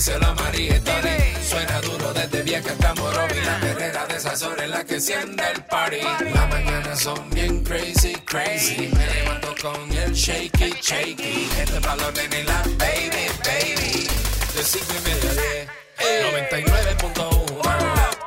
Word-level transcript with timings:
díselo 0.00 0.28
a 0.28 0.34
María 0.34 0.76
y 0.76 0.80
Tony. 0.80 1.18
Suena 1.46 1.78
duro 1.82 2.14
desde 2.14 2.42
vieja 2.42 2.72
hasta 2.72 2.94
Morovi. 2.94 3.38
La 3.44 3.60
perrera 3.60 4.06
de 4.06 4.16
esas 4.16 4.42
horas 4.42 4.64
en 4.64 4.70
la 4.70 4.82
que 4.82 4.94
enciende 4.94 5.44
el 5.54 5.62
party. 5.64 6.00
Las 6.32 6.48
mañanas 6.48 7.00
son 7.00 7.28
bien 7.30 7.62
crazy, 7.62 8.14
crazy. 8.24 8.88
Me 8.96 9.06
levanto 9.06 9.54
con 9.60 9.92
el 9.92 10.14
shaky, 10.14 10.72
shaky. 10.80 11.50
Este 11.58 11.78
valor 11.80 12.14
de 12.14 12.44
la 12.44 12.62
baby, 12.78 13.28
baby. 13.44 14.08
De 14.54 14.64
cinco 14.64 14.94
y 14.98 15.02
media 15.06 15.34
diez. 15.34 15.68
99.1 16.00 18.19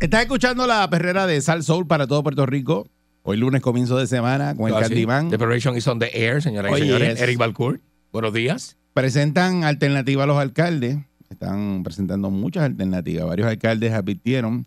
Estás 0.00 0.22
escuchando 0.22 0.66
la 0.66 0.88
perrera 0.88 1.26
de 1.26 1.40
Sal 1.40 1.62
Soul 1.62 1.86
para 1.86 2.06
todo 2.06 2.22
Puerto 2.22 2.46
Rico. 2.46 2.88
Hoy 3.22 3.36
lunes 3.36 3.60
comienzo 3.60 3.98
de 3.98 4.06
semana 4.06 4.54
con 4.54 4.68
el 4.68 4.74
Así. 4.74 4.88
Candyman. 5.04 5.30
Is 5.76 5.86
on 5.86 5.98
the 5.98 6.10
air, 6.14 6.40
señoras 6.42 6.72
y 6.76 6.80
señores. 6.80 7.14
es- 7.16 7.20
Eric 7.20 7.38
Balcourt, 7.38 7.82
buenos 8.12 8.32
días. 8.32 8.76
Presentan 8.94 9.62
alternativa 9.64 10.24
a 10.24 10.26
los 10.26 10.38
alcaldes. 10.38 10.98
Están 11.28 11.82
presentando 11.84 12.30
muchas 12.30 12.64
alternativas. 12.64 13.26
Varios 13.26 13.46
alcaldes 13.48 13.92
advirtieron 13.92 14.66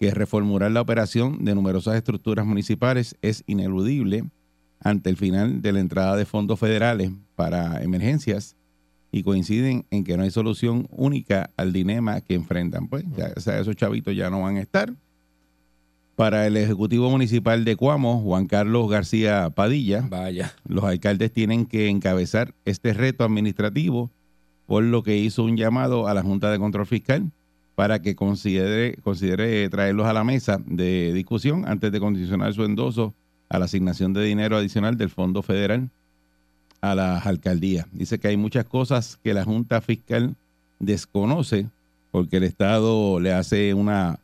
que 0.00 0.10
reformular 0.10 0.70
la 0.72 0.80
operación 0.80 1.44
de 1.44 1.54
numerosas 1.54 1.94
estructuras 1.96 2.44
municipales 2.46 3.16
es 3.22 3.44
ineludible 3.46 4.24
ante 4.80 5.10
el 5.10 5.16
final 5.16 5.62
de 5.62 5.72
la 5.72 5.80
entrada 5.80 6.16
de 6.16 6.24
fondos 6.24 6.58
federales 6.58 7.12
para 7.36 7.82
emergencias 7.82 8.56
y 9.12 9.22
coinciden 9.22 9.84
en 9.90 10.04
que 10.04 10.16
no 10.16 10.24
hay 10.24 10.30
solución 10.30 10.88
única 10.90 11.50
al 11.58 11.72
dilema 11.72 12.22
que 12.22 12.34
enfrentan. 12.34 12.88
Pues 12.88 13.04
ya 13.14 13.30
o 13.36 13.40
sea, 13.40 13.60
esos 13.60 13.76
chavitos 13.76 14.16
ya 14.16 14.30
no 14.30 14.40
van 14.40 14.56
a 14.56 14.62
estar. 14.62 14.92
Para 16.16 16.46
el 16.46 16.56
Ejecutivo 16.56 17.10
Municipal 17.10 17.64
de 17.64 17.76
Cuamo, 17.76 18.20
Juan 18.20 18.46
Carlos 18.46 18.90
García 18.90 19.50
Padilla, 19.50 20.06
Vaya. 20.08 20.54
los 20.66 20.84
alcaldes 20.84 21.32
tienen 21.32 21.66
que 21.66 21.88
encabezar 21.88 22.54
este 22.64 22.92
reto 22.94 23.24
administrativo, 23.24 24.10
por 24.66 24.82
lo 24.82 25.02
que 25.02 25.18
hizo 25.18 25.44
un 25.44 25.56
llamado 25.56 26.08
a 26.08 26.14
la 26.14 26.22
Junta 26.22 26.50
de 26.50 26.58
Control 26.58 26.86
Fiscal 26.86 27.30
para 27.74 28.00
que 28.00 28.14
considere, 28.14 28.96
considere 29.02 29.68
traerlos 29.68 30.06
a 30.06 30.12
la 30.12 30.24
mesa 30.24 30.60
de 30.66 31.12
discusión 31.12 31.66
antes 31.66 31.92
de 31.92 32.00
condicionar 32.00 32.52
su 32.54 32.64
endoso 32.64 33.14
a 33.48 33.58
la 33.58 33.66
asignación 33.66 34.12
de 34.12 34.24
dinero 34.24 34.56
adicional 34.56 34.96
del 34.96 35.10
Fondo 35.10 35.42
Federal 35.42 35.90
a 36.82 36.94
las 36.94 37.26
alcaldías. 37.26 37.86
Dice 37.92 38.18
que 38.18 38.28
hay 38.28 38.36
muchas 38.36 38.66
cosas 38.66 39.18
que 39.22 39.32
la 39.32 39.44
Junta 39.44 39.80
Fiscal 39.80 40.34
desconoce 40.78 41.68
porque 42.10 42.36
el 42.36 42.42
Estado 42.42 43.20
le 43.20 43.32
hace 43.32 43.72
una 43.72 44.18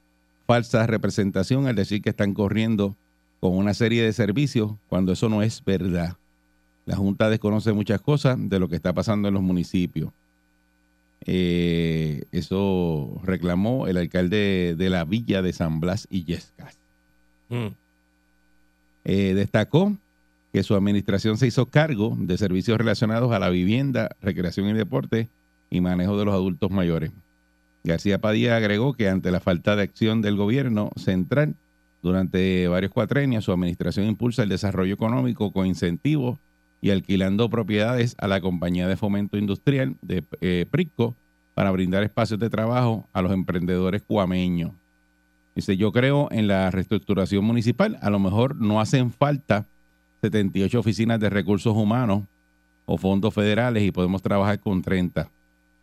falsa 0.46 0.86
representación 0.86 1.66
al 1.66 1.76
decir 1.76 2.02
que 2.02 2.10
están 2.10 2.34
corriendo 2.34 2.94
con 3.40 3.56
una 3.56 3.72
serie 3.74 4.02
de 4.02 4.12
servicios 4.12 4.72
cuando 4.88 5.12
eso 5.12 5.28
no 5.28 5.42
es 5.42 5.64
verdad. 5.64 6.16
La 6.84 6.96
Junta 6.96 7.30
desconoce 7.30 7.72
muchas 7.72 8.00
cosas 8.00 8.36
de 8.38 8.58
lo 8.58 8.68
que 8.68 8.76
está 8.76 8.92
pasando 8.92 9.28
en 9.28 9.34
los 9.34 9.42
municipios. 9.42 10.10
Eh, 11.26 12.24
eso 12.32 13.20
reclamó 13.22 13.86
el 13.86 13.98
alcalde 13.98 14.74
de 14.76 14.90
la 14.90 15.04
villa 15.04 15.42
de 15.42 15.52
San 15.52 15.80
Blas 15.80 16.08
y 16.10 16.24
Yescas. 16.24 16.78
Mm. 17.50 17.68
Eh, 19.04 19.34
destacó 19.34 19.96
que 20.52 20.62
su 20.62 20.74
administración 20.74 21.36
se 21.36 21.46
hizo 21.46 21.66
cargo 21.66 22.16
de 22.18 22.38
servicios 22.38 22.78
relacionados 22.78 23.32
a 23.32 23.38
la 23.38 23.50
vivienda, 23.50 24.10
recreación 24.22 24.68
y 24.68 24.72
deporte 24.72 25.28
y 25.70 25.80
manejo 25.80 26.18
de 26.18 26.24
los 26.24 26.34
adultos 26.34 26.70
mayores. 26.70 27.10
García 27.84 28.18
Padilla 28.18 28.56
agregó 28.56 28.94
que 28.94 29.08
ante 29.08 29.30
la 29.30 29.40
falta 29.40 29.76
de 29.76 29.82
acción 29.82 30.22
del 30.22 30.36
gobierno 30.36 30.90
central 30.96 31.54
durante 32.02 32.68
varios 32.68 32.92
cuatrenios, 32.92 33.44
su 33.44 33.52
administración 33.52 34.06
impulsa 34.06 34.42
el 34.42 34.48
desarrollo 34.48 34.94
económico 34.94 35.52
con 35.52 35.66
incentivos 35.66 36.38
y 36.80 36.90
alquilando 36.90 37.50
propiedades 37.50 38.14
a 38.18 38.28
la 38.28 38.40
compañía 38.40 38.86
de 38.86 38.96
fomento 38.96 39.36
industrial 39.36 39.96
de 40.00 40.22
eh, 40.40 40.64
Prisco 40.70 41.14
para 41.54 41.72
brindar 41.72 42.04
espacios 42.04 42.38
de 42.38 42.50
trabajo 42.50 43.04
a 43.12 43.20
los 43.20 43.32
emprendedores 43.32 44.02
cuameños. 44.02 44.72
Dice, 45.56 45.76
yo 45.76 45.90
creo 45.90 46.28
en 46.30 46.46
la 46.46 46.70
reestructuración 46.70 47.44
municipal. 47.44 47.98
A 48.00 48.10
lo 48.10 48.20
mejor 48.20 48.54
no 48.54 48.80
hacen 48.80 49.10
falta 49.10 49.66
78 50.20 50.78
oficinas 50.78 51.20
de 51.20 51.30
recursos 51.30 51.76
humanos 51.76 52.24
o 52.86 52.96
fondos 52.96 53.34
federales 53.34 53.82
y 53.82 53.90
podemos 53.90 54.22
trabajar 54.22 54.58
con 54.60 54.82
30. 54.82 55.30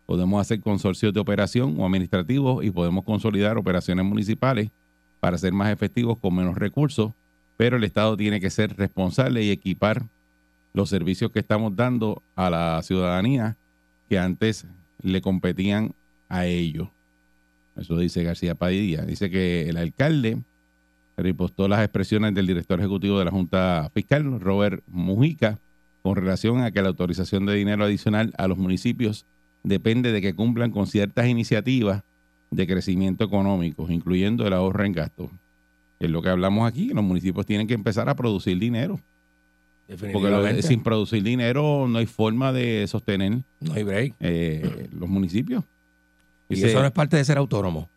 Podemos 0.05 0.41
hacer 0.41 0.61
consorcios 0.61 1.13
de 1.13 1.19
operación 1.19 1.75
o 1.79 1.85
administrativos 1.85 2.63
y 2.63 2.71
podemos 2.71 3.03
consolidar 3.03 3.57
operaciones 3.57 4.05
municipales 4.05 4.69
para 5.19 5.37
ser 5.37 5.53
más 5.53 5.71
efectivos 5.71 6.17
con 6.19 6.35
menos 6.35 6.55
recursos, 6.55 7.13
pero 7.57 7.77
el 7.77 7.83
Estado 7.83 8.15
tiene 8.17 8.39
que 8.39 8.49
ser 8.49 8.75
responsable 8.77 9.43
y 9.43 9.49
equipar 9.49 10.03
los 10.73 10.89
servicios 10.89 11.31
que 11.31 11.39
estamos 11.39 11.75
dando 11.75 12.21
a 12.35 12.49
la 12.49 12.81
ciudadanía 12.83 13.55
que 14.09 14.19
antes 14.19 14.65
le 15.01 15.21
competían 15.21 15.93
a 16.29 16.45
ellos. 16.45 16.89
Eso 17.75 17.97
dice 17.97 18.23
García 18.23 18.55
Padilla. 18.55 19.03
Dice 19.03 19.29
que 19.29 19.69
el 19.69 19.77
alcalde 19.77 20.37
repostó 21.17 21.67
las 21.67 21.79
expresiones 21.81 22.33
del 22.33 22.47
director 22.47 22.79
ejecutivo 22.79 23.19
de 23.19 23.25
la 23.25 23.31
Junta 23.31 23.89
Fiscal, 23.93 24.39
Robert 24.39 24.83
Mujica, 24.87 25.59
con 26.03 26.15
relación 26.15 26.61
a 26.61 26.71
que 26.71 26.81
la 26.81 26.89
autorización 26.89 27.45
de 27.45 27.55
dinero 27.55 27.83
adicional 27.85 28.33
a 28.37 28.47
los 28.47 28.57
municipios 28.57 29.25
depende 29.63 30.11
de 30.11 30.21
que 30.21 30.35
cumplan 30.35 30.71
con 30.71 30.87
ciertas 30.87 31.27
iniciativas 31.27 32.03
de 32.51 32.67
crecimiento 32.67 33.23
económico, 33.23 33.87
incluyendo 33.89 34.45
el 34.45 34.53
ahorro 34.53 34.83
en 34.85 34.91
gastos. 34.91 35.31
Es 35.99 36.09
lo 36.09 36.21
que 36.21 36.29
hablamos 36.29 36.67
aquí, 36.67 36.89
los 36.89 37.03
municipios 37.03 37.45
tienen 37.45 37.65
que 37.67 37.73
empezar 37.73 38.07
a 38.09 38.15
producir 38.15 38.59
dinero, 38.59 38.99
porque 40.11 40.29
lo- 40.29 40.61
sin 40.61 40.83
producir 40.83 41.23
dinero 41.23 41.87
no 41.87 41.97
hay 41.99 42.05
forma 42.05 42.51
de 42.51 42.85
sostener 42.87 43.39
No 43.61 43.73
hay 43.73 43.83
break. 43.83 44.13
eh, 44.19 44.89
los 44.97 45.09
municipios. 45.09 45.63
Y 46.49 46.63
eso 46.63 46.79
no 46.81 46.85
es 46.85 46.91
parte 46.91 47.17
de 47.17 47.25
ser 47.25 47.37
autónomo. 47.39 47.89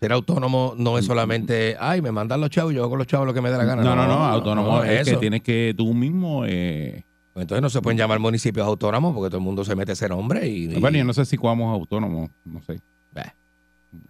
Ser 0.00 0.12
autónomo 0.12 0.74
no 0.76 0.98
es 0.98 1.06
solamente, 1.06 1.76
ay, 1.80 2.02
me 2.02 2.12
mandan 2.12 2.40
los 2.40 2.50
chavos 2.50 2.72
y 2.72 2.76
yo 2.76 2.82
hago 2.82 2.90
con 2.90 2.98
los 2.98 3.06
chavos 3.06 3.26
lo 3.26 3.32
que 3.32 3.40
me 3.40 3.50
dé 3.50 3.56
la 3.56 3.64
gana. 3.64 3.82
no, 3.82 3.96
no, 3.96 4.06
no, 4.06 4.24
autónomo 4.26 4.78
no 4.78 4.84
es 4.84 5.08
que 5.08 5.16
tienes 5.16 5.42
que 5.42 5.74
tú 5.76 5.94
mismo... 5.94 6.44
Eh, 6.46 7.02
Pues 7.32 7.44
Entonces 7.44 7.62
no 7.62 7.70
se 7.70 7.80
pueden 7.82 7.96
llamar 7.98 8.18
municipios 8.18 8.66
autónomos 8.66 9.14
porque 9.14 9.28
todo 9.30 9.38
el 9.38 9.44
mundo 9.44 9.64
se 9.64 9.74
mete 9.74 9.92
a 9.92 9.94
ser 9.96 10.12
hombre 10.12 10.48
y... 10.48 10.64
y- 10.74 10.80
bueno, 10.80 10.98
yo 10.98 11.04
no 11.04 11.12
sé 11.14 11.24
si 11.24 11.36
Cuamo 11.38 11.72
es 11.74 11.80
autónomo, 11.80 12.30
no 12.44 12.62
sé. 12.62 12.80
Bah, 13.14 13.34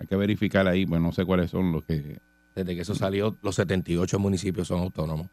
Hay 0.01 0.07
que 0.09 0.17
verificar 0.17 0.67
ahí, 0.67 0.87
pues 0.87 1.01
no 1.01 1.13
sé 1.13 1.25
cuáles 1.25 1.51
son 1.51 1.71
los 1.73 1.85
que... 1.85 2.19
desde 2.57 2.75
que 2.75 2.81
eso 2.83 2.95
salió, 2.97 3.37
los 3.43 3.55
78 3.55 4.19
municipios 4.19 4.67
son 4.69 4.81
autónomos. 4.81 5.29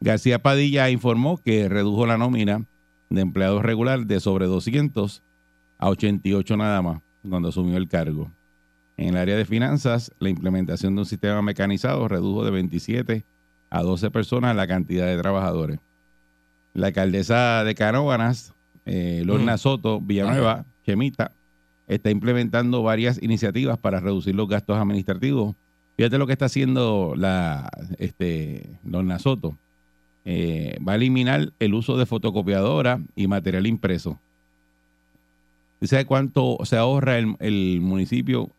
García 0.00 0.38
Padilla 0.38 0.90
informó 0.90 1.38
que 1.38 1.68
redujo 1.70 2.04
la 2.06 2.18
nómina 2.18 2.62
de 3.08 3.20
empleados 3.22 3.62
regular 3.62 4.04
de 4.06 4.20
sobre 4.20 4.46
200 4.46 5.22
a 5.78 5.88
88 5.88 6.56
nada 6.58 6.82
más 6.82 7.00
cuando 7.28 7.48
asumió 7.48 7.76
el 7.78 7.88
cargo. 7.88 8.30
En 8.96 9.08
el 9.08 9.16
área 9.16 9.36
de 9.36 9.44
finanzas, 9.44 10.12
la 10.20 10.28
implementación 10.28 10.94
de 10.94 11.00
un 11.00 11.06
sistema 11.06 11.42
mecanizado 11.42 12.06
redujo 12.06 12.44
de 12.44 12.50
27 12.52 13.24
a 13.70 13.82
12 13.82 14.10
personas 14.10 14.54
la 14.54 14.66
cantidad 14.68 15.06
de 15.06 15.18
trabajadores. 15.18 15.80
La 16.74 16.88
alcaldesa 16.88 17.64
de 17.64 17.74
Canóvanas, 17.74 18.54
eh, 18.86 19.22
Lorna 19.24 19.54
Mm. 19.54 19.58
Soto 19.58 20.00
Villanueva, 20.00 20.64
Chemita, 20.86 21.32
está 21.88 22.10
implementando 22.10 22.82
varias 22.82 23.20
iniciativas 23.22 23.78
para 23.78 24.00
reducir 24.00 24.34
los 24.34 24.48
gastos 24.48 24.78
administrativos. 24.78 25.56
Fíjate 25.96 26.18
lo 26.18 26.26
que 26.26 26.32
está 26.32 26.46
haciendo 26.46 27.14
la 27.16 27.70
este, 27.98 28.78
Lorna 28.84 29.18
Soto. 29.18 29.56
Eh, 30.24 30.78
va 30.86 30.92
a 30.92 30.96
eliminar 30.96 31.52
el 31.58 31.74
uso 31.74 31.98
de 31.98 32.06
fotocopiadora 32.06 33.00
y 33.14 33.26
material 33.26 33.66
impreso. 33.66 34.18
¿Y 35.80 35.86
sabe 35.86 36.06
cuánto 36.06 36.58
se 36.64 36.76
ahorra 36.76 37.18
el, 37.18 37.36
el 37.40 37.80
municipio 37.80 38.50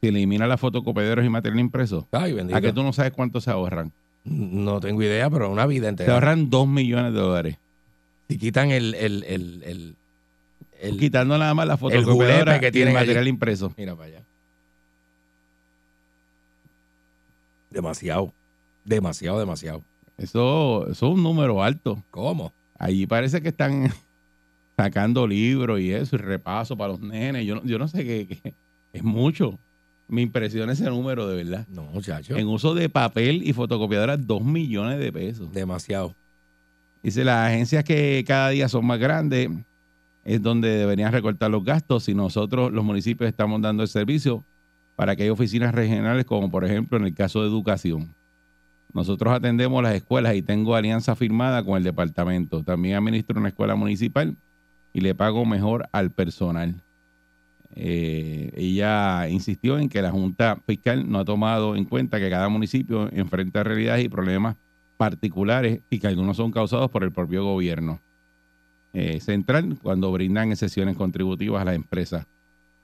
si 0.00 0.08
elimina 0.08 0.46
las 0.46 0.60
fotocopiadoras 0.60 1.24
y 1.24 1.28
material 1.28 1.60
impreso? 1.60 2.06
Ay, 2.12 2.32
bendito. 2.32 2.56
¿A 2.56 2.60
que 2.60 2.72
tú 2.72 2.82
no 2.82 2.92
sabes 2.92 3.12
cuánto 3.12 3.40
se 3.40 3.50
ahorran? 3.50 3.92
No 4.24 4.80
tengo 4.80 5.02
idea, 5.02 5.28
pero 5.30 5.50
una 5.50 5.66
vida 5.66 5.84
Se 5.84 5.88
entera. 5.90 6.14
ahorran 6.14 6.50
2 6.50 6.68
millones 6.68 7.12
de 7.14 7.18
dólares. 7.20 7.56
Si 8.28 8.36
quitan 8.38 8.70
el... 8.70 8.94
el, 8.94 9.24
el, 9.24 9.62
el, 9.64 9.96
el- 10.80 10.96
Quitando 10.98 11.36
nada 11.38 11.54
más 11.54 11.66
la 11.66 11.76
fotocopiadora 11.76 12.60
que 12.60 12.66
allí. 12.66 12.84
material 12.92 13.26
impreso. 13.28 13.72
Mira 13.76 13.94
para 13.96 14.06
allá. 14.08 14.22
Demasiado. 17.70 18.32
Demasiado, 18.84 19.38
demasiado. 19.38 19.82
Eso, 20.16 20.86
eso 20.90 21.06
es 21.06 21.14
un 21.14 21.22
número 21.22 21.62
alto. 21.62 22.02
¿Cómo? 22.10 22.52
Allí 22.78 23.06
parece 23.06 23.40
que 23.42 23.48
están 23.48 23.90
sacando 24.76 25.26
libros 25.26 25.80
y 25.80 25.92
eso, 25.92 26.16
y 26.16 26.18
repaso 26.18 26.76
para 26.76 26.92
los 26.92 27.00
nenes. 27.00 27.44
Yo, 27.46 27.56
no- 27.56 27.64
yo 27.64 27.78
no 27.78 27.88
sé 27.88 28.04
qué, 28.04 28.26
qué- 28.26 28.54
es 28.92 29.02
mucho. 29.02 29.58
Me 30.08 30.22
impresiona 30.22 30.72
ese 30.72 30.84
número 30.86 31.28
de 31.28 31.36
verdad. 31.36 31.66
No, 31.68 31.84
muchacho. 31.84 32.36
En 32.36 32.48
uso 32.48 32.74
de 32.74 32.88
papel 32.88 33.42
y 33.44 33.52
fotocopiadoras, 33.52 34.26
dos 34.26 34.42
millones 34.42 34.98
de 34.98 35.12
pesos. 35.12 35.52
Demasiado. 35.52 36.14
Dice, 37.02 37.24
las 37.24 37.48
agencias 37.48 37.84
que 37.84 38.24
cada 38.26 38.48
día 38.48 38.68
son 38.68 38.86
más 38.86 38.98
grandes 38.98 39.50
es 40.24 40.42
donde 40.42 40.68
deberían 40.68 41.12
recortar 41.12 41.50
los 41.50 41.64
gastos 41.64 42.04
si 42.04 42.14
nosotros, 42.14 42.72
los 42.72 42.84
municipios, 42.84 43.28
estamos 43.28 43.60
dando 43.62 43.82
el 43.82 43.88
servicio 43.88 44.44
para 44.96 45.14
que 45.14 45.22
hay 45.22 45.28
oficinas 45.28 45.74
regionales, 45.74 46.24
como 46.24 46.50
por 46.50 46.64
ejemplo 46.64 46.98
en 46.98 47.04
el 47.04 47.14
caso 47.14 47.42
de 47.42 47.48
educación. 47.48 48.14
Nosotros 48.92 49.32
atendemos 49.32 49.82
las 49.82 49.94
escuelas 49.94 50.34
y 50.34 50.42
tengo 50.42 50.74
alianza 50.74 51.14
firmada 51.14 51.62
con 51.62 51.76
el 51.76 51.84
departamento. 51.84 52.64
También 52.64 52.96
administro 52.96 53.38
una 53.38 53.50
escuela 53.50 53.74
municipal 53.74 54.36
y 54.92 55.00
le 55.00 55.14
pago 55.14 55.44
mejor 55.44 55.88
al 55.92 56.10
personal. 56.10 56.82
Eh, 57.74 58.50
ella 58.56 59.28
insistió 59.28 59.78
en 59.78 59.88
que 59.88 60.02
la 60.02 60.10
Junta 60.10 60.58
Fiscal 60.66 61.08
no 61.10 61.20
ha 61.20 61.24
tomado 61.24 61.76
en 61.76 61.84
cuenta 61.84 62.18
que 62.18 62.30
cada 62.30 62.48
municipio 62.48 63.08
enfrenta 63.12 63.62
realidades 63.62 64.04
y 64.04 64.08
problemas 64.08 64.56
particulares 64.96 65.80
y 65.90 65.98
que 65.98 66.06
algunos 66.08 66.36
son 66.36 66.50
causados 66.50 66.90
por 66.90 67.04
el 67.04 67.12
propio 67.12 67.44
gobierno 67.44 68.00
eh, 68.92 69.20
central 69.20 69.78
cuando 69.82 70.10
brindan 70.10 70.50
excepciones 70.50 70.96
contributivas 70.96 71.62
a 71.62 71.66
las 71.66 71.76
empresas. 71.76 72.26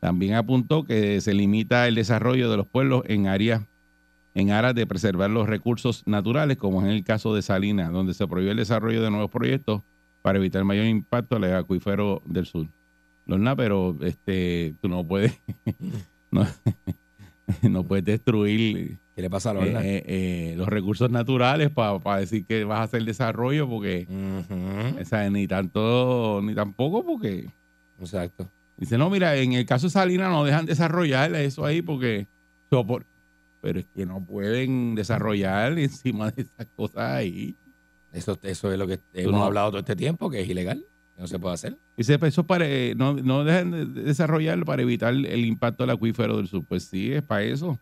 También 0.01 0.35
apuntó 0.35 0.85
que 0.85 1.21
se 1.21 1.35
limita 1.35 1.89
el 1.89 1.95
desarrollo 1.95 2.51
de 2.51 2.57
los 2.59 2.67
pueblos 2.67 3.03
en 3.07 3.27
áreas 3.27 3.63
en 4.35 4.51
aras 4.51 4.75
de 4.75 4.87
preservar 4.87 5.31
los 5.31 5.49
recursos 5.49 6.03
naturales, 6.07 6.57
como 6.57 6.81
es 6.81 6.87
en 6.87 6.93
el 6.93 7.05
caso 7.05 7.35
de 7.35 7.43
Salinas, 7.43 7.93
donde 7.93 8.15
se 8.15 8.27
prohíbe 8.27 8.51
el 8.51 8.57
desarrollo 8.57 9.01
de 9.01 9.11
nuevos 9.11 9.31
proyectos 9.31 9.83
para 10.23 10.39
evitar 10.39 10.65
mayor 10.65 10.87
impacto 10.87 11.37
al 11.37 11.55
acuífero 11.55 12.21
del 12.27 12.47
sur. 12.47 12.67
Lorna, 13.27 13.57
pero 13.57 13.97
este, 14.03 14.75
tú 14.81 14.89
no 14.89 15.05
puedes, 15.07 15.39
no, 16.31 16.47
no 17.63 17.85
puedes 17.85 18.05
destruir 18.05 18.99
¿Qué 19.15 19.23
le 19.23 19.31
pasa 19.31 19.51
a 19.51 19.53
eh, 19.53 19.57
Lorna? 19.57 19.81
eh, 19.85 20.03
eh, 20.07 20.55
los 20.57 20.69
recursos 20.69 21.09
naturales 21.11 21.71
para 21.71 22.19
decir 22.19 22.45
que 22.47 22.65
vas 22.65 22.81
a 22.81 22.83
hacer 22.85 23.05
desarrollo, 23.05 23.69
porque 23.69 24.07
Ujú. 24.11 25.01
o 25.01 25.05
sea, 25.05 25.31
ni 25.31 25.47
tanto, 25.47 26.41
ni 26.43 26.55
tampoco, 26.55 27.05
porque 27.05 27.49
Exacto. 28.01 28.49
dice, 28.77 28.99
no, 28.99 29.09
mira, 29.11 29.37
en 29.37 29.53
el 29.53 29.65
caso 29.67 29.87
de 29.87 29.91
Salinas 29.91 30.31
no 30.31 30.45
dejan 30.45 30.67
desarrollar 30.67 31.35
eso 31.37 31.65
ahí 31.65 31.81
porque 31.81 32.27
pero 33.61 33.79
es 33.79 33.87
que 33.95 34.05
no 34.05 34.21
pueden 34.25 34.95
desarrollar 34.97 35.79
encima 35.79 36.31
de 36.33 36.43
esas 36.43 36.67
cosas 36.75 37.13
ahí. 37.13 37.57
Eso, 38.13 38.37
eso 38.43 38.73
es 38.73 38.79
lo 38.79 38.87
que 38.87 38.99
hemos 39.13 39.33
no- 39.33 39.45
hablado 39.45 39.71
todo 39.71 39.79
este 39.81 39.97
tiempo, 39.97 40.29
que 40.29 40.41
es 40.41 40.49
ilegal. 40.49 40.85
No 41.19 41.27
se 41.27 41.39
puede 41.39 41.55
hacer. 41.55 41.79
Dice, 41.97 42.19
pues 42.19 42.35
eso 42.35 42.41
es 42.41 42.47
para, 42.47 42.67
eh, 42.69 42.95
no, 42.97 43.15
no 43.15 43.45
dejan 43.45 43.71
de 43.71 43.87
de 43.87 44.03
desarrollarlo 44.03 44.65
para 44.65 44.83
evitar 44.83 45.15
el 45.15 45.45
impacto 45.45 45.85
del 45.85 45.91
acuífero 45.91 46.37
del 46.39 46.49
sur. 46.49 46.65
Pues 46.65 46.85
sí, 46.85 47.13
es 47.13 47.23
para 47.23 47.43
eso, 47.43 47.79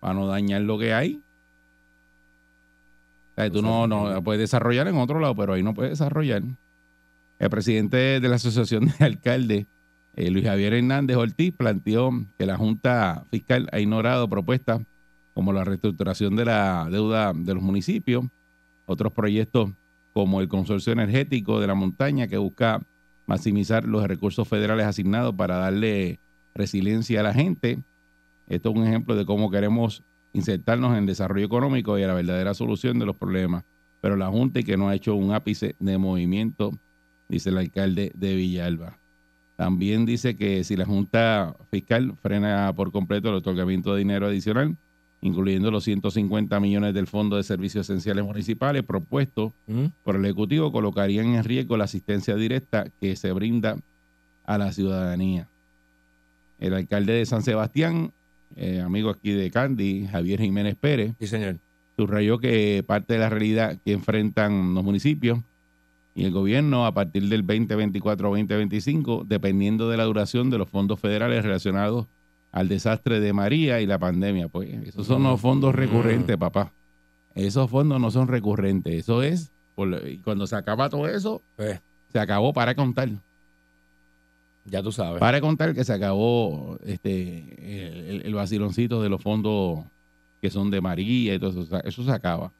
para 0.00 0.14
no 0.14 0.26
dañar 0.26 0.62
lo 0.62 0.78
que 0.78 0.92
hay. 0.92 1.22
O 3.30 3.34
sea, 3.34 3.50
tú 3.50 3.62
no, 3.62 3.86
no 3.86 4.22
puedes 4.22 4.40
desarrollar 4.40 4.86
en 4.88 4.96
otro 4.96 5.18
lado, 5.18 5.34
pero 5.34 5.54
ahí 5.54 5.62
no 5.62 5.72
puedes 5.72 5.92
desarrollar. 5.92 6.42
El 7.38 7.50
presidente 7.50 8.20
de 8.20 8.28
la 8.28 8.36
Asociación 8.36 8.92
de 8.98 9.04
Alcaldes, 9.04 9.66
eh, 10.14 10.30
Luis 10.30 10.44
Javier 10.44 10.74
Hernández 10.74 11.16
Ortiz, 11.16 11.54
planteó 11.56 12.10
que 12.38 12.44
la 12.44 12.58
Junta 12.58 13.24
Fiscal 13.30 13.68
ha 13.72 13.80
ignorado 13.80 14.28
propuestas 14.28 14.82
como 15.32 15.54
la 15.54 15.64
reestructuración 15.64 16.36
de 16.36 16.44
la 16.44 16.86
deuda 16.90 17.32
de 17.34 17.54
los 17.54 17.62
municipios, 17.62 18.26
otros 18.84 19.12
proyectos 19.14 19.70
como 20.12 20.40
el 20.40 20.48
Consorcio 20.48 20.92
Energético 20.92 21.60
de 21.60 21.66
la 21.66 21.74
Montaña, 21.74 22.28
que 22.28 22.36
busca 22.36 22.82
maximizar 23.26 23.84
los 23.84 24.06
recursos 24.06 24.46
federales 24.46 24.86
asignados 24.86 25.34
para 25.34 25.56
darle 25.56 26.20
resiliencia 26.54 27.20
a 27.20 27.22
la 27.22 27.34
gente. 27.34 27.78
Esto 28.46 28.70
es 28.70 28.76
un 28.76 28.86
ejemplo 28.86 29.16
de 29.16 29.24
cómo 29.24 29.50
queremos 29.50 30.02
insertarnos 30.32 30.96
en 30.96 31.06
desarrollo 31.06 31.46
económico 31.46 31.98
y 31.98 32.02
a 32.02 32.08
la 32.08 32.14
verdadera 32.14 32.54
solución 32.54 32.98
de 32.98 33.06
los 33.06 33.16
problemas. 33.16 33.64
Pero 34.00 34.16
la 34.16 34.28
Junta 34.28 34.60
y 34.60 34.64
que 34.64 34.76
no 34.76 34.88
ha 34.88 34.94
hecho 34.94 35.14
un 35.14 35.32
ápice 35.32 35.76
de 35.78 35.98
movimiento, 35.98 36.72
dice 37.28 37.50
el 37.50 37.58
alcalde 37.58 38.12
de 38.14 38.34
Villalba. 38.34 38.98
También 39.56 40.06
dice 40.06 40.36
que 40.36 40.64
si 40.64 40.76
la 40.76 40.84
Junta 40.84 41.54
Fiscal 41.70 42.14
frena 42.20 42.72
por 42.74 42.90
completo 42.90 43.28
el 43.28 43.36
otorgamiento 43.36 43.92
de 43.92 44.00
dinero 44.00 44.26
adicional, 44.26 44.76
incluyendo 45.22 45.70
los 45.70 45.84
150 45.84 46.58
millones 46.60 46.92
del 46.94 47.06
Fondo 47.06 47.36
de 47.36 47.44
Servicios 47.44 47.88
Esenciales 47.88 48.24
Municipales 48.24 48.82
propuestos 48.82 49.52
¿Mm? 49.68 49.86
por 50.04 50.16
el 50.16 50.24
Ejecutivo 50.24 50.72
colocarían 50.72 51.34
en 51.34 51.44
riesgo 51.44 51.76
la 51.76 51.84
asistencia 51.84 52.34
directa 52.34 52.86
que 53.00 53.14
se 53.16 53.32
brinda 53.32 53.76
a 54.44 54.58
la 54.58 54.72
ciudadanía. 54.72 55.48
El 56.58 56.74
alcalde 56.74 57.12
de 57.12 57.24
San 57.26 57.42
Sebastián, 57.42 58.12
eh, 58.56 58.80
amigo 58.80 59.10
aquí 59.10 59.30
de 59.30 59.50
Candy, 59.50 60.06
Javier 60.10 60.40
Jiménez 60.40 60.74
Pérez, 60.74 61.14
Sí, 61.20 61.28
señor. 61.28 61.56
subrayó 61.96 62.38
que 62.38 62.82
parte 62.86 63.14
de 63.14 63.20
la 63.20 63.28
realidad 63.30 63.78
que 63.84 63.92
enfrentan 63.92 64.74
los 64.74 64.82
municipios 64.84 65.38
y 66.14 66.24
el 66.24 66.32
gobierno 66.32 66.84
a 66.84 66.92
partir 66.92 67.28
del 67.28 67.46
2024-2025, 67.46 69.24
dependiendo 69.26 69.88
de 69.88 69.96
la 69.96 70.04
duración 70.04 70.50
de 70.50 70.58
los 70.58 70.68
fondos 70.68 71.00
federales 71.00 71.42
relacionados 71.44 72.06
al 72.52 72.68
desastre 72.68 73.18
de 73.18 73.32
María 73.32 73.80
y 73.80 73.86
la 73.86 73.98
pandemia. 73.98 74.48
Pues 74.48 74.68
esos 74.86 75.06
son 75.06 75.22
los 75.24 75.40
fondos 75.40 75.74
recurrentes, 75.74 76.36
papá. 76.36 76.72
Esos 77.34 77.68
fondos 77.70 77.98
no 78.00 78.10
son 78.10 78.28
recurrentes. 78.28 78.94
Eso 78.94 79.22
es, 79.22 79.50
y 80.06 80.18
cuando 80.18 80.46
se 80.46 80.54
acaba 80.54 80.88
todo 80.90 81.08
eso, 81.08 81.42
Pues, 81.56 81.80
se 82.12 82.18
acabó 82.20 82.52
para 82.52 82.74
contar. 82.74 83.08
ya 84.64 84.82
tú 84.82 84.92
sabes. 84.92 85.18
Para 85.18 85.40
contar 85.40 85.74
que 85.74 85.82
se 85.84 85.92
acabó 85.92 86.78
este 86.84 88.10
el, 88.10 88.22
el- 88.26 88.34
vaciloncito 88.34 89.02
de 89.02 89.08
los 89.08 89.20
fondos 89.22 89.84
que 90.40 90.50
son 90.50 90.70
de 90.70 90.80
María 90.80 91.34
y 91.34 91.38
todo 91.38 91.62
eso. 91.62 91.80
Eso 91.84 92.04
se 92.04 92.10
acaba. 92.12 92.52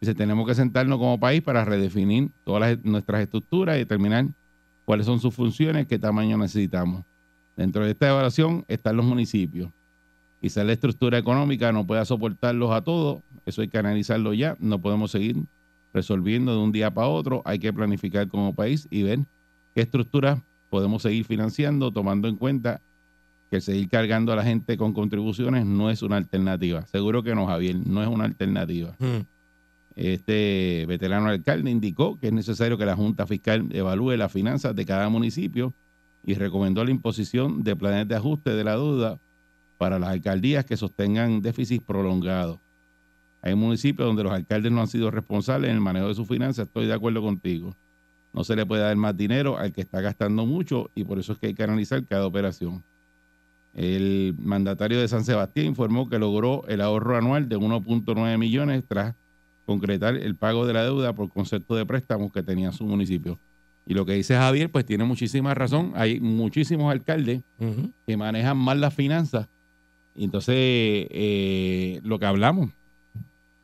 Dice, 0.00 0.14
tenemos 0.14 0.46
que 0.46 0.54
sentarnos 0.54 0.98
como 0.98 1.18
país 1.18 1.40
para 1.42 1.64
redefinir 1.64 2.28
todas 2.44 2.60
las- 2.76 2.84
nuestras 2.84 3.22
estructuras 3.22 3.76
y 3.76 3.80
determinar 3.80 4.26
cuáles 4.84 5.06
son 5.06 5.20
sus 5.20 5.32
funciones, 5.34 5.86
qué 5.86 5.98
tamaño 5.98 6.36
necesitamos. 6.36 7.04
Dentro 7.56 7.84
de 7.84 7.90
esta 7.92 8.08
evaluación 8.08 8.64
están 8.68 8.96
los 8.96 9.04
municipios. 9.04 9.70
Quizás 10.40 10.66
la 10.66 10.72
estructura 10.72 11.18
económica 11.18 11.70
no 11.72 11.86
pueda 11.86 12.04
soportarlos 12.04 12.72
a 12.72 12.82
todos, 12.82 13.22
eso 13.46 13.62
hay 13.62 13.68
que 13.68 13.78
analizarlo 13.78 14.32
ya, 14.34 14.56
no 14.58 14.80
podemos 14.80 15.10
seguir 15.10 15.36
resolviendo 15.92 16.52
de 16.52 16.58
un 16.58 16.72
día 16.72 16.92
para 16.92 17.08
otro, 17.08 17.42
hay 17.44 17.58
que 17.58 17.72
planificar 17.72 18.26
como 18.28 18.54
país 18.54 18.88
y 18.90 19.02
ver 19.02 19.20
qué 19.74 19.82
estructuras 19.82 20.40
podemos 20.70 21.02
seguir 21.02 21.24
financiando, 21.24 21.92
tomando 21.92 22.28
en 22.28 22.36
cuenta 22.36 22.80
que 23.50 23.60
seguir 23.60 23.88
cargando 23.88 24.32
a 24.32 24.36
la 24.36 24.42
gente 24.42 24.78
con 24.78 24.94
contribuciones 24.94 25.66
no 25.66 25.90
es 25.90 26.02
una 26.02 26.16
alternativa. 26.16 26.86
Seguro 26.86 27.22
que 27.22 27.34
no, 27.34 27.46
Javier, 27.46 27.76
no 27.86 28.02
es 28.02 28.08
una 28.08 28.24
alternativa. 28.24 28.96
Mm. 28.98 29.26
Este 29.94 30.86
veterano 30.88 31.28
alcalde 31.28 31.70
indicó 31.70 32.18
que 32.18 32.28
es 32.28 32.32
necesario 32.32 32.78
que 32.78 32.86
la 32.86 32.96
Junta 32.96 33.26
Fiscal 33.26 33.66
evalúe 33.70 34.16
las 34.16 34.32
finanzas 34.32 34.74
de 34.74 34.86
cada 34.86 35.10
municipio 35.10 35.74
y 36.24 36.34
recomendó 36.34 36.84
la 36.84 36.90
imposición 36.90 37.62
de 37.62 37.76
planes 37.76 38.08
de 38.08 38.16
ajuste 38.16 38.50
de 38.50 38.64
la 38.64 38.72
deuda 38.72 39.18
para 39.78 39.98
las 39.98 40.10
alcaldías 40.10 40.64
que 40.64 40.76
sostengan 40.76 41.42
déficits 41.42 41.84
prolongados. 41.84 42.58
Hay 43.42 43.56
municipios 43.56 44.06
donde 44.06 44.22
los 44.22 44.32
alcaldes 44.32 44.70
no 44.70 44.80
han 44.80 44.86
sido 44.86 45.10
responsables 45.10 45.70
en 45.70 45.76
el 45.76 45.82
manejo 45.82 46.08
de 46.08 46.14
sus 46.14 46.28
finanzas, 46.28 46.68
estoy 46.68 46.86
de 46.86 46.94
acuerdo 46.94 47.20
contigo. 47.22 47.74
No 48.32 48.44
se 48.44 48.54
le 48.54 48.64
puede 48.64 48.82
dar 48.82 48.96
más 48.96 49.16
dinero 49.16 49.58
al 49.58 49.72
que 49.72 49.80
está 49.80 50.00
gastando 50.00 50.46
mucho 50.46 50.90
y 50.94 51.04
por 51.04 51.18
eso 51.18 51.32
es 51.32 51.38
que 51.38 51.48
hay 51.48 51.54
que 51.54 51.64
analizar 51.64 52.04
cada 52.06 52.26
operación. 52.26 52.82
El 53.74 54.34
mandatario 54.38 55.00
de 55.00 55.08
San 55.08 55.24
Sebastián 55.24 55.66
informó 55.66 56.08
que 56.08 56.18
logró 56.18 56.64
el 56.68 56.80
ahorro 56.80 57.16
anual 57.16 57.48
de 57.48 57.58
1.9 57.58 58.38
millones 58.38 58.84
tras 58.86 59.14
concretar 59.66 60.16
el 60.16 60.36
pago 60.36 60.66
de 60.66 60.74
la 60.74 60.84
deuda 60.84 61.14
por 61.14 61.28
concepto 61.30 61.74
de 61.74 61.86
préstamos 61.86 62.32
que 62.32 62.42
tenía 62.42 62.72
su 62.72 62.84
municipio. 62.84 63.38
Y 63.86 63.94
lo 63.94 64.06
que 64.06 64.12
dice 64.12 64.34
Javier, 64.34 64.70
pues 64.70 64.84
tiene 64.84 65.04
muchísima 65.04 65.54
razón. 65.54 65.92
Hay 65.96 66.20
muchísimos 66.20 66.90
alcaldes 66.92 67.42
que 68.06 68.16
manejan 68.16 68.56
mal 68.56 68.80
las 68.80 68.94
finanzas. 68.94 69.48
Y 70.14 70.24
entonces, 70.24 70.54
eh, 70.56 72.00
lo 72.04 72.18
que 72.18 72.26
hablamos, 72.26 72.70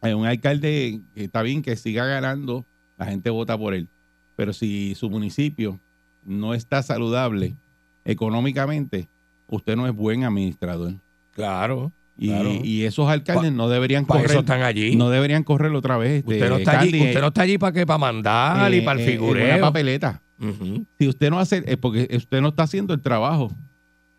hay 0.01 0.13
un 0.15 0.27
alcalde 0.27 1.01
que 1.15 1.25
está 1.25 1.43
bien 1.43 1.63
que 1.63 1.77
siga 1.77 2.07
ganando, 2.07 2.65
la 2.97 3.07
gente 3.07 3.31
vota 3.31 3.57
por 3.57 3.75
él. 3.75 3.89
Pero 4.37 4.53
si 4.53 4.95
su 4.95 5.11
municipio 5.11 5.79
no 6.25 6.55
está 6.55 6.83
saludable 6.83 7.57
económicamente, 8.05 9.09
usted 9.47 9.77
no 9.77 9.87
es 9.87 9.95
buen 9.95 10.25
administrador. 10.25 10.95
Claro. 11.33 11.93
Y, 12.21 12.29
Claro. 12.29 12.51
y 12.65 12.83
esos 12.85 13.09
alcaldes 13.09 13.53
no 13.53 13.69
deberían 13.69 14.05
correr. 14.05 14.27
eso 14.27 14.41
están 14.41 14.63
allí. 14.63 14.97
No 14.97 15.09
deberían 15.09 15.45
correr 15.45 15.73
otra 15.73 15.97
vez. 15.99 16.19
este, 16.19 16.35
usted, 16.35 16.49
no 16.51 16.57
está 16.57 16.81
allí 16.81 17.01
usted 17.01 17.21
no 17.21 17.29
está 17.29 17.43
allí 17.43 17.59
para 17.59 17.73
qué, 17.73 17.87
para 17.87 17.99
mandar 17.99 18.75
y 18.75 18.79
eh, 18.79 18.83
para 18.83 19.01
el 19.01 19.09
eh, 19.09 19.13
en 19.15 19.21
una 19.21 19.27
figureo. 19.29 19.61
papeleta. 19.61 20.23
Ujú. 20.41 20.85
Si 20.99 21.09
usted 21.09 21.31
no 21.31 21.39
hace, 21.39 21.63
es 21.67 21.77
porque 21.77 22.09
usted 22.17 22.41
no 22.41 22.49
está 22.49 22.65
haciendo 22.65 22.93
el 22.93 23.01
trabajo. 23.01 23.53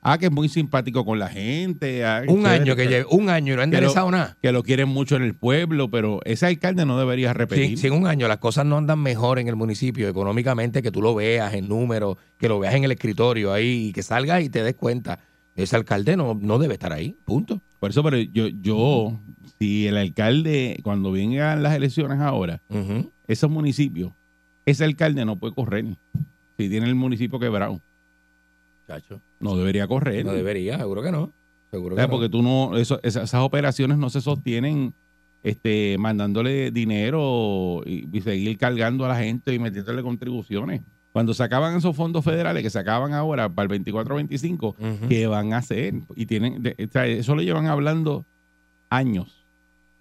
Ah, 0.02 0.18
que 0.18 0.28
es 0.28 0.32
muy 0.32 0.48
simpático 0.48 1.04
con 1.04 1.20
la 1.20 1.28
gente. 1.28 2.06
ah, 2.06 2.22
Un 2.26 2.44
chévere, 2.44 2.62
año 2.62 2.76
que 2.78 2.84
que- 2.84 2.90
lleve, 2.90 3.06
un 3.10 3.30
año 3.30 3.52
y 3.52 3.56
no 3.58 3.62
ha 3.62 3.66
enderezado 3.66 4.10
nada. 4.10 4.38
que 4.42 4.54
lo 4.54 4.64
quieren 4.64 4.88
mucho 4.88 5.18
en 5.18 5.24
el 5.24 5.36
pueblo, 5.36 5.92
pero 5.92 6.22
ese 6.24 6.46
alcalde 6.46 6.86
no 6.86 6.98
debería 6.98 7.34
Si, 7.34 7.38
repetir. 7.38 7.78
si 7.78 7.88
en 7.88 7.94
un 7.94 8.08
año 8.08 8.30
las 8.30 8.38
cosas 8.38 8.66
no 8.66 8.78
andan 8.78 9.00
mejor 9.00 9.40
en 9.40 9.50
el 9.50 9.58
municipio 9.58 10.08
económicamente, 10.08 10.82
que 10.82 10.90
tú 10.92 11.02
lo 11.02 11.16
veas 11.16 11.54
en 11.54 11.68
números, 11.68 12.16
que 12.38 12.48
lo 12.48 12.60
veas 12.60 12.76
en 12.76 12.86
el 12.86 12.92
escritorio 12.94 13.52
ahí, 13.52 13.88
y 13.90 13.92
que 13.92 14.02
salgas 14.02 14.42
y 14.42 14.48
te 14.50 14.64
des 14.64 14.76
cuenta, 14.76 15.20
ese 15.56 15.76
alcalde 15.76 16.16
no, 16.16 16.34
no 16.42 16.60
debe 16.60 16.76
estar 16.76 16.94
ahí, 16.94 17.18
punto. 17.26 17.62
Por 17.80 17.92
eso, 17.92 18.04
pero 18.04 18.18
yo, 18.18 18.48
yo, 18.48 19.20
si 19.60 19.88
el 19.88 19.98
alcalde, 19.98 20.80
cuando 20.84 21.12
vengan 21.12 21.64
las 21.64 21.76
elecciones 21.76 22.20
ahora, 22.20 22.62
esos 23.28 23.50
municipios, 23.50 24.12
ese 24.66 24.84
alcalde 24.84 25.24
no 25.26 25.38
puede 25.38 25.54
correr. 25.56 25.86
Si 26.58 26.68
tiene 26.70 26.88
el 26.88 26.96
municipio 26.96 27.40
quebrado, 27.40 27.80
Chacho, 28.88 29.22
no 29.40 29.56
debería 29.56 29.88
correr. 29.88 30.26
no 30.26 30.34
debería, 30.34 30.78
seguro 30.78 31.02
que 31.04 31.12
no. 31.12 31.32
Seguro 31.72 31.94
O 31.94 31.96
que 31.96 32.02
sea, 32.02 32.08
no. 32.08 32.12
porque 32.12 32.30
tú 32.30 32.42
no, 32.42 32.76
eso- 32.78 33.00
esas, 33.04 33.26
esas 33.26 33.42
operaciones 33.42 33.98
no 33.98 34.10
se 34.10 34.22
sostienen 34.22 34.94
este, 35.44 35.98
mandándole 36.00 36.72
dinero 36.72 37.82
y, 37.86 38.08
y 38.12 38.22
seguir 38.22 38.58
cargando 38.58 39.06
a 39.06 39.10
la 39.10 39.20
gente 39.20 39.54
y 39.54 39.60
metiéndole 39.60 40.02
contribuciones. 40.02 40.82
Cuando 41.12 41.34
se 41.34 41.42
acaban 41.44 41.76
esos 41.76 41.96
fondos 41.96 42.24
federales 42.24 42.62
que 42.64 42.70
se 42.70 42.78
acaban 42.80 43.14
ahora 43.14 43.50
para 43.50 43.74
el 43.74 43.84
24-25, 43.84 44.76
Ujú. 44.78 45.08
¿qué 45.10 45.26
van 45.28 45.54
a 45.54 45.58
hacer? 45.58 45.96
Y 46.16 46.26
tienen, 46.28 46.62
de- 46.62 46.76
o 46.88 46.92
sea, 46.92 47.08
eso 47.08 47.36
lo 47.36 47.42
llevan 47.42 47.66
hablando 47.66 48.26
años, 48.90 49.46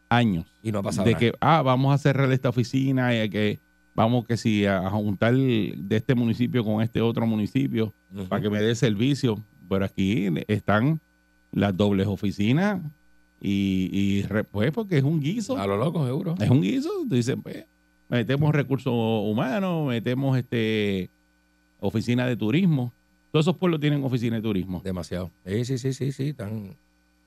años. 0.09 0.47
Y 0.63 0.73
no 0.73 0.81
ha 0.81 0.83
pasado 0.83 1.05
de 1.07 1.13
nada. 1.13 1.21
que, 1.21 1.33
ah, 1.41 1.63
vamos 1.63 1.95
a 1.95 1.99
cerrar 1.99 2.31
esta 2.33 2.51
oficina 2.51 3.15
y 3.25 3.29
que 3.31 3.59
vamos 3.95 4.27
que 4.27 4.37
si 4.37 4.67
a, 4.67 4.79
a 4.87 4.91
juntar 4.91 5.35
de 5.35 5.75
este 5.91 6.15
municipio 6.15 6.63
con 6.65 6.83
este 6.83 7.01
otro 7.01 7.27
municipio 7.27 7.93
para 8.29 8.43
que 8.43 8.51
me 8.51 8.61
dé 8.61 8.75
servicio. 8.75 9.43
Pero 9.69 9.85
aquí 9.85 10.29
están 10.47 11.01
las 11.53 11.77
dobles 11.77 12.07
oficinas 12.07 12.81
y, 13.41 13.89
y 13.93 14.23
re- 14.23 14.45
pues 14.45 14.73
porque 14.73 14.99
es 14.99 15.05
un 15.05 15.21
guiso. 15.21 15.59
A 15.59 15.67
lo 15.67 15.77
loco, 15.77 16.05
seguro. 16.07 16.35
Es 16.41 16.49
un 16.51 16.61
guiso. 16.63 16.89
Tú 17.09 17.15
dices, 17.15 17.37
pues, 17.43 17.65
metemos 18.09 18.55
recursos 18.55 18.93
humanos, 18.93 19.87
metemos 19.89 20.37
este 20.39 21.11
oficina 21.81 22.27
de 22.27 22.37
turismo. 22.37 22.93
Todos 23.33 23.45
esos 23.45 23.57
pueblos 23.57 23.81
tienen 23.81 24.03
oficina 24.05 24.37
de 24.37 24.43
turismo. 24.43 24.81
Demasiado. 24.85 25.31
Sí, 25.47 25.65
sí, 25.65 25.79
sí, 25.79 25.93
sí, 25.93 26.13
sí. 26.13 26.33
Tan, 26.33 26.77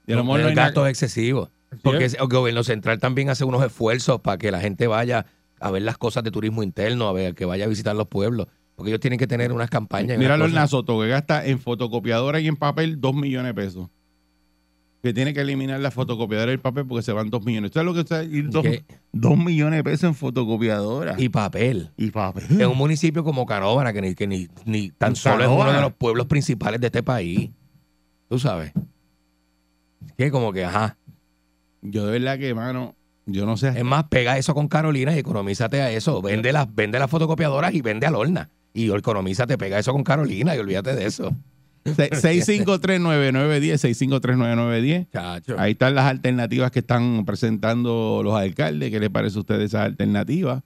mejor 0.07 0.25
no 0.25 0.35
el 0.37 0.45
hay 0.47 0.55
nada- 0.55 0.67
gasto 0.69 0.85
es 0.85 0.91
excesivo. 0.91 1.49
Porque 1.83 2.05
el 2.05 2.27
gobierno 2.27 2.63
central 2.63 2.99
también 2.99 3.29
hace 3.29 3.45
unos 3.45 3.63
esfuerzos 3.63 4.19
para 4.19 4.37
que 4.37 4.51
la 4.51 4.59
gente 4.59 4.87
vaya 4.87 5.25
a 5.59 5.71
ver 5.71 5.83
las 5.83 5.97
cosas 5.97 6.23
de 6.23 6.31
turismo 6.31 6.63
interno, 6.63 7.07
a 7.07 7.13
ver 7.13 7.33
que 7.33 7.45
vaya 7.45 7.63
a 7.65 7.67
visitar 7.69 7.95
los 7.95 8.07
pueblos. 8.07 8.47
Porque 8.75 8.89
ellos 8.89 8.99
tienen 8.99 9.17
que 9.19 9.27
tener 9.27 9.53
unas 9.53 9.69
campañas. 9.69 10.15
y 10.15 10.17
Mira 10.17 10.35
unas 10.35 10.39
los 10.39 10.51
cosas. 10.51 10.69
Soto, 10.71 10.99
que 10.99 11.07
gasta 11.07 11.45
en 11.45 11.59
fotocopiadora 11.59 12.39
y 12.41 12.47
en 12.47 12.57
papel 12.57 12.99
dos 12.99 13.13
millones 13.15 13.51
de 13.51 13.53
pesos. 13.53 13.87
Que 15.01 15.13
tiene 15.13 15.33
que 15.33 15.41
eliminar 15.41 15.79
la 15.79 15.89
fotocopiadora 15.89 16.51
y 16.51 16.53
el 16.53 16.59
papel 16.59 16.85
porque 16.85 17.01
se 17.01 17.11
van 17.11 17.29
dos 17.31 17.43
millones. 17.43 17.71
¿Sabes 17.73 17.85
lo 17.85 17.93
que 17.93 18.01
es 18.01 18.31
ir 18.31 18.49
dos, 18.49 18.61
¿Qué? 18.61 18.85
dos 19.11 19.35
millones 19.35 19.79
de 19.79 19.83
pesos 19.83 20.03
en 20.03 20.15
fotocopiadora? 20.15 21.15
Y 21.17 21.29
papel. 21.29 21.89
y 21.97 22.11
papel. 22.11 22.43
En 22.61 22.67
un 22.67 22.77
municipio 22.77 23.23
como 23.23 23.45
Canóvana, 23.47 23.93
que 23.93 24.01
ni, 24.01 24.13
que 24.13 24.27
ni, 24.27 24.47
ni 24.65 24.91
tan 24.91 25.15
solo 25.15 25.43
es 25.43 25.49
uno 25.49 25.71
de 25.71 25.81
los 25.81 25.93
pueblos 25.93 26.27
principales 26.27 26.79
de 26.79 26.87
este 26.87 27.01
país. 27.01 27.49
Tú 28.29 28.37
sabes. 28.37 28.73
Que 30.17 30.29
como 30.29 30.53
que, 30.53 30.65
ajá. 30.65 30.97
Yo 31.81 32.05
de 32.05 32.11
verdad 32.11 32.37
que, 32.37 32.53
mano, 32.53 32.95
yo 33.25 33.45
no 33.45 33.57
sé. 33.57 33.69
Es 33.69 33.83
más, 33.83 34.05
pega 34.05 34.37
eso 34.37 34.53
con 34.53 34.67
Carolina 34.67 35.15
y 35.15 35.19
economízate 35.19 35.81
a 35.81 35.91
eso. 35.91 36.21
Vende 36.21 36.51
las, 36.51 36.73
vende 36.73 36.99
las 36.99 37.09
fotocopiadoras 37.09 37.73
y 37.73 37.81
vende 37.81 38.05
a 38.05 38.11
Lorna. 38.11 38.49
Y 38.73 38.91
economízate, 38.91 39.57
pega 39.57 39.79
eso 39.79 39.93
con 39.93 40.03
Carolina 40.03 40.55
y 40.55 40.59
olvídate 40.59 40.95
de 40.95 41.05
eso. 41.05 41.35
Se- 41.85 42.09
6539910, 42.11 43.77
6539910. 43.77 45.07
Chacho. 45.11 45.55
Ahí 45.59 45.71
están 45.73 45.95
las 45.95 46.05
alternativas 46.05 46.71
que 46.71 46.79
están 46.79 47.25
presentando 47.25 48.21
los 48.23 48.35
alcaldes. 48.35 48.91
¿Qué 48.91 48.99
les 48.99 49.09
parece 49.09 49.37
a 49.37 49.41
ustedes 49.41 49.65
esas 49.65 49.85
alternativas? 49.85 50.63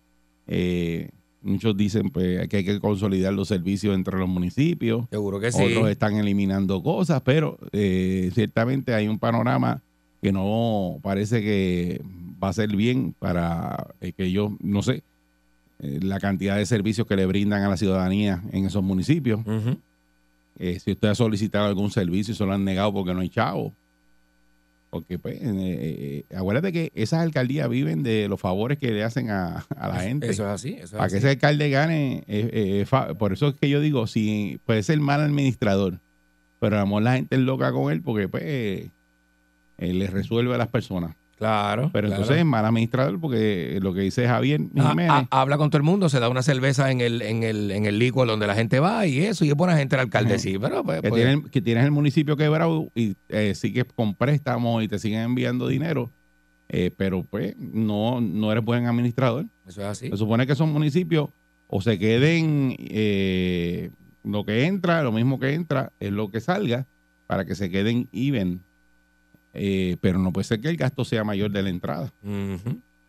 Eh, 0.47 1.09
muchos 1.41 1.75
dicen 1.77 2.09
pues, 2.09 2.47
que 2.47 2.57
hay 2.57 2.65
que 2.65 2.79
consolidar 2.79 3.33
los 3.33 3.47
servicios 3.47 3.95
entre 3.95 4.17
los 4.17 4.27
municipios. 4.27 5.05
Seguro 5.09 5.39
que 5.39 5.51
sí. 5.51 5.61
Otros 5.63 5.89
están 5.89 6.15
eliminando 6.17 6.81
cosas, 6.83 7.21
pero 7.23 7.57
eh, 7.71 8.31
ciertamente 8.33 8.93
hay 8.93 9.07
un 9.07 9.19
panorama 9.19 9.81
que 10.21 10.31
no 10.31 10.99
parece 11.03 11.41
que 11.41 12.01
va 12.43 12.49
a 12.49 12.53
ser 12.53 12.75
bien 12.75 13.15
para 13.17 13.93
eh, 14.01 14.11
que 14.11 14.25
ellos, 14.25 14.51
no 14.59 14.81
sé, 14.81 15.03
la 15.79 16.19
cantidad 16.19 16.57
de 16.57 16.65
servicios 16.65 17.05
que 17.05 17.15
le 17.15 17.25
brindan 17.25 17.61
a 17.63 17.69
la 17.69 17.77
ciudadanía 17.77 18.41
en 18.51 18.65
esos 18.65 18.81
municipios. 18.83 19.41
Eh, 20.57 20.79
si 20.79 20.91
usted 20.93 21.09
ha 21.09 21.15
solicitado 21.15 21.65
algún 21.65 21.91
servicio 21.91 22.33
y 22.33 22.35
se 22.37 22.45
lo 22.45 22.53
han 22.53 22.63
negado 22.63 22.93
porque 22.93 23.13
no 23.13 23.19
hay 23.21 23.29
chavo. 23.29 23.73
Porque, 24.89 25.19
pues, 25.19 25.35
eh, 25.41 25.43
eh, 26.29 26.35
acuérdate 26.35 26.71
que 26.71 26.91
esas 26.95 27.19
alcaldías 27.21 27.67
viven 27.67 28.01
de 28.01 28.29
los 28.29 28.39
favores 28.39 28.77
que 28.77 28.91
le 28.91 29.03
hacen 29.03 29.29
a, 29.29 29.65
a 29.75 29.87
la 29.89 29.99
gente. 29.99 30.29
Eso 30.29 30.43
es 30.43 30.49
así. 30.49 30.73
Eso 30.75 30.83
es 30.83 30.91
Para 30.91 31.07
que 31.09 31.17
así. 31.17 31.17
ese 31.17 31.29
alcalde 31.31 31.69
gane, 31.69 32.23
eh, 32.27 32.85
por 33.19 33.33
eso 33.33 33.49
es 33.49 33.55
que 33.55 33.67
yo 33.69 33.81
digo, 33.81 34.07
si 34.07 34.57
puede 34.65 34.83
ser 34.83 34.99
mal 35.01 35.19
administrador, 35.19 35.99
pero 36.61 36.77
a 36.77 36.79
lo 36.81 36.85
mejor 36.85 37.03
la 37.03 37.15
gente 37.15 37.35
es 37.35 37.41
loca 37.41 37.73
con 37.73 37.91
él 37.91 38.01
porque 38.01 38.29
pues 38.29 38.89
le 39.77 40.07
resuelve 40.07 40.55
a 40.55 40.57
las 40.57 40.69
personas. 40.69 41.17
Claro. 41.37 41.89
Pero 41.91 42.07
claro. 42.07 42.21
entonces 42.21 42.39
es 42.39 42.45
mal 42.45 42.65
administrador 42.65 43.19
porque 43.19 43.77
lo 43.81 43.93
que 43.93 44.01
dice 44.01 44.25
Javier 44.25 44.61
Jiménez, 44.73 45.09
ah, 45.11 45.27
habla 45.31 45.57
con 45.57 45.69
todo 45.69 45.77
el 45.77 45.83
mundo, 45.83 46.07
se 46.07 46.19
da 46.21 46.29
una 46.29 46.41
cerveza 46.41 46.91
en 46.91 47.01
el, 47.01 47.21
en 47.21 47.43
el, 47.43 47.71
en 47.71 47.85
el 47.85 47.99
licor 47.99 48.25
donde 48.27 48.47
la 48.47 48.55
gente 48.55 48.79
va 48.79 49.05
y 49.05 49.19
eso, 49.19 49.43
y 49.43 49.49
es 49.49 49.55
buena 49.55 49.75
gente 49.75 49.95
el 49.95 50.01
alcalde, 50.01 50.39
sí, 50.39 50.57
pero 50.57 50.81
pues, 50.83 51.01
que, 51.01 51.09
pues, 51.09 51.19
tiene 51.21 51.33
el- 51.33 51.49
que 51.51 51.61
tienes 51.61 51.83
el 51.83 51.91
municipio 51.91 52.37
quebrado 52.37 52.89
y 52.95 53.15
eh, 53.27 53.53
sigues 53.53 53.83
con 53.95 54.15
préstamos 54.15 54.81
y 54.81 54.87
te 54.87 54.97
siguen 54.97 55.19
enviando 55.21 55.67
dinero, 55.67 56.09
eh, 56.69 56.89
pero 56.95 57.23
pues 57.23 57.55
no, 57.57 58.21
no 58.21 58.51
eres 58.51 58.63
buen 58.63 58.85
administrador. 58.85 59.45
eso 59.67 59.81
es 59.81 59.87
así. 59.87 60.09
Se 60.09 60.15
supone 60.17 60.47
que 60.47 60.53
esos 60.53 60.67
municipios 60.69 61.29
o 61.67 61.81
se 61.81 61.99
queden 61.99 62.75
eh, 62.79 63.89
lo 64.23 64.45
que 64.45 64.65
entra, 64.67 65.03
lo 65.03 65.11
mismo 65.11 65.37
que 65.37 65.53
entra, 65.53 65.91
es 65.99 66.11
lo 66.11 66.31
que 66.31 66.39
salga, 66.39 66.85
para 67.27 67.43
que 67.43 67.55
se 67.55 67.69
queden 67.69 68.07
even. 68.13 68.61
Eh, 69.55 69.97
pero 70.01 70.19
no 70.19 70.31
puede 70.31 70.43
ser 70.43 70.59
que 70.59 70.67
el 70.69 70.77
gasto 70.77 71.05
sea 71.05 71.23
mayor 71.23 71.49
de 71.51 71.63
la 71.63 71.69
entrada. 71.69 72.11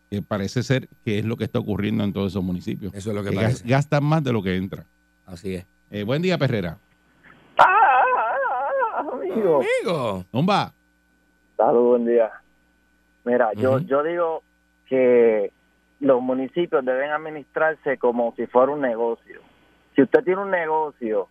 Que 0.08 0.22
parece 0.22 0.62
ser 0.62 0.88
que 1.04 1.18
es 1.18 1.24
lo 1.24 1.36
que 1.36 1.44
está 1.44 1.58
ocurriendo 1.58 2.04
en 2.04 2.12
todos 2.12 2.32
esos 2.32 2.42
municipios. 2.44 2.94
Eso 2.94 3.10
es 3.10 3.16
lo 3.16 3.24
que 3.24 3.30
Que 3.30 3.36
parece. 3.36 3.68
gastan 3.68 4.04
más 4.04 4.22
de 4.22 4.32
lo 4.32 4.42
que 4.42 4.56
entra. 4.56 4.84
Así 5.26 5.54
es. 5.56 5.66
Eh, 5.90 6.04
buen 6.04 6.22
día, 6.22 6.38
Perrera. 6.38 6.78
Ah, 7.58 9.04
amigo. 9.12 9.60
Amigo. 9.82 10.24
Zumba. 10.30 10.72
Salud, 11.56 11.88
buen 11.88 12.06
día. 12.06 12.30
Mira, 13.24 13.50
yo, 13.54 13.80
yo 13.80 14.02
digo 14.04 14.42
que 14.88 15.52
los 16.00 16.20
municipios 16.22 16.84
deben 16.84 17.10
administrarse 17.10 17.98
como 17.98 18.32
si 18.36 18.46
fuera 18.46 18.72
un 18.72 18.80
negocio. 18.82 19.40
Si 19.96 20.02
usted 20.02 20.22
tiene 20.22 20.42
un 20.42 20.50
negocio 20.50 21.28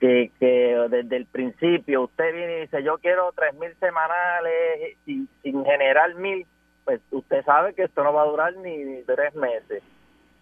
que, 0.00 0.30
que 0.38 0.76
desde 0.90 1.16
el 1.16 1.26
principio 1.26 2.02
usted 2.02 2.34
viene 2.34 2.58
y 2.58 2.60
dice 2.62 2.82
yo 2.82 2.98
quiero 2.98 3.32
tres 3.34 3.54
mil 3.54 3.74
semanales 3.80 4.96
sin, 5.04 5.28
sin 5.42 5.64
generar 5.64 6.14
mil, 6.16 6.46
pues 6.84 7.00
usted 7.10 7.44
sabe 7.44 7.74
que 7.74 7.84
esto 7.84 8.04
no 8.04 8.12
va 8.12 8.22
a 8.22 8.26
durar 8.26 8.56
ni, 8.56 8.76
ni 8.76 9.02
tres 9.02 9.34
meses. 9.34 9.82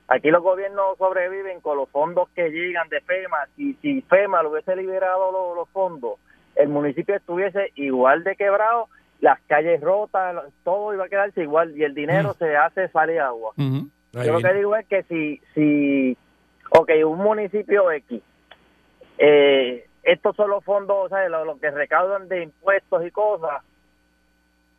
Aquí 0.09 0.31
los 0.31 0.43
gobiernos 0.43 0.99
sobreviven 0.99 1.61
con 1.61 1.79
los 1.79 1.89
fondos 1.89 2.29
que 2.31 2.51
llegan 2.51 2.89
de 2.91 3.01
FEMA. 3.01 3.47
Si, 3.57 3.75
si 3.75 4.03
FEMA 4.03 4.43
lo 4.43 4.51
hubiese 4.51 4.77
liberado 4.77 5.33
los, 5.33 5.57
los 5.57 5.69
fondos, 5.71 6.19
el 6.57 6.69
municipio 6.69 7.17
estuviese 7.17 7.73
igual 7.77 8.23
de 8.23 8.37
quebrado, 8.37 8.89
las 9.21 9.41
calles 9.47 9.81
rotas, 9.81 10.45
todo 10.63 10.93
iba 10.93 11.07
a 11.07 11.09
quedarse 11.09 11.43
igual 11.43 11.77
y 11.77 11.85
el 11.85 11.95
dinero 11.95 12.35
se 12.35 12.55
hace 12.57 12.89
sale 12.89 13.19
agua. 13.19 13.53
Yo 13.57 14.33
lo 14.33 14.41
que 14.41 14.53
digo 14.53 14.77
es 14.77 14.87
que 14.87 15.03
si, 15.05 15.41
si 15.55 16.17
ok, 16.71 16.91
un 17.07 17.19
municipio 17.19 17.91
X, 17.91 18.23
eh, 19.19 19.87
estos 20.03 20.37
son 20.37 20.51
los 20.51 20.65
fondos, 20.65 20.97
o 21.07 21.09
sea, 21.09 21.29
lo, 21.29 21.45
lo 21.45 21.59
que 21.59 21.71
recaudan 21.71 22.29
de 22.29 22.43
impuestos 22.43 23.05
y 23.07 23.11
cosas, 23.11 23.63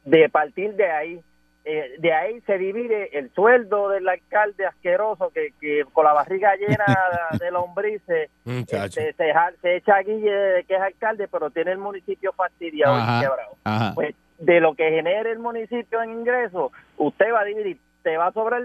de 0.04 0.30
partir 0.30 0.75
de 0.75 0.92
ahí, 0.92 1.20
eh, 1.63 1.96
de 1.98 2.13
ahí 2.13 2.42
se 2.42 2.60
divide 2.60 3.18
el 3.18 3.32
sueldo 3.34 3.89
del 3.89 4.08
alcalde 4.08 4.68
asqueroso 4.68 5.32
que, 5.32 5.51
que 5.60 5.84
con 5.94 6.06
la 6.06 6.13
barriga 6.13 6.56
llena 6.56 6.86
de 7.39 7.50
lombrices 7.50 8.30
este, 8.46 9.13
se, 9.13 9.34
se 9.62 9.75
echa 9.75 10.00
guille 10.04 10.32
de 10.32 10.63
que 10.65 10.75
es 10.75 10.82
alcalde, 10.82 11.27
pero 11.27 11.50
tiene 11.50 11.72
el 11.72 11.80
municipio 11.80 12.34
fastidiado 12.34 12.94
Ajá. 12.94 13.18
y 13.18 13.22
quebrado. 13.22 13.56
Ajá. 13.63 13.92
Pues 13.96 14.15
de 14.38 14.60
lo 14.60 14.75
que 14.75 14.92
genere 14.92 15.32
el 15.32 15.39
municipio 15.39 16.01
en 16.04 16.12
ingresos, 16.12 16.72
usted 16.98 17.34
va 17.34 17.39
a 17.42 17.46
dividir, 17.46 17.80
te 18.04 18.15
va 18.18 18.27
a 18.27 18.32
sobrar 18.34 18.63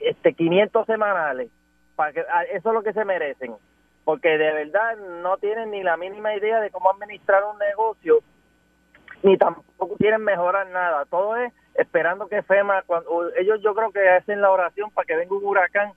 este 0.00 0.32
500 0.34 0.84
semanales. 0.86 1.48
Para 1.94 2.12
que, 2.12 2.20
a- 2.22 2.42
eso 2.44 2.70
es 2.70 2.74
lo 2.74 2.82
que 2.82 2.92
se 2.94 3.04
merecen. 3.04 3.54
Porque 4.04 4.28
de 4.30 4.52
verdad 4.52 4.96
no 5.22 5.36
tienen 5.38 5.70
ni 5.70 5.82
la 5.82 5.96
mínima 5.96 6.34
idea 6.34 6.60
de 6.60 6.70
cómo 6.70 6.90
administrar 6.90 7.42
un 7.44 7.58
negocio, 7.58 8.18
ni 9.22 9.36
tampoco 9.36 9.96
quieren 9.96 10.22
mejorar 10.24 10.68
nada. 10.70 11.04
Todo 11.06 11.36
es 11.36 11.52
esperando 11.74 12.26
que 12.28 12.42
FEMA, 12.42 12.82
cuando 12.82 13.08
ellos 13.40 13.60
yo 13.62 13.74
creo 13.74 13.92
que 13.92 14.08
hacen 14.08 14.40
la 14.40 14.50
oración 14.50 14.90
para 14.90 15.06
que 15.06 15.16
venga 15.16 15.34
un 15.36 15.44
huracán 15.44 15.92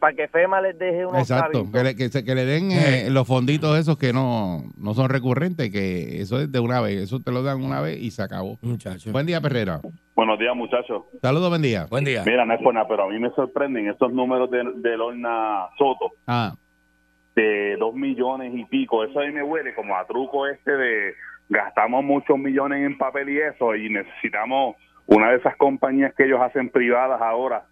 para 0.00 0.14
que 0.16 0.26
FEMA 0.26 0.60
les 0.60 0.76
deje 0.76 1.06
unos 1.06 1.20
Exacto, 1.20 1.64
que 1.72 1.84
le, 1.84 1.94
que, 1.94 2.08
se- 2.08 2.24
que 2.24 2.34
le 2.34 2.44
den 2.44 2.72
eh, 2.72 3.06
los 3.08 3.24
fonditos 3.24 3.78
esos 3.78 3.96
que 3.96 4.12
no, 4.12 4.64
no 4.76 4.94
son 4.94 5.08
recurrentes, 5.08 5.70
que 5.70 6.20
eso 6.20 6.40
es 6.40 6.50
de 6.50 6.58
una 6.58 6.80
vez, 6.80 7.02
eso 7.02 7.20
te 7.20 7.30
lo 7.30 7.44
dan 7.44 7.62
una 7.62 7.80
vez 7.80 7.98
y 8.00 8.10
se 8.10 8.20
acabó. 8.20 8.58
Muchacho. 8.62 9.12
Buen 9.12 9.26
día, 9.26 9.40
Perrera. 9.40 9.80
Buenos 10.16 10.40
días, 10.40 10.56
muchachos. 10.56 11.04
Saludos, 11.20 11.50
buen 11.50 11.62
día. 11.62 11.86
Buen 11.88 12.04
día. 12.04 12.24
Mira, 12.26 12.44
no 12.44 12.52
es 12.54 12.60
por 12.60 12.74
nada, 12.74 12.88
pero 12.88 13.04
a 13.04 13.08
mí 13.10 13.18
me 13.20 13.30
sorprenden 13.30 13.88
estos 13.90 14.12
números 14.12 14.50
de, 14.50 14.64
de 14.74 14.96
Lorna 14.96 15.68
Soto 15.78 16.10
Ah, 16.26 16.52
de 17.34 17.76
dos 17.78 17.94
millones 17.94 18.52
y 18.54 18.64
pico. 18.66 19.04
Eso 19.04 19.20
a 19.20 19.24
mí 19.26 19.32
me 19.32 19.42
huele 19.42 19.74
como 19.74 19.96
a 19.96 20.06
truco 20.06 20.46
este 20.46 20.72
de 20.72 21.14
gastamos 21.48 22.04
muchos 22.04 22.38
millones 22.38 22.84
en 22.86 22.96
papel 22.98 23.28
y 23.30 23.38
eso 23.40 23.74
y 23.74 23.88
necesitamos 23.90 24.76
una 25.06 25.30
de 25.30 25.36
esas 25.38 25.56
compañías 25.56 26.14
que 26.16 26.24
ellos 26.24 26.40
hacen 26.40 26.70
privadas 26.70 27.20
ahora 27.20 27.66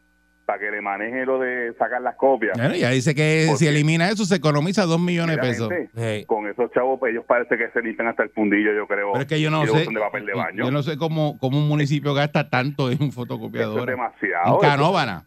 para 0.44 0.58
que 0.58 0.70
le 0.72 0.80
maneje 0.80 1.24
lo 1.24 1.38
de 1.38 1.72
sacar 1.78 2.02
las 2.02 2.16
copias. 2.16 2.58
bueno, 2.58 2.74
ya 2.74 2.90
dice 2.90 3.14
que 3.14 3.44
¿Por 3.48 3.56
si 3.56 3.68
elimina 3.68 4.08
eso 4.10 4.24
se 4.24 4.34
economiza 4.34 4.84
dos 4.84 5.00
millones 5.00 5.36
de 5.36 5.42
pesos. 5.42 5.68
gente, 5.70 5.90
Hey. 5.94 6.24
con 6.26 6.48
esos 6.48 6.72
chavos, 6.72 6.98
pues 6.98 7.12
ellos 7.12 7.24
parece 7.26 7.56
que 7.56 7.70
se 7.70 7.80
limpian 7.80 8.08
hasta 8.08 8.24
el 8.24 8.30
fundillo, 8.30 8.72
yo 8.74 8.86
creo. 8.88 9.12
Pero 9.12 9.22
es 9.22 9.28
que 9.28 9.40
yo 9.40 9.48
no 9.50 9.64
sé, 9.66 9.86
de 9.86 10.00
papel 10.00 10.26
de 10.26 10.34
baño. 10.34 10.64
yo 10.64 10.70
no 10.72 10.82
sé 10.82 10.96
cómo, 10.96 11.38
cómo 11.38 11.58
un 11.58 11.68
municipio 11.68 12.14
gasta 12.14 12.50
tanto 12.50 12.90
en 12.90 13.00
Eso 13.00 13.22
es 13.22 13.86
demasiado. 13.86 14.54
En 14.54 14.60
Canóvana. 14.68 15.24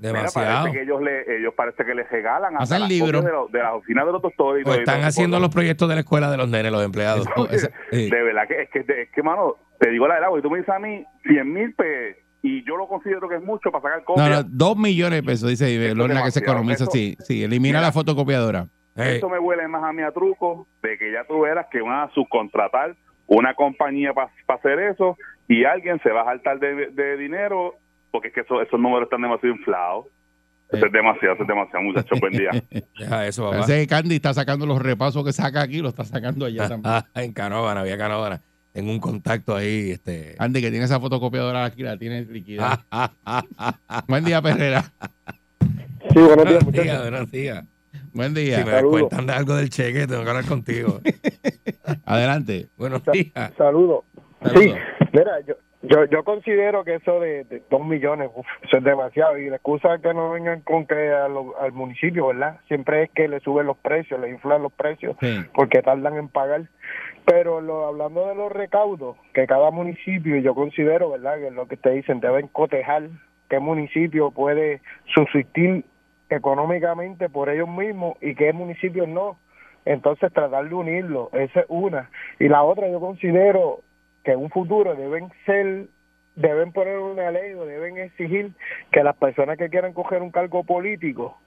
Mira, 0.00 0.12
Demasiado. 0.12 0.60
parece 0.64 0.76
que 0.78 0.82
ellos, 0.84 1.00
le, 1.02 1.38
ellos 1.38 1.54
parece 1.56 1.84
que 1.84 1.94
les 1.94 2.10
regalan 2.10 2.56
hasta 2.58 2.76
Hacen 2.76 2.88
libros. 2.88 3.24
de, 3.24 3.30
lo- 3.30 3.48
de 3.48 3.58
las 3.60 3.72
oficinas 3.74 4.04
de 4.06 4.12
los 4.12 4.20
doctores. 4.22 4.66
y 4.66 4.68
O 4.68 4.74
están 4.74 5.02
haciendo 5.02 5.38
los 5.40 5.48
proyectos 5.50 5.88
de 5.88 5.94
la 5.94 6.00
escuela 6.00 6.30
de 6.30 6.36
los 6.36 6.48
nenes, 6.48 6.70
los 6.72 6.84
empleados. 6.84 7.26
De 7.90 8.08
verdad 8.22 8.46
que 8.48 8.62
es 8.62 8.70
que, 8.70 8.80
es 8.80 9.10
que 9.10 9.22
mano, 9.22 9.54
te 9.78 9.90
digo 9.90 10.06
la 10.08 10.14
verdad, 10.14 10.28
porque 10.30 10.42
tú 10.42 10.50
me 10.50 10.58
dices 10.58 10.74
a 10.74 10.78
mí 10.78 11.04
100 11.24 11.52
mil 11.52 11.74
pesos 11.74 12.22
y 12.42 12.62
yo 12.66 12.76
lo 12.76 12.86
considero 12.88 13.26
que 13.28 13.36
es 13.36 13.42
mucho 13.42 13.70
para 13.72 13.82
sacar 13.84 13.98
no, 14.00 14.04
copias. 14.04 14.44
no, 14.44 14.50
dos 14.52 14.76
millones 14.76 15.20
de 15.20 15.22
pesos, 15.22 15.48
dice 15.48 15.86
es 15.88 15.94
Lorna, 15.94 16.22
que 16.24 16.30
se 16.30 16.40
economiza. 16.40 16.84
Sí, 16.86 17.16
sí, 17.20 17.42
elimina 17.44 17.78
Mira. 17.78 17.86
la 17.88 17.92
fotocopiadora. 17.92 18.66
Hey. 18.96 19.14
Eso 19.16 19.28
me 19.30 19.38
huele 19.38 19.66
más 19.68 19.82
a 19.82 19.92
mí 19.92 20.02
a 20.02 20.12
truco 20.12 20.68
de 20.82 20.98
que 20.98 21.10
ya 21.12 21.24
tú 21.24 21.40
verás 21.40 21.66
que 21.72 21.80
van 21.80 22.08
a 22.08 22.12
subcontratar 22.12 22.94
una 23.26 23.54
compañía 23.54 24.12
para 24.12 24.30
hacer 24.48 24.78
eso 24.80 25.16
y 25.48 25.64
alguien 25.64 25.98
se 26.02 26.10
va 26.10 26.22
a 26.22 26.24
saltar 26.26 26.58
de, 26.60 26.90
de 26.90 27.16
dinero 27.16 27.74
porque 28.14 28.28
es 28.28 28.34
que 28.34 28.40
eso- 28.42 28.62
esos 28.62 28.78
números 28.78 29.06
están 29.06 29.20
demasiado 29.22 29.54
inflados. 29.56 30.06
Eso 30.70 30.84
Eh. 30.84 30.86
es 30.86 30.92
demasiado, 30.92 31.34
eso 31.34 31.42
es 31.42 31.48
demasiado, 31.48 31.82
muchachos. 31.82 32.20
Buen 32.20 32.32
día. 32.32 32.50
Deja 32.98 33.26
eso, 33.26 33.50
papá. 33.50 33.66
Que 33.66 33.86
Candy 33.88 34.14
está 34.14 34.32
sacando 34.32 34.66
los 34.66 34.80
repasos 34.80 35.24
que 35.24 35.32
saca 35.32 35.62
aquí, 35.62 35.80
lo 35.80 35.88
está 35.88 36.04
sacando 36.04 36.46
allá 36.46 36.68
también. 36.68 36.94
En 37.16 37.32
Canóvana, 37.32 37.80
había 37.80 37.98
Canóvana. 37.98 38.40
Tengo 38.72 38.90
un 38.92 39.00
contacto 39.00 39.54
ahí, 39.56 39.90
este. 39.92 40.36
Andy, 40.38 40.60
que 40.60 40.70
tiene 40.70 40.84
esa 40.86 40.98
fotocopiadora 41.00 41.64
aquí, 41.64 41.82
la 41.82 41.96
tiene 41.96 42.22
liquidada. 42.24 42.84
Buen 44.08 44.24
día, 44.24 44.40
Perrera. 44.42 44.82
Sí, 44.82 46.20
buenos 46.20 46.36
días, 46.36 46.36
Buenos 46.36 46.64
muchachos. 46.64 46.84
días, 46.84 47.00
buenos 47.02 47.30
días. 47.32 47.64
Buen 48.12 48.34
Si 48.36 48.40
día. 48.44 48.64
me 48.64 48.70
Saludos. 48.70 48.90
cuentan 49.00 49.26
de 49.26 49.32
algo 49.32 49.54
del 49.56 49.70
cheque, 49.70 50.06
tengo 50.06 50.22
que 50.22 50.30
hablar 50.30 50.44
contigo. 50.46 51.00
Adelante. 52.04 52.68
Buenos 52.76 53.02
Sa- 53.02 53.10
días. 53.12 53.52
Saludos. 53.56 54.04
Saludos. 54.42 54.62
Sí, 54.62 54.74
mira, 55.12 55.40
yo, 55.46 55.54
yo, 55.84 56.04
yo 56.06 56.24
considero 56.24 56.84
que 56.84 56.96
eso 56.96 57.20
de, 57.20 57.44
de 57.44 57.62
dos 57.70 57.84
millones, 57.86 58.30
uf, 58.34 58.46
eso 58.62 58.78
es 58.78 58.84
demasiado. 58.84 59.38
Y 59.38 59.48
la 59.48 59.56
excusa 59.56 59.98
que 59.98 60.12
no 60.14 60.30
vengan 60.30 60.60
con 60.62 60.86
que 60.86 61.12
a 61.12 61.28
lo- 61.28 61.58
al 61.60 61.72
municipio, 61.72 62.26
¿verdad? 62.28 62.58
Siempre 62.68 63.04
es 63.04 63.10
que 63.10 63.28
le 63.28 63.40
suben 63.40 63.66
los 63.66 63.76
precios, 63.78 64.20
le 64.20 64.30
inflan 64.30 64.62
los 64.62 64.72
precios, 64.72 65.16
Sí. 65.20 65.40
porque 65.54 65.82
tardan 65.82 66.16
en 66.16 66.28
pagar. 66.28 66.62
Pero 67.24 67.60
lo, 67.60 67.86
hablando 67.86 68.26
de 68.28 68.34
los 68.34 68.52
recaudos, 68.52 69.16
que 69.32 69.46
cada 69.46 69.70
municipio, 69.70 70.36
yo 70.36 70.54
considero, 70.54 71.10
¿verdad? 71.10 71.36
Que 71.38 71.46
es 71.48 71.52
lo 71.54 71.66
que 71.66 71.76
te 71.76 71.90
dicen, 71.90 72.20
deben 72.20 72.48
cotejar 72.48 73.08
qué 73.48 73.58
municipio 73.58 74.30
puede 74.30 74.80
subsistir 75.14 75.84
económicamente 76.30 77.28
por 77.28 77.48
ellos 77.48 77.68
mismos 77.68 78.16
y 78.20 78.34
qué 78.34 78.52
municipios 78.52 79.08
no. 79.08 79.38
Entonces 79.86 80.32
tratar 80.32 80.68
de 80.68 80.74
unirlo, 80.74 81.30
esa 81.32 81.60
es 81.60 81.66
una. 81.68 82.10
Y 82.38 82.48
la 82.48 82.62
otra 82.62 82.88
yo 82.88 83.00
considero 83.00 83.80
que 84.24 84.32
en 84.32 84.40
un 84.40 84.50
futuro 84.50 84.94
deben 84.94 85.30
ser, 85.46 85.86
deben 86.34 86.72
poner 86.72 86.98
una 86.98 87.30
ley 87.30 87.52
o 87.54 87.64
deben 87.64 87.98
exigir 87.98 88.52
que 88.90 89.02
las 89.02 89.16
personas 89.16 89.58
que 89.58 89.68
quieran 89.68 89.92
coger 89.92 90.22
un 90.22 90.30
cargo 90.30 90.64
político, 90.64 91.38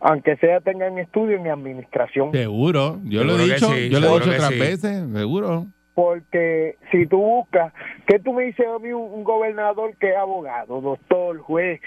aunque 0.00 0.36
sea 0.36 0.60
tengan 0.60 0.98
estudio 0.98 1.36
en 1.36 1.48
administración. 1.48 2.32
Seguro. 2.32 2.98
Yo 3.04 3.24
lo 3.24 3.34
he 3.34 3.38
que 3.38 3.54
dicho, 3.54 3.68
sí, 3.68 3.88
yo 3.88 4.00
lo 4.00 4.08
he 4.08 4.12
dicho 4.14 4.30
que 4.30 4.36
otras 4.36 4.48
sí. 4.52 4.58
veces, 4.58 5.12
seguro. 5.12 5.66
Porque 5.94 6.76
si 6.90 7.06
tú 7.06 7.18
buscas, 7.18 7.72
¿qué 8.06 8.18
tú 8.18 8.34
me 8.34 8.44
dices 8.44 8.66
a 8.66 8.78
mí 8.78 8.92
un, 8.92 9.10
un 9.10 9.24
gobernador 9.24 9.96
que 9.96 10.10
es 10.10 10.16
abogado, 10.16 10.80
doctor, 10.82 11.38
juez? 11.38 11.80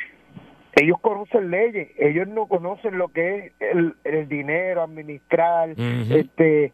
Ellos 0.81 0.97
conocen 1.01 1.51
leyes, 1.51 1.89
ellos 1.97 2.27
no 2.27 2.47
conocen 2.47 2.97
lo 2.97 3.09
que 3.09 3.37
es 3.37 3.53
el, 3.59 3.95
el 4.03 4.29
dinero, 4.29 4.83
administrar, 4.83 5.71
este, 5.71 6.71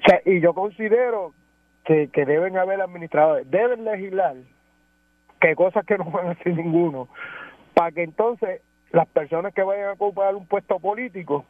o 0.00 0.08
sea, 0.08 0.20
y 0.24 0.40
yo 0.40 0.54
considero 0.54 1.34
que, 1.84 2.08
que 2.08 2.24
deben 2.24 2.56
haber 2.56 2.80
administradores, 2.80 3.50
deben 3.50 3.84
legislar 3.84 4.36
que 5.40 5.54
cosas 5.54 5.84
que 5.84 5.98
no 5.98 6.04
van 6.10 6.28
a 6.28 6.30
hacer 6.32 6.54
ninguno, 6.54 7.08
para 7.74 7.92
que 7.92 8.02
entonces 8.02 8.60
las 8.92 9.06
personas 9.08 9.52
que 9.52 9.62
vayan 9.62 9.88
a 9.88 9.92
ocupar 9.92 10.34
un 10.34 10.46
puesto 10.46 10.78
político, 10.78 11.44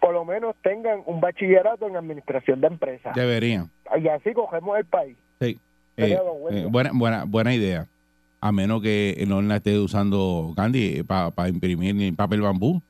por 0.00 0.12
lo 0.12 0.24
menos 0.24 0.54
tengan 0.62 1.02
un 1.06 1.20
bachillerato 1.20 1.88
en 1.88 1.96
administración 1.96 2.60
de 2.60 2.66
empresas. 2.68 3.14
Deberían. 3.14 3.70
Y 4.00 4.06
así 4.08 4.32
cogemos 4.32 4.78
el 4.78 4.84
país. 4.84 5.16
Sí. 5.40 5.58
Eh, 5.96 6.16
eh, 6.50 6.66
buena, 6.70 6.90
buena, 6.94 7.24
buena 7.24 7.54
idea. 7.54 7.86
A 8.40 8.52
menos 8.52 8.80
que 8.82 9.22
Lorna 9.28 9.56
esté 9.56 9.78
usando 9.78 10.52
Candy 10.56 11.02
para 11.02 11.48
imprimir 11.48 12.14
papel 12.16 12.40
bambú. 12.40 12.80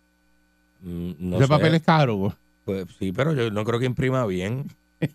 Mm, 0.82 1.12
No 1.18 1.36
Ese 1.36 1.46
sé. 1.46 1.50
papel 1.52 1.74
es 1.74 1.82
caro. 1.82 2.18
pues. 2.18 2.34
Pues 2.64 2.86
sí, 2.98 3.10
pero 3.12 3.32
yo 3.32 3.50
no 3.50 3.64
creo 3.64 3.80
que 3.80 3.86
imprima 3.86 4.24
bien. 4.26 4.66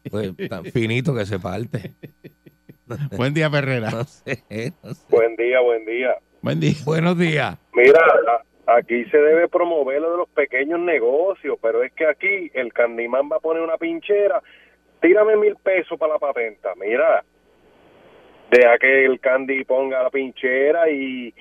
Pues 0.10 0.34
tan 0.50 0.66
finito 0.66 1.16
que 1.16 1.26
se 1.26 1.40
parte. 1.40 1.94
Buen 3.18 3.34
día, 3.34 3.50
Ferrera. 3.50 3.92
No 3.92 4.04
sé, 4.04 4.44
no 4.84 4.94
sé. 4.94 5.06
Buen 5.10 5.36
día, 5.36 5.60
buen 5.62 5.86
día. 5.86 6.16
Buen 6.42 6.60
día. 6.60 6.74
Buenos 6.86 7.18
días. 7.18 7.58
Mira, 7.74 8.00
aquí 8.68 9.06
se 9.06 9.18
debe 9.18 9.48
promover 9.48 10.02
lo 10.02 10.12
de 10.12 10.18
los 10.18 10.30
pequeños 10.30 10.80
negocios, 10.80 11.58
pero 11.62 11.84
es 11.84 11.92
que 11.94 12.06
aquí 12.06 12.52
el 12.54 12.72
Candimán 12.74 13.30
va 13.32 13.38
a 13.38 13.40
poner 13.40 13.64
una 13.64 13.78
pinchera. 13.78 14.42
Tírame 15.02 15.36
mil 15.38 15.56
pesos 15.56 15.98
para 15.98 16.14
la 16.14 16.20
patenta. 16.20 16.74
Mira, 16.76 17.24
deja 18.52 18.78
que 18.78 19.06
el 19.06 19.20
Candy 19.20 19.64
ponga 19.64 20.04
la 20.04 20.10
pinchera 20.10 20.90
y, 20.90 21.34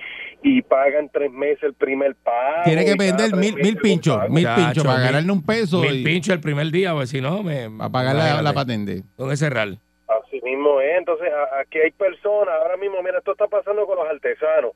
y 0.47 0.61
paga 0.61 0.99
en 0.99 1.09
tres 1.09 1.31
meses 1.31 1.63
el 1.63 1.73
primer 1.73 2.13
pago. 2.15 2.61
Tiene 2.65 2.85
que 2.85 2.93
vender 2.95 3.35
mil, 3.35 3.55
mil 3.55 3.77
pinchos. 3.77 4.29
Mil 4.29 4.47
pinchos 4.55 4.83
para 4.83 4.97
mil- 4.99 5.05
ganarle 5.07 5.31
un 5.31 5.43
peso 5.43 5.79
Mil 5.81 6.01
y 6.01 6.03
pincho 6.03 6.33
el 6.33 6.39
primer 6.39 6.67
día, 6.67 6.93
pues 6.93 7.09
si 7.09 7.19
no, 7.19 7.41
me. 7.41 7.67
para 7.75 7.89
pagar 7.89 8.15
la, 8.15 8.41
la 8.43 8.53
patente. 8.53 9.01
Ese 9.31 9.49
RAL. 9.49 9.79
Así 10.07 10.39
mismo 10.43 10.79
es. 10.81 10.97
Entonces, 10.99 11.29
a- 11.33 11.59
aquí 11.61 11.79
hay 11.79 11.89
personas, 11.91 12.53
ahora 12.61 12.77
mismo, 12.77 13.01
mira, 13.01 13.17
esto 13.17 13.31
está 13.31 13.47
pasando 13.47 13.87
con 13.87 13.97
los 13.97 14.07
artesanos. 14.07 14.73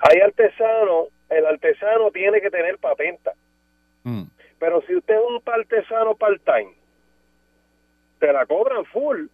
Hay 0.00 0.18
artesanos, 0.20 1.06
el 1.30 1.46
artesano 1.46 2.10
tiene 2.10 2.40
que 2.40 2.50
tener 2.50 2.76
patenta. 2.78 3.32
Mm. 4.02 4.24
Pero 4.58 4.82
si 4.88 4.96
usted 4.96 5.14
es 5.14 5.20
un 5.28 5.40
artesano 5.46 6.16
part-time, 6.16 6.72
te 8.18 8.32
la 8.32 8.44
cobran 8.46 8.84
full. 8.86 9.26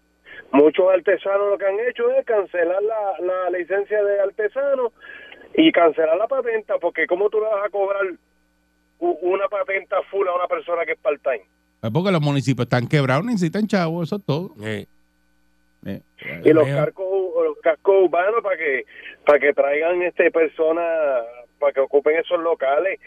Muchos 0.52 0.84
artesanos 0.92 1.50
lo 1.50 1.56
que 1.58 1.64
han 1.66 1.80
hecho 1.88 2.10
es 2.12 2.26
cancelar 2.26 2.82
la, 2.82 3.24
la 3.24 3.58
licencia 3.58 4.02
de 4.04 4.20
artesano 4.20 4.92
y 5.54 5.72
cancelar 5.72 6.16
la 6.16 6.26
patenta, 6.28 6.78
porque 6.78 7.06
¿cómo 7.06 7.28
tú 7.30 7.38
le 7.40 7.46
vas 7.46 7.66
a 7.66 7.70
cobrar 7.70 8.02
una 8.98 9.48
patenta 9.48 9.96
full 10.10 10.26
a 10.28 10.34
una 10.34 10.46
persona 10.46 10.84
que 10.84 10.92
es 10.92 10.98
part-time? 10.98 11.44
Es 11.82 11.90
porque 11.90 12.12
los 12.12 12.20
municipios 12.20 12.66
están 12.66 12.86
quebrados, 12.86 13.24
necesitan 13.24 13.66
chavos, 13.66 14.08
eso 14.08 14.16
es 14.16 14.24
todo. 14.24 14.54
Eh, 14.62 14.86
Eh, 15.84 16.00
y 16.44 16.52
los 16.52 16.64
mío. 16.64 16.76
cascos 16.76 17.04
los 17.44 17.58
cascos 17.60 18.04
urbanos 18.04 18.40
para 18.40 18.56
que 18.56 18.84
para 19.26 19.40
que 19.40 19.52
traigan 19.52 20.00
este 20.02 20.30
personas 20.30 20.86
para 21.58 21.72
que 21.72 21.80
ocupen 21.80 22.16
esos 22.16 22.38
locales 22.40 23.00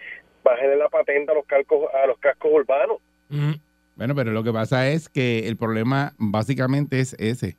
bajen 0.43 0.77
la 0.77 0.89
patente 0.89 1.31
a 1.31 1.35
los 1.35 1.45
cascos 1.45 1.87
a 1.93 2.05
los 2.05 2.17
cascos 2.19 2.51
urbanos 2.53 2.97
mm, 3.29 3.53
Bueno, 3.95 4.13
pero 4.13 4.31
lo 4.31 4.43
que 4.43 4.51
pasa 4.51 4.89
es 4.89 5.07
que 5.07 5.47
el 5.47 5.55
problema 5.55 6.11
básicamente 6.17 6.99
es 6.99 7.13
ese. 7.17 7.55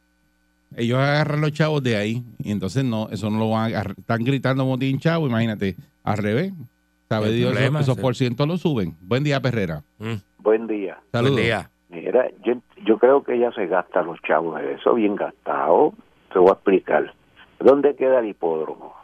Ellos 0.74 0.98
agarran 0.98 1.40
los 1.40 1.52
chavos 1.52 1.82
de 1.82 1.96
ahí 1.96 2.22
y 2.38 2.50
entonces 2.50 2.84
no, 2.84 3.08
eso 3.10 3.30
no 3.30 3.38
lo 3.38 3.50
van 3.50 3.62
a 3.62 3.66
agarrar. 3.66 3.94
Están 3.98 4.24
gritando 4.24 4.64
motín 4.64 4.98
chavo, 4.98 5.26
imagínate, 5.26 5.76
al 6.04 6.18
revés. 6.18 6.52
¿Sabe 7.08 7.30
Dios? 7.30 7.50
Esos, 7.50 7.52
problema, 7.54 7.80
esos 7.80 7.94
sí. 7.96 8.00
por 8.02 8.16
cientos 8.16 8.48
lo 8.48 8.56
suben. 8.58 8.96
Buen 9.00 9.22
día, 9.24 9.40
Perrera. 9.40 9.82
mm. 9.98 10.14
Buen 10.38 10.66
día. 10.66 10.94
Buen 11.12 11.24
Saludos. 11.24 11.36
día. 11.40 11.70
Mira, 11.88 12.28
yo, 12.44 12.54
yo 12.84 12.98
creo 12.98 13.22
que 13.22 13.34
ella 13.34 13.50
se 13.52 13.66
gasta 13.66 14.02
los 14.02 14.20
chavos 14.22 14.60
de 14.60 14.74
eso, 14.74 14.94
bien 14.94 15.14
gastado. 15.16 15.92
Te 16.32 16.38
voy 16.38 16.50
a 16.50 16.52
explicar. 16.54 17.12
¿Dónde 17.60 17.94
queda 17.96 18.18
el 18.20 18.26
hipódromo? 18.28 18.94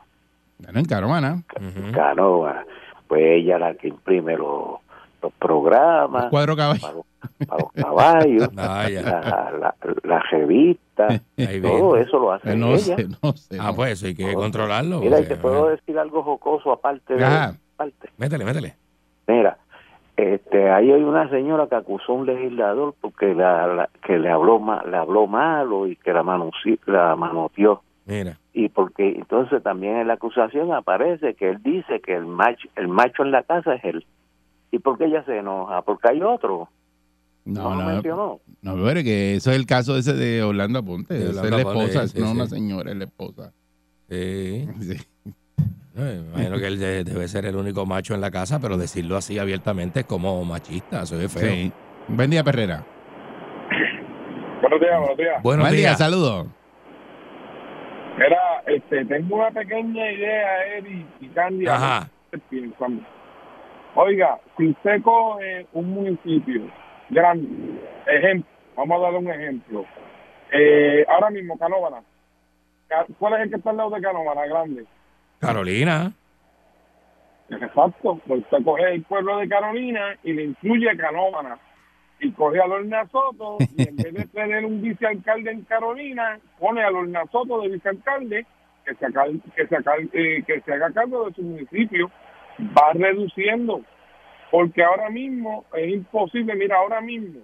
Bueno, 0.58 0.78
en 0.80 0.84
Caromana, 0.84 1.42
Ujú. 1.56 1.92
Canoa. 1.92 2.64
Pues 3.08 3.22
ella 3.24 3.58
la 3.58 3.74
que 3.74 3.88
imprime 3.88 4.36
los, 4.36 4.78
los 5.22 5.32
programas 5.34 6.26
cuadro 6.26 6.56
caballo. 6.56 6.80
para 6.80 6.94
los, 6.94 7.04
para 7.46 7.62
los 7.62 7.72
caballos, 7.72 8.48
Vaya. 8.54 9.02
la, 9.02 9.52
la, 9.60 9.74
la 10.04 10.18
revista, 10.30 10.80
Todo 11.62 11.96
eso 11.96 12.18
lo 12.18 12.32
hace 12.32 12.52
Eh, 12.52 12.56
No 12.56 12.68
ella. 12.74 12.96
sé, 12.96 13.06
no 13.22 13.32
sé. 13.32 13.56
Ah, 13.60 13.66
no. 13.68 13.74
pues 13.76 13.92
eso 13.92 14.06
hay 14.06 14.14
que 14.14 14.32
controlarlo. 14.34 15.00
Mira, 15.00 15.18
y 15.18 15.22
porque, 15.22 15.34
te 15.34 15.40
puedo 15.40 15.62
ajá. 15.64 15.70
decir 15.72 15.98
algo 15.98 16.22
jocoso 16.22 16.72
aparte 16.72 17.14
de 17.14 17.24
Ajá. 17.24 17.54
Métele, 18.18 18.44
métele. 18.44 18.74
Mira, 19.26 19.58
este, 20.16 20.70
ahí 20.70 20.92
hay 20.92 21.02
una 21.02 21.28
señora 21.30 21.66
que 21.66 21.74
acusó 21.74 22.12
a 22.12 22.16
un 22.16 22.26
legislador 22.26 22.94
porque 23.00 23.34
la, 23.34 23.66
la- 23.66 23.90
que 24.06 24.18
le 24.18 24.30
habló 24.30 24.58
ma- 24.60 24.84
le 24.84 24.96
habló 24.96 25.26
malo 25.26 25.86
y 25.86 25.96
que 25.96 26.12
la, 26.12 26.22
la 26.86 27.16
manoteó. 27.16 27.82
Mira. 28.06 28.36
Y 28.52 28.68
porque 28.68 29.08
entonces 29.08 29.62
también 29.62 29.96
en 29.96 30.08
la 30.08 30.14
acusación 30.14 30.72
aparece 30.72 31.34
que 31.34 31.48
él 31.50 31.62
dice 31.62 32.00
que 32.00 32.14
el 32.14 32.26
macho, 32.26 32.68
el 32.76 32.88
macho 32.88 33.22
en 33.22 33.30
la 33.30 33.42
casa 33.42 33.74
es 33.74 33.84
él. 33.84 34.04
¿Y 34.70 34.78
por 34.78 34.98
qué 34.98 35.04
ella 35.06 35.24
se 35.24 35.38
enoja? 35.38 35.82
Porque 35.82 36.08
hay 36.10 36.22
otro. 36.22 36.68
No, 37.44 37.62
No 37.62 37.74
lo 37.74 37.82
no, 37.82 37.86
mencionó. 37.88 38.40
no, 38.62 38.74
pero 38.84 38.98
es 39.00 39.04
que 39.04 39.34
eso 39.34 39.50
es 39.50 39.56
el 39.56 39.66
caso 39.66 39.96
ese 39.96 40.12
de 40.14 40.42
Orlando 40.42 40.84
Esa 41.08 41.24
es 41.44 41.50
la 41.50 41.58
esposa, 41.58 42.06
sí, 42.08 42.20
no 42.20 42.26
sí. 42.26 42.32
una 42.32 42.46
señora, 42.46 42.90
es 42.92 42.96
la 42.96 43.04
esposa. 43.04 43.52
Sí. 44.08 44.68
Sí. 44.80 44.96
No, 45.94 46.04
me 46.04 46.14
imagino 46.14 46.56
que 46.58 46.66
él 46.68 46.78
de- 46.78 47.04
debe 47.04 47.28
ser 47.28 47.44
el 47.44 47.54
único 47.54 47.84
macho 47.84 48.14
en 48.14 48.22
la 48.22 48.30
casa, 48.30 48.58
pero 48.60 48.78
decirlo 48.78 49.14
así 49.16 49.38
abiertamente 49.38 50.00
es 50.00 50.06
como 50.06 50.42
machista, 50.42 51.02
eso 51.02 51.20
es 51.20 51.30
feo. 51.30 51.50
Sí. 51.52 51.70
Buen 52.08 52.30
día, 52.30 52.42
Perrera. 52.42 52.82
Buenos 54.62 54.80
días, 54.80 54.98
buenos 54.98 55.16
días. 55.18 55.42
Buenos 55.42 55.64
Buen 55.64 55.76
día, 55.76 55.88
días. 55.88 55.98
saludos. 55.98 56.46
Mira, 58.16 58.38
este, 58.68 59.04
tengo 59.04 59.36
una 59.36 59.50
pequeña 59.50 60.12
idea, 60.12 60.76
Eddie 60.78 61.06
y 61.20 61.28
Candy. 61.28 61.66
Ajá. 61.66 62.08
Oiga, 63.94 64.38
si 64.56 64.68
usted 64.68 65.02
coge 65.02 65.66
un 65.74 65.90
municipio 65.90 66.62
grande, 67.10 67.48
ejemplo, 68.06 68.50
vamos 68.76 68.98
a 68.98 69.02
darle 69.04 69.18
un 69.18 69.30
ejemplo. 69.30 69.84
Eh, 70.52 71.04
ahora 71.08 71.30
mismo, 71.30 71.58
Canóvana. 71.58 72.02
Ca- 72.88 73.06
¿Cuál 73.18 73.34
es 73.34 73.40
el 73.40 73.50
que 73.50 73.56
está 73.56 73.70
al 73.70 73.76
lado 73.78 73.90
de 73.90 74.00
Canóvana, 74.02 74.46
grande? 74.46 74.84
Carolina. 75.40 76.12
Exacto. 77.50 78.20
Pues 78.26 78.40
usted 78.42 78.64
coge 78.64 78.94
el 78.94 79.02
pueblo 79.02 79.38
de 79.38 79.48
Carolina 79.48 80.16
y 80.22 80.32
le 80.32 80.44
incluye 80.44 80.90
a 80.90 80.96
Canóvana. 80.96 81.58
Y 82.20 82.30
coge 82.32 82.60
a 82.60 82.66
Lorna 82.66 83.04
Soto 83.08 83.58
y 83.76 83.88
en 83.88 83.96
vez 83.96 84.14
de 84.14 84.26
tener 84.26 84.64
un 84.64 84.80
vicealcalde 84.80 85.50
en 85.50 85.62
Carolina, 85.62 86.38
pone 86.60 86.82
a 86.82 86.90
Lorna 86.90 87.24
Soto 87.32 87.60
de 87.62 87.68
vicealcalde 87.70 88.46
que 88.84 88.94
se, 88.94 89.06
haga, 89.06 89.24
que, 89.56 89.66
se 89.66 89.76
haga, 89.76 89.94
eh, 90.12 90.42
que 90.46 90.60
se 90.60 90.72
haga 90.72 90.92
cargo 90.92 91.28
de 91.28 91.34
su 91.34 91.42
municipio. 91.42 92.10
Va 92.78 92.92
reduciendo. 92.94 93.80
Porque 94.52 94.84
ahora 94.84 95.10
mismo 95.10 95.64
es 95.74 95.88
imposible. 95.92 96.54
Mira, 96.54 96.76
ahora 96.76 97.00
mismo 97.00 97.40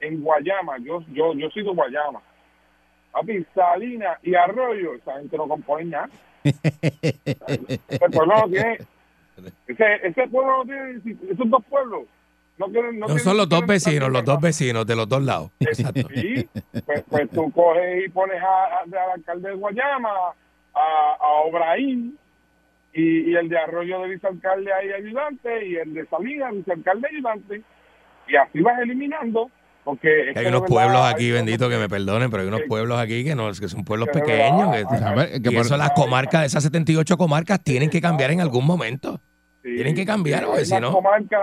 en 0.00 0.22
Guayama, 0.22 0.78
yo 0.78 1.04
yo 1.12 1.34
yo 1.34 1.48
soy 1.50 1.62
de 1.62 1.70
Guayama. 1.70 2.20
Papi, 3.12 3.44
Salina 3.54 4.18
y 4.22 4.34
Arroyo, 4.34 4.94
esa 4.94 5.18
gente 5.18 5.36
no 5.36 5.46
compone 5.46 5.84
nada. 5.84 6.08
Ese 6.42 8.08
pueblo 8.12 8.26
no 8.36 8.48
tiene. 8.48 8.78
Ese, 9.66 9.84
ese 10.06 10.28
pueblo 10.28 10.58
no 10.58 10.64
tiene. 10.64 11.00
Esos 11.30 11.50
dos 11.50 11.64
pueblos. 11.68 12.02
No, 12.58 12.66
tienen, 12.68 12.94
no 12.98 13.00
No 13.00 13.06
tienen- 13.06 13.24
son 13.24 13.36
los 13.38 13.48
dos 13.48 13.66
vecinos, 13.66 14.10
los 14.10 14.24
dos 14.24 14.40
vecinos 14.40 14.86
de 14.86 14.96
los 14.96 15.08
dos 15.08 15.22
lados. 15.22 15.50
Exacto. 15.60 16.08
Sí, 16.14 16.46
pues, 16.84 17.04
pues 17.08 17.30
tú 17.30 17.50
coges 17.52 18.04
y 18.06 18.08
pones 18.10 18.40
a, 18.42 18.46
a- 18.46 18.80
al 18.82 19.10
alcalde 19.14 19.48
de 19.50 19.54
Guayama, 19.56 20.10
a, 20.74 21.16
a 21.20 21.28
Obraín, 21.46 22.18
y, 22.92 23.30
y 23.30 23.36
el 23.36 23.48
de 23.48 23.58
Arroyo 23.58 24.00
de 24.02 24.08
vicealcalde 24.08 24.72
ahí 24.72 24.90
ayudante, 24.92 25.66
y 25.66 25.76
el 25.76 25.94
de 25.94 26.06
Salinas 26.06 26.52
vicealcalde 26.54 27.08
ayudante, 27.08 27.62
y 28.28 28.36
así 28.36 28.60
vas 28.60 28.78
eliminando, 28.80 29.50
porque... 29.84 30.30
es 30.30 30.36
Hay 30.36 30.46
unos 30.46 30.62
pueblos 30.62 30.92
verdad 30.98 31.08
aquí, 31.10 31.30
bendito, 31.30 31.68
que 31.68 31.76
me 31.78 31.88
perdonen, 31.88 32.30
pero 32.30 32.42
hay 32.42 32.48
unos 32.48 32.62
pueblos 32.68 32.98
aquí 32.98 33.24
que 33.24 33.34
no, 33.34 33.48
que 33.48 33.68
son 33.68 33.84
pueblos 33.84 34.08
que 34.12 34.20
pequeños. 34.20 34.70
Que, 34.74 35.04
A 35.04 35.14
ver, 35.14 35.28
que 35.42 35.50
y 35.50 35.54
por- 35.54 35.64
eso 35.66 35.76
las 35.76 35.90
comarcas, 35.92 36.44
esas 36.46 36.62
78 36.64 37.16
comarcas 37.16 37.62
tienen 37.62 37.90
que 37.90 38.00
cambiar 38.00 38.30
en 38.32 38.40
algún 38.40 38.66
momento. 38.66 39.20
Sí, 39.62 39.74
Tienen 39.74 39.94
que 39.94 40.06
cambiar, 40.06 40.44
porque 40.46 40.64
si 40.64 40.78
no- 40.80 40.92
comarca, 40.92 41.38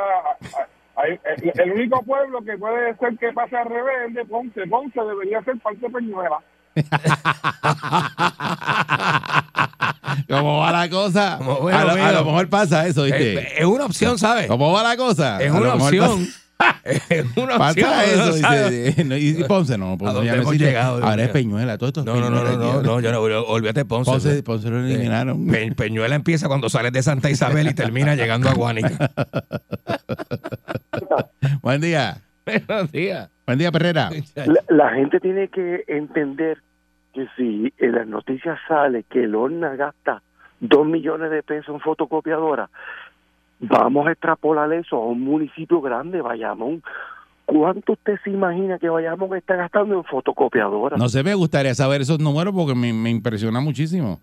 hay- 0.96 1.20
el, 1.24 1.52
el 1.62 1.72
único 1.72 2.02
pueblo 2.04 2.42
que 2.44 2.58
puede 2.58 2.96
ser 2.98 3.18
que 3.18 3.32
pase 3.34 3.56
al 3.56 3.66
revés 3.68 3.94
es 4.02 4.08
el 4.08 4.14
de 4.16 4.26
Ponce. 4.26 4.68
Ponce 4.68 5.00
debería 5.02 5.42
ser 5.44 5.58
parte 5.60 5.88
Peñuela. 5.90 6.40
¿Cómo 10.30 10.60
va 10.60 10.72
la 10.72 10.90
cosa? 10.90 11.36
Como, 11.38 11.60
bueno, 11.62 11.78
a, 11.78 11.84
lo, 11.84 11.92
a 12.04 12.12
lo 12.12 12.26
mejor 12.26 12.50
pasa 12.50 12.88
eso, 12.88 13.04
¿viste? 13.04 13.40
Eh, 13.40 13.48
es 13.60 13.66
una 13.66 13.86
opción, 13.86 14.18
¿sabes? 14.18 14.48
¿Cómo 14.48 14.72
va 14.72 14.82
la 14.84 14.98
cosa? 14.98 15.42
Es 15.42 15.52
una 15.52 15.74
opción. 15.76 16.28
Es 16.84 17.24
una 17.38 17.56
Pasa, 17.60 17.70
opción. 17.70 17.88
pasa 17.92 18.06
eso. 18.06 18.34
dice, 18.34 19.04
no, 19.06 19.16
y 19.16 19.28
y 19.40 19.44
Ponce 19.44 19.78
no, 19.78 19.92
¿A 19.92 19.98
Ponce 19.98 20.26
ya 20.26 20.38
no 20.38 20.52
llegado, 20.54 21.04
Ahora 21.06 21.24
es? 21.26 21.30
Peñuela, 21.30 21.78
todo 21.78 21.90
esto 21.90 22.00
es 22.00 22.06
No, 22.08 22.16
no, 22.16 22.32
no, 22.32 22.44
no, 22.44 22.58
no, 22.58 22.82
no, 22.82 23.00
yo 23.00 23.12
no, 23.12 23.20
olvídate 23.22 23.86
Ponce. 23.86 24.10
Ponce, 24.10 24.42
Ponce 24.42 24.68
lo 24.72 24.80
eliminaron. 24.84 25.46
Pe- 25.46 25.72
Peñuela 25.76 26.16
empieza 26.16 26.48
cuando 26.48 26.68
sales 26.68 26.92
de 26.94 27.04
Santa 27.04 27.30
Isabel 27.30 27.68
y 27.68 27.76
termina 27.76 28.16
llegando 28.16 28.50
a 28.50 28.54
Guanica. 28.56 28.90
Buen 31.62 31.80
día. 31.80 32.22
Buenos 32.44 32.92
días. 32.92 33.30
Buen 33.46 33.60
día, 33.60 33.72
Perrera. 33.72 34.10
La, 34.36 34.64
la 34.70 34.90
gente 34.96 35.20
tiene 35.20 35.50
que 35.50 35.84
entender 35.88 36.64
que 37.18 37.28
si 37.36 37.74
en 37.80 37.92
las 37.94 38.08
noticias 38.08 38.60
sale 38.68 39.04
que 39.10 39.26
Lorna 39.28 39.76
gasta 39.76 40.22
dos 40.60 40.86
millones 40.86 41.32
de 41.32 41.42
pesos 41.42 41.74
en 41.74 41.82
fotocopiadora, 41.82 42.70
vamos 43.60 44.08
a 44.08 44.12
extrapolar 44.12 44.72
eso 44.74 44.98
a 44.98 45.08
un 45.08 45.22
municipio 45.22 45.82
grande, 45.82 46.22
Bayamón. 46.22 46.84
¿Cuánto 47.46 47.94
usted 47.94 48.20
se 48.24 48.30
imagina 48.30 48.78
que 48.78 48.90
Bayamón 48.90 49.36
está 49.36 49.56
gastando 49.56 49.96
en 49.96 50.04
fotocopiadora? 50.04 50.98
No 50.98 51.10
sé, 51.10 51.24
me 51.24 51.34
gustaría 51.34 51.74
saber 51.74 52.02
esos 52.02 52.20
números 52.20 52.54
porque 52.54 52.76
me, 52.76 52.94
me 52.94 53.10
impresiona 53.10 53.60
muchísimo. 53.62 54.20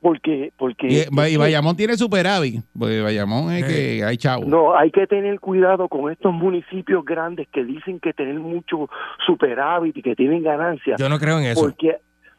Porque, 0.00 0.52
porque 0.56 0.86
Y, 0.86 1.32
y 1.32 1.36
Bayamón 1.36 1.74
tiene 1.74 1.96
superávit, 1.96 2.62
porque 2.78 3.00
Bayamón 3.00 3.50
es 3.52 3.64
que 3.64 4.04
hay 4.04 4.16
chavo. 4.16 4.44
No, 4.44 4.76
hay 4.76 4.90
que 4.92 5.06
tener 5.06 5.40
cuidado 5.40 5.88
con 5.88 6.12
estos 6.12 6.32
municipios 6.32 7.04
grandes 7.04 7.48
que 7.48 7.64
dicen 7.64 7.98
que 7.98 8.12
tienen 8.12 8.38
mucho 8.40 8.88
superávit 9.26 9.96
y 9.96 10.02
que 10.02 10.14
tienen 10.14 10.44
ganancias. 10.44 11.00
Yo 11.00 11.08
no 11.08 11.18
creo 11.18 11.40
en 11.40 11.46
eso. 11.46 11.60
Porque, 11.60 11.96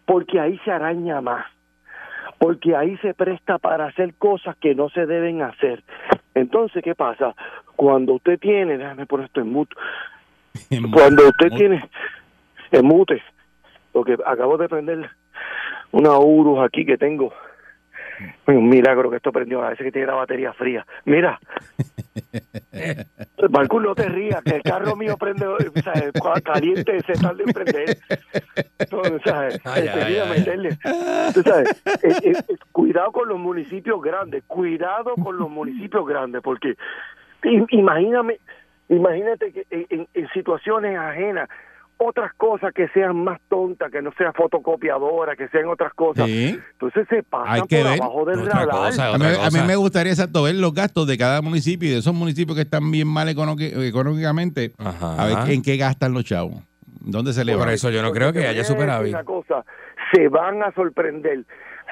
porque 0.07 0.39
ahí 0.39 0.57
se 0.63 0.71
araña 0.71 1.21
más. 1.21 1.45
Porque 2.39 2.75
ahí 2.75 2.97
se 2.97 3.13
presta 3.13 3.59
para 3.59 3.87
hacer 3.87 4.15
cosas 4.15 4.55
que 4.57 4.73
no 4.73 4.89
se 4.89 5.05
deben 5.05 5.41
hacer. 5.41 5.83
Entonces, 6.33 6.83
¿qué 6.83 6.95
pasa? 6.95 7.35
Cuando 7.75 8.13
usted 8.13 8.39
tiene, 8.39 8.77
déjame 8.77 9.05
poner 9.05 9.27
esto 9.27 9.41
en 9.41 9.51
mute, 9.51 9.75
cuando 10.91 11.27
usted 11.27 11.49
tiene 11.49 11.83
en 12.71 12.85
mute, 12.85 13.21
porque 13.91 14.17
acabo 14.25 14.57
de 14.57 14.69
prender 14.69 15.09
una 15.91 16.17
Urus 16.17 16.59
aquí 16.65 16.85
que 16.85 16.97
tengo. 16.97 17.33
Un 18.47 18.69
milagro 18.69 19.11
que 19.11 19.17
esto 19.17 19.31
prendió, 19.31 19.61
a 19.63 19.69
veces 19.69 19.85
que 19.85 19.91
tiene 19.91 20.07
la 20.07 20.15
batería 20.15 20.53
fría. 20.53 20.85
Mira, 21.05 21.39
Marcus, 23.49 23.81
no 23.81 23.95
te 23.95 24.07
rías, 24.09 24.43
que 24.43 24.55
el 24.57 24.61
carro 24.63 24.95
mío 24.95 25.17
prende, 25.17 25.45
caliente, 26.43 27.01
se 27.01 27.13
tarda 27.13 27.43
en 27.43 27.53
prender. 27.53 27.97
Entonces, 28.79 29.21
¿sabes? 29.25 29.59
Ay, 29.65 29.87
ay, 29.87 29.87
Enseguida 29.87 30.23
ay. 30.31 30.39
meterle. 30.39 30.69
Tú 31.33 31.41
sabes, 31.43 31.81
eh, 32.03 32.15
eh, 32.23 32.33
eh, 32.49 32.55
cuidado 32.71 33.11
con 33.11 33.29
los 33.29 33.39
municipios 33.39 34.01
grandes, 34.01 34.43
cuidado 34.47 35.15
con 35.15 35.37
los 35.37 35.49
municipios 35.49 36.05
grandes, 36.07 36.41
porque 36.41 36.75
imagíname, 37.69 38.39
imagínate 38.89 39.51
que 39.53 39.65
en- 39.69 40.07
en 40.13 40.29
situaciones 40.29 40.97
ajenas, 40.97 41.49
otras 41.97 42.31
cosas 42.35 42.73
que 42.73 42.87
sean 42.89 43.23
más 43.23 43.39
tontas, 43.49 43.91
que 43.91 44.01
no 44.01 44.11
sea 44.17 44.31
fotocopiadora, 44.33 45.35
que 45.35 45.47
sean 45.49 45.67
otras 45.67 45.93
cosas. 45.93 46.25
Sí. 46.27 46.57
Entonces 46.73 47.07
se 47.09 47.23
pasan 47.23 47.67
que 47.67 47.77
por 47.81 47.91
ver. 47.91 48.01
abajo 48.01 48.25
del 48.25 48.39
Otra 48.39 48.53
radar. 48.65 48.89
cosa, 48.89 49.13
A 49.13 49.17
mí, 49.17 49.59
a 49.59 49.63
me 49.65 49.75
gustaría 49.75 50.11
exacto 50.11 50.43
ver 50.43 50.55
los 50.55 50.73
gastos 50.73 51.07
de 51.07 51.17
cada 51.17 51.41
municipio 51.41 51.89
y 51.89 51.91
de 51.93 51.97
esos 51.99 52.13
municipios 52.13 52.55
que 52.55 52.61
están 52.63 52.91
bien 52.91 53.07
mal 53.07 53.27
económic- 53.29 53.73
económicamente, 53.77 54.73
a 54.77 55.25
ver 55.25 55.51
en 55.53 55.61
qué 55.61 55.77
gastan 55.77 56.13
los 56.13 56.23
chavos. 56.23 56.55
¿Dónde 57.01 57.33
se 57.33 57.45
le 57.45 57.55
Por 57.55 57.67
va? 57.67 57.73
eso 57.73 57.89
yo 57.89 58.01
no 58.01 58.11
creo 58.11 58.33
que 58.33 58.45
haya 58.47 58.63
superávit. 58.63 59.13
Una 59.13 59.23
cosa, 59.23 59.63
se 60.13 60.27
van 60.27 60.61
a 60.63 60.71
sorprender. 60.73 61.45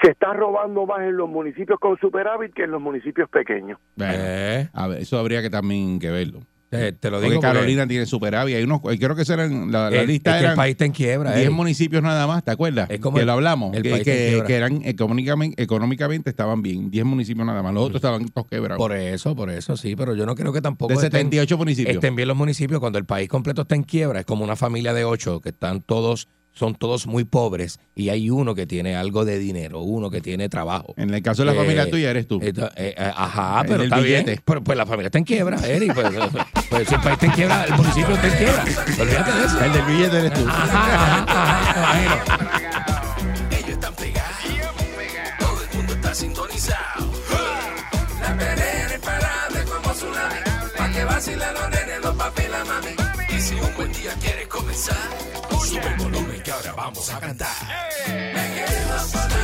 Se 0.03 0.11
está 0.11 0.33
robando 0.33 0.85
más 0.85 0.99
en 1.01 1.15
los 1.15 1.29
municipios 1.29 1.79
con 1.79 1.97
superávit 1.99 2.53
que 2.53 2.63
en 2.63 2.71
los 2.71 2.81
municipios 2.81 3.29
pequeños. 3.29 3.79
Eh, 3.97 4.67
a 4.73 4.87
ver, 4.87 5.01
eso 5.01 5.17
habría 5.17 5.41
que 5.41 5.49
también 5.49 5.99
que 5.99 6.11
verlo. 6.11 6.41
Te, 6.69 6.91
te 6.93 7.09
lo 7.09 7.19
digo. 7.21 7.35
porque, 7.35 7.47
Carolina 7.47 7.87
tiene 7.87 8.05
superávit. 8.05 8.55
Hay 8.55 8.63
unos, 8.63 8.81
creo 8.81 9.15
que 9.15 9.23
eran, 9.31 9.71
la, 9.71 9.89
la 9.89 10.01
eh, 10.01 10.07
lista 10.07 10.35
es 10.37 10.43
que 10.43 10.49
el 10.49 10.55
país 10.55 10.71
está 10.71 10.85
en 10.85 10.91
quiebra. 10.91 11.33
10 11.35 11.47
eh. 11.47 11.49
municipios 11.49 12.01
nada 12.03 12.27
más, 12.27 12.43
¿te 12.43 12.51
acuerdas? 12.51 12.89
Es 12.89 12.99
como 12.99 13.15
que 13.15 13.21
el- 13.21 13.27
lo 13.27 13.33
hablamos, 13.33 13.75
el 13.75 13.83
que, 13.83 13.89
país 13.91 14.03
que- 14.03 14.55
eran 14.55 14.81
económicamente, 14.83 15.61
económicamente 15.61 16.29
estaban 16.29 16.61
bien. 16.61 16.89
10 16.91 17.05
municipios 17.05 17.45
nada 17.45 17.61
más, 17.63 17.73
los 17.73 17.83
otros 17.83 17.97
estaban 17.97 18.25
todos 18.29 18.47
quebrados. 18.47 18.77
Por 18.77 18.93
eso, 18.93 19.35
por 19.35 19.49
eso, 19.49 19.77
sí, 19.77 19.95
pero 19.95 20.15
yo 20.15 20.25
no 20.25 20.35
creo 20.35 20.51
que 20.51 20.61
tampoco 20.61 20.89
de 20.89 20.95
estén- 20.95 21.11
78 21.11 21.57
municipios. 21.57 21.95
estén 21.95 22.15
bien 22.15 22.27
los 22.27 22.37
municipios 22.37 22.79
cuando 22.79 22.99
el 22.99 23.05
país 23.05 23.29
completo 23.29 23.61
está 23.63 23.75
en 23.75 23.83
quiebra. 23.83 24.19
Es 24.21 24.25
como 24.25 24.43
una 24.43 24.55
familia 24.55 24.93
de 24.93 25.05
ocho 25.05 25.41
que 25.41 25.49
están 25.49 25.81
todos, 25.81 26.27
son 26.55 26.73
todos 26.73 27.05
muy 27.05 27.23
pobres 27.25 27.79
y 27.95 28.09
hay 28.09 28.29
uno 28.31 28.55
que 28.55 28.65
tiene 28.65 28.95
algo 28.95 29.23
de 29.25 29.37
dinero, 29.37 29.81
uno 29.81 30.09
que 30.09 30.21
tiene 30.21 30.49
trabajo. 30.49 30.93
en 30.97 31.13
el 31.13 31.21
caso 31.21 31.43
de 31.43 31.47
la 31.47 31.51
Eh, 31.53 31.57
familia 31.57 31.89
tuya 31.91 32.09
eres 32.09 32.27
tú. 32.27 32.39
Esto- 32.41 32.65
eh, 32.75 32.95
eh, 32.97 33.11
ajá, 33.15 33.61
El 33.61 33.67
pero 33.67 33.77
del 33.79 33.85
está 33.91 33.97
billete. 34.01 34.23
bien. 34.31 34.41
Pero, 34.43 34.63
pues 34.63 34.77
la 34.77 34.85
familia 34.87 35.07
está 35.07 35.17
en 35.19 35.23
quiebra, 35.25 35.57
Eric. 35.67 35.93
Pues, 35.93 36.07
pues, 36.69 36.87
si 36.87 36.95
el 36.95 37.01
país 37.01 37.13
está 37.13 37.25
en 37.27 37.31
quiebra, 37.33 37.63
el 37.65 37.73
municipio 37.75 38.15
está 38.15 38.27
en 38.27 38.37
quiebra. 38.37 38.63
Olvídate 38.99 39.31
de 39.31 39.45
eso. 39.45 39.63
el 39.65 39.73
del 39.73 39.85
billete 39.85 40.17
eres 40.17 40.33
tú. 40.33 40.45
Ajá, 40.47 41.25
ajá, 41.25 42.23
ajá. 42.23 42.61
Ellos 43.51 43.69
están 43.69 43.93
pegados. 43.95 44.35
Todo 45.39 45.61
el 45.69 45.77
mundo 45.77 45.93
está 45.93 46.15
sintonizado. 46.15 47.11
La 48.21 48.37
perrera 48.37 48.93
es 48.95 48.99
parable 49.01 49.63
como 49.65 49.93
tsunami. 49.93 50.35
Vacila 51.05 51.51
los 51.51 51.69
nenes, 51.69 52.01
los 52.03 52.15
papi 52.15 52.41
y 52.43 52.47
la 52.49 52.65
mami. 52.65 53.35
Y 53.37 53.41
si 53.41 53.53
un 53.55 53.75
buen 53.75 53.91
día 53.93 54.11
quieres 54.21 54.47
comenzar, 54.47 54.95
sube 55.61 55.81
el 55.87 55.95
volumen 55.97 56.24
que 56.24 56.24
vamos 56.85 57.09
a 57.09 57.19
cantar. 57.19 57.49
Con 59.11 59.34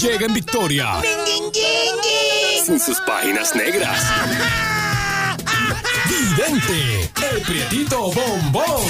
Llega 0.00 0.24
en 0.24 0.32
victoria. 0.32 1.02
Sin 2.64 2.80
sus 2.80 2.98
páginas 3.00 3.54
negras. 3.54 4.00
Vidente, 6.08 7.10
el 7.30 7.42
prietito 7.42 8.10
bombón. 8.10 8.86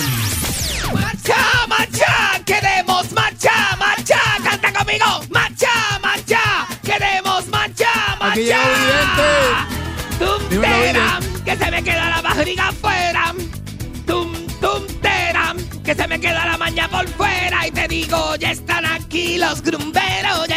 ¡Marcha, 0.95 1.67
marcha! 1.67 2.41
¡Queremos 2.47 3.11
marcha, 3.11 3.77
marcha! 3.77 4.21
¡Canta 4.45 4.73
conmigo! 4.73 5.05
¡Marcha, 5.31 5.99
marcha! 6.01 6.69
¡Queremos 6.85 7.49
marcha, 7.49 7.89
marcha! 8.21 8.33
Aquí 8.33 8.43
llegó 8.45 8.59
¡Tum, 10.21 10.61
teram! 10.61 11.25
¡Que 11.45 11.57
se 11.57 11.71
me 11.73 11.83
queda 11.83 12.11
la 12.11 12.23
barriga 12.23 12.69
afuera! 12.69 13.35
¡Tum, 14.07 14.33
tum, 14.61 14.87
teram! 15.03 15.57
¡Que 15.83 15.93
se 15.93 16.07
me 16.07 16.21
queda 16.21 16.47
la 16.47 16.57
maña 16.57 16.89
por 16.89 17.09
fuera! 17.09 17.67
Y 17.67 17.73
te 17.73 17.89
digo, 17.89 18.37
ya 18.37 18.53
están 18.53 18.87
aquí 18.87 19.39
los 19.39 19.61
grumberos, 19.61 20.50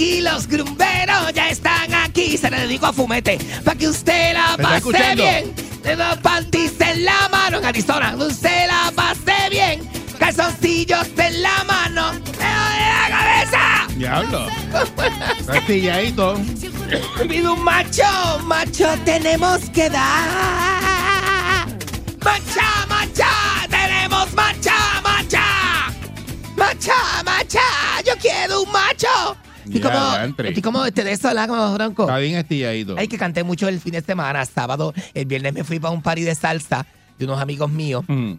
aquí 0.00 0.22
los 0.22 0.46
grumberos, 0.46 1.30
ya 1.34 1.50
están 1.50 1.92
aquí. 1.92 2.38
Se 2.38 2.50
le 2.50 2.60
dedico 2.60 2.86
a 2.86 2.92
Fumete, 2.92 3.38
para 3.62 3.76
que 3.76 3.86
usted 3.86 4.32
la 4.32 4.56
¿Me 4.56 4.76
está 4.78 4.90
pase 4.90 5.14
bien. 5.14 5.54
De 5.82 5.94
los 5.94 6.16
panties 6.18 6.72
en 6.80 7.04
la 7.04 7.28
mano 7.30 7.58
en 7.58 7.66
Arizona, 7.66 8.16
usted 8.16 8.66
la 8.66 8.90
pase 8.94 9.50
bien. 9.50 9.86
Calzoncillos 10.18 11.06
en 11.18 11.42
la 11.42 11.64
mano, 11.64 12.12
dedo 12.12 12.64
de 12.72 12.86
la 12.88 13.08
cabeza. 13.10 13.86
Diablo. 13.96 14.46
Castilladito. 15.46 16.40
Pido 17.28 17.52
un 17.52 17.62
macho, 17.62 18.38
macho 18.44 18.88
tenemos 19.04 19.60
que 19.70 19.90
dar. 19.90 21.66
Macha, 22.24 22.86
macha, 22.88 23.28
tenemos 23.68 24.32
macha, 24.32 24.74
macha. 25.02 25.44
Macha, 26.56 27.22
macha, 27.22 27.60
yo 28.06 28.14
quiero 28.18 28.62
un 28.62 28.72
macho. 28.72 29.08
Y 29.72 29.80
Ya, 29.80 29.90
como, 29.90 30.44
estoy 30.44 30.62
como 30.62 30.84
este 30.84 31.04
de 31.04 31.12
eso, 31.12 31.28
¿verdad? 31.28 31.48
Como 31.48 31.74
bronco. 31.74 32.02
Está 32.02 32.18
bien 32.18 32.36
estilladito. 32.36 32.96
Ay, 32.98 33.06
que 33.06 33.16
canté 33.16 33.44
mucho 33.44 33.68
el 33.68 33.80
fin 33.80 33.92
de 33.92 34.02
semana, 34.02 34.44
sábado. 34.44 34.92
El 35.14 35.26
viernes 35.26 35.52
me 35.54 35.64
fui 35.64 35.78
para 35.78 35.94
un 35.94 36.02
party 36.02 36.22
de 36.22 36.34
salsa 36.34 36.86
de 37.18 37.24
unos 37.24 37.40
amigos 37.40 37.70
míos. 37.70 38.04
Mm. 38.08 38.32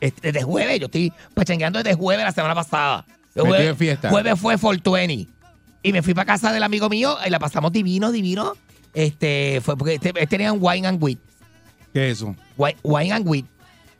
Este, 0.00 0.32
desde 0.32 0.44
jueves, 0.44 0.78
yo 0.78 0.86
estoy 0.86 1.12
pachangueando 1.34 1.82
desde 1.82 1.94
jueves 1.94 2.24
la 2.24 2.32
semana 2.32 2.54
pasada. 2.54 3.04
El 3.34 3.42
jueves, 3.42 3.76
fiesta. 3.76 4.10
jueves 4.10 4.38
fue 4.38 4.56
420. 4.56 5.28
Y 5.82 5.92
me 5.92 6.02
fui 6.02 6.14
para 6.14 6.26
casa 6.26 6.52
del 6.52 6.62
amigo 6.62 6.88
mío 6.88 7.16
y 7.26 7.30
la 7.30 7.38
pasamos 7.38 7.72
divino, 7.72 8.12
divino. 8.12 8.52
Este, 8.94 9.60
fue 9.62 9.76
porque 9.76 9.94
este, 9.94 10.10
este 10.10 10.26
tenía 10.28 10.52
un 10.52 10.60
wine 10.62 10.86
and 10.86 11.02
wheat. 11.02 11.18
¿Qué 11.92 12.10
es 12.10 12.18
eso? 12.18 12.36
Wine, 12.56 12.76
wine 12.82 13.12
and 13.12 13.28
wheat. 13.28 13.44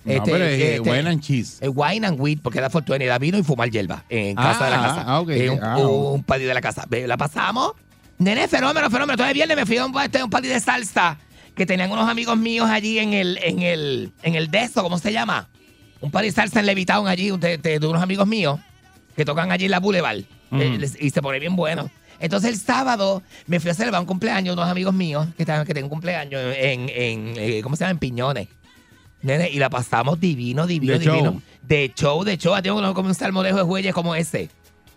No, 0.04 0.12
Este, 0.12 0.30
pero 0.30 0.44
es 0.44 0.60
este, 0.62 0.80
wine 0.80 1.08
and 1.08 1.20
cheese. 1.22 1.58
el 1.62 1.70
wine 1.74 2.06
and 2.06 2.20
wheat, 2.20 2.38
porque 2.42 2.58
era 2.58 2.68
420, 2.68 3.04
era 3.06 3.18
vino 3.18 3.38
y 3.38 3.42
fumar 3.42 3.70
hierba 3.70 4.04
en 4.10 4.38
Ah, 4.38 4.42
casa 4.52 4.64
de 4.66 4.70
la 4.70 4.76
casa. 4.82 5.04
ah, 5.06 5.20
ok, 5.20 5.30
En 5.30 5.50
un, 5.52 5.64
ah, 5.64 5.78
un 5.78 6.22
party 6.22 6.44
de 6.44 6.54
la 6.54 6.60
casa. 6.60 6.86
La 7.06 7.16
pasamos. 7.16 7.72
Nene, 8.18 8.46
fenómeno, 8.48 8.86
fenómeno. 8.90 9.12
Entonces 9.14 9.34
viernes 9.34 9.56
me 9.56 9.64
fui 9.66 9.76
a 9.78 9.86
un, 9.86 9.98
este, 10.02 10.22
un 10.22 10.30
party 10.30 10.48
de 10.48 10.60
salsa 10.60 11.18
que 11.54 11.64
tenían 11.66 11.90
unos 11.90 12.08
amigos 12.08 12.36
míos 12.36 12.68
allí 12.68 12.98
en 12.98 13.12
el, 13.14 13.38
en 13.42 13.62
el, 13.62 14.12
en 14.22 14.34
el 14.34 14.50
Deso, 14.50 14.82
¿cómo 14.82 14.98
se 14.98 15.12
llama? 15.12 15.48
Un 16.00 16.10
party 16.10 16.26
de 16.28 16.32
salsa 16.32 16.60
en 16.60 16.66
Levitown 16.66 17.08
allí, 17.08 17.30
de, 17.38 17.56
de- 17.58 17.78
de 17.78 17.86
unos 17.86 18.02
amigos 18.02 18.26
míos 18.26 18.60
que 19.16 19.24
tocan 19.24 19.52
allí 19.52 19.64
en 19.64 19.70
la 19.70 19.80
Boulevard. 19.80 20.18
Mm. 20.50 20.60
Eh, 20.60 20.78
les- 20.78 21.00
y 21.00 21.10
se 21.10 21.22
pone 21.22 21.38
bien 21.40 21.56
bueno. 21.56 21.90
Entonces 22.20 22.50
el 22.50 22.58
sábado 22.58 23.22
me 23.46 23.58
fui 23.58 23.70
a 23.70 23.74
celebrar 23.74 24.00
un 24.00 24.06
cumpleaños 24.06 24.54
de 24.54 24.60
unos 24.60 24.70
amigos 24.70 24.92
míos 24.94 25.26
que, 25.36 25.42
estaban, 25.44 25.64
que 25.66 25.72
tienen 25.72 25.84
un 25.84 25.90
cumpleaños 25.90 26.40
en, 26.58 26.88
en 26.90 27.34
eh, 27.36 27.60
¿cómo 27.62 27.74
se 27.76 27.80
llama? 27.84 27.92
En 27.92 27.98
Piñones. 27.98 28.48
Nene, 29.24 29.50
y 29.50 29.58
la 29.58 29.70
pasamos 29.70 30.20
divino, 30.20 30.66
divino, 30.66 30.92
De 30.92 30.98
divino. 31.00 31.22
show. 31.32 31.42
De 31.62 31.92
show, 31.96 32.24
de 32.24 32.38
show. 32.38 32.54
Tengo 32.62 32.94
como 32.94 33.08
un 33.08 33.14
salmorejo 33.14 33.56
de 33.58 33.62
jueyes 33.64 33.92
como 33.94 34.14
ese. 34.14 34.50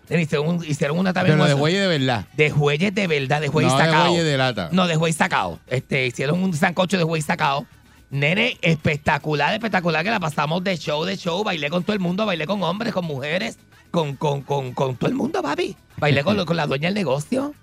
Nene, 0.09 0.23
hicieron, 0.23 0.47
un- 0.47 0.65
hicieron 0.65 0.99
una 0.99 1.11
también. 1.13 1.37
Pero 1.37 1.47
de 1.47 1.53
huelle 1.55 1.79
de 1.79 1.87
verdad. 1.87 2.27
de 2.37 2.49
jueyes 2.51 2.93
de 2.93 3.07
verdad, 3.07 3.41
de 3.41 3.47
jueyes 3.47 3.71
No 3.73 3.77
de 3.79 3.85
sacado. 3.85 4.11
huelle 4.11 4.23
de 4.23 4.37
lata. 4.37 4.69
No, 4.71 4.85
de 4.87 4.95
juez 4.95 5.15
sacado. 5.15 5.59
Este, 5.67 6.05
hicieron 6.07 6.43
un 6.43 6.53
sancocho 6.53 6.97
de 6.97 7.03
juez 7.03 7.25
sacado. 7.25 7.65
Nene, 8.09 8.57
espectacular, 8.61 9.53
espectacular, 9.53 10.03
que 10.03 10.09
la 10.11 10.19
pasamos 10.19 10.63
de 10.63 10.77
show, 10.77 11.03
de 11.03 11.17
show. 11.17 11.43
Bailé 11.43 11.69
con 11.69 11.83
todo 11.83 11.93
el 11.93 11.99
mundo, 11.99 12.25
bailé 12.25 12.45
con 12.45 12.61
hombres, 12.63 12.93
con 12.93 13.03
mujeres, 13.05 13.57
con, 13.91 14.15
con, 14.15 14.41
con, 14.43 14.73
con 14.73 14.95
todo 14.95 15.09
el 15.09 15.15
mundo, 15.15 15.41
papi. 15.41 15.75
Bailé 15.97 16.23
con, 16.23 16.43
con 16.45 16.55
la 16.55 16.67
dueña 16.67 16.87
del 16.87 16.95
negocio. 16.95 17.53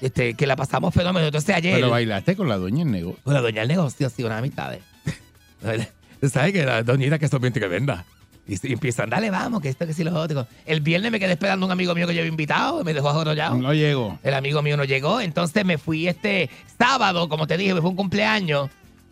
Este, 0.00 0.34
que 0.34 0.46
la 0.46 0.56
pasamos 0.56 0.92
fenómeno. 0.94 1.26
Entonces 1.26 1.54
ayer. 1.54 1.74
Pero 1.74 1.90
bailaste 1.90 2.36
con 2.36 2.48
la 2.48 2.56
dueña 2.56 2.82
en 2.82 2.92
negocio. 2.92 3.20
Con 3.24 3.34
la 3.34 3.40
dueña 3.40 3.60
del 3.62 3.68
negocio, 3.68 4.08
sí, 4.10 4.22
una 4.24 4.40
mitad. 4.40 4.74
¿Sabes 6.30 6.52
que 6.52 6.64
la 6.64 6.82
doñita 6.82 7.18
que 7.18 7.24
esto 7.24 7.40
que 7.40 7.50
venda? 7.68 8.04
Y, 8.48 8.72
empiezan, 8.72 9.10
dale, 9.10 9.30
vamos, 9.30 9.60
que 9.60 9.68
esto, 9.68 9.86
que 9.86 9.92
sí, 9.92 10.02
lo 10.02 10.18
otro. 10.18 10.46
El 10.64 10.80
viernes 10.80 11.12
me 11.12 11.20
quedé 11.20 11.32
esperando 11.32 11.64
a 11.64 11.66
un 11.66 11.72
amigo 11.72 11.94
mío 11.94 12.06
que 12.06 12.14
yo 12.14 12.20
había 12.20 12.30
invitado, 12.30 12.82
me 12.82 12.94
dejó 12.94 13.10
ajorollado. 13.10 13.56
No 13.56 13.74
llegó. 13.74 14.18
El 14.22 14.32
amigo 14.32 14.62
mío 14.62 14.76
no 14.78 14.84
llegó, 14.84 15.20
entonces 15.20 15.66
me 15.66 15.76
fui 15.76 16.08
este 16.08 16.48
sábado, 16.78 17.28
como 17.28 17.46
te 17.46 17.58
dije, 17.58 17.74
me 17.74 17.82
fue 17.82 17.90
un 17.90 17.96
cumpleaños. 17.96 18.70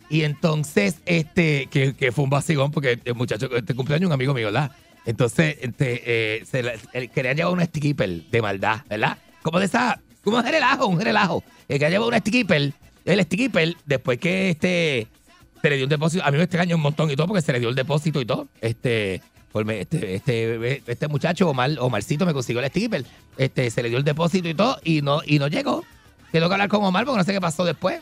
Y 0.09 0.23
entonces, 0.23 1.01
este, 1.05 1.67
que, 1.67 1.93
que 1.93 2.11
fue 2.11 2.23
un 2.23 2.31
vacilón, 2.31 2.71
porque 2.71 2.99
el 3.05 3.13
muchacho, 3.13 3.47
este 3.55 3.75
cumpleaños 3.75 4.07
un 4.07 4.13
amigo 4.13 4.33
mío, 4.33 4.47
¿verdad? 4.47 4.71
Entonces, 5.05 5.57
este, 5.61 6.01
eh, 6.05 6.45
se 6.49 6.63
la- 6.63 6.73
él 6.93 7.09
quería 7.11 7.33
llevar 7.33 7.53
un 7.53 7.63
skipper 7.63 8.23
de 8.29 8.41
maldad, 8.41 8.81
¿verdad? 8.89 9.17
Como 9.43 9.59
de 9.59 9.65
esa, 9.65 9.99
como 10.23 10.37
un 10.37 10.45
relajo, 10.45 10.87
un 10.87 10.99
relajo. 10.99 11.43
El 11.67 11.77
que 11.77 11.89
llevar 11.89 12.07
un 12.07 12.17
skipper, 12.19 12.73
el 13.05 13.23
skipper, 13.23 13.75
después 13.85 14.17
que 14.17 14.49
este, 14.49 15.07
se 15.61 15.69
le 15.69 15.75
dio 15.77 15.85
un 15.85 15.89
depósito, 15.89 16.23
a 16.23 16.31
mí 16.31 16.37
me 16.37 16.43
extraña 16.43 16.75
un 16.75 16.81
montón 16.81 17.09
y 17.11 17.15
todo, 17.15 17.27
porque 17.27 17.41
se 17.41 17.51
le 17.53 17.59
dio 17.59 17.69
el 17.69 17.75
depósito 17.75 18.21
y 18.21 18.25
todo. 18.25 18.47
Este, 18.61 19.21
este, 19.53 20.15
este, 20.15 20.81
este 20.85 21.07
muchacho, 21.07 21.49
Omar, 21.49 21.71
Omarcito, 21.79 22.25
me 22.25 22.33
consiguió 22.33 22.61
el 22.61 22.69
skipper. 22.69 23.05
Este, 23.37 23.69
se 23.71 23.81
le 23.83 23.89
dio 23.89 23.97
el 23.97 24.03
depósito 24.03 24.47
y 24.47 24.53
todo, 24.53 24.79
y 24.83 25.01
no, 25.01 25.21
y 25.25 25.39
no 25.39 25.47
llegó. 25.47 25.83
Tengo 26.31 26.47
que 26.47 26.53
hablar 26.53 26.69
con 26.69 26.83
Omar 26.83 27.05
porque 27.05 27.17
no 27.19 27.23
sé 27.23 27.33
qué 27.33 27.41
pasó 27.41 27.63
después. 27.65 28.01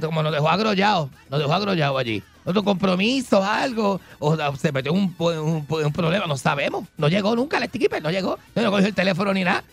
Como 0.00 0.22
nos 0.22 0.32
dejó 0.32 0.48
agrollado, 0.48 1.10
nos 1.28 1.40
dejó 1.40 1.52
agrollado 1.54 1.98
allí. 1.98 2.22
Otro 2.44 2.62
compromiso, 2.62 3.42
algo, 3.42 4.00
o 4.20 4.36
se 4.56 4.70
metió 4.72 4.92
un, 4.92 5.14
un- 5.18 5.66
un 5.68 5.92
problema, 5.92 6.26
no 6.26 6.36
sabemos. 6.36 6.84
No 6.96 7.08
llegó 7.08 7.34
nunca 7.36 7.58
el 7.58 7.64
skipper, 7.68 8.00
no 8.02 8.10
llegó. 8.10 8.38
No, 8.54 8.62
no 8.62 8.70
cogió 8.70 8.86
el 8.86 8.94
teléfono 8.94 9.34
ni 9.34 9.42
nada. 9.44 9.64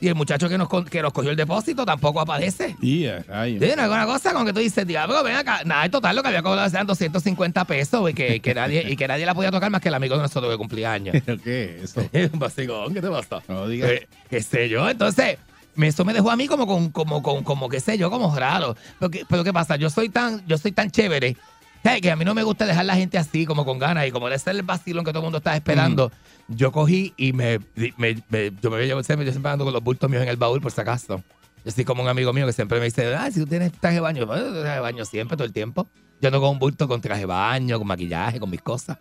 Y 0.00 0.08
el 0.08 0.14
muchacho 0.14 0.48
que 0.48 0.56
nos, 0.56 0.68
que 0.88 1.02
nos 1.02 1.12
cogió 1.12 1.30
el 1.30 1.36
depósito 1.36 1.84
tampoco 1.84 2.20
aparece. 2.20 2.74
Y 2.80 3.06
a 3.06 3.22
rayos. 3.22 3.62
Sí, 3.62 3.70
no, 3.76 3.82
alguna 3.82 4.06
cosa 4.06 4.32
con 4.32 4.46
que 4.46 4.52
tú 4.52 4.60
dices, 4.60 4.86
diablo, 4.86 5.22
ven 5.22 5.36
acá. 5.36 5.60
Nada, 5.64 5.84
en 5.84 5.90
total 5.90 6.16
lo 6.16 6.22
que 6.22 6.28
había 6.28 6.42
cobrado 6.42 6.66
eran 6.68 6.86
250 6.86 7.64
pesos 7.66 8.08
y 8.10 8.14
que, 8.14 8.40
que 8.40 8.54
nadie, 8.54 8.82
y 8.90 8.96
que 8.96 9.06
nadie 9.06 9.26
la 9.26 9.34
podía 9.34 9.50
tocar 9.50 9.70
más 9.70 9.80
que 9.82 9.88
el 9.88 9.94
amigo 9.94 10.16
de 10.16 10.22
nosotros 10.22 10.50
que 10.50 10.56
cumplía 10.56 10.92
años. 10.92 11.14
¿Pero 11.24 11.38
qué 11.44 11.80
es 11.82 11.96
eso? 11.96 12.00
un 12.32 12.38
vacilón, 12.38 12.94
¿qué 12.94 13.02
te 13.02 13.08
pasa? 13.10 13.42
No 13.48 13.68
digas. 13.68 13.90
Eh, 13.90 14.08
qué 14.30 14.42
sé 14.42 14.68
yo, 14.70 14.88
entonces, 14.88 15.36
eso 15.76 16.04
me 16.06 16.12
dejó 16.14 16.30
a 16.30 16.36
mí 16.36 16.46
como 16.46 16.66
con, 16.66 16.90
como, 16.90 17.22
con, 17.22 17.44
como 17.44 17.68
qué 17.68 17.80
sé 17.80 17.98
yo, 17.98 18.10
como 18.10 18.34
raro. 18.34 18.76
Pero, 18.98 19.10
¿qué- 19.10 19.24
pero 19.28 19.44
qué 19.44 19.52
pasa, 19.52 19.76
yo 19.76 19.90
soy 19.90 20.08
tan, 20.08 20.42
yo 20.46 20.56
soy 20.56 20.72
tan 20.72 20.90
chévere, 20.90 21.36
¿sabes? 21.82 22.00
que 22.00 22.10
a 22.10 22.16
mí 22.16 22.24
no 22.24 22.34
me 22.34 22.42
gusta 22.42 22.64
dejar 22.66 22.86
la 22.86 22.96
gente 22.96 23.18
así, 23.18 23.44
como 23.44 23.64
con 23.66 23.78
ganas, 23.78 24.06
y 24.06 24.10
como 24.10 24.28
ese 24.28 24.36
es 24.36 24.46
el 24.56 24.62
vacilón 24.62 25.04
que 25.04 25.10
todo 25.12 25.20
el 25.20 25.24
mundo 25.24 25.38
está 25.38 25.54
esperando, 25.54 26.10
yo 26.50 26.72
cogí 26.72 27.14
y 27.16 27.32
me, 27.32 27.58
me- 27.96 28.22
me- 28.28 28.52
yo 28.62 28.70
me 28.70 28.84
llevo 28.86 29.02
siempre, 29.02 29.24
yo 29.26 29.32
siempre 29.32 29.50
ando 29.52 29.64
con 29.64 29.72
los 29.72 29.82
bultos 29.82 30.08
míos 30.10 30.22
en 30.22 30.28
el 30.28 30.36
baúl, 30.36 30.60
por 30.60 30.70
si 30.72 30.80
acaso. 30.80 31.22
Yo 31.64 31.70
soy 31.72 31.84
como 31.84 32.02
un 32.02 32.08
amigo 32.08 32.32
mío 32.32 32.46
que 32.46 32.52
siempre 32.52 32.78
me 32.78 32.86
dice, 32.86 33.14
ah, 33.14 33.30
si 33.30 33.40
tú 33.40 33.46
tienes 33.46 33.72
traje 33.72 33.96
de 33.96 34.00
baño, 34.00 34.26
bueno, 34.26 34.50
traje 34.60 34.74
de 34.76 34.80
baño 34.80 35.04
siempre, 35.04 35.36
todo 35.36 35.46
el 35.46 35.52
tiempo. 35.52 35.88
Yo 36.20 36.28
ando 36.28 36.40
con 36.40 36.50
un 36.50 36.58
bulto 36.58 36.88
con 36.88 37.00
traje 37.00 37.20
de 37.20 37.26
baño, 37.26 37.78
con 37.78 37.86
maquillaje, 37.86 38.40
con 38.40 38.50
mis 38.50 38.62
cosas. 38.62 38.98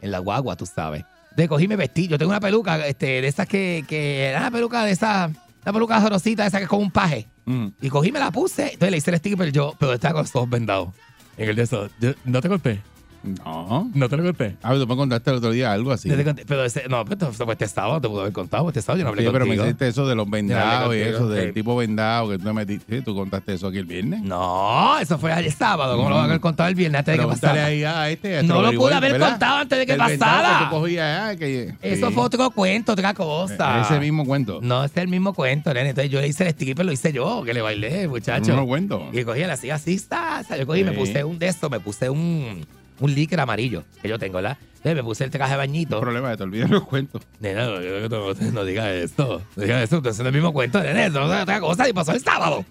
En 0.00 0.10
la 0.10 0.18
guagua, 0.18 0.56
tú 0.56 0.66
sabes. 0.66 1.04
De 1.36 1.46
cogí 1.48 1.64
y 1.64 1.68
me 1.68 1.76
vestí. 1.76 2.08
Yo 2.08 2.18
tengo 2.18 2.30
una 2.30 2.40
peluca 2.40 2.84
este, 2.86 3.20
de 3.22 3.26
esas 3.28 3.46
que, 3.46 3.84
que 3.88 4.24
era 4.26 4.40
una 4.40 4.50
peluca 4.50 4.84
de 4.84 4.90
esa, 4.92 5.30
una 5.62 5.72
peluca 5.72 6.00
jorosita, 6.00 6.46
esa 6.46 6.58
que 6.58 6.64
es 6.64 6.68
como 6.70 6.82
un 6.82 6.90
paje. 6.90 7.26
Mm. 7.44 7.66
Y 7.80 7.88
cogí 7.88 8.10
me 8.10 8.18
la 8.18 8.30
puse. 8.30 8.64
Entonces 8.72 8.90
le 8.90 8.96
hice 8.98 9.10
el 9.10 9.18
sticker, 9.18 9.38
pero 9.38 9.50
yo, 9.50 9.74
pero 9.78 9.92
estaba 9.92 10.14
con 10.14 10.22
los 10.22 10.34
ojos 10.34 10.50
vendados. 10.50 10.88
En 11.36 11.48
el 11.50 11.56
de 11.56 11.62
eso. 11.62 11.88
Yo, 12.00 12.12
no 12.24 12.40
te 12.40 12.48
golpeé. 12.48 12.80
No. 13.22 13.90
No 13.94 14.08
te 14.08 14.16
lo 14.16 14.22
conté. 14.24 14.56
Ah, 14.62 14.74
tú 14.74 14.86
me 14.86 14.96
contaste 14.96 15.30
el 15.30 15.36
otro 15.36 15.50
día 15.50 15.72
algo 15.72 15.92
así. 15.92 16.08
Te 16.08 16.24
conté, 16.24 16.44
pero 16.46 16.64
ese, 16.64 16.88
no, 16.88 17.04
pero 17.04 17.30
esto 17.30 17.52
este 17.52 17.68
sábado, 17.68 18.00
te 18.00 18.08
pudo 18.08 18.20
haber 18.22 18.32
contado, 18.32 18.66
este 18.68 18.80
sábado 18.80 18.98
yo 18.98 19.04
no 19.04 19.10
hablé 19.10 19.22
Sí, 19.24 19.28
pero 19.30 19.44
me 19.44 19.50
contigo. 19.50 19.66
hiciste 19.66 19.88
eso 19.88 20.06
de 20.08 20.14
los 20.14 20.28
vendados 20.30 20.94
y 20.94 20.98
contigo, 21.00 21.16
eso, 21.16 21.28
del 21.28 21.52
tipo 21.52 21.76
vendado 21.76 22.30
que 22.30 22.38
tú 22.38 22.44
me 22.44 22.52
metiste. 22.54 22.96
Sí, 22.96 23.02
tú 23.04 23.14
contaste 23.14 23.54
eso 23.54 23.66
aquí 23.68 23.78
el 23.78 23.84
viernes. 23.84 24.22
No, 24.22 24.98
eso 24.98 25.18
fue 25.18 25.32
ayer 25.32 25.52
sábado, 25.52 25.96
¿cómo 25.96 26.08
lo 26.08 26.14
van 26.16 26.24
a 26.24 26.28
haber 26.28 26.40
contado 26.40 26.68
el 26.68 26.74
viernes 26.74 26.98
antes 27.00 27.16
de 27.16 27.22
que 27.22 27.26
pasara? 27.28 27.66
ahí 27.66 27.84
a 27.84 28.08
este. 28.10 28.38
a 28.38 28.42
No 28.42 28.62
lo 28.62 28.72
pude 28.72 28.94
haber 28.94 29.12
¿verdad? 29.12 29.30
contado 29.30 29.56
antes 29.58 29.78
de 29.78 29.86
que 29.86 29.92
El 29.92 29.98
pasara. 29.98 30.58
que 30.60 30.64
tú 30.64 30.70
cogías, 30.70 31.20
ah, 31.30 31.36
que- 31.36 31.74
Eso 31.82 32.08
sí. 32.08 32.14
fue 32.14 32.22
otro 32.24 32.50
cuento, 32.50 32.92
otra 32.92 33.12
cosa. 33.12 33.82
Ese 33.82 34.00
mismo 34.00 34.24
cuento. 34.24 34.60
No, 34.62 34.82
es 34.84 34.92
el 34.96 35.08
mismo 35.08 35.34
cuento, 35.34 35.74
nene. 35.74 35.90
Entonces 35.90 36.10
yo 36.10 36.20
le 36.20 36.28
hice 36.28 36.44
el 36.44 36.50
stripper, 36.50 36.86
lo 36.86 36.92
hice 36.92 37.12
yo, 37.12 37.42
que 37.44 37.52
le 37.52 37.60
bailé, 37.60 38.08
muchacho. 38.08 38.56
No 38.56 38.66
cuento. 38.66 39.08
Y 39.12 39.24
cogí 39.24 39.40
la 39.40 39.54
así, 39.54 39.68
así 39.70 39.94
está. 39.94 40.40
O 40.40 40.44
sea, 40.44 40.56
yo 40.56 40.66
cogí 40.66 40.80
y 40.80 40.84
me 40.84 40.92
puse 40.92 41.22
un 41.22 41.38
de 41.38 41.48
estos, 41.48 41.70
me 41.70 41.80
puse 41.80 42.08
un, 42.08 42.64
un 43.00 43.14
líquido 43.14 43.42
amarillo 43.42 43.84
que 44.00 44.08
yo 44.08 44.18
tengo, 44.18 44.36
¿verdad? 44.36 44.56
Entonces 44.76 44.94
me 44.94 45.02
puse 45.02 45.24
el 45.24 45.30
traje 45.30 45.52
de 45.52 45.56
bañito. 45.58 45.96
No 45.96 46.00
problema, 46.00 46.36
te 46.36 46.42
olvidas 46.42 46.70
los 46.70 46.84
cuentos. 46.84 47.22
Nena, 47.38 47.66
no, 47.66 47.80
no, 47.80 48.08
no, 48.08 48.52
no 48.52 48.64
digas 48.64 48.88
esto. 48.88 49.42
No 49.56 49.62
digas 49.62 49.82
esto, 49.82 49.96
entonces 49.96 50.20
es 50.20 50.26
el 50.26 50.32
mismo 50.32 50.52
cuento, 50.52 50.80
nene. 50.80 51.06
Eso 51.06 51.20
no 51.20 51.34
es 51.34 51.42
otra 51.42 51.60
cosa 51.60 51.88
y 51.88 51.92
pasó 51.92 52.12
el 52.12 52.20
sábado. 52.20 52.64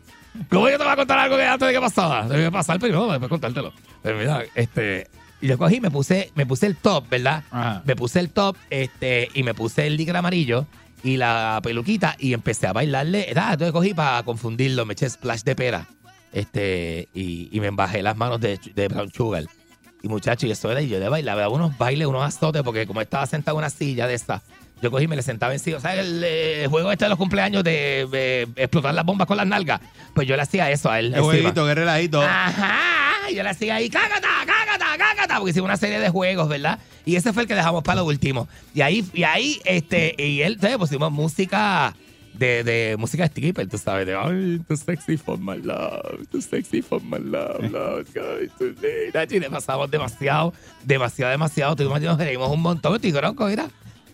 ¿Cómo 0.49 0.69
yo 0.69 0.77
te 0.77 0.83
voy 0.83 0.93
a 0.93 0.95
contar 0.95 1.19
algo 1.19 1.37
que 1.37 1.43
antes 1.45 1.67
de 1.67 1.73
que 1.73 1.79
pasara? 1.79 2.27
Debe 2.27 2.45
que 2.45 2.51
pasar 2.51 2.79
primero, 2.79 3.09
después 3.11 3.29
contártelo. 3.29 3.73
Pero 4.01 4.17
mira, 4.17 4.43
este. 4.55 5.07
Y 5.41 5.47
yo 5.47 5.57
cogí, 5.57 5.79
me 5.79 5.89
puse, 5.89 6.31
me 6.35 6.45
puse 6.45 6.65
el 6.65 6.75
top, 6.75 7.09
¿verdad? 7.09 7.43
Ajá. 7.51 7.81
Me 7.85 7.95
puse 7.95 8.19
el 8.19 8.29
top, 8.29 8.57
este, 8.69 9.29
y 9.33 9.43
me 9.43 9.53
puse 9.53 9.87
el 9.87 9.95
líquido 9.95 10.17
amarillo 10.17 10.65
y 11.03 11.15
la 11.17 11.59
peluquita 11.63 12.15
y 12.19 12.33
empecé 12.33 12.67
a 12.67 12.73
bailarle. 12.73 13.31
Ah, 13.35 13.51
entonces 13.53 13.71
cogí 13.71 13.93
para 13.93 14.21
confundirlo, 14.23 14.85
me 14.85 14.93
eché 14.93 15.09
splash 15.09 15.43
de 15.43 15.55
pera. 15.55 15.87
Este, 16.33 17.07
y, 17.13 17.49
y 17.55 17.59
me 17.59 17.67
embajé 17.67 18.03
las 18.03 18.17
manos 18.17 18.39
de, 18.41 18.59
de 18.75 18.87
Brown 18.87 19.11
Sugar. 19.11 19.45
Y 20.01 20.07
muchacho, 20.07 20.47
y 20.47 20.51
eso 20.51 20.71
era, 20.71 20.81
y 20.81 20.87
yo 20.87 20.97
le 20.99 21.09
bailaba 21.09 21.49
unos 21.49 21.77
bailes, 21.77 22.07
unos 22.07 22.23
azotes, 22.23 22.63
porque 22.63 22.87
como 22.87 23.01
estaba 23.01 23.25
sentado 23.25 23.57
en 23.57 23.59
una 23.59 23.69
silla 23.69 24.07
de 24.07 24.13
esta, 24.13 24.41
yo 24.81 24.91
cogí 24.91 25.03
y 25.03 25.07
me 25.07 25.15
le 25.15 25.21
sentaba 25.21 25.51
encima. 25.53 25.79
¿Sabes 25.79 25.99
el, 26.05 26.23
eh, 26.25 26.67
juego 26.69 26.91
este 26.91 27.05
de 27.05 27.09
los 27.09 27.17
cumpleaños 27.17 27.63
de, 27.63 28.07
eh, 28.13 28.47
explotar 28.55 28.93
las 28.93 29.05
bombas 29.05 29.27
con 29.27 29.35
las 29.35 29.45
nalgas? 29.45 29.81
Pues 30.13 30.27
yo 30.27 30.35
le 30.37 30.41
hacía 30.41 30.71
eso 30.71 30.89
a 30.89 30.99
él. 30.99 31.07
Encima. 31.07 31.23
jueguito, 31.25 31.65
qué 31.65 31.75
relajito. 31.75 32.21
Ajá, 32.21 33.29
yo 33.33 33.43
le 33.43 33.49
hacía 33.49 33.75
ahí, 33.75 33.89
cágata, 33.89 34.29
cágata, 34.45 34.97
cágata, 34.97 35.35
porque 35.37 35.51
hicimos 35.51 35.67
una 35.67 35.77
serie 35.77 35.99
de 35.99 36.09
juegos, 36.09 36.47
¿verdad? 36.47 36.79
Y 37.05 37.17
ese 37.17 37.33
fue 37.33 37.43
el 37.43 37.47
que 37.49 37.55
dejamos 37.55 37.83
para 37.83 37.97
lo 37.97 38.05
último. 38.05 38.47
Y 38.73 38.81
ahí, 38.81 39.05
y 39.13 39.23
ahí, 39.23 39.59
este, 39.65 40.15
y 40.17 40.41
él, 40.43 40.57
¿sabes? 40.61 40.77
Pusimos 40.77 41.11
música 41.11 41.93
de, 42.33 42.63
de 42.63 42.95
música 42.97 43.25
stripper, 43.25 43.67
tú 43.67 43.77
sabes, 43.77 44.05
de 44.05 44.15
ay, 44.15 44.59
too 44.67 44.77
sexy 44.77 45.17
for 45.17 45.37
my 45.37 45.57
love, 45.61 46.27
too 46.31 46.41
sexy 46.41 46.81
for 46.81 47.01
my 47.03 47.17
love, 47.19 47.59
love, 47.71 48.05
to 48.57 48.65
lead. 48.81 49.31
Y 49.31 49.39
le 49.39 49.49
pasamos 49.49 49.89
demasiado, 49.91 50.53
demasiado, 50.83 51.31
demasiado. 51.31 51.75
Tuvimos, 51.75 52.01
nos 52.01 52.17
reímos 52.17 52.49
un 52.49 52.61
montón, 52.61 52.99
bronco, 53.13 53.45
mira. 53.47 53.67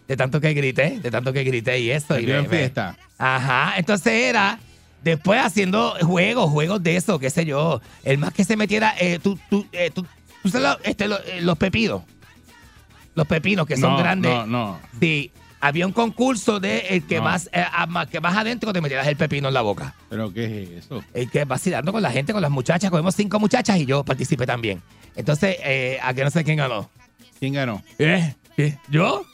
De 0.07 0.15
tanto 0.15 0.39
que 0.39 0.53
grité, 0.53 0.99
de 0.99 1.09
tanto 1.11 1.33
que 1.33 1.43
grité 1.43 1.79
y 1.79 1.89
eso. 1.91 2.19
Y 2.19 2.25
me- 2.27 2.47
fiesta. 2.47 2.95
Ajá, 3.17 3.73
entonces 3.77 4.13
era 4.13 4.59
después 5.03 5.39
haciendo 5.43 5.95
juegos, 6.01 6.49
juegos 6.51 6.81
de 6.83 6.95
eso, 6.95 7.17
qué 7.19 7.29
sé 7.29 7.45
yo. 7.45 7.81
El 8.03 8.17
más 8.19 8.33
que 8.33 8.43
se 8.43 8.55
metiera, 8.57 8.93
eh, 8.99 9.19
tú, 9.21 9.39
tú, 9.49 9.65
eh, 9.71 9.89
tú, 9.93 10.05
tú 10.43 10.49
sabes 10.49 10.67
lo- 10.67 10.79
este, 10.83 11.07
lo- 11.07 11.19
eh, 11.23 11.41
los 11.41 11.57
pepinos. 11.57 12.03
Los 13.15 13.27
pepinos 13.27 13.65
que 13.65 13.77
son 13.77 13.93
No, 13.93 13.97
grandes. 13.97 14.31
No, 14.31 14.45
no. 14.45 14.79
Sí, 14.99 15.31
había 15.67 15.85
un 15.87 15.93
concurso 15.93 16.59
de 16.59 16.79
el 16.89 17.05
que 17.07 17.17
No. 17.17 17.23
más, 17.23 17.49
eh, 17.53 17.63
a- 17.71 18.05
que 18.05 18.19
más 18.19 18.35
adentro 18.37 18.71
te 18.73 18.81
metieras 18.81 19.07
el 19.07 19.15
pepino 19.15 19.47
en 19.47 19.53
la 19.53 19.61
boca. 19.61 19.95
¿Pero 20.09 20.31
qué 20.33 20.63
es 20.63 20.85
eso? 20.85 21.03
El 21.13 21.29
que 21.29 21.43
vacilando 21.45 21.91
con 21.91 22.01
la 22.01 22.11
gente, 22.11 22.33
con 22.33 22.41
las 22.41 22.51
muchachas. 22.51 22.89
Cogemos 22.91 23.15
cinco 23.15 23.39
muchachas 23.39 23.77
y 23.77 23.85
yo 23.85 24.03
participé 24.03 24.45
también. 24.45 24.81
Entonces, 25.15 25.57
eh, 25.63 25.97
a 26.03 26.13
que 26.13 26.23
no 26.23 26.29
sé 26.29 26.43
quién 26.43 26.57
ganó. 26.57 26.89
¿Quién 27.39 27.53
ganó? 27.53 27.81
¿Eh? 27.99 28.33
¿Qué? 28.55 28.77
¿Yo? 28.89 29.25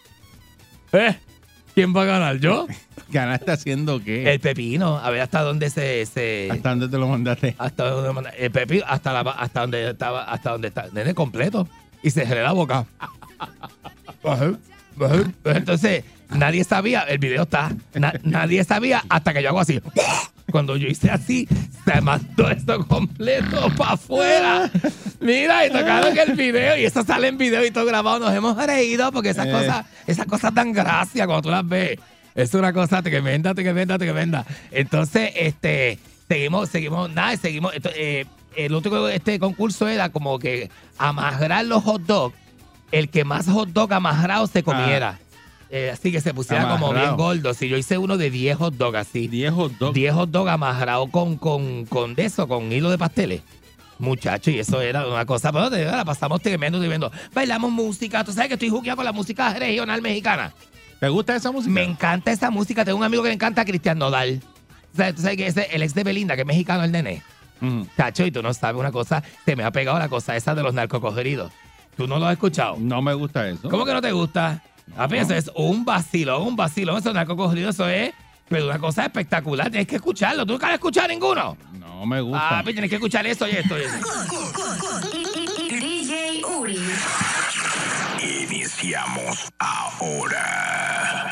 ¿Eh? 0.94 1.15
¿Quién 1.74 1.96
va 1.96 2.02
a 2.04 2.06
ganar? 2.06 2.38
¿Yo? 2.39 2.67
¿Ganaste 3.10 3.52
haciendo 3.52 4.04
qué? 4.04 4.32
El 4.34 4.39
pepino, 4.39 4.98
a 4.98 5.10
ver 5.10 5.22
hasta 5.22 5.41
dónde 5.41 5.70
se. 5.70 6.06
se 6.06 6.50
¿Hasta 6.52 6.70
dónde 6.70 6.88
te 6.89 6.98
lo 6.98 7.08
mandaste? 7.08 7.56
hasta 7.58 7.89
dónde 7.89 8.12
manda- 8.13 8.30
el 8.32 8.52
pepino, 8.52 8.84
hasta, 8.88 9.12
la, 9.13 9.22
hasta 9.32 9.62
donde 9.62 9.89
estaba, 9.91 10.24
hasta 10.26 10.52
donde 10.52 10.67
está, 10.70 10.88
nene 10.94 11.13
completo. 11.13 11.67
Y 12.04 12.10
se 12.10 12.26
cerré 12.26 12.41
la 12.44 12.52
boca. 12.54 12.86
Ajá. 14.24 14.52
Entonces, 15.46 16.04
nadie 16.36 16.63
sabía, 16.63 17.02
el 17.02 17.17
video 17.20 17.44
está, 17.44 17.72
na- 17.94 18.13
nadie 18.24 18.63
sabía 18.63 19.04
hasta 19.10 19.34
que 19.34 19.41
yo 19.44 19.50
hago 19.50 19.60
así. 19.60 19.80
Cuando 20.52 20.76
yo 20.76 20.88
hice 20.88 21.10
así, 21.10 21.48
se 21.86 22.02
mandó 22.02 22.50
esto 22.50 22.86
completo 22.86 23.70
para 23.78 23.91
afuera. 23.94 24.70
Mira, 25.22 25.65
y 25.65 25.70
tocaron 25.72 26.17
el 26.17 26.34
video, 26.36 26.78
y 26.78 26.86
eso 26.86 27.04
sale 27.04 27.28
en 27.30 27.38
video 27.38 27.65
y 27.65 27.72
todo 27.72 27.86
grabado. 27.86 28.20
Nos 28.20 28.34
hemos 28.34 28.58
reído 28.58 29.12
porque 29.12 29.30
esas 29.30 29.48
Eh. 29.48 29.52
cosas, 29.52 29.86
esas 30.08 30.26
cosas 30.26 30.54
dan 30.54 30.74
gracia 30.74 31.26
cuando 31.26 31.44
tú 31.44 31.50
las 31.52 31.65
ves. 31.67 32.00
Es 32.36 32.54
una 32.54 32.74
cosa 32.74 33.02
tremenda, 33.02 33.54
tremenda, 33.54 33.98
tremenda. 33.98 34.46
Entonces, 34.72 35.32
este, 35.36 36.00
seguimos, 36.28 36.70
seguimos, 36.70 37.10
nada, 37.12 37.36
seguimos. 37.38 37.74
esto, 37.74 37.89
eh, 37.96 38.26
el 38.58 38.74
otro 38.74 39.08
este 39.08 39.39
concurso 39.39 39.88
era 39.88 40.10
como 40.10 40.38
que 40.38 40.70
amarrar 40.98 41.65
los 41.65 41.84
hot 41.84 42.02
dogs, 42.02 42.36
el 42.91 43.08
que 43.10 43.24
más 43.24 43.48
hot 43.48 43.70
dog 43.70 43.94
amarrado 43.94 44.48
se 44.48 44.63
comiera. 44.63 45.20
Eh, 45.74 45.90
así 45.94 46.12
que 46.12 46.20
se 46.20 46.34
pusiera 46.34 46.64
como 46.70 46.88
bien 46.90 46.98
Amarrado. 46.98 47.18
gordo. 47.18 47.54
Si 47.54 47.70
yo 47.70 47.78
hice 47.78 47.98
uno 47.98 48.18
de 48.18 48.30
10 48.30 48.58
hot 48.58 48.74
dogs 48.76 48.98
así. 48.98 49.28
10 49.30 49.54
hot 49.54 49.72
dogs. 49.80 49.94
10 49.94 50.14
hot 50.14 50.30
dogs 50.30 50.52
amarrados 50.52 51.10
con, 51.10 51.38
con, 51.38 51.86
con 51.86 52.14
de 52.14 52.26
eso, 52.26 52.48
con 52.48 52.72
hilo 52.72 52.90
de 52.90 52.98
pasteles. 52.98 53.42
Muchacho, 53.98 54.50
y 54.52 54.60
eso 54.60 54.82
era 54.82 55.08
una 55.08 55.26
cosa, 55.26 55.52
pero 55.54 55.70
de 55.70 55.86
verdad, 55.86 55.98
la 55.98 56.06
pasamos 56.06 56.42
tremendo, 56.42 56.80
tremendo. 56.80 57.12
Bailamos 57.34 57.72
música, 57.72 58.24
tú 58.24 58.34
sabes 58.34 58.48
que 58.48 58.56
estoy 58.56 58.70
jugueado 58.70 58.98
con 58.98 59.06
la 59.06 59.12
música 59.12 59.54
regional 59.54 60.02
mexicana. 60.02 60.52
¿Te 61.00 61.08
gusta 61.08 61.36
esa 61.36 61.52
música? 61.52 61.72
Me 61.72 61.84
encanta 61.84 62.32
esa 62.32 62.50
música, 62.50 62.84
tengo 62.84 62.98
un 62.98 63.04
amigo 63.04 63.22
que 63.22 63.30
le 63.30 63.36
encanta 63.36 63.64
Cristian 63.64 64.00
Nodal. 64.00 64.42
O 64.94 64.98
sea, 64.98 65.14
tú 65.14 65.22
sabes 65.22 65.38
que 65.38 65.48
ese, 65.48 65.68
el 65.72 65.84
ex 65.84 65.94
de 65.94 66.04
Belinda, 66.04 66.36
que 66.36 66.42
es 66.42 66.48
mexicano, 66.48 66.84
el 66.84 66.92
nene. 66.92 67.22
Chacho, 67.96 68.26
y 68.26 68.32
tú 68.32 68.42
no 68.42 68.54
sabes 68.56 68.80
una 68.80 68.92
cosa, 68.92 69.24
se 69.46 69.56
me 69.56 69.64
ha 69.64 69.72
pegado 69.72 70.00
la 70.00 70.10
cosa 70.10 70.36
esa 70.36 70.56
de 70.56 70.64
los 70.64 70.74
narcocogeridos. 70.74 71.52
¿Tú 71.96 72.08
no 72.08 72.18
lo 72.18 72.26
has 72.26 72.34
escuchado? 72.34 72.78
No 72.80 73.04
me 73.04 73.14
gusta 73.14 73.48
eso. 73.48 73.70
¿Cómo 73.70 73.86
que 73.86 73.94
no 73.94 74.02
te 74.02 74.12
gusta? 74.12 74.64
A 74.98 75.08
ver, 75.08 75.22
eso 75.22 75.34
es 75.34 75.52
un 75.56 75.86
vacilón, 75.86 76.41
un 76.44 76.56
vacilón. 76.56 76.98
Eso 76.98 77.13
narcocogeridos, 77.13 77.76
eso 77.76 77.88
es 77.88 78.13
pero 78.52 78.65
una 78.65 78.78
cosa 78.80 79.06
espectacular. 79.06 79.70
Tienes 79.70 79.88
que 79.88 79.96
escucharlo. 79.96 80.46
¿Tú 80.46 80.52
nunca 80.52 80.67
has 80.67 80.74
escuchado 80.74 81.08
ninguno? 81.08 81.56
No 81.72 82.06
me 82.06 82.20
gusta. 82.20 82.60
Ah, 82.60 82.62
pues 82.62 82.76
tienes 82.76 82.89
que 82.89 82.98
escuchar 82.98 83.26
esto 83.26 83.48
y 83.48 83.52
esto 83.52 83.80
y 83.80 83.84
esto. 83.84 83.98
DJ 85.70 86.41
Uri. 86.44 86.78
Iniciamos 88.22 89.54
ahora. 89.58 91.30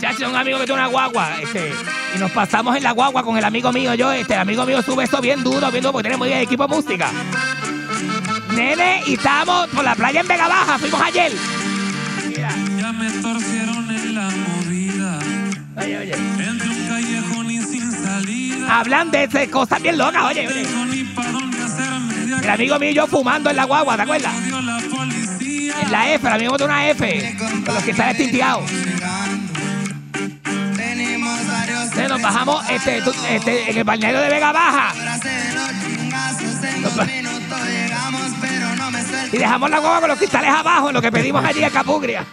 Chacho, 0.00 0.30
un 0.30 0.36
amigo 0.36 0.60
que 0.60 0.66
tiene 0.66 0.80
una 0.80 0.90
guagua, 0.90 1.40
este, 1.42 1.72
y 2.14 2.18
nos 2.18 2.30
pasamos 2.30 2.76
en 2.76 2.84
la 2.84 2.92
guagua 2.92 3.24
con 3.24 3.36
el 3.36 3.44
amigo 3.44 3.72
mío, 3.72 3.94
yo, 3.94 4.12
este, 4.12 4.34
el 4.34 4.40
amigo 4.40 4.64
mío 4.64 4.80
sube 4.80 5.02
eso 5.02 5.20
bien 5.20 5.42
duro, 5.42 5.68
bien 5.72 5.82
duro, 5.82 5.90
porque 5.92 6.04
tenemos 6.04 6.28
bien 6.28 6.38
equipo 6.38 6.68
de 6.68 6.76
música. 6.76 7.10
Nene, 8.58 9.02
y 9.06 9.14
estamos 9.14 9.68
por 9.68 9.84
la 9.84 9.94
playa 9.94 10.20
en 10.20 10.26
Vega 10.26 10.48
Baja, 10.48 10.78
fuimos 10.80 11.00
ayer. 11.00 11.32
Mira, 12.26 12.50
Ya 12.76 12.92
me 12.92 13.08
torcieron 13.22 13.88
en 13.88 14.14
la 14.16 14.28
movida. 14.30 15.18
oye, 15.76 15.98
oye. 15.98 16.12
Entre 16.12 16.68
un 16.68 16.88
callejón 16.88 17.50
y 17.52 17.62
sin 17.62 17.92
salida. 17.92 18.80
Hablan 18.80 19.12
de 19.12 19.24
ese- 19.24 19.48
cosas 19.48 19.80
bien 19.80 19.96
locas, 19.96 20.24
oye, 20.24 20.48
oye. 20.48 20.66
El 22.42 22.50
amigo 22.50 22.78
mío 22.80 22.90
y 22.90 22.94
yo 22.94 23.06
fumando 23.06 23.48
en 23.48 23.54
la 23.56 23.64
guagua, 23.64 23.94
¿te 23.94 24.02
acuerdas? 24.02 24.34
En 25.80 25.92
la 25.92 26.12
F, 26.14 26.26
el 26.26 26.32
amigo 26.32 26.58
de 26.58 26.64
una 26.64 26.88
F, 26.90 27.36
con 27.64 27.74
los 27.76 27.84
que 27.84 27.92
están 27.92 28.08
Entonces 31.84 32.08
nos 32.08 32.20
bajamos 32.22 32.68
este, 32.70 33.02
este, 33.30 33.70
en 33.70 33.78
el 33.78 33.84
balneario 33.84 34.20
de 34.20 34.28
Vega 34.30 34.50
Baja 34.50 34.92
y 39.32 39.36
dejamos 39.38 39.70
la 39.70 39.78
guagua 39.78 40.00
con 40.00 40.08
los 40.10 40.18
cristales 40.18 40.50
abajo 40.50 40.88
en 40.88 40.94
lo 40.94 41.02
que 41.02 41.12
pedimos 41.12 41.44
allí 41.44 41.62
a 41.62 41.70
Capugria. 41.70 42.24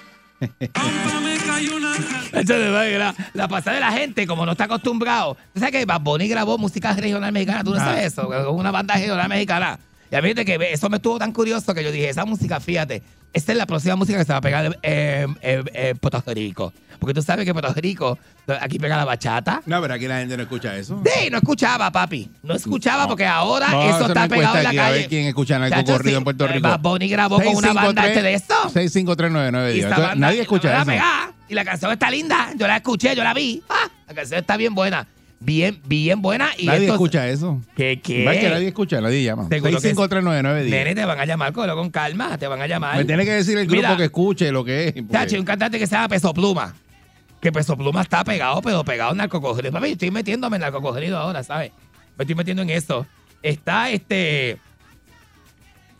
Entonces, 2.34 2.72
la, 3.00 3.16
la 3.34 3.48
pasada 3.48 3.76
de 3.76 3.80
la 3.80 3.92
gente, 3.92 4.28
como 4.28 4.46
no 4.46 4.52
está 4.54 4.66
acostumbrado. 4.66 5.36
¿Tú 5.54 5.60
sabes 5.60 5.72
que 5.74 5.86
Bad 5.86 6.02
Bunny 6.02 6.28
grabó 6.28 6.58
música 6.58 6.94
regional 6.94 7.32
mexicana? 7.32 7.64
¿Tú 7.64 7.72
no 7.72 7.78
Ah. 7.78 7.86
sabes 7.86 8.06
eso? 8.14 8.28
Con 8.28 8.56
una 8.56 8.72
banda 8.72 8.96
regional 8.96 9.30
mexicana. 9.30 9.80
Y 10.12 10.16
a 10.16 10.22
mí 10.22 10.34
que 10.34 10.60
eso 10.72 10.90
me 10.90 10.98
estuvo 10.98 11.18
tan 11.18 11.32
curioso 11.32 11.74
que 11.74 11.84
yo 11.84 11.92
dije, 11.92 12.10
esa 12.10 12.26
música, 12.26 12.60
fíjate, 12.60 13.02
esta 13.36 13.52
es 13.52 13.58
la 13.58 13.66
próxima 13.68 13.96
música 13.96 14.18
que 14.18 14.26
se 14.26 14.32
va 14.32 14.38
a 14.38 14.42
pegar 14.42 14.78
en 14.82 15.38
en- 15.42 15.70
en 15.74 15.98
Puerto 15.98 16.24
Rico. 16.34 16.74
Porque 17.00 17.14
tú 17.14 17.22
sabes 17.22 17.46
que 17.46 17.54
Puerto 17.54 17.74
Rico, 17.76 18.18
aquí 18.62 18.80
pega 18.80 18.96
la 18.96 19.04
bachata. 19.06 19.62
No, 19.66 19.82
pero 19.82 19.94
aquí 19.96 20.08
la 20.08 20.20
gente 20.20 20.38
no 20.38 20.44
escucha 20.44 20.76
eso. 20.78 21.02
Sí, 21.06 21.30
no 21.30 21.38
escuchaba, 21.38 21.92
papi. 21.92 22.30
No 22.42 22.56
escuchaba 22.56 23.04
No. 23.04 23.10
porque 23.10 23.26
ahora 23.28 23.70
a 23.70 23.86
eso 23.86 23.96
hacer 23.96 24.08
está 24.08 24.20
una 24.22 24.28
pegado 24.30 24.58
en 24.58 24.64
la 24.64 24.70
aquí, 24.70 24.78
a 24.80 24.84
calle. 24.84 24.98
ver 25.00 25.10
quién 25.10 25.26
escucha 25.28 25.70
Chacho, 25.70 25.92
corrido 25.92 26.12
sí, 26.12 26.18
en 26.18 26.24
Puerto 26.24 26.46
eh, 26.46 26.54
Rico. 26.54 26.68
Bad 26.70 26.80
Bunny 26.80 27.08
grabó 27.10 27.36
con 27.42 27.56
una 27.56 27.74
banda 27.74 28.08
este 28.08 28.22
de 28.22 28.34
esto. 28.34 28.54
65399. 28.74 29.72
Y 29.72 29.74
digo. 29.76 29.88
esta 29.88 29.96
Entonces, 29.96 30.10
banda 30.12 30.28
Nadie 30.28 30.42
escucha 30.42 30.70
la 30.86 30.94
eso. 30.96 31.34
y 31.50 31.54
la 31.54 31.66
canción 31.66 31.92
está 31.92 32.10
linda. 32.10 32.50
Yo 32.58 32.66
la 32.68 32.78
escuché, 32.78 33.16
yo 33.16 33.24
la 33.24 33.34
vi. 33.34 33.62
Ah, 33.70 33.90
la 34.08 34.14
canción 34.14 34.40
está 34.40 34.56
bien 34.58 34.74
buena. 34.74 35.06
Bien, 35.40 35.80
bien 35.86 36.22
buena. 36.22 36.50
Y 36.58 36.66
Nadie 36.66 36.82
estos- 36.82 36.96
escucha 36.96 37.28
eso. 37.30 37.62
¿Qué, 37.76 38.00
qué? 38.02 38.26
Va, 38.26 38.32
que 38.34 38.50
nadie 38.50 38.68
escucha, 38.68 39.00
nadie 39.02 39.24
llama. 39.24 39.48
Seguro 39.50 39.80
que 39.80 39.94
6539910. 39.94 40.70
Nene, 40.70 40.96
te 40.96 41.06
van 41.06 41.20
a 41.20 41.26
llamar, 41.26 41.54
con 41.54 41.90
calma, 41.92 42.38
te 42.38 42.48
van 42.48 42.62
a 42.62 42.68
llamar. 42.68 42.98
Me 42.98 43.06
tiene 43.06 43.26
que 43.26 43.32
decir 43.32 43.58
el 43.58 43.66
grupo 43.68 43.82
Mira, 43.82 43.98
que 43.98 44.06
escuche 44.06 44.52
lo 44.52 44.64
que 44.64 44.88
es. 44.88 44.94
porque- 44.94 45.12
Tacho, 45.12 45.36
hay 45.36 45.40
un 45.40 45.46
cantante 45.46 45.78
que 45.80 45.88
se 45.88 45.96
llama 45.96 46.10
Peso 46.10 46.34
Pluma. 46.34 46.76
Que 47.42 47.52
Peso 47.52 47.78
Pluma 47.78 48.02
está 48.02 48.24
pegado, 48.24 48.62
pero 48.62 48.84
pegado 48.84 49.12
en 49.12 49.18
narcocogido. 49.18 49.72
Papi, 49.72 49.92
estoy 49.92 50.10
metiéndome 50.10 50.58
en 50.58 50.62
narcocogido 50.62 51.18
ahora, 51.18 51.44
¿sabes? 51.44 51.72
Me 52.18 52.24
estoy 52.24 52.36
metiendo 52.36 52.64
en 52.64 52.70
eso. 52.72 53.06
Está 53.44 53.90
este. 53.92 54.58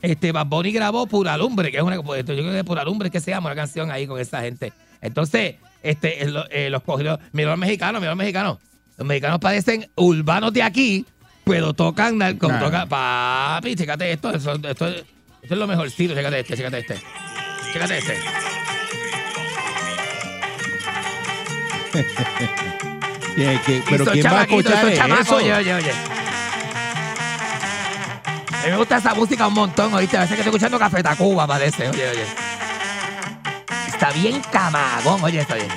Este, 0.02 0.32
Bad 0.32 0.46
Bunny 0.48 0.72
grabó 0.72 1.08
Pura 1.08 1.36
Lumbre, 1.38 1.72
que 1.72 1.78
es 1.78 1.84
una. 1.84 2.02
pues, 2.02 2.24
Yo 2.26 2.36
creo 2.36 2.52
que 2.52 2.64
Pura 2.64 2.84
Lumbre 2.84 3.08
es 3.08 3.12
que 3.12 3.20
se 3.20 3.32
llama 3.32 3.48
una 3.50 3.56
canción 3.56 3.92
ahí 3.92 4.06
con 4.08 4.20
esa 4.20 4.42
gente. 4.42 4.72
Entonces, 5.02 5.56
este, 5.84 6.24
eh, 6.24 6.28
lo- 6.30 6.50
eh, 6.50 6.70
los 6.70 6.84
cogidos. 6.84 7.20
Mira 7.32 7.50
los 7.52 7.60
mexicanos, 7.60 8.02
mira 8.02 8.12
los 8.12 8.18
mexicanos. 8.18 8.58
Los 8.98 9.08
mexicanos 9.08 9.40
parecen 9.40 9.90
urbanos 9.96 10.54
de 10.54 10.64
aquí, 10.64 11.06
pero 11.44 11.74
tocan 11.74 12.18
narco. 12.18 12.48
Tocan- 12.48 12.88
papi, 12.88 13.76
chécate 13.76 14.14
esto. 14.14 14.32
Esto, 14.32 14.54
esto, 14.54 14.70
esto 14.88 15.06
es 15.42 15.52
lo 15.52 15.68
mejorcito. 15.68 16.14
Chécate 16.14 16.40
este, 16.40 16.56
chécate 16.58 16.80
este. 16.80 17.02
Chécate 17.74 17.98
este. 17.98 18.16
Pero 23.90 24.06
¿quién 24.06 24.26
va 24.26 24.40
a 24.40 24.44
escuchar 24.44 24.88
eso? 24.88 25.36
Oye, 25.36 25.54
oye, 25.54 25.74
oye. 25.74 25.92
A 25.92 25.96
mí 28.66 28.72
me 28.72 28.78
gusta 28.78 28.98
esa 28.98 29.14
música 29.14 29.48
un 29.48 29.54
montón, 29.54 29.94
oíste. 29.94 30.18
A 30.18 30.22
veces 30.22 30.36
que 30.36 30.42
estoy 30.42 30.50
escuchando 30.52 30.80
Café 30.80 31.04
Tacuba, 31.04 31.46
parece. 31.46 31.90
Oye, 31.90 32.10
oye. 32.10 32.26
Está 33.88 34.12
bien 34.12 34.42
camagón, 34.52 35.24
oye, 35.24 35.42
está 35.42 35.56
bien. 35.56 35.68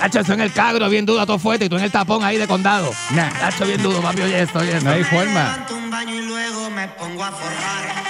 Hacho, 0.00 0.20
eso 0.20 0.32
en 0.32 0.40
el 0.40 0.52
cagro, 0.52 0.88
bien 0.88 1.04
duro, 1.04 1.26
todo 1.26 1.38
fuerte, 1.38 1.64
y 1.64 1.68
tú 1.68 1.76
en 1.76 1.82
el 1.84 1.90
tapón 1.90 2.22
ahí 2.24 2.36
de 2.36 2.46
condado. 2.46 2.90
Nah. 3.10 3.28
Hacho, 3.42 3.66
bien 3.66 3.82
duro, 3.82 4.00
papi, 4.00 4.22
oye 4.22 4.42
esto, 4.42 4.60
oye 4.60 4.72
esto. 4.76 4.84
No 4.84 4.92
hay 4.92 5.04
forma. 5.04 5.66
un 5.70 5.90
baño 5.90 6.14
y 6.14 6.22
luego 6.26 6.70
me 6.70 6.86
pongo 6.88 7.24
a 7.24 7.32
forjar. 7.32 8.08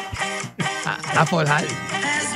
A, 1.15 1.21
a 1.23 1.27
forjar. 1.27 1.65
Es 1.65 1.71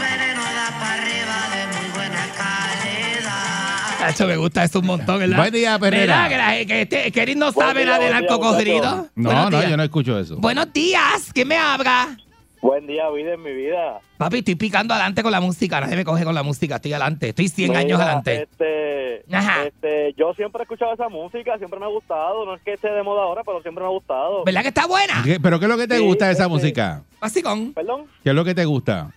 veneno 0.01 0.43
da 0.43 0.71
para 0.81 0.95
arriba 0.95 1.37
de 1.55 1.67
muy 1.79 1.91
buena 1.95 2.27
calidad. 2.37 4.09
Hacho, 4.09 4.27
me 4.27 4.37
gusta 4.37 4.65
eso 4.65 4.79
un 4.81 4.87
montón, 4.87 5.19
¿verdad? 5.19 5.37
Buen 5.37 5.53
día, 5.53 5.79
Perrera. 5.79 6.29
Que, 6.29 6.37
la- 6.39 6.65
que, 6.67 6.83
este, 6.83 7.13
que 7.13 7.35
no 7.35 7.53
Buen 7.53 7.67
sabe 7.69 7.81
día, 7.83 7.93
nada 7.93 7.99
de 8.05 8.11
buen 8.11 8.21
día, 8.23 8.29
narcocorrido. 8.29 8.91
muchachos. 8.97 9.11
No, 9.17 9.51
no, 9.51 9.63
yo 9.69 9.77
no 9.77 9.83
escucho 9.83 10.19
eso. 10.19 10.37
Buenos 10.39 10.73
días, 10.73 11.31
¿quién 11.35 11.49
me 11.49 11.59
habla? 11.59 12.17
Buen 12.63 12.87
día, 12.87 13.11
vida 13.11 13.35
en 13.35 13.43
mi 13.43 13.53
vida. 13.53 13.99
Papi, 14.19 14.39
estoy 14.39 14.55
picando 14.55 14.95
adelante 14.95 15.23
con 15.25 15.33
la 15.33 15.41
música. 15.41 15.81
Nadie 15.81 15.97
me 15.97 16.05
coge 16.05 16.23
con 16.25 16.33
la 16.35 16.45
música. 16.45 16.77
Estoy 16.77 16.93
adelante. 16.93 17.31
Estoy 17.31 17.49
100 17.49 17.69
Mira, 17.71 17.81
años 17.81 18.01
adelante. 18.01 18.43
Este, 18.45 19.25
Ajá. 19.35 19.65
este, 19.67 20.15
yo 20.17 20.33
siempre 20.35 20.61
he 20.61 20.63
escuchado 20.63 20.95
esa 20.95 21.09
música, 21.09 21.59
siempre 21.59 21.81
me 21.81 21.87
ha 21.87 21.89
gustado. 21.89 22.47
No 22.47 22.55
es 22.55 22.63
que 22.63 22.75
esté 22.75 22.89
de 22.93 23.03
moda 23.03 23.23
ahora, 23.25 23.43
pero 23.45 23.61
siempre 23.63 23.83
me 23.83 23.89
ha 23.89 23.93
gustado. 23.93 24.45
¿Verdad 24.45 24.63
que 24.63 24.69
está 24.69 24.87
buena? 24.87 25.23
¿Qué- 25.25 25.41
¿Pero 25.41 25.59
qué 25.59 25.65
es 25.65 25.69
lo 25.73 25.77
que 25.77 25.89
te 25.89 25.97
Sí, 25.99 26.05
gusta 26.05 26.27
de 26.27 26.33
esa 26.35 26.45
este- 26.45 26.55
música? 26.55 27.03
Basicón. 27.21 27.73
Perdón. 27.75 28.07
¿Qué 28.23 28.31
es 28.31 28.35
lo 28.37 28.45
que 28.45 28.55
te 28.55 28.65
gusta? 28.65 29.11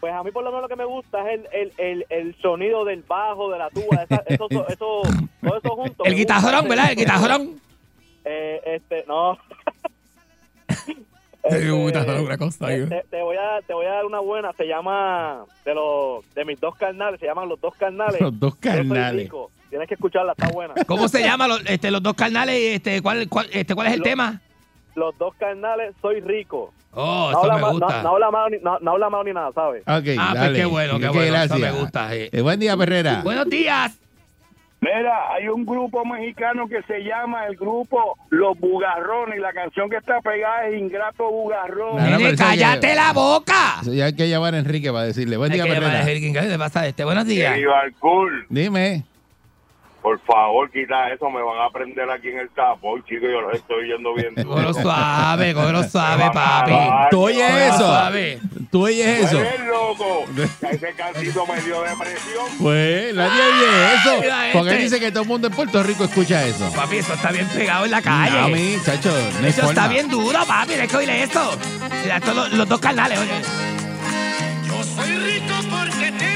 Pues 0.00 0.12
a 0.12 0.22
mí 0.22 0.30
por 0.30 0.44
lo 0.44 0.50
menos 0.50 0.62
lo 0.64 0.68
que 0.68 0.76
me 0.76 0.84
gusta 0.84 1.20
es 1.32 1.40
el, 1.40 1.48
el, 1.52 1.72
el, 1.78 2.06
el 2.10 2.36
sonido 2.42 2.84
del 2.84 3.02
bajo, 3.02 3.50
de 3.50 3.58
la 3.60 3.70
tuba, 3.70 4.02
esa- 4.02 4.22
eso, 4.26 4.46
eso, 4.50 4.68
eso, 4.68 5.02
todo 5.42 5.56
eso 5.56 5.70
junto. 5.70 6.04
El 6.04 6.12
me 6.12 6.18
guitarrón. 6.18 6.68
¿verdad? 6.68 6.90
El 6.90 6.96
guitarrón. 6.96 7.60
Eh, 8.26 8.60
este, 8.66 9.04
no. 9.08 9.38
Este, 11.44 11.70
una 11.72 12.38
cosa 12.38 12.66
te, 12.68 13.04
te 13.10 13.22
voy 13.22 13.36
a, 13.36 13.60
te 13.66 13.74
voy 13.74 13.86
a 13.86 13.90
dar 13.90 14.04
una 14.06 14.20
buena, 14.20 14.52
se 14.54 14.64
llama, 14.66 15.44
de 15.64 15.74
los, 15.74 16.24
de 16.34 16.44
mis 16.44 16.58
dos 16.60 16.74
carnales, 16.76 17.20
se 17.20 17.26
llaman 17.26 17.48
los 17.48 17.60
dos 17.60 17.74
carnales. 17.74 18.20
Los 18.20 18.38
dos 18.40 18.56
carnales. 18.56 19.24
rico. 19.24 19.50
Tienes 19.68 19.88
que 19.88 19.94
escucharla, 19.94 20.32
está 20.32 20.48
buena. 20.52 20.74
¿Cómo 20.86 21.08
se 21.08 21.20
llama 21.22 21.46
los, 21.48 21.60
este, 21.66 21.90
los 21.90 22.02
dos 22.02 22.14
carnales? 22.14 22.56
Este, 22.76 23.02
¿cuál, 23.02 23.28
cuál, 23.28 23.48
este, 23.52 23.74
¿Cuál 23.74 23.88
es 23.88 23.94
el 23.94 24.02
tema? 24.02 24.40
Los 24.94 25.18
dos 25.18 25.34
carnales, 25.34 25.94
soy 26.00 26.20
rico. 26.20 26.72
Oh, 26.92 27.30
no, 27.30 27.30
eso 27.30 27.38
habla 27.40 27.54
me 27.56 27.60
ma- 27.62 27.70
gusta. 27.72 27.96
no, 27.96 28.02
no 28.02 28.08
habla 28.10 28.30
mal 28.30 28.50
ni, 28.52 28.58
no, 28.58 28.78
no 28.78 28.90
habla 28.92 29.10
mal 29.10 29.24
ni 29.24 29.32
nada, 29.32 29.50
¿sabes? 29.52 29.82
Ok, 29.82 30.16
Ah, 30.16 30.34
pues 30.38 30.52
qué 30.52 30.64
bueno, 30.64 31.00
qué 31.00 31.08
bueno. 31.08 31.22
Eso 31.22 31.32
gracias. 31.56 31.58
me 31.60 31.70
gusta. 31.72 32.10
sí. 32.12 32.28
Eh, 32.30 32.40
buen 32.40 32.60
día, 32.60 32.76
Perrera. 32.76 33.20
Buenos 33.24 33.50
días. 33.50 33.98
Mira, 34.80 35.32
hay 35.32 35.48
un 35.48 35.64
grupo 35.64 36.04
mexicano 36.04 36.68
que 36.68 36.82
se 36.82 36.98
llama 37.02 37.46
el 37.46 37.56
grupo 37.56 38.18
Los 38.28 38.58
Bugarrones 38.60 39.38
y 39.38 39.40
la 39.40 39.52
canción 39.54 39.88
que 39.88 39.96
está 39.96 40.20
pegada 40.20 40.66
es 40.66 40.78
Ingrato 40.78 41.30
Bugarrón. 41.30 41.96
Nene, 41.96 42.36
cállate 42.36 42.88
ya- 42.88 42.94
la 42.94 43.12
boca. 43.14 43.80
Ya 43.84 44.04
hay 44.06 44.14
que 44.14 44.28
llamar 44.28 44.54
a 44.54 44.58
Enrique 44.58 44.90
para 44.92 45.04
decirle. 45.04 45.38
Buen 45.38 45.52
Hay 45.52 45.56
día, 45.58 45.64
que 45.66 45.70
llamar 45.74 45.84
a 45.88 45.92
Perrera. 45.92 46.06
Jerry 46.06 46.20
King. 46.20 46.32
¿Qué 46.50 46.58
pasa 46.58 46.86
este? 46.86 47.02
Buenos 47.04 47.26
días. 47.26 47.56
Dime. 48.50 49.04
Por 50.04 50.20
favor, 50.20 50.70
quita 50.70 51.10
eso, 51.14 51.30
me 51.30 51.40
van 51.40 51.62
a 51.66 51.70
prender 51.70 52.10
aquí 52.10 52.28
en 52.28 52.38
el 52.40 52.50
tapón, 52.50 53.02
chicos, 53.06 53.26
yo 53.32 53.40
los 53.40 53.54
estoy 53.54 53.88
yendo 53.88 54.12
bien. 54.12 54.34
Cógelo 54.34 54.74
suave, 54.74 55.54
cógelo 55.54 55.82
suave, 55.84 56.30
papi. 56.30 56.72
¿Tú 57.10 57.22
oyes 57.22 57.50
eso? 57.50 57.78
suave. 57.78 58.38
¿Tú 58.70 58.84
oyes 58.84 59.20
eso? 59.24 59.40
Eres 59.40 59.60
loco. 59.66 60.26
Ese 60.70 60.92
cantito 60.92 61.46
me 61.46 61.58
dio 61.62 61.80
depresión. 61.80 62.44
Pues 62.60 63.14
nadie 63.14 63.40
oye 63.40 63.94
eso. 63.94 64.20
Mira 64.20 64.50
Porque 64.52 64.68
él 64.72 64.74
este. 64.74 64.84
dice 64.84 65.00
que 65.00 65.10
todo 65.10 65.22
el 65.22 65.28
mundo 65.30 65.46
en 65.46 65.54
Puerto 65.54 65.82
Rico 65.82 66.04
escucha 66.04 66.44
eso. 66.44 66.70
Papi, 66.76 66.98
eso 66.98 67.14
está 67.14 67.32
bien 67.32 67.46
pegado 67.48 67.86
en 67.86 67.90
la 67.90 68.02
calle. 68.02 68.40
No, 68.42 68.48
mi 68.50 68.76
chacho, 68.84 69.10
no 69.40 69.46
Eso 69.48 69.70
está 69.70 69.88
bien 69.88 70.10
duro, 70.10 70.38
papi. 70.46 70.68
Tienes 70.68 70.90
que 70.90 70.96
oírle 70.98 71.22
esto. 71.22 71.40
Mira, 72.02 72.18
estos 72.18 72.36
los, 72.36 72.52
los 72.52 72.68
dos 72.68 72.78
canales, 72.78 73.18
oye. 73.18 73.40
Yo 74.66 74.82
soy 74.84 75.16
rico 75.16 75.54
porque 75.70 76.12
tengo 76.12 76.33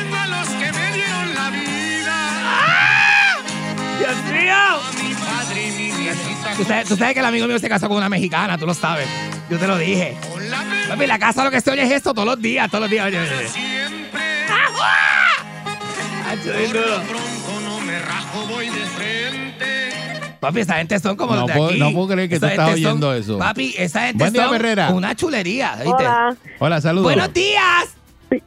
¡Dios 3.98 4.16
mío! 4.32 4.54
Tú 6.56 6.64
sabes, 6.64 6.88
tú 6.88 6.96
sabes 6.96 7.14
que 7.14 7.20
el 7.20 7.26
amigo 7.26 7.46
mío 7.46 7.58
se 7.58 7.68
casó 7.68 7.88
con 7.88 7.96
una 7.98 8.08
mexicana, 8.08 8.58
tú 8.58 8.66
lo 8.66 8.74
sabes. 8.74 9.06
Yo 9.50 9.58
te 9.58 9.66
lo 9.66 9.76
dije. 9.78 10.16
Papi, 10.88 11.06
la 11.06 11.18
casa 11.18 11.44
lo 11.44 11.50
que 11.50 11.60
se 11.60 11.70
oye 11.70 11.82
es 11.82 11.90
esto 11.92 12.12
todos 12.14 12.26
los 12.26 12.40
días, 12.40 12.68
todos 12.70 12.82
los 12.82 12.90
días. 12.90 13.06
Oye, 13.06 13.18
oye. 13.20 13.48
Papi, 20.40 20.60
esa 20.60 20.74
gente 20.76 20.98
son 21.00 21.16
como 21.16 21.34
No 21.34 21.40
los 21.40 21.46
de 21.48 21.54
puedo- 21.54 21.70
aquí. 21.70 21.78
no 21.80 21.92
puedo 21.92 22.08
creer 22.08 22.28
que 22.28 22.38
tú 22.38 22.46
Esa 22.46 22.54
estás 22.54 22.66
gente 22.68 22.82
son- 22.82 22.90
oyendo 22.92 23.12
eso. 23.14 23.38
Papi, 23.38 23.74
esa 23.76 24.02
gente 24.06 24.18
Buen 24.22 24.32
día, 24.32 24.44
son 24.44 24.54
Herrera. 24.54 24.90
una 24.90 25.14
chulería, 25.16 25.72
¿viste? 25.76 25.90
Hola. 26.06 26.36
Hola, 26.60 26.80
saludos. 26.80 27.04
Buenos 27.04 27.32
días. 27.32 27.96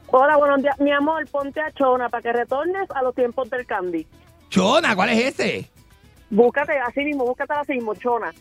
Hola, 0.06 0.36
buenos 0.38 0.62
días. 0.62 0.74
Mi 0.80 0.90
amor, 0.90 1.26
ponte 1.30 1.60
a 1.60 1.70
Chona 1.72 2.08
para 2.08 2.22
que 2.22 2.32
retornes 2.32 2.90
a 2.94 3.02
los 3.02 3.14
tiempos 3.14 3.50
del 3.50 3.66
candy. 3.66 4.06
Chona, 4.52 4.94
¿cuál 4.94 5.08
es 5.08 5.18
ese? 5.40 5.70
Búscate 6.28 6.72
así 6.78 7.00
mismo, 7.04 7.24
búscate 7.24 7.54
así 7.54 7.72
mismo, 7.72 7.94
Chona. 7.94 8.34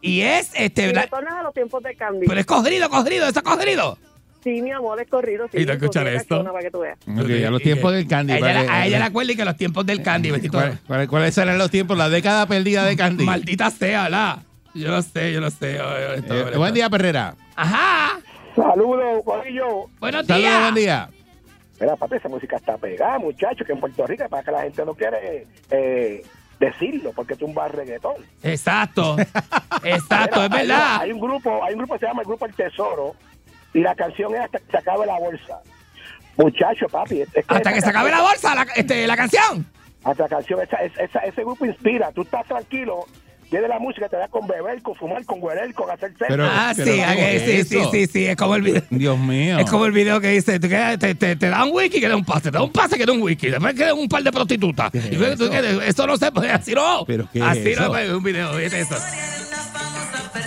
Y 0.00 0.22
es 0.22 0.50
este. 0.54 0.86
Y 0.88 0.92
retornas 0.94 1.34
a 1.34 1.42
los 1.42 1.52
tiempos 1.52 1.82
del 1.82 1.94
candy. 1.94 2.26
Pero 2.26 2.40
es 2.40 2.46
corrido, 2.46 2.88
corrido, 2.88 3.26
eso 3.28 3.38
es 3.40 3.44
corrido. 3.44 3.98
Sí, 4.42 4.62
mi 4.62 4.70
amor, 4.72 4.98
es 5.02 5.08
corrido. 5.10 5.46
Sí, 5.52 5.58
¿Y 5.58 5.66
Búscate 5.66 5.98
a 5.98 6.12
esto? 6.14 6.38
Chona 6.38 6.52
para 6.52 6.64
que 6.64 6.70
tú 6.70 6.78
veas. 6.80 6.96
Ok, 7.06 7.46
a 7.46 7.50
los 7.50 7.60
tiempos 7.60 7.92
del 7.92 8.08
Candy. 8.08 8.32
A 8.32 8.36
ella, 8.38 8.62
la- 8.62 8.72
a 8.72 8.86
ella 8.86 8.98
le 8.98 9.04
acuerda 9.04 9.32
y 9.32 9.36
que 9.36 9.44
los 9.44 9.56
tiempos 9.58 9.84
del 9.84 10.02
candy, 10.02 10.30
bendito. 10.30 10.56
¿Cuál- 10.56 10.78
cuál- 10.86 11.08
¿Cuáles 11.08 11.34
serán 11.34 11.58
los 11.58 11.70
tiempos? 11.70 11.98
La 11.98 12.08
década 12.08 12.46
perdida 12.46 12.84
de 12.86 12.96
Candy. 12.96 13.24
Maldita 13.26 13.70
sea, 13.70 14.08
la. 14.08 14.42
Yo 14.74 14.88
lo 14.90 15.02
sé, 15.02 15.32
yo 15.34 15.40
lo 15.40 15.50
sé. 15.50 15.80
oye, 15.82 16.14
esto, 16.20 16.34
Eh, 16.48 16.56
buen 16.56 16.72
día, 16.72 16.88
Perrera. 16.88 17.34
Ajá. 17.56 18.20
Saludos, 18.56 19.22
Corillo. 19.24 19.86
Buenos 20.00 20.26
Saludos, 20.26 20.48
días. 20.50 20.60
buen 20.62 20.74
día. 20.74 21.10
Mira, 21.80 21.96
papi, 21.96 22.16
esa 22.16 22.28
música 22.28 22.56
está 22.56 22.76
pegada, 22.76 23.18
muchachos, 23.18 23.66
que 23.66 23.72
en 23.72 23.80
Puerto 23.80 24.06
Rico 24.06 24.28
para 24.28 24.42
que 24.42 24.50
la 24.50 24.62
gente 24.62 24.84
no 24.84 24.94
quiere 24.94 25.46
eh, 25.70 26.22
decirlo, 26.58 27.12
porque 27.14 27.34
bar 27.54 27.74
reggaetón. 27.74 28.16
Exacto. 28.42 29.16
Exacto, 29.84 30.40
Mira, 30.40 30.44
es 30.46 30.50
verdad. 30.68 30.96
Hay, 30.96 31.06
hay 31.06 31.12
un 31.12 31.20
grupo, 31.20 31.62
hay 31.64 31.72
un 31.74 31.78
grupo 31.78 31.94
que 31.94 32.00
se 32.00 32.06
llama 32.06 32.22
el 32.22 32.26
grupo 32.28 32.46
El 32.46 32.54
Tesoro 32.54 33.14
y 33.74 33.80
la 33.80 33.94
canción 33.94 34.34
es 34.34 34.40
hasta 34.40 34.58
que 34.58 34.70
se 34.70 34.76
acabe 34.78 35.06
la 35.06 35.18
bolsa. 35.18 35.60
Muchacho, 36.36 36.86
papi, 36.88 37.20
es- 37.22 37.28
es 37.34 37.44
Hasta 37.48 37.72
que 37.72 37.80
se 37.80 37.88
acabe 37.90 38.10
la 38.10 38.22
bolsa, 38.22 38.54
la, 38.54 38.62
este, 38.74 39.06
la 39.06 39.16
canción. 39.16 39.66
Hasta 40.04 40.22
la 40.24 40.28
canción, 40.28 40.60
esa- 40.62 40.76
esa- 40.78 41.18
ese 41.20 41.42
grupo 41.42 41.64
inspira. 41.66 42.10
Tú 42.12 42.22
estás 42.22 42.46
tranquilo, 42.46 43.06
viene 43.50 43.68
la 43.68 43.78
música, 43.78 44.08
te 44.08 44.16
da 44.16 44.28
con 44.28 44.46
beber, 44.46 44.82
con 44.82 44.94
fumar, 44.94 45.24
con 45.24 45.42
hueler, 45.42 45.72
con 45.74 45.90
hacer 45.90 46.10
sexo. 46.10 46.26
Pero- 46.28 46.46
ah, 46.50 46.72
pero 46.76 46.92
sí, 46.92 46.98
¿cómo 46.98 47.10
ah, 47.10 47.14
es 47.30 47.42
sí, 47.42 47.64
sí, 47.64 47.82
sí, 47.92 48.06
sí, 48.06 48.26
es 48.26 48.36
como 48.36 48.54
el 48.56 48.62
video. 48.62 48.82
Dios 48.90 49.18
mío. 49.18 49.58
Es 49.58 49.70
como 49.70 49.86
el 49.86 49.92
video 49.92 50.20
que 50.20 50.28
dice, 50.28 50.60
que 50.60 50.96
te, 50.98 51.14
te, 51.14 51.36
te 51.36 51.48
da 51.48 51.64
un 51.64 51.74
wiki 51.74 52.00
que 52.00 52.08
da 52.08 52.16
un 52.16 52.24
pase, 52.24 52.50
te 52.50 52.58
da 52.58 52.62
un 52.62 52.72
pase 52.72 52.96
que 52.98 53.06
da 53.06 53.12
un 53.12 53.22
wiki, 53.22 53.48
después 53.48 53.74
que 53.74 53.84
da 53.84 53.94
un 53.94 54.08
par 54.08 54.22
de 54.22 54.30
prostitutas. 54.32 54.90
¿Qué 54.90 54.98
es 54.98 55.12
Y 55.12 55.16
luego 55.16 55.36
tú 55.36 55.44
eso? 55.44 55.52
que- 55.80 55.88
eso 55.88 56.06
no 56.06 56.16
se 56.16 56.30
puede, 56.32 56.50
así 56.50 56.72
no. 56.74 57.04
¿Pero 57.06 57.28
qué 57.32 57.38
es 57.38 57.44
así 57.44 57.68
eso? 57.70 57.88
no 57.88 57.96
es 57.98 58.10
un 58.10 58.22
video, 58.22 58.52
fíjate 58.54 58.80
eso. 58.80 58.96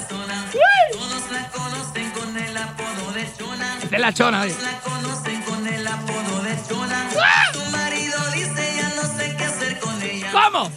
Todos 0.09 1.31
la 1.31 1.49
conocen 1.49 2.09
con 2.11 2.37
el 2.37 2.57
apodo 2.57 3.11
de 3.13 3.25
Chona. 3.37 3.77
Es 3.91 3.99
la 3.99 4.13
chona. 4.13 4.41
oye. 4.41 4.55
La 4.61 4.79
conocen 4.79 5.41
con 5.41 5.67
el 5.67 5.87
apodo 5.87 6.43
de 6.43 6.55
Chona. 6.69 7.09
¡Ah! 7.21 7.51
Tu 7.53 7.59
marido 7.71 8.17
dice 8.33 8.73
ya 8.77 8.89
no 8.95 9.17
sé 9.17 9.35
qué 9.37 9.43
hacer 9.43 9.79
con 9.79 10.01
ella. 10.01 10.31
¿Cómo? 10.31 10.69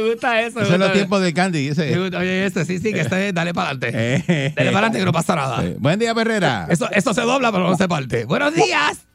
Me 0.00 0.08
gusta 0.10 0.40
eso. 0.42 0.58
Esos 0.60 0.68
son 0.70 0.80
los 0.80 0.92
tiempos 0.92 1.22
de 1.22 1.32
Candy. 1.32 1.68
Ese. 1.68 1.98
Gusta, 1.98 2.18
Oye, 2.18 2.46
ese, 2.46 2.64
sí, 2.64 2.78
sí, 2.78 2.92
que 2.92 3.00
este, 3.00 3.32
dale 3.32 3.52
para 3.54 3.70
adelante. 3.70 3.90
Eh. 3.94 4.52
Dale 4.56 4.70
para 4.70 4.78
adelante 4.86 4.98
que 4.98 5.04
no 5.04 5.12
pasa 5.12 5.34
nada. 5.36 5.64
Eh, 5.64 5.76
Buen 5.78 5.98
día, 5.98 6.14
Perrera. 6.14 6.66
Eso, 6.70 6.88
eso 6.90 7.14
se 7.14 7.20
dobla, 7.22 7.50
pero 7.52 7.68
no 7.68 7.76
se 7.76 7.86
parte. 7.88 8.24
Buenos 8.24 8.54
días. 8.54 9.06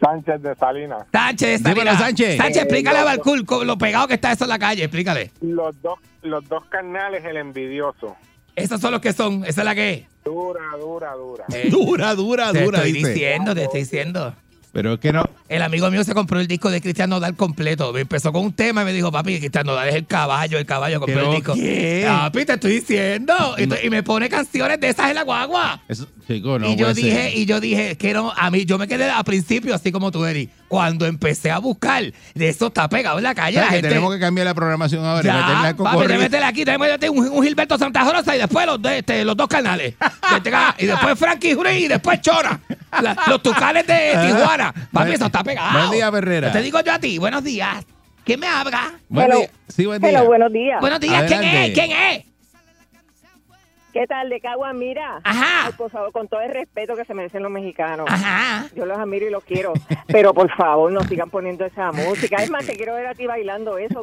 Sánchez 0.00 0.42
de 0.42 0.54
Salinas. 0.56 1.04
Sánchez, 1.12 1.62
Dímelo, 1.62 1.76
Salinas. 1.92 1.98
Sánchez. 2.00 2.36
Sánchez, 2.36 2.56
Eh, 2.56 2.60
explícale 2.62 2.98
a 2.98 3.04
Balcool 3.04 3.46
co- 3.46 3.64
lo 3.64 3.78
pegado 3.78 4.06
que 4.08 4.14
está 4.14 4.32
eso 4.32 4.44
en 4.44 4.50
la 4.50 4.58
calle. 4.58 4.84
Explícale. 4.84 5.30
Los 5.40 5.80
dos, 5.80 5.98
los 6.22 6.46
dos 6.48 6.64
canales, 6.66 7.24
el 7.24 7.36
envidioso. 7.38 8.16
Esos 8.56 8.80
son 8.80 8.92
los 8.92 9.00
que 9.00 9.12
son. 9.12 9.44
Esa 9.44 9.62
es 9.62 9.64
la 9.64 9.74
que 9.74 9.92
es. 9.94 10.02
Dura, 10.24 10.60
dura, 10.80 11.12
dura. 11.14 11.44
Eh, 11.52 11.68
Dura, 11.70 12.14
dura, 12.14 12.52
te 12.52 12.62
dura, 12.64 12.78
estoy 12.78 12.92
dice. 12.92 13.08
diciendo, 13.10 13.54
te 13.54 13.64
estoy 13.64 13.80
diciendo. 13.80 14.34
Pero 14.74 14.94
es 14.94 14.98
que 14.98 15.12
no. 15.12 15.22
El 15.48 15.62
amigo 15.62 15.88
mío 15.88 16.02
se 16.02 16.14
compró 16.14 16.40
el 16.40 16.48
disco 16.48 16.68
de 16.68 16.80
Cristian 16.80 17.08
Nodal 17.08 17.36
completo. 17.36 17.92
Me 17.92 18.00
empezó 18.00 18.32
con 18.32 18.44
un 18.44 18.52
tema 18.52 18.82
y 18.82 18.84
me 18.84 18.92
dijo, 18.92 19.12
papi, 19.12 19.38
Cristian 19.38 19.64
Nodal 19.64 19.88
es 19.88 19.94
el 19.94 20.04
caballo, 20.04 20.58
el 20.58 20.66
caballo, 20.66 20.98
compré 20.98 21.14
¿Pero 21.14 21.30
el 21.30 21.36
disco. 21.36 21.54
qué? 21.54 22.04
Papi, 22.08 22.44
te 22.44 22.54
estoy 22.54 22.72
diciendo. 22.72 23.34
Y, 23.56 23.88
me 23.88 24.02
pone 24.02 24.28
canciones 24.28 24.80
de 24.80 24.88
esas 24.88 25.10
en 25.10 25.14
la 25.14 25.22
guagua. 25.22 25.80
Eso, 25.86 26.08
chico, 26.26 26.58
no 26.58 26.68
y 26.68 26.74
yo 26.74 26.92
dije, 26.92 27.30
ser. 27.30 27.36
y 27.38 27.46
yo 27.46 27.60
dije, 27.60 27.96
que 27.96 28.12
no, 28.12 28.32
a 28.36 28.50
mí, 28.50 28.64
yo 28.64 28.76
me 28.76 28.88
quedé 28.88 29.08
a 29.08 29.22
principio 29.22 29.76
así 29.76 29.92
como 29.92 30.10
tú, 30.10 30.24
Eri. 30.24 30.50
Cuando 30.66 31.06
empecé 31.06 31.52
a 31.52 31.58
buscar, 31.58 32.02
de 32.34 32.48
eso 32.48 32.66
está 32.66 32.88
pegado 32.88 33.18
en 33.18 33.22
la 33.24 33.34
calle. 33.36 33.58
La 33.58 33.66
¿Sabes 33.66 33.70
que 33.70 33.76
gente, 33.76 33.88
tenemos 33.90 34.12
que 34.12 34.18
cambiar 34.18 34.46
la 34.46 34.54
programación 34.54 35.04
ahora 35.04 35.22
ya, 35.22 35.36
meterle 35.36 35.68
al 35.68 35.76
papi, 35.76 36.06
te 36.08 36.18
métele 36.18 36.44
aquí, 36.44 36.64
te 36.64 36.76
métele 36.76 37.10
un, 37.10 37.28
un 37.28 37.44
Gilberto 37.44 37.78
Santa 37.78 38.10
Rosa 38.10 38.34
y 38.34 38.40
después 38.40 38.66
los, 38.66 38.82
de, 38.82 38.98
este, 38.98 39.24
los 39.24 39.36
dos 39.36 39.46
canales. 39.46 39.94
y 40.78 40.86
después 40.86 41.16
Frankie 41.16 41.54
Ruiz 41.54 41.78
y 41.78 41.86
después 41.86 42.20
Chora. 42.20 42.58
La- 43.00 43.16
los 43.28 43.40
tucales 43.40 43.86
de 43.86 43.94
Tijuana. 44.26 44.63
Papi, 44.72 44.88
Buen- 44.92 45.12
eso 45.12 45.26
está 45.26 45.44
pegado. 45.44 45.78
Buen 45.78 45.90
día, 45.90 46.08
Herrera. 46.08 46.52
Te 46.52 46.62
digo 46.62 46.80
yo 46.80 46.92
a 46.92 46.98
ti, 46.98 47.18
buenos 47.18 47.44
días. 47.44 47.84
¿Quién 48.24 48.40
me 48.40 48.46
habla? 48.46 48.92
Buen 49.08 49.26
Hello. 49.26 49.38
día. 49.40 49.50
Sí, 49.68 49.86
buen 49.86 50.00
día. 50.00 50.10
Hello, 50.10 50.24
buenos 50.26 50.52
días. 50.52 50.80
Buenos 50.80 51.00
días, 51.00 51.24
¿quién 51.24 51.44
es? 51.44 51.74
¿Quién 51.74 51.90
es? 51.92 52.24
¿Qué 53.92 54.08
tal 54.08 54.28
de 54.28 54.40
Cagua? 54.40 54.72
Mira. 54.72 55.20
Ajá. 55.22 55.66
Ay, 55.66 55.72
por 55.76 55.88
favor, 55.88 56.10
con 56.10 56.26
todo 56.26 56.40
el 56.40 56.50
respeto 56.52 56.96
que 56.96 57.04
se 57.04 57.14
merecen 57.14 57.44
los 57.44 57.52
mexicanos. 57.52 58.06
Ajá. 58.10 58.66
Yo 58.74 58.86
los 58.86 58.98
admiro 58.98 59.28
y 59.28 59.30
los 59.30 59.44
quiero. 59.44 59.72
Pero 60.08 60.34
por 60.34 60.50
favor, 60.56 60.90
no 60.90 61.04
sigan 61.04 61.30
poniendo 61.30 61.64
esa 61.64 61.92
música. 61.92 62.42
Es 62.42 62.50
más, 62.50 62.66
te 62.66 62.74
quiero 62.76 62.94
ver 62.96 63.06
a 63.06 63.14
ti 63.14 63.26
bailando 63.26 63.78
eso. 63.78 64.00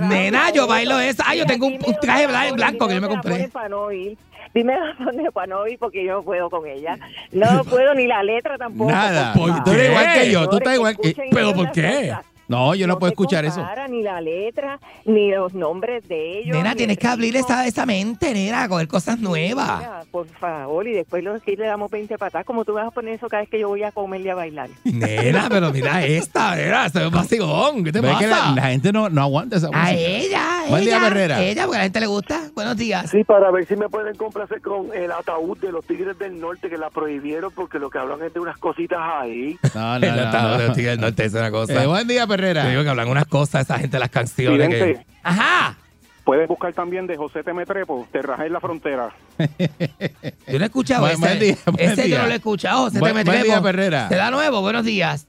Nena, 0.00 0.50
yo 0.52 0.66
bailo 0.66 0.98
esa. 1.00 1.24
Ay, 1.26 1.40
yo 1.40 1.44
tengo 1.46 1.66
un, 1.66 1.78
traje 2.00 2.26
blanco 2.26 2.88
que 2.88 2.94
yo 2.94 3.00
me 3.02 3.08
compré. 3.08 3.48
para 3.48 3.68
no 3.68 3.92
ir. 3.92 4.16
Dime 4.56 4.74
dónde 4.98 5.24
ir 5.70 5.78
porque 5.78 6.02
yo 6.02 6.14
no 6.14 6.22
puedo 6.22 6.48
con 6.48 6.66
ella. 6.66 6.98
No 7.30 7.62
puedo 7.64 7.92
ni 7.92 8.06
la 8.06 8.22
letra 8.22 8.56
tampoco. 8.56 8.90
Nada. 8.90 9.34
por 9.34 9.62
Tú 9.64 9.72
eres 9.72 9.90
igual 9.90 10.12
que 10.14 10.30
yo. 10.30 10.48
Tú 10.48 10.56
estás 10.56 10.74
igual 10.74 10.96
que. 10.96 11.14
¿Pero 11.30 11.54
por 11.54 11.72
qué? 11.72 12.14
No, 12.48 12.74
yo 12.76 12.86
no, 12.86 12.98
puedo 12.98 13.10
escuchar 13.10 13.44
eso. 13.44 13.66
Ni 13.90 14.02
la 14.02 14.20
letra, 14.20 14.78
ni 15.04 15.30
los 15.30 15.52
nombres 15.52 16.06
de 16.08 16.38
ellos. 16.38 16.56
Nena, 16.56 16.74
tienes 16.74 16.96
el 16.96 17.00
que 17.00 17.06
abrir 17.08 17.36
esa, 17.36 17.66
esa 17.66 17.84
mente, 17.86 18.32
nena, 18.32 18.62
a 18.62 18.68
coger 18.68 18.86
cosas 18.86 19.18
nuevas. 19.18 19.78
Mira, 19.78 20.04
por 20.10 20.28
favor, 20.28 20.86
y 20.86 20.92
después 20.92 21.24
los 21.24 21.42
que 21.42 21.56
le 21.56 21.66
damos 21.66 21.90
20 21.90 22.16
patas. 22.18 22.44
como 22.44 22.64
tú 22.64 22.74
vas 22.74 22.86
a 22.86 22.90
poner 22.92 23.14
eso 23.14 23.28
cada 23.28 23.42
vez 23.42 23.50
que 23.50 23.58
yo 23.58 23.68
voy 23.68 23.82
a 23.82 23.90
comerle 23.90 24.30
a 24.30 24.36
bailar? 24.36 24.70
Nena, 24.84 25.46
pero 25.48 25.72
mira 25.72 26.02
esta, 26.06 26.54
nena, 26.54 26.88
se 26.88 27.00
ve 27.00 27.06
un 27.08 27.14
vacilón. 27.14 27.84
¿Qué 27.84 27.92
te 27.92 28.00
Ves 28.00 28.16
que 28.16 28.26
la, 28.28 28.36
pasa? 28.36 28.54
la 28.54 28.62
gente 28.62 28.92
no, 28.92 29.08
no 29.08 29.22
aguanta 29.22 29.56
esa 29.56 29.66
música. 29.66 29.84
A 29.84 29.92
ella, 29.92 30.45
Buen 30.68 30.84
día, 30.84 31.06
Herrera. 31.06 31.42
ella, 31.42 31.62
porque 31.64 31.76
a 31.76 31.78
la 31.80 31.84
gente 31.84 32.00
le 32.00 32.06
gusta. 32.06 32.40
Buenos 32.54 32.76
días. 32.76 33.10
Sí, 33.10 33.24
para 33.24 33.50
ver 33.50 33.66
si 33.66 33.76
me 33.76 33.88
pueden 33.88 34.14
complacer 34.16 34.60
con 34.60 34.88
el 34.94 35.10
ataúd 35.12 35.58
de 35.58 35.72
los 35.72 35.84
Tigres 35.86 36.18
del 36.18 36.40
Norte 36.40 36.68
que 36.68 36.76
la 36.76 36.90
prohibieron 36.90 37.52
porque 37.52 37.78
lo 37.78 37.90
que 37.90 37.98
hablan 37.98 38.22
es 38.22 38.32
de 38.34 38.40
unas 38.40 38.56
cositas 38.58 38.98
ahí. 39.00 39.58
No, 39.74 39.98
no, 39.98 40.06
El 40.06 40.16
no, 40.16 40.22
atado 40.22 40.58
de 40.58 40.68
no. 40.68 40.74
Tigre 40.74 40.90
del 40.92 41.00
Norte 41.00 41.24
es 41.24 41.32
una 41.34 41.50
cosa. 41.50 41.82
Eh, 41.82 41.86
buen 41.86 42.06
día, 42.08 42.26
Perrera. 42.26 42.62
Te 42.64 42.70
digo 42.70 42.82
que 42.82 42.88
hablan 42.90 43.08
unas 43.08 43.26
cosas, 43.26 43.62
esa 43.62 43.78
gente, 43.78 43.98
las 43.98 44.10
canciones. 44.10 44.68
Que... 44.68 45.06
Ajá. 45.22 45.76
Puedes 46.24 46.48
buscar 46.48 46.72
también 46.72 47.06
de 47.06 47.16
José 47.16 47.44
Temetrepo, 47.44 48.08
Te 48.10 48.20
rajé 48.20 48.46
en 48.46 48.52
la 48.52 48.58
frontera. 48.60 49.10
Yo 49.38 50.58
no 50.58 50.64
he 50.64 50.66
escuchado 50.66 51.02
Buen- 51.02 51.12
ese. 51.12 51.20
buen 51.20 51.38
día, 51.38 51.56
buen 51.66 51.90
ese 51.90 52.08
yo 52.08 52.18
no 52.18 52.26
lo 52.26 52.32
he 52.32 52.36
escuchado. 52.36 52.90
Se 52.90 52.98
Buen- 52.98 53.14
te 53.14 53.22
buen 53.24 53.42
día, 53.44 53.62
Perrera. 53.62 54.08
Te 54.08 54.16
da 54.16 54.30
nuevo. 54.32 54.60
Buenos 54.60 54.84
días. 54.84 55.26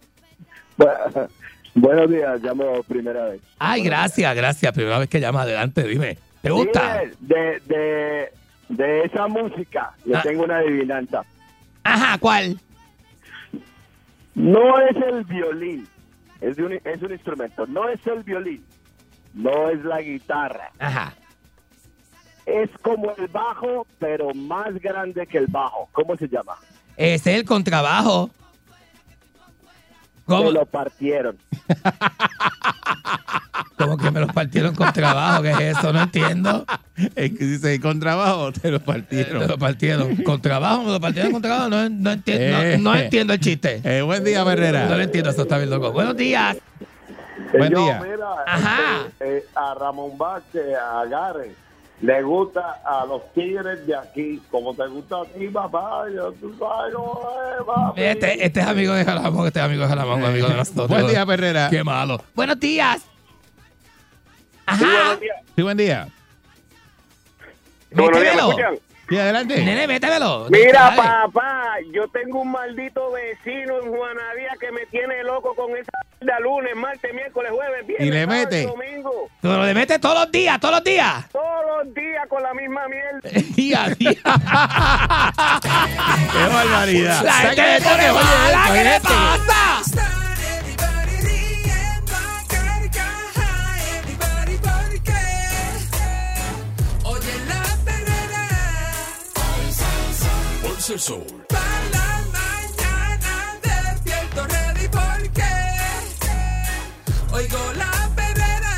Buenos 1.79 2.09
días, 2.09 2.41
llamo 2.41 2.81
primera 2.87 3.25
vez. 3.27 3.41
Ay, 3.59 3.83
gracias, 3.83 4.35
gracias. 4.35 4.73
Primera 4.73 4.97
vez 4.97 5.07
que 5.09 5.19
llamas 5.19 5.43
adelante, 5.43 5.83
dime. 5.83 6.17
¿Te 6.41 6.49
gusta? 6.49 7.03
De, 7.19 7.59
de, 7.67 8.31
de 8.69 9.03
esa 9.03 9.27
música, 9.27 9.93
le 10.03 10.17
Ah. 10.17 10.21
tengo 10.23 10.43
una 10.43 10.57
adivinanza. 10.57 11.23
Ajá, 11.83 12.17
¿cuál? 12.17 12.59
No 14.33 14.79
es 14.81 14.95
el 15.07 15.23
violín, 15.25 15.87
es, 16.41 16.55
de 16.57 16.63
un, 16.63 16.73
es 16.73 17.01
un 17.03 17.11
instrumento. 17.11 17.67
No 17.67 17.87
es 17.89 17.99
el 18.07 18.23
violín, 18.23 18.65
no 19.35 19.69
es 19.69 19.83
la 19.85 20.01
guitarra. 20.01 20.71
Ajá. 20.79 21.13
Es 22.47 22.71
como 22.81 23.13
el 23.17 23.27
bajo, 23.27 23.85
pero 23.99 24.33
más 24.33 24.73
grande 24.81 25.27
que 25.27 25.37
el 25.37 25.47
bajo. 25.47 25.89
¿Cómo 25.91 26.15
se 26.17 26.27
llama? 26.27 26.55
Es 26.95 27.27
el 27.27 27.45
contrabajo. 27.45 28.31
¿Cómo? 30.27 30.47
Se 30.47 30.51
lo 30.51 30.65
partieron. 30.65 31.37
Como 33.77 33.95
que 33.97 34.09
me 34.09 34.19
los 34.19 34.31
partieron 34.33 34.73
con 34.73 34.91
trabajo, 34.91 35.43
¿qué 35.43 35.51
es 35.51 35.77
eso? 35.77 35.93
No 35.93 36.01
entiendo. 36.01 36.65
Es 37.15 37.31
que 37.31 37.45
dice, 37.45 37.79
con 37.79 37.99
trabajo 37.99 38.51
te 38.51 38.71
lo 38.71 38.79
Me 38.79 38.85
partieron. 38.85 39.47
lo 39.47 39.57
partieron. 39.57 40.15
Con 40.17 40.41
trabajo, 40.41 40.81
me 40.83 40.91
lo 40.93 40.99
partieron 40.99 41.31
con 41.31 41.41
trabajo. 41.43 41.69
No, 41.69 41.87
no, 41.87 42.11
entiendo, 42.11 42.57
Eh. 42.61 42.77
no, 42.79 42.91
no 42.93 42.97
entiendo 42.99 43.33
el 43.33 43.39
chiste. 43.39 43.81
Eh, 43.83 44.01
buen 44.01 44.23
día, 44.23 44.43
Perrera. 44.43 44.87
No 44.87 44.95
lo 44.97 45.03
entiendo, 45.03 45.29
eso 45.29 45.43
está 45.43 45.57
bien 45.57 45.69
loco. 45.69 45.91
Buenos 45.91 46.17
días. 46.17 46.57
Buen 47.55 47.71
Yo, 47.71 47.83
día. 47.83 48.01
mira, 48.03 48.27
Ajá. 48.47 48.79
este, 49.07 49.37
eh, 49.37 49.45
a 49.55 49.75
Ramón 49.75 50.17
Vázquez, 50.17 50.63
a 50.75 51.05
Garen, 51.05 51.53
le 52.01 52.21
gusta 52.21 52.81
a 52.85 53.05
los 53.05 53.33
tigres 53.33 53.85
de 53.87 53.95
aquí, 53.95 54.41
como 54.51 54.73
te 54.75 54.87
gusta 54.87 55.21
a 55.21 55.25
ti, 55.25 55.47
papá. 55.47 56.05
Yo, 56.13 56.31
tú 56.33 56.55
sabes 56.57 56.93
cómo 56.93 57.29
es, 57.59 57.65
papi. 57.65 58.01
Este, 58.03 58.45
este 58.45 58.59
es 58.59 58.67
amigo 58.67 58.93
de 58.93 59.03
Jalamón, 59.03 59.47
este 59.47 59.59
es 59.59 59.65
amigo 59.65 59.81
de 59.83 59.89
Jalamón, 59.89 60.23
amigo 60.23 60.47
de 60.47 60.55
nosotros. 60.55 60.87
Buen 60.87 61.07
día, 61.07 61.25
Perrera. 61.25 61.69
Qué 61.69 61.83
malo. 61.83 62.21
Buenos 62.35 62.59
días. 62.59 63.03
Ajá. 64.65 65.17
Sí, 65.55 65.61
buen 65.61 65.77
día. 65.77 66.07
Buenos 67.91 68.21
días, 68.21 68.35
¿me 68.35 68.41
Métemelo. 68.41 68.49
escuchan? 68.49 68.86
Sí, 69.09 69.17
adelante. 69.17 69.63
Nene, 69.63 69.87
métemelo. 69.87 70.47
Mira, 70.49 70.81
Dale. 70.95 70.97
papá, 70.97 71.63
yo 71.93 72.07
tengo 72.09 72.41
un 72.41 72.51
maldito 72.51 73.11
vecino 73.11 73.81
en 73.81 73.89
Juanadía 73.89 74.49
que 74.59 74.71
me 74.71 74.85
tiene 74.87 75.23
loco 75.23 75.55
con 75.55 75.71
esa 75.77 75.91
mierda 76.19 76.39
lunes, 76.41 76.75
martes, 76.75 77.13
miércoles, 77.13 77.51
jueves, 77.51 77.87
viernes, 77.87 78.07
Y 78.07 78.11
le 78.11 78.25
sábado 78.25 78.39
mete. 78.45 78.63
domingo. 78.65 79.29
Pero 79.41 79.63
le 79.65 79.73
metes 79.73 80.01
todos 80.01 80.19
los 80.19 80.31
días, 80.31 80.59
todos 80.59 80.75
los 80.75 80.83
días. 80.83 81.25
Todos 81.31 81.85
los 81.85 81.93
días 81.93 82.27
con 82.27 82.43
la 82.43 82.53
misma 82.53 82.81
mierda. 82.87 83.19
Día 83.55 83.83
a 83.85 83.89
día. 83.89 84.11
Qué 86.33 86.47
barbaridad. 86.53 87.23
La 87.23 87.31
gente 87.33 87.61
le 87.61 87.81
pone 87.81 88.11
mala, 88.11 88.63
¿qué 88.73 88.83
le 88.83 88.99
pasa? 88.99 90.26
El 100.89 100.99
sol. 101.01 101.25
Para 101.49 101.61
la 101.91 102.23
mañana 102.31 103.59
despierto 103.61 104.47
ready 104.47 104.87
porque 104.87 105.43
oigo 107.33 107.73
la 107.75 108.09
perrera. 108.15 108.77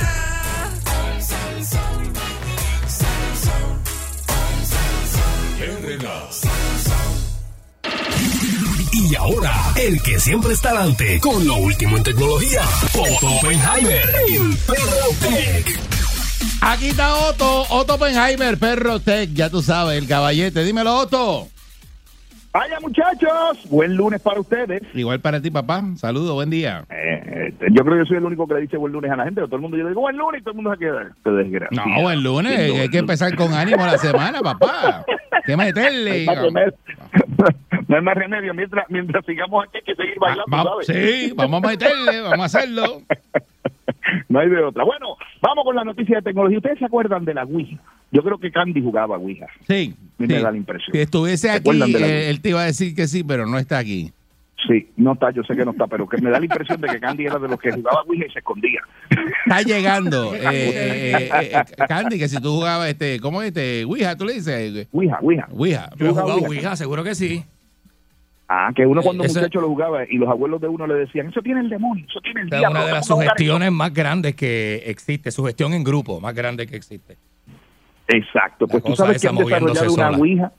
Y 8.91 9.15
ahora, 9.15 9.53
el 9.75 10.01
que 10.01 10.19
siempre 10.19 10.53
está 10.53 10.69
adelante 10.69 11.19
con 11.19 11.45
lo 11.45 11.57
último 11.57 11.97
en 11.97 12.03
tecnología, 12.03 12.63
Otto 12.95 13.35
Oppenheimer, 13.35 14.09
el 14.27 14.57
Perro 14.65 15.13
Tech. 15.19 15.79
Aquí 16.61 16.87
está 16.87 17.13
Otto, 17.15 17.67
Otto 17.69 17.95
Oppenheimer, 17.95 18.57
Perro 18.57 18.99
Tech, 18.99 19.29
ya 19.33 19.51
tú 19.51 19.61
sabes, 19.61 20.01
el 20.01 20.07
caballete. 20.07 20.63
Dímelo, 20.63 20.97
Otto. 20.97 21.49
Vaya 22.51 22.79
muchachos, 22.79 23.69
buen 23.69 23.95
lunes 23.95 24.19
para 24.21 24.39
ustedes. 24.39 24.81
Igual 24.95 25.19
para 25.19 25.39
ti, 25.39 25.51
papá. 25.51 25.83
Saludos, 25.97 26.33
buen 26.33 26.49
día. 26.49 26.83
Eh, 26.89 27.53
eh, 27.59 27.67
yo 27.71 27.83
creo 27.83 27.93
que 27.93 27.99
yo 27.99 28.05
soy 28.05 28.17
el 28.17 28.25
único 28.25 28.47
que 28.47 28.55
le 28.55 28.61
dice 28.61 28.75
buen 28.77 28.91
lunes 28.91 29.11
a 29.11 29.15
la 29.15 29.23
gente, 29.25 29.35
pero 29.35 29.47
todo 29.47 29.57
el 29.57 29.61
mundo 29.61 29.77
yo 29.77 29.83
le 29.83 29.89
digo 29.89 30.01
buen 30.01 30.17
lunes 30.17 30.41
y 30.41 30.43
todo 30.43 30.51
el 30.53 30.55
mundo 30.55 30.71
se 30.73 30.79
queda. 30.79 31.11
Desgracia. 31.25 31.69
No, 31.85 32.01
buen 32.01 32.23
lunes. 32.23 32.79
Hay 32.79 32.89
que 32.89 32.97
empezar 32.97 33.35
con 33.35 33.53
ánimo 33.53 33.85
la 33.85 33.97
semana, 33.99 34.39
papá. 34.41 35.05
Que 35.45 35.55
meterle. 35.55 36.25
No 37.87 37.95
hay 37.95 38.03
más 38.03 38.15
remedio. 38.15 38.53
Mientras, 38.53 38.85
mientras 38.89 39.25
sigamos 39.25 39.65
aquí 39.65 39.77
hay 39.77 39.83
que 39.83 39.95
seguir 39.95 40.19
bailando, 40.19 40.51
Va- 40.55 40.63
¿sabes? 40.63 40.85
sí, 40.87 41.33
vamos 41.35 41.63
a 41.63 41.67
meterle, 41.69 42.21
vamos 42.21 42.39
a 42.41 42.45
hacerlo. 42.45 42.83
No 44.27 44.39
hay 44.39 44.49
de 44.49 44.63
otra. 44.63 44.83
Bueno, 44.83 45.15
vamos 45.41 45.63
con 45.63 45.75
la 45.75 45.83
noticia 45.83 46.17
de 46.17 46.21
tecnología. 46.23 46.57
¿Ustedes 46.57 46.79
se 46.79 46.85
acuerdan 46.85 47.25
de 47.25 47.33
la 47.33 47.43
Ouija? 47.43 47.77
Yo 48.11 48.23
creo 48.23 48.39
que 48.39 48.51
Candy 48.51 48.81
jugaba 48.81 49.17
Ouija. 49.17 49.47
Sí. 49.67 49.93
A 49.95 50.21
mí 50.21 50.27
sí. 50.27 50.33
me 50.33 50.41
da 50.41 50.51
la 50.51 50.57
impresión. 50.57 50.91
Si 50.93 50.99
estuviese 50.99 51.47
¿Se 51.49 51.53
aquí, 51.53 51.95
eh, 51.95 52.29
él 52.29 52.41
te 52.41 52.49
iba 52.49 52.61
a 52.61 52.65
decir 52.65 52.95
que 52.95 53.07
sí, 53.07 53.23
pero 53.23 53.45
no 53.45 53.57
está 53.59 53.77
aquí. 53.77 54.11
Sí, 54.67 54.89
no 54.97 55.13
está, 55.13 55.31
yo 55.31 55.41
sé 55.43 55.55
que 55.55 55.63
no 55.63 55.71
está, 55.71 55.87
pero 55.87 56.07
que 56.07 56.21
me 56.21 56.29
da 56.29 56.37
la 56.37 56.45
impresión 56.45 56.81
de 56.81 56.89
que 56.89 56.99
Candy 56.99 57.25
era 57.25 57.39
de 57.39 57.47
los 57.47 57.59
que 57.59 57.71
jugaba 57.71 58.01
Ouija 58.03 58.25
y 58.27 58.31
se 58.31 58.39
escondía. 58.39 58.81
está 59.45 59.61
llegando. 59.61 60.33
eh, 60.35 61.29
eh, 61.31 61.63
Candy, 61.87 62.19
que 62.19 62.27
si 62.27 62.41
tú 62.41 62.55
jugabas, 62.55 62.89
este, 62.89 63.19
¿cómo 63.21 63.41
es 63.41 63.49
este? 63.49 63.85
Ouija, 63.85 64.15
tú 64.17 64.25
le 64.25 64.33
dices. 64.33 64.87
Ouija, 64.91 65.19
Ouija. 65.21 65.47
Ouija. 65.51 65.89
Yo 65.95 66.05
he 66.07 66.09
jugaba 66.09 66.21
jugado 66.33 66.39
Ouija? 66.47 66.49
Ouija, 66.49 66.75
seguro 66.75 67.03
que 67.03 67.15
sí. 67.15 67.43
Ah, 68.51 68.71
que 68.75 68.83
uno 68.85 69.03
cuando 69.03 69.23
Eso- 69.23 69.39
muchacho 69.39 69.61
lo 69.61 69.67
jugaba 69.67 70.03
y 70.09 70.17
los 70.17 70.27
abuelos 70.27 70.59
de 70.59 70.67
uno 70.67 70.87
le 70.87 70.95
decían, 70.95 71.27
eso 71.27 71.39
tiene 71.41 71.61
el 71.61 71.69
demonio, 71.69 72.03
eso 72.09 72.19
tiene 72.19 72.41
el 72.41 72.47
Esa 72.47 72.55
es 72.55 72.59
diablo. 72.61 72.79
una 72.79 72.87
de 72.87 72.93
las 72.93 73.05
sugestiones 73.05 73.71
más 73.71 73.93
grandes 73.93 74.33
que 74.35 74.83
existe, 74.87 75.29
sugestión 75.29 75.73
en 75.73 75.83
grupo, 75.83 76.19
más 76.19 76.33
grande 76.33 76.65
que 76.65 76.75
existe. 76.75 77.15
Exacto, 78.09 78.67
pues 78.67 78.83
tú 78.83 78.89
cosa 78.89 79.05
sabes 79.05 79.21
que 79.21 79.27
han 79.27 79.35
desarrollado 79.35 79.93
una 79.93 80.05
sola. 80.05 80.17
Ouija 80.17 80.51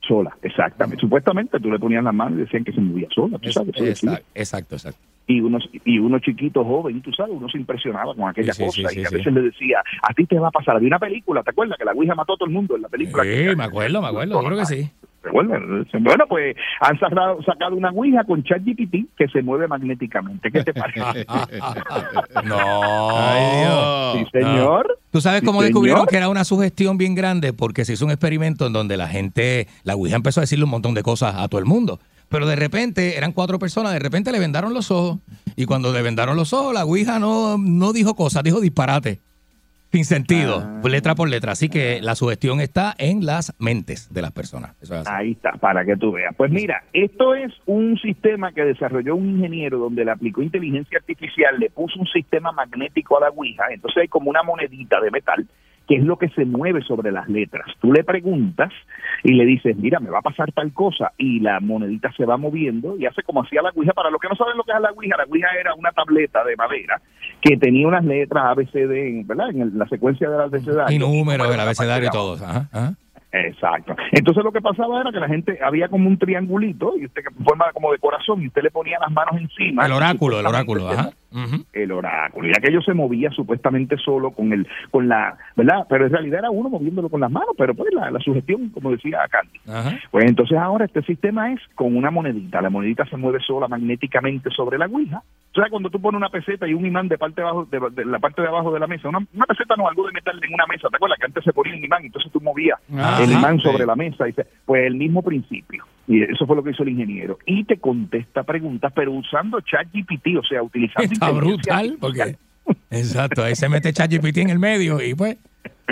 sola, 0.00 0.36
exactamente. 0.42 1.00
Supuestamente 1.00 1.60
tú 1.60 1.70
le 1.70 1.78
ponías 1.78 2.02
las 2.02 2.14
manos 2.14 2.38
y 2.38 2.42
decían 2.42 2.64
que 2.64 2.72
se 2.72 2.80
movía 2.80 3.06
sola, 3.14 3.38
tú 3.38 3.52
sabes. 3.52 3.74
Exacto, 3.76 4.26
exacto, 4.34 4.74
exacto. 4.76 5.00
Y 5.26 5.40
uno, 5.40 5.58
y 5.84 5.98
uno 5.98 6.18
chiquito, 6.18 6.64
joven, 6.64 7.00
tú 7.02 7.12
sabes, 7.12 7.32
uno 7.36 7.48
se 7.48 7.58
impresionaba 7.58 8.14
con 8.14 8.28
aquella 8.28 8.52
Sí, 8.52 8.64
sí, 8.70 8.82
cosa 8.82 8.94
sí, 8.94 9.00
y 9.00 9.04
a 9.04 9.10
veces 9.10 9.32
le 9.32 9.42
decía, 9.42 9.80
a 10.02 10.12
ti 10.12 10.26
te 10.26 10.38
va 10.38 10.48
a 10.48 10.50
pasar. 10.50 10.74
Había 10.74 10.88
una 10.88 10.98
película, 10.98 11.42
¿te 11.44 11.50
acuerdas? 11.50 11.78
Que 11.78 11.84
la 11.84 11.92
Ouija 11.92 12.14
mató 12.16 12.32
a 12.32 12.36
todo 12.36 12.46
el 12.46 12.54
mundo 12.54 12.74
en 12.74 12.82
la 12.82 12.88
película. 12.88 13.22
Sí, 13.22 13.56
me 13.56 13.62
acuerdo, 13.64 14.02
me 14.02 14.08
acuerdo, 14.08 14.38
seguro 14.38 14.56
que 14.56 14.66
sí. 14.66 14.90
Recuerden, 15.22 15.86
Bueno, 16.00 16.24
pues 16.28 16.56
han 16.80 16.98
sacado, 16.98 17.42
sacado 17.42 17.76
una 17.76 17.90
Ouija 17.90 18.24
con 18.24 18.42
ChatGPT 18.42 19.16
que 19.18 19.28
se 19.28 19.42
mueve 19.42 19.68
magnéticamente. 19.68 20.50
¿Qué 20.50 20.64
te 20.64 20.72
parece? 20.72 21.26
No. 22.44 23.10
Ay, 23.18 23.60
Dios. 23.60 24.16
Sí, 24.32 24.38
señor. 24.38 24.98
¿Tú 25.10 25.20
sabes 25.20 25.40
Sí, 25.40 25.46
cómo 25.46 25.60
señor. 25.60 25.68
descubrieron 25.72 26.06
que 26.06 26.16
era 26.16 26.28
una 26.28 26.44
sugestión 26.44 26.96
bien 26.98 27.14
grande? 27.14 27.52
Porque 27.52 27.84
se 27.84 27.92
hizo 27.94 28.04
un 28.04 28.10
experimento 28.10 28.66
en 28.66 28.72
donde 28.72 28.96
la 28.96 29.08
gente, 29.08 29.66
la 29.84 29.94
Ouija 29.94 30.16
empezó 30.16 30.40
a 30.40 30.42
decirle 30.42 30.64
un 30.64 30.70
montón 30.70 30.94
de 30.94 31.02
cosas 31.02 31.34
a 31.36 31.48
todo 31.48 31.58
el 31.58 31.66
mundo. 31.66 32.00
Pero 32.28 32.46
de 32.46 32.54
repente, 32.56 33.18
eran 33.18 33.32
cuatro 33.32 33.58
personas, 33.58 33.92
de 33.92 33.98
repente 33.98 34.30
le 34.32 34.38
vendaron 34.38 34.72
los 34.72 34.90
ojos. 34.90 35.18
Y 35.56 35.66
cuando 35.66 35.92
le 35.92 36.00
vendaron 36.00 36.36
los 36.36 36.52
ojos, 36.52 36.72
la 36.72 36.84
Ouija 36.84 37.18
no, 37.18 37.58
no 37.58 37.92
dijo 37.92 38.14
cosas, 38.14 38.42
dijo 38.44 38.60
disparate. 38.60 39.20
Sin 39.92 40.04
sentido, 40.04 40.62
Ah. 40.64 40.88
letra 40.88 41.14
por 41.16 41.28
letra. 41.28 41.52
Así 41.52 41.68
que 41.68 42.00
la 42.00 42.14
sugestión 42.14 42.60
está 42.60 42.94
en 42.98 43.26
las 43.26 43.54
mentes 43.58 44.12
de 44.12 44.22
las 44.22 44.30
personas. 44.30 44.76
Eso 44.80 44.94
es 44.94 45.00
así. 45.00 45.10
Ahí 45.12 45.32
está, 45.32 45.52
para 45.52 45.84
que 45.84 45.96
tú 45.96 46.12
veas. 46.12 46.34
Pues 46.36 46.50
mira, 46.52 46.84
esto 46.92 47.34
es 47.34 47.52
un 47.66 47.98
sistema 47.98 48.52
que 48.52 48.64
desarrolló 48.64 49.16
un 49.16 49.28
ingeniero 49.30 49.78
donde 49.78 50.04
le 50.04 50.12
aplicó 50.12 50.42
inteligencia 50.42 50.98
artificial, 50.98 51.58
le 51.58 51.70
puso 51.70 51.98
un 51.98 52.06
sistema 52.06 52.52
magnético 52.52 53.18
a 53.18 53.22
la 53.22 53.28
Ouija, 53.30 53.64
entonces 53.70 54.02
hay 54.02 54.08
como 54.08 54.30
una 54.30 54.42
monedita 54.44 55.00
de 55.00 55.10
metal 55.10 55.46
que 55.88 55.96
es 55.96 56.04
lo 56.04 56.18
que 56.18 56.28
se 56.28 56.44
mueve 56.44 56.82
sobre 56.82 57.10
las 57.10 57.28
letras. 57.28 57.66
Tú 57.80 57.92
le 57.92 58.04
preguntas 58.04 58.72
y 59.24 59.32
le 59.32 59.44
dices, 59.44 59.76
mira, 59.76 59.98
me 59.98 60.08
va 60.08 60.20
a 60.20 60.22
pasar 60.22 60.52
tal 60.52 60.72
cosa, 60.72 61.10
y 61.18 61.40
la 61.40 61.58
monedita 61.58 62.12
se 62.12 62.24
va 62.24 62.36
moviendo 62.36 62.96
y 62.96 63.06
hace 63.06 63.24
como 63.24 63.42
hacía 63.42 63.60
la 63.60 63.72
Ouija. 63.74 63.92
Para 63.92 64.08
los 64.08 64.20
que 64.20 64.28
no 64.28 64.36
saben 64.36 64.56
lo 64.56 64.62
que 64.62 64.70
es 64.70 64.80
la 64.80 64.92
Ouija, 64.92 65.16
la 65.16 65.24
Ouija 65.24 65.48
era 65.58 65.74
una 65.74 65.90
tableta 65.90 66.44
de 66.44 66.54
madera 66.54 67.02
que 67.40 67.56
tenía 67.56 67.86
unas 67.88 68.04
letras 68.04 68.44
A, 68.46 68.54
B, 68.54 68.66
C, 68.72 68.86
D, 68.86 69.22
¿verdad? 69.24 69.50
En 69.50 69.62
el- 69.62 69.78
la 69.78 69.86
secuencia 69.88 70.28
del 70.28 70.40
abecedario. 70.40 70.94
Y 70.94 70.98
números, 70.98 71.46
el 71.46 71.50
Bueno, 71.50 71.62
abecedario 71.62 72.02
y 72.02 72.06
la 72.06 72.12
parte 72.12 72.18
de 72.18 72.36
todo. 72.36 72.46
Ajá, 72.46 72.68
ajá. 72.72 72.94
Exacto. 73.32 73.94
Entonces 74.10 74.42
lo 74.42 74.50
que 74.50 74.60
pasaba 74.60 75.00
era 75.00 75.12
que 75.12 75.20
la 75.20 75.28
gente 75.28 75.58
había 75.62 75.86
como 75.88 76.08
un 76.08 76.18
triangulito 76.18 76.94
y 76.98 77.06
usted 77.06 77.22
que 77.22 77.44
forma 77.44 77.70
como 77.72 77.92
de 77.92 77.98
corazón 77.98 78.42
y 78.42 78.48
usted 78.48 78.62
le 78.62 78.70
ponía 78.72 78.98
las 78.98 79.10
manos 79.12 79.40
encima. 79.40 79.86
El 79.86 79.92
oráculo, 79.92 80.40
el 80.40 80.46
oráculo, 80.46 80.80
supuestamente 80.80 81.19
El 81.72 81.92
oráculo. 81.92 82.48
Y 82.48 82.52
aquello 82.52 82.82
se 82.82 82.94
movía 82.94 83.30
supuestamente 83.30 83.96
solo 83.98 84.30
con 84.32 84.52
el, 84.52 84.66
con 84.90 85.08
la, 85.08 85.36
¿verdad? 85.56 85.86
Pero 85.88 86.06
en 86.06 86.12
realidad 86.12 86.40
era 86.40 86.50
uno 86.50 86.68
moviéndolo 86.68 87.08
con 87.08 87.20
las 87.20 87.30
manos, 87.30 87.50
pero 87.56 87.74
pues 87.74 87.92
la, 87.94 88.10
la 88.10 88.18
sugestión, 88.20 88.68
como 88.70 88.90
decía 88.90 89.18
Candy. 89.30 89.60
Ajá. 89.68 89.98
Pues 90.10 90.24
entonces 90.26 90.58
ahora 90.58 90.84
este 90.86 91.02
sistema 91.02 91.52
es 91.52 91.60
con 91.74 91.96
una 91.96 92.10
monedita. 92.10 92.60
La 92.60 92.70
monedita 92.70 93.04
se 93.06 93.16
mueve 93.16 93.38
sola 93.46 93.68
magnéticamente 93.68 94.50
sobre 94.50 94.78
la 94.78 94.86
Ouija. 94.86 95.22
O 95.52 95.54
sea, 95.54 95.68
cuando 95.68 95.90
tú 95.90 96.00
pones 96.00 96.16
una 96.18 96.28
peseta 96.28 96.68
y 96.68 96.74
un 96.74 96.86
imán 96.86 97.08
de 97.08 97.18
parte 97.18 97.40
de 97.40 97.48
abajo, 97.48 97.66
de, 97.68 97.80
de 97.90 98.04
la 98.04 98.20
parte 98.20 98.40
de 98.40 98.46
abajo 98.46 98.72
de 98.72 98.78
la 98.78 98.86
mesa, 98.86 99.08
una, 99.08 99.18
una 99.34 99.46
peseta 99.46 99.74
no, 99.76 99.88
algo 99.88 100.06
de 100.06 100.12
metal 100.12 100.38
en 100.44 100.54
una 100.54 100.64
mesa, 100.66 100.88
¿te 100.88 100.96
acuerdas? 100.96 101.18
Que 101.18 101.26
antes 101.26 101.42
se 101.42 101.52
ponía 101.52 101.74
un 101.74 101.84
imán 101.84 102.02
y 102.04 102.06
entonces 102.06 102.30
tú 102.30 102.40
movías 102.40 102.78
Ah, 102.94 103.18
el 103.22 103.32
imán 103.32 103.56
Sí. 103.58 103.64
sobre 103.64 103.84
la 103.84 103.96
mesa. 103.96 104.28
Y 104.28 104.32
se- 104.32 104.46
pues 104.64 104.86
el 104.86 104.94
mismo 104.94 105.22
principio. 105.22 105.84
Y 106.06 106.22
eso 106.22 106.46
fue 106.46 106.54
lo 106.56 106.62
que 106.62 106.70
hizo 106.70 106.82
el 106.84 106.90
ingeniero. 106.90 107.38
Y 107.46 107.64
te 107.64 107.78
contesta 107.78 108.42
preguntas, 108.44 108.92
pero 108.94 109.12
usando 109.12 109.60
ChatGPT, 109.60 110.36
o 110.38 110.42
sea, 110.44 110.62
utilizando 110.62 111.08
Está 111.26 111.30
inteligencia 111.30 111.74
brutal, 111.76 111.98
porque. 112.00 112.36
Exacto, 112.90 113.42
ahí 113.42 113.54
se 113.56 113.68
mete 113.68 113.92
ChatGPT 113.92 114.38
en 114.38 114.50
el 114.50 114.58
medio 114.58 115.02
y 115.02 115.14
pues 115.14 115.36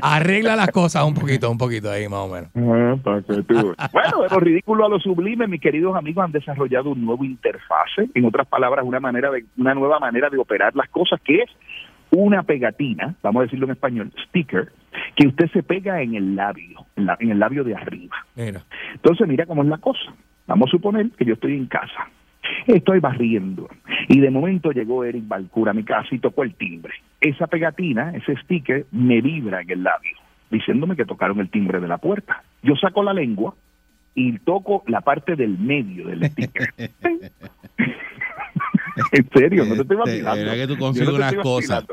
arregla 0.01 0.55
las 0.55 0.69
cosas 0.69 1.05
un 1.05 1.15
poquito, 1.15 1.51
un 1.51 1.59
poquito 1.59 1.91
ahí 1.91 2.09
más 2.09 2.21
o 2.21 2.29
menos. 2.29 2.51
Ah, 2.57 2.97
para 3.03 3.21
que 3.23 3.43
tú- 3.43 3.75
Bueno, 3.93 4.23
de 4.23 4.29
lo 4.31 4.41
ridículo 4.41 4.87
a 4.87 4.89
lo 4.89 5.01
sublime, 5.01 5.49
mis 5.49 5.61
queridos 5.61 5.97
amigos 5.97 6.25
han 6.25 6.33
desarrollado 6.33 6.91
un 6.91 7.05
nuevo 7.05 7.25
interfase, 7.25 8.09
en 8.15 8.25
otras 8.25 8.47
palabras, 8.47 8.85
una 8.87 9.01
manera 9.01 9.31
de 9.33 9.45
una 9.57 9.75
nueva 9.75 9.99
manera 9.99 10.31
de 10.31 10.39
operar 10.39 10.75
las 10.77 10.89
cosas 10.91 11.21
que 11.25 11.43
es 11.43 11.51
una 12.11 12.43
pegatina, 12.45 13.17
vamos 13.23 13.41
a 13.41 13.45
decirlo 13.45 13.67
en 13.67 13.73
español, 13.73 14.13
sticker, 14.29 14.71
que 15.17 15.27
usted 15.27 15.51
se 15.53 15.63
pega 15.65 16.01
en 16.01 16.15
el 16.15 16.37
labio, 16.37 16.87
en, 16.97 17.07
la- 17.07 17.17
en 17.19 17.31
el 17.33 17.39
labio 17.41 17.65
de 17.65 17.75
arriba. 17.75 18.17
Mira. 18.37 18.63
Entonces, 18.95 19.27
mira 19.27 19.47
cómo 19.47 19.63
es 19.63 19.69
la 19.69 19.79
cosa. 19.79 20.13
Vamos 20.47 20.69
a 20.69 20.71
suponer 20.71 21.11
que 21.11 21.25
yo 21.25 21.35
estoy 21.35 21.55
en 21.57 21.67
casa. 21.67 22.09
Estoy 22.67 23.01
barriendo. 23.01 23.69
Y 24.09 24.21
de 24.21 24.31
momento 24.31 24.71
llegó 24.73 25.05
Eric 25.05 25.27
Balcura 25.27 25.71
a 25.73 25.75
mi 25.75 25.85
casa 25.85 26.09
y 26.13 26.19
tocó 26.19 26.43
el 26.45 26.55
timbre. 26.55 26.93
Esa 27.21 27.47
pegatina, 27.47 28.13
ese 28.15 28.37
sticker, 28.43 28.87
me 28.93 29.21
vibra 29.21 29.61
en 29.63 29.71
el 29.71 29.83
labio, 29.83 30.17
diciéndome 30.51 30.97
que 30.97 31.05
tocaron 31.05 31.41
el 31.41 31.51
timbre 31.51 31.81
de 31.81 31.89
la 31.89 31.99
puerta. 31.99 32.43
Yo 32.63 32.75
saco 32.77 33.03
la 33.03 33.13
lengua 33.13 33.55
y 34.15 34.39
toco 34.41 34.83
la 34.87 35.01
parte 35.01 35.37
del 35.37 35.59
medio 35.59 36.07
del 36.09 36.25
sticker. 36.31 36.69
en 39.13 39.29
serio, 39.33 39.65
no 39.65 39.75
te 39.75 39.83
estoy 39.83 39.97
Este, 39.97 40.23
vacilando. 40.23 40.37
verdad 40.41 40.55
que 40.55 40.67
tú 40.67 40.75
Yo 40.75 40.79
consigues 40.81 41.35
no 41.37 41.43
cosas. 41.43 41.85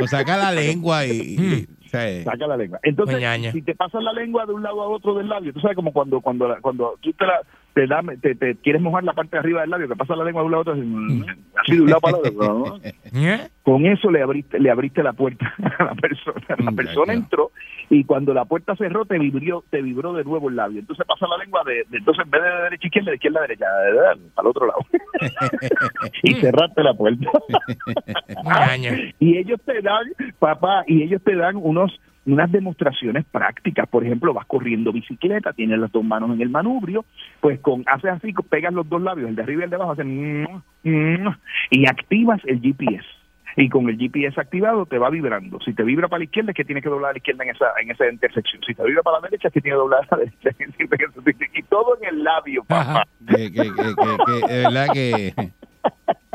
O 0.00 0.06
saca 0.06 0.36
la 0.36 0.52
lengua 0.52 1.06
y. 1.06 1.10
y- 1.38 1.66
o 1.86 1.90
sea, 1.90 2.22
Saca 2.22 2.46
la 2.46 2.56
lengua. 2.58 2.78
Entonces, 2.82 3.16
Peñaña. 3.16 3.50
si 3.50 3.62
te 3.62 3.74
pasas 3.74 4.02
la 4.02 4.12
lengua 4.12 4.44
de 4.44 4.52
un 4.52 4.62
lado 4.62 4.82
a 4.82 4.88
otro 4.88 5.14
del 5.14 5.26
labio, 5.28 5.54
tú 5.54 5.60
sabes 5.60 5.74
como 5.74 5.90
cuando 5.92 6.20
cuando 6.20 6.46
la- 6.46 6.60
cuando 6.60 6.98
tú 7.00 7.10
te, 7.14 7.24
la, 7.24 7.40
te, 7.78 7.86
da- 7.86 8.02
te, 8.20 8.34
te 8.34 8.56
quieres 8.56 8.82
mojar 8.82 9.04
la 9.04 9.12
parte 9.12 9.36
de 9.36 9.38
arriba 9.38 9.60
del 9.60 9.70
labio, 9.70 9.86
que 9.86 9.94
pasa 9.94 10.16
la 10.16 10.24
lengua 10.24 10.42
de 10.42 10.46
un 10.46 10.50
lado 10.52 10.58
a 10.58 10.62
otro, 10.62 10.72
así, 10.74 11.24
así 11.62 11.76
de 11.76 11.82
un 11.82 11.88
lado 11.90 12.00
para 12.00 12.18
el 12.18 12.24
otro. 12.36 12.58
¿no? 12.58 12.80
¿Eh? 13.14 13.48
Con 13.62 13.86
eso 13.86 14.10
le 14.10 14.20
abriste 14.22 14.58
le 14.58 14.70
abriste 14.70 15.02
la 15.04 15.12
puerta 15.12 15.54
a 15.78 15.84
la 15.84 15.94
persona. 15.94 16.42
La 16.58 16.72
persona 16.72 17.12
entró 17.12 17.52
y 17.90 18.02
cuando 18.04 18.34
la 18.34 18.44
puerta 18.46 18.74
cerró 18.76 19.04
te 19.04 19.16
vibró 19.18 19.62
te 19.70 19.80
vibró 19.80 20.12
de 20.12 20.24
nuevo 20.24 20.48
el 20.48 20.56
labio. 20.56 20.80
Entonces 20.80 21.06
pasa 21.06 21.26
la 21.28 21.36
lengua 21.38 21.62
de, 21.64 21.84
de- 21.88 21.98
entonces 21.98 22.24
en 22.24 22.30
vez 22.32 22.42
de 22.42 22.48
derecha 22.48 22.84
a 22.84 22.86
izquierda, 22.88 23.10
de 23.10 23.14
izquierda 23.16 23.38
a 23.38 23.42
derecha, 23.42 23.66
el 24.40 24.46
otro 24.46 24.66
lado. 24.66 24.80
y 26.24 26.34
cerraste 26.34 26.82
la 26.82 26.94
puerta. 26.94 27.30
y 29.20 29.36
ellos 29.38 29.60
te 29.64 29.80
dan, 29.82 30.04
papá, 30.38 30.82
y 30.86 31.02
ellos 31.02 31.22
te 31.22 31.36
dan 31.36 31.56
unos 31.56 31.92
unas 32.28 32.52
demostraciones 32.52 33.24
prácticas, 33.24 33.88
por 33.88 34.04
ejemplo, 34.04 34.34
vas 34.34 34.46
corriendo 34.46 34.92
bicicleta, 34.92 35.52
tienes 35.52 35.78
las 35.78 35.90
dos 35.90 36.04
manos 36.04 36.30
en 36.34 36.42
el 36.42 36.50
manubrio, 36.50 37.04
pues 37.40 37.58
con 37.60 37.84
haces 37.86 38.10
así, 38.10 38.32
pegas 38.48 38.72
los 38.72 38.88
dos 38.88 39.00
labios, 39.00 39.28
el 39.28 39.36
de 39.36 39.42
arriba 39.42 39.62
y 39.62 39.64
el 39.64 39.70
de 39.70 39.76
abajo, 39.76 39.92
hacen 39.92 40.42
mm, 40.42 40.62
mm, 40.84 41.36
y 41.70 41.88
activas 41.88 42.40
el 42.44 42.60
GPS. 42.60 43.04
Y 43.56 43.68
con 43.70 43.88
el 43.88 43.98
GPS 43.98 44.40
activado 44.40 44.86
te 44.86 44.98
va 44.98 45.10
vibrando. 45.10 45.58
Si 45.64 45.72
te 45.72 45.82
vibra 45.82 46.06
para 46.06 46.18
la 46.18 46.24
izquierda 46.26 46.52
es 46.52 46.56
que 46.56 46.64
tiene 46.64 46.80
que 46.80 46.88
doblar 46.88 47.10
a 47.10 47.12
la 47.14 47.18
izquierda 47.18 47.42
en 47.42 47.50
esa 47.50 47.66
en 47.82 47.90
esa 47.90 48.08
intersección. 48.08 48.62
Si 48.64 48.72
te 48.72 48.84
vibra 48.84 49.02
para 49.02 49.18
la 49.18 49.22
derecha 49.22 49.48
es 49.48 49.54
que 49.54 49.60
tiene 49.60 49.74
que 49.74 49.80
doblar 49.80 50.06
a 50.10 50.16
la 50.16 50.24
derecha. 50.24 50.50
Y 51.54 51.62
todo 51.64 51.98
en 52.00 52.08
el 52.08 52.22
labio, 52.22 52.62
papá. 52.64 53.04
que 53.26 53.50
de 53.50 54.62
verdad 54.62 54.86
que 54.92 55.34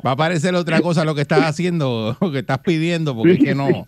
va 0.06 0.12
a 0.12 0.16
parecer 0.16 0.54
otra 0.56 0.82
cosa 0.82 1.06
lo 1.06 1.16
que 1.16 1.22
estás 1.22 1.44
haciendo, 1.44 2.18
lo 2.22 2.32
que 2.32 2.40
estás 2.40 2.60
pidiendo, 2.60 3.16
porque 3.16 3.34
es 3.34 3.44
que 3.44 3.56
no. 3.56 3.88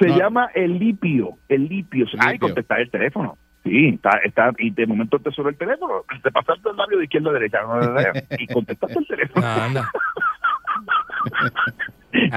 Se, 0.00 0.08
No. 0.08 0.18
llama 0.18 0.50
el 0.54 0.78
lipio, 0.78 1.30
el 1.48 1.68
lipio. 1.68 2.06
Ay, 2.18 2.38
contestar 2.38 2.80
el 2.80 2.90
teléfono. 2.90 3.36
Sí, 3.62 3.88
está, 3.88 4.18
está, 4.24 4.50
y 4.58 4.70
de 4.70 4.86
momento 4.86 5.18
te 5.18 5.30
suena 5.30 5.50
el 5.50 5.56
teléfono, 5.58 6.02
te 6.22 6.30
pasaste 6.30 6.70
el 6.70 6.76
labio 6.76 6.98
de 6.98 7.04
izquierda 7.04 7.30
a 7.30 7.34
derecha 7.34 7.58
y 8.38 8.46
contestaste 8.46 8.98
el 8.98 9.06
teléfono. 9.06 9.46
anda. 9.46 9.88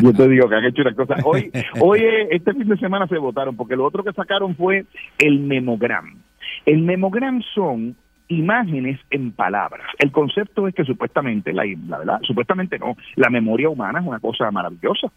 Yo 0.02 0.14
te 0.14 0.28
digo 0.28 0.48
que 0.50 0.56
han 0.56 0.66
hecho 0.66 0.82
una 0.82 0.94
cosa. 0.94 1.16
Hoy, 1.24 1.52
hoy 1.80 2.00
eh, 2.00 2.28
este 2.32 2.54
fin 2.54 2.68
de 2.68 2.78
semana 2.78 3.08
se 3.08 3.18
votaron, 3.18 3.56
porque 3.56 3.76
lo 3.76 3.86
otro 3.86 4.04
que 4.04 4.14
sacaron 4.14 4.56
fue 4.56 4.86
el 5.18 5.40
memogram. 5.40 6.18
El 6.66 6.82
memogram 6.82 7.42
son 7.56 7.96
imágenes 8.28 9.00
en 9.10 9.32
palabras. 9.32 9.88
El 10.00 10.12
concepto 10.12 10.68
es 10.68 10.76
que 10.76 10.84
supuestamente, 10.84 11.54
la, 11.54 11.64
la 11.88 11.98
verdad, 12.00 12.20
supuestamente 12.24 12.78
no, 12.78 12.96
la 13.16 13.30
memoria 13.30 13.70
humana 13.70 14.00
es 14.00 14.06
una 14.06 14.20
cosa 14.20 14.50
maravillosa. 14.52 15.12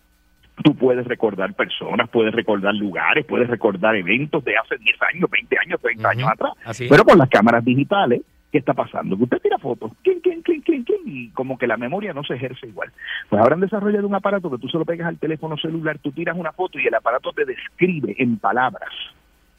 Tú 0.65 0.75
puedes 0.75 1.07
recordar 1.07 1.53
personas, 1.55 2.09
puedes 2.09 2.35
recordar 2.35 2.75
lugares, 2.75 3.25
puedes 3.27 3.49
recordar 3.49 3.95
eventos 3.97 4.43
de 4.45 4.57
hace 4.57 4.77
10 4.79 4.97
años, 5.15 5.31
20 5.31 5.57
años, 5.59 5.81
30 5.81 6.09
años 6.09 6.29
atrás. 6.31 6.53
Así. 6.65 6.87
Pero 6.89 7.05
con 7.05 7.19
las 7.19 7.29
cámaras 7.29 7.65
digitales, 7.65 8.23
¿qué 8.51 8.59
está 8.59 8.73
pasando? 8.73 9.17
Que 9.17 9.25
usted 9.25 9.43
tira 9.43 9.59
fotos, 9.59 9.93
clink, 10.03 10.23
clink, 10.23 10.45
clink, 10.45 10.65
clink, 10.65 10.87
clink, 10.87 11.03
y 11.07 11.31
como 11.31 11.59
que 11.59 11.67
la 11.67 11.77
memoria 11.77 12.13
no 12.15 12.25
se 12.25 12.35
ejerce 12.35 12.69
igual. 12.69 12.91
Pues 13.29 13.41
ahora 13.41 13.55
han 13.55 13.61
desarrollado 13.61 14.07
un 14.07 14.15
aparato 14.15 14.51
que 14.51 14.59
tú 14.59 14.69
solo 14.69 14.85
pegas 14.85 15.09
al 15.09 15.19
teléfono 15.19 15.57
celular, 15.57 15.99
tú 15.99 16.11
tiras 16.13 16.37
una 16.37 16.53
foto 16.53 16.79
y 16.79 16.87
el 16.87 16.95
aparato 16.95 17.33
te 17.33 17.45
describe 17.45 18.15
en 18.19 18.39
palabras 18.39 18.91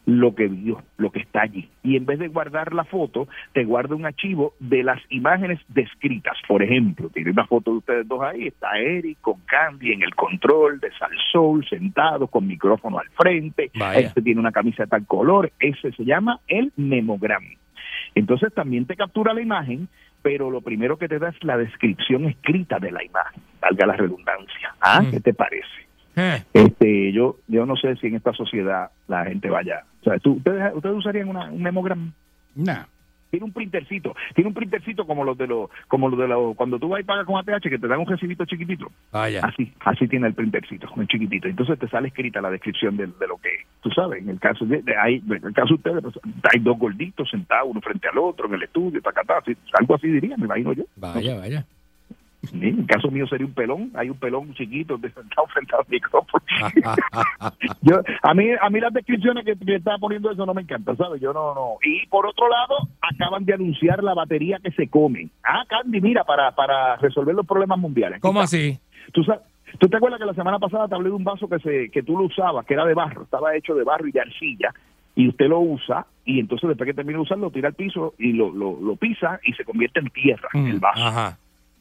lo 0.08 0.34
que 0.34 0.47
vio, 0.47 0.82
lo 0.95 1.12
que 1.12 1.20
está 1.20 1.41
allí. 1.41 1.70
Y 1.84 1.97
en 1.97 2.05
vez 2.05 2.18
de 2.18 2.30
guardar 2.30 2.74
la 2.74 2.86
foto, 2.86 3.28
te 3.51 3.66
guarda 3.66 3.93
un 3.93 4.05
archivo 4.05 4.53
de 4.58 4.82
las 4.82 5.01
imágenes 5.10 5.60
descritas. 5.68 6.38
Por 6.47 6.64
ejemplo, 6.64 7.10
tiene 7.10 7.32
una 7.32 7.45
foto 7.45 7.72
de 7.72 7.78
ustedes 7.80 8.08
dos 8.08 8.22
ahí, 8.22 8.47
está 8.47 8.80
Eric 8.80 9.18
con 9.20 9.41
Candy 9.41 9.91
en 9.91 10.03
el 10.03 10.16
control 10.16 10.80
de 10.80 10.91
Sal 10.97 11.12
Soul, 11.30 11.68
sentado 11.68 12.28
con 12.28 12.47
micrófono 12.47 12.99
al 12.99 13.10
frente, 13.10 13.70
Vaya. 13.78 13.99
este 13.99 14.22
tiene 14.22 14.39
una 14.39 14.53
camisa 14.53 14.84
de 14.84 14.89
tal 14.89 15.05
color, 15.05 15.51
ese 15.60 15.91
se 15.91 16.05
llama 16.05 16.39
el 16.47 16.72
memogram. 16.78 17.43
Entonces 18.16 18.53
también 18.53 18.86
te 18.86 18.95
captura 18.95 19.34
la 19.34 19.41
imagen, 19.41 19.89
pero 20.22 20.49
lo 20.49 20.62
primero 20.62 20.97
que 20.97 21.10
te 21.10 21.20
da 21.20 21.30
es 21.30 21.43
la 21.43 21.58
descripción 21.58 22.26
escrita 22.26 22.80
de 22.80 22.91
la 22.91 23.03
imagen, 23.03 23.43
valga 23.60 23.86
la 23.86 23.97
redundancia. 23.97 24.74
¿Ah? 24.80 25.03
¿Qué 25.12 25.20
te 25.20 25.34
parece? 25.34 25.87
Eh, 26.18 26.43
Este, 26.53 27.11
yo, 27.13 27.38
yo 27.47 27.65
no 27.65 27.76
sé 27.76 27.95
si 27.97 28.07
en 28.07 28.15
esta 28.15 28.34
sociedad 28.34 28.89
la 29.07 29.26
gente 29.26 29.49
vaya. 29.49 29.84
O 30.01 30.03
sea, 30.03 30.18
¿tú- 30.20 30.34
ustedes, 30.34 30.74
ustedes 30.76 30.95
usarían 30.95 31.30
una, 31.30 31.51
un 31.51 31.61
memogram. 31.61 32.11
Nah. 32.55 32.84
Tiene 33.30 33.45
un 33.45 33.51
printercito, 33.51 34.15
tiene 34.34 34.47
un 34.47 34.53
printercito 34.53 35.05
como 35.05 35.26
los 35.26 35.38
de 35.38 35.47
los, 35.47 35.70
como 35.89 36.07
los 36.07 36.18
de 36.18 36.30
los, 36.30 36.55
cuando 36.55 36.80
tú 36.80 36.88
vas 36.88 37.01
y 37.01 37.03
pagas 37.03 37.26
con 37.26 37.36
ATH 37.38 37.61
que 37.70 37.78
te 37.78 37.86
dan 37.86 37.99
un 37.99 38.07
recibito 38.07 38.45
chiquitito. 38.45 38.89
Vaya. 39.11 39.41
Así, 39.43 39.70
así 39.82 40.07
tiene 40.07 40.28
el 40.28 40.34
printercito, 40.34 40.88
un 40.95 41.07
chiquitito. 41.07 41.49
Entonces 41.49 41.78
te 41.78 41.89
sale 41.89 42.07
escrita 42.07 42.39
la 42.39 42.49
descripción 42.49 42.95
de, 42.95 43.07
de 43.07 43.28
lo 43.28 43.36
que, 43.38 43.49
tú 43.82 43.89
sabes, 43.91 44.22
en 44.24 44.30
el 44.30 44.39
caso 44.39 44.63
de, 44.65 44.82
de 44.82 44.95
ahí, 44.97 45.22
en 45.30 45.45
el 45.45 45.53
caso 45.53 45.68
de 45.68 45.74
ustedes, 45.76 46.01
pues, 46.03 46.15
hay 46.53 46.61
dos 46.61 46.80
gorditos 46.80 47.30
sentados 47.30 47.68
uno 47.70 47.82
frente 47.82 48.07
al 48.07 48.18
otro 48.18 48.47
en 48.47 48.53
el 48.53 48.63
estudio, 48.63 49.01
tacatá, 49.01 49.39
así, 49.39 49.51
algo 49.78 49.95
así 49.95 50.07
diría, 50.07 50.38
me 50.38 50.45
imagino 50.45 50.72
yo. 50.72 50.84
Vaya, 50.95 51.36
vaya. 51.38 51.65
En 52.54 52.64
el 52.80 52.86
caso 52.86 53.10
mío 53.12 53.28
sería 53.28 53.45
un 53.45 53.54
pelón, 53.54 53.91
hay 53.95 54.10
un 54.10 54.18
pelón 54.18 54.54
chiquito 54.54 54.98
de 54.98 55.10
sentado 55.12 55.48
frente 55.48 55.76
al 55.76 55.86
micrófono. 55.89 56.43
yo, 57.82 58.02
a 58.24 58.34
mí, 58.34 58.45
a 58.62 58.70
mí 58.70 58.80
las 58.80 58.93
descripciones 58.93 59.45
que, 59.45 59.56
que 59.58 59.76
está 59.76 59.98
poniendo 59.98 60.32
eso 60.32 60.45
no 60.45 60.54
me 60.54 60.62
encantan, 60.62 60.98
¿sabes? 60.98 61.22
Yo 61.22 61.34
no, 61.34 61.54
no. 61.54 61.74
Y 61.84 62.06
por 62.08 62.26
otro 62.26 62.48
lado, 62.50 62.76
acaban 63.02 63.45
de 63.45 63.54
anunciar 63.54 64.04
la 64.04 64.14
batería 64.14 64.60
que 64.64 64.72
se 64.72 64.88
come. 64.88 65.30
Ah, 65.43 65.64
Candy, 65.68 66.02
mira, 66.02 66.24
para, 66.24 66.52
para 66.52 66.95
resolver 66.98 67.36
los 67.36 67.45
problemas 67.45 67.80
mundiales. 67.80 68.20
¿Cómo 68.22 68.41
así? 68.41 68.80
¿Tú, 69.14 69.24
sa- 69.24 69.41
¿Tú 69.80 69.88
te 69.88 69.98
acuerdas 69.98 70.20
que 70.20 70.26
la 70.26 70.34
semana 70.34 70.60
pasada 70.60 70.88
te 70.88 70.95
hablé 70.95 71.10
de 71.10 71.16
un 71.16 71.24
vaso 71.24 71.48
que, 71.48 71.60
se, 71.60 71.89
que 71.91 72.04
tú 72.04 72.18
lo 72.18 72.26
usabas, 72.26 72.66
que 72.66 72.74
era 72.74 72.86
de 72.86 72.93
barro, 72.93 73.24
estaba 73.24 73.56
hecho 73.56 73.76
de 73.76 73.84
barro 73.84 74.08
y 74.08 74.12
de 74.12 74.22
arcilla, 74.22 74.74
y 75.16 75.28
usted 75.30 75.48
lo 75.48 75.60
usa, 75.60 76.06
y 76.26 76.39
entonces 76.39 76.70
después 76.70 76.88
que 76.88 76.93
termina 76.93 77.18
de 77.18 77.24
usarlo, 77.24 77.45
lo 77.45 77.52
tira 77.52 77.70
al 77.70 77.74
piso 77.74 78.14
y 78.20 78.34
lo, 78.34 78.52
lo, 78.52 78.80
lo 78.80 78.95
pisa 78.95 79.39
y 79.43 79.54
se 79.54 79.66
convierte 79.66 80.00
en 80.00 80.10
tierra, 80.10 80.48
el 80.54 80.80
vaso. 80.80 81.04
Ajá. 81.06 81.38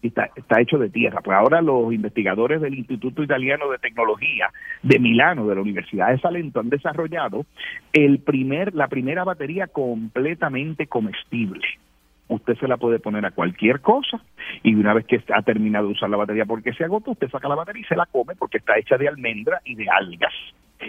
Está, 0.07 0.61
hecho 0.61 0.79
de 0.79 0.91
tierra. 0.91 1.21
Pues 1.23 1.37
ahora 1.37 1.61
los 1.63 1.93
investigadores 1.93 2.61
del 2.61 2.75
Instituto 2.75 3.23
Italiano 3.23 3.71
de 3.71 3.79
Tecnología 3.79 4.51
de 4.83 4.99
Milano, 4.99 5.47
de 5.47 5.55
la 5.55 5.61
Universidad 5.61 6.09
de 6.09 6.19
Salento, 6.19 6.61
han 6.61 6.71
desarrollado 6.71 7.47
el 7.93 8.19
primer, 8.21 8.75
la 8.75 8.89
primera 8.89 9.25
batería 9.25 9.67
completamente 9.67 10.87
comestible. 10.87 11.67
Usted 12.29 12.57
se 12.59 12.67
la 12.67 12.77
puede 12.77 12.99
poner 12.99 13.25
a 13.25 13.31
cualquier 13.31 13.81
cosa 13.81 14.21
y 14.63 14.75
una 14.75 14.95
vez 14.95 15.07
que 15.07 15.23
ha 15.33 15.43
terminado 15.43 15.87
de 15.87 15.93
usar 15.93 16.11
la 16.11 16.17
batería 16.17 16.45
porque 16.45 16.73
se 16.73 16.85
agotó, 16.85 17.13
usted 17.13 17.31
saca 17.31 17.49
la 17.49 17.55
batería 17.55 17.83
y 17.83 17.85
se 17.85 17.97
la 17.97 18.07
come 18.07 18.35
porque 18.35 18.59
está 18.59 18.77
hecha 18.79 18.99
de 18.99 19.07
almendra 19.07 19.61
y 19.65 19.77
de 19.77 19.87
algas 19.89 20.33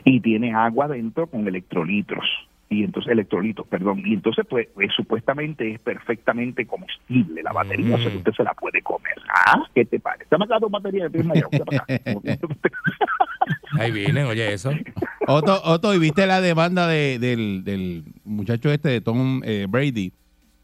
y 0.04 0.20
tiene 0.20 0.54
agua 0.54 0.88
dentro 0.88 1.28
con 1.28 1.48
electrolitos 1.48 2.26
y 2.70 2.84
entonces 2.84 3.12
electrolitos, 3.14 3.66
perdón, 3.68 4.04
y 4.06 4.14
entonces 4.14 4.46
pues, 4.50 4.68
pues, 4.74 4.90
supuestamente 4.96 5.72
es 5.74 5.80
perfectamente 5.80 6.66
comestible 6.68 7.42
la 7.42 7.54
batería, 7.54 7.96
o 7.96 8.00
sea 8.00 8.12
que 8.12 8.18
usted 8.18 8.34
se 8.34 8.44
la 8.44 8.54
puede 8.54 8.82
comer. 8.82 9.14
Ah, 9.34 9.64
¿qué 9.74 9.86
te 9.86 10.00
parece? 10.00 10.26
Dame 10.30 10.46
acá 10.46 10.58
dos 10.60 10.70
baterías 10.72 11.12
de. 11.12 11.24
Ahí 13.80 13.92
vienen, 13.92 14.26
oye, 14.26 14.54
eso. 14.54 14.72
Otto, 15.28 15.62
Otto, 15.64 15.94
¿y 15.94 16.00
viste 16.00 16.26
la 16.28 16.42
demanda 16.42 16.88
de- 16.88 17.20
del, 17.20 17.64
del 17.64 18.04
muchacho 18.26 18.72
este 18.72 18.90
de 18.90 19.02
Tom 19.02 19.42
eh, 19.46 19.66
Brady 19.70 20.12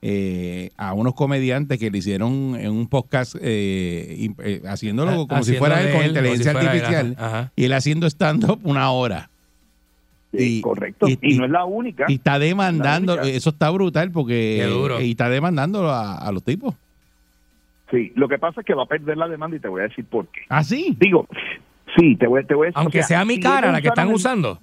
eh, 0.02 0.72
a 0.78 0.94
unos 0.94 1.14
comediantes 1.14 1.80
que 1.80 1.90
le 1.90 1.98
hicieron 2.00 2.56
en 2.60 2.72
un 2.72 2.88
podcast 2.88 3.36
eh, 3.42 4.30
eh, 4.44 4.62
haciéndolo 4.68 5.12
Ah, 5.12 5.26
como 5.30 5.44
si 5.44 5.54
fuera 5.56 5.82
él 5.82 5.94
con 5.94 6.02
él, 6.02 6.08
inteligencia 6.10 6.52
si 6.52 6.58
él, 6.58 6.68
artificial 6.68 7.16
ajá, 7.18 7.28
ajá. 7.28 7.52
y 7.56 7.64
él 7.66 7.74
haciendo 7.74 8.08
stand-up 8.08 8.60
una 8.64 8.90
hora? 8.92 9.30
Sí, 10.36 10.62
correcto. 10.62 11.08
Y, 11.08 11.38
no 11.38 11.46
es 11.46 11.52
la 11.52 11.66
única. 11.66 12.06
Y 12.08 12.16
está 12.16 12.40
demandando, 12.40 13.22
eso 13.22 13.52
está 13.52 13.70
brutal 13.70 14.12
porque 14.12 14.58
Qué 14.62 14.66
duro. 14.66 15.00
y 15.00 15.12
está 15.12 15.30
demandando 15.30 15.90
a, 15.90 16.16
a 16.18 16.32
los 16.32 16.44
tipos. 16.44 16.76
Sí, 17.92 18.12
lo 18.16 18.28
que 18.28 18.40
pasa 18.40 18.62
es 18.62 18.66
que 18.66 18.74
va 18.74 18.84
a 18.84 18.88
perder 18.88 19.18
la 19.18 19.28
demanda 19.28 19.56
y 19.56 19.60
te 19.60 19.68
voy 19.68 19.82
a 19.82 19.84
decir 19.84 20.06
por 20.06 20.26
qué. 20.28 20.42
¿Ah, 20.50 20.64
sí? 20.64 20.96
Digo, 21.00 21.28
sí, 21.96 22.16
te 22.16 22.26
voy, 22.26 22.44
te 22.46 22.56
voy 22.56 22.66
a 22.66 22.68
decir. 22.70 22.80
Aunque 22.80 23.00
o 23.00 23.04
sea, 23.04 23.18
sea 23.20 23.26
mi 23.26 23.40
cara 23.40 23.72
la 23.72 23.82
que 23.82 23.90
están 23.90 24.08
el- 24.10 24.16
usando. 24.16 24.60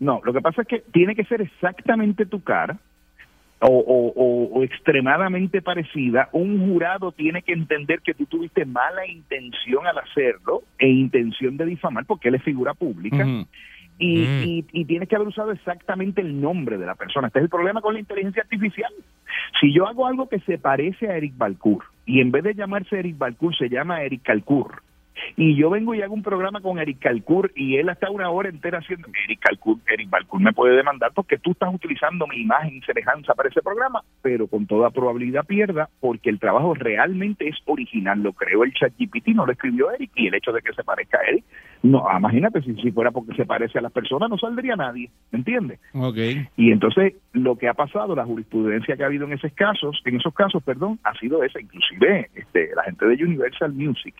No, 0.00 0.20
lo 0.24 0.32
que 0.32 0.40
pasa 0.40 0.62
es 0.62 0.68
que 0.68 0.82
tiene 0.92 1.14
que 1.14 1.24
ser 1.24 1.42
exactamente 1.42 2.24
tu 2.26 2.42
cara 2.42 2.78
o, 3.60 3.68
o- 3.68 4.12
o- 4.16 4.58
o 4.58 4.62
extremadamente 4.64 5.62
parecida. 5.62 6.28
Un 6.32 6.66
jurado 6.66 7.12
tiene 7.12 7.42
que 7.42 7.52
entender 7.52 8.00
que 8.00 8.14
tú 8.14 8.24
tuviste 8.26 8.64
mala 8.64 9.06
intención 9.06 9.86
al 9.86 9.98
hacerlo 9.98 10.62
e 10.78 10.88
intención 10.88 11.56
de 11.58 11.66
difamar 11.66 12.06
porque 12.06 12.28
él 12.28 12.36
es 12.36 12.42
figura 12.42 12.72
pública. 12.74 13.24
Y, 13.98 14.18
Mm. 14.18 14.42
y, 14.44 14.66
y 14.72 14.84
tienes 14.84 15.08
que 15.08 15.16
haber 15.16 15.28
usado 15.28 15.52
exactamente 15.52 16.20
el 16.20 16.40
nombre 16.40 16.78
de 16.78 16.86
la 16.86 16.94
persona. 16.94 17.28
Este 17.28 17.38
es 17.38 17.44
el 17.44 17.50
problema 17.50 17.80
con 17.80 17.94
la 17.94 18.00
inteligencia 18.00 18.42
artificial. 18.42 18.92
Si 19.60 19.72
yo 19.72 19.86
hago 19.86 20.06
algo 20.06 20.28
que 20.28 20.40
se 20.40 20.58
parece 20.58 21.08
a 21.08 21.16
Eric 21.16 21.34
Balcour 21.36 21.84
y 22.06 22.20
en 22.20 22.30
vez 22.32 22.42
de 22.44 22.54
llamarse 22.54 22.98
Eric 22.98 23.18
Balcour 23.18 23.56
se 23.56 23.68
llama 23.68 24.02
Eric 24.02 24.22
Calcour 24.22 24.82
y 25.36 25.56
yo 25.56 25.70
vengo 25.70 25.94
y 25.94 26.02
hago 26.02 26.14
un 26.14 26.22
programa 26.22 26.60
con 26.60 26.78
Eric 26.78 26.98
Calcour 27.00 27.52
y 27.54 27.76
él 27.76 27.88
está 27.88 28.10
una 28.10 28.30
hora 28.30 28.48
entera 28.48 28.78
haciendo 28.78 29.08
Eric 29.24 29.40
Calcour, 29.40 29.78
Eric 29.86 30.10
Balcour 30.10 30.40
me 30.40 30.52
puede 30.52 30.76
demandar 30.76 31.12
porque 31.14 31.38
tú 31.38 31.52
estás 31.52 31.74
utilizando 31.74 32.26
mi 32.26 32.42
imagen 32.42 32.76
y 32.76 32.80
semejanza 32.82 33.34
para 33.34 33.48
ese 33.48 33.62
programa, 33.62 34.02
pero 34.22 34.46
con 34.46 34.66
toda 34.66 34.90
probabilidad 34.90 35.44
pierda 35.44 35.88
porque 36.00 36.30
el 36.30 36.38
trabajo 36.38 36.74
realmente 36.74 37.48
es 37.48 37.56
original, 37.66 38.20
lo 38.22 38.32
creó 38.32 38.64
el 38.64 38.72
ChatGPT, 38.72 39.28
no 39.28 39.46
lo 39.46 39.52
escribió 39.52 39.90
Eric 39.90 40.10
y 40.16 40.28
el 40.28 40.34
hecho 40.34 40.52
de 40.52 40.60
que 40.60 40.72
se 40.72 40.84
parezca 40.84 41.18
a 41.18 41.28
Eric, 41.28 41.44
no, 41.82 42.06
ah, 42.08 42.18
imagínate 42.18 42.62
si, 42.62 42.74
si 42.74 42.92
fuera 42.92 43.10
porque 43.10 43.34
se 43.34 43.44
parece 43.44 43.78
a 43.78 43.82
las 43.82 43.92
personas 43.92 44.30
no 44.30 44.38
saldría 44.38 44.76
nadie, 44.76 45.10
¿me 45.30 45.38
entiendes? 45.38 45.80
Ok. 45.94 46.16
Y 46.56 46.70
entonces 46.70 47.14
lo 47.32 47.56
que 47.56 47.68
ha 47.68 47.74
pasado, 47.74 48.14
la 48.14 48.24
jurisprudencia 48.24 48.96
que 48.96 49.02
ha 49.02 49.06
habido 49.06 49.26
en 49.26 49.32
esos 49.32 49.52
casos, 49.52 50.00
en 50.04 50.16
esos 50.16 50.34
casos, 50.34 50.62
perdón, 50.62 50.98
ha 51.04 51.14
sido 51.18 51.42
esa. 51.42 51.60
Inclusive 51.60 52.30
este, 52.34 52.70
la 52.74 52.84
gente 52.84 53.06
de 53.06 53.24
Universal 53.24 53.72
Music, 53.72 54.14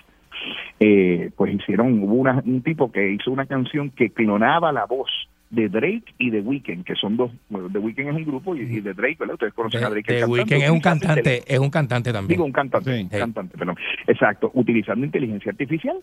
eh, 0.80 1.30
pues 1.36 1.54
hicieron, 1.54 2.02
hubo 2.02 2.14
una- 2.14 2.42
un 2.44 2.62
tipo 2.62 2.90
que 2.90 3.12
hizo 3.12 3.30
una 3.30 3.46
canción 3.46 3.90
que 3.90 4.10
clonaba 4.10 4.72
la 4.72 4.86
voz 4.86 5.10
de 5.50 5.68
Drake 5.68 6.04
y 6.18 6.30
de 6.30 6.40
Weeknd, 6.40 6.82
que 6.84 6.94
son 6.94 7.16
dos, 7.18 7.30
bueno, 7.50 7.68
The 7.70 7.78
Weeknd 7.78 8.08
es 8.08 8.14
un 8.14 8.24
grupo 8.24 8.56
y, 8.56 8.60
y 8.60 8.80
de 8.80 8.94
Drake, 8.94 9.16
¿verdad? 9.18 9.34
Ustedes 9.34 9.52
conocen 9.52 9.84
a 9.84 9.90
Drake. 9.90 10.14
The 10.14 10.24
Weeknd 10.26 10.52
es 10.64 10.70
un 10.70 10.80
cantante, 10.80 11.42
es 11.46 11.58
un 11.58 11.70
cantante 11.70 12.12
también. 12.12 12.28
Digo, 12.36 12.44
un 12.46 12.52
cantante, 12.52 12.90
cantante, 13.20 13.58
perdón. 13.58 13.76
Exacto, 14.06 14.50
utilizando 14.54 15.04
inteligencia 15.04 15.50
artificial. 15.50 15.96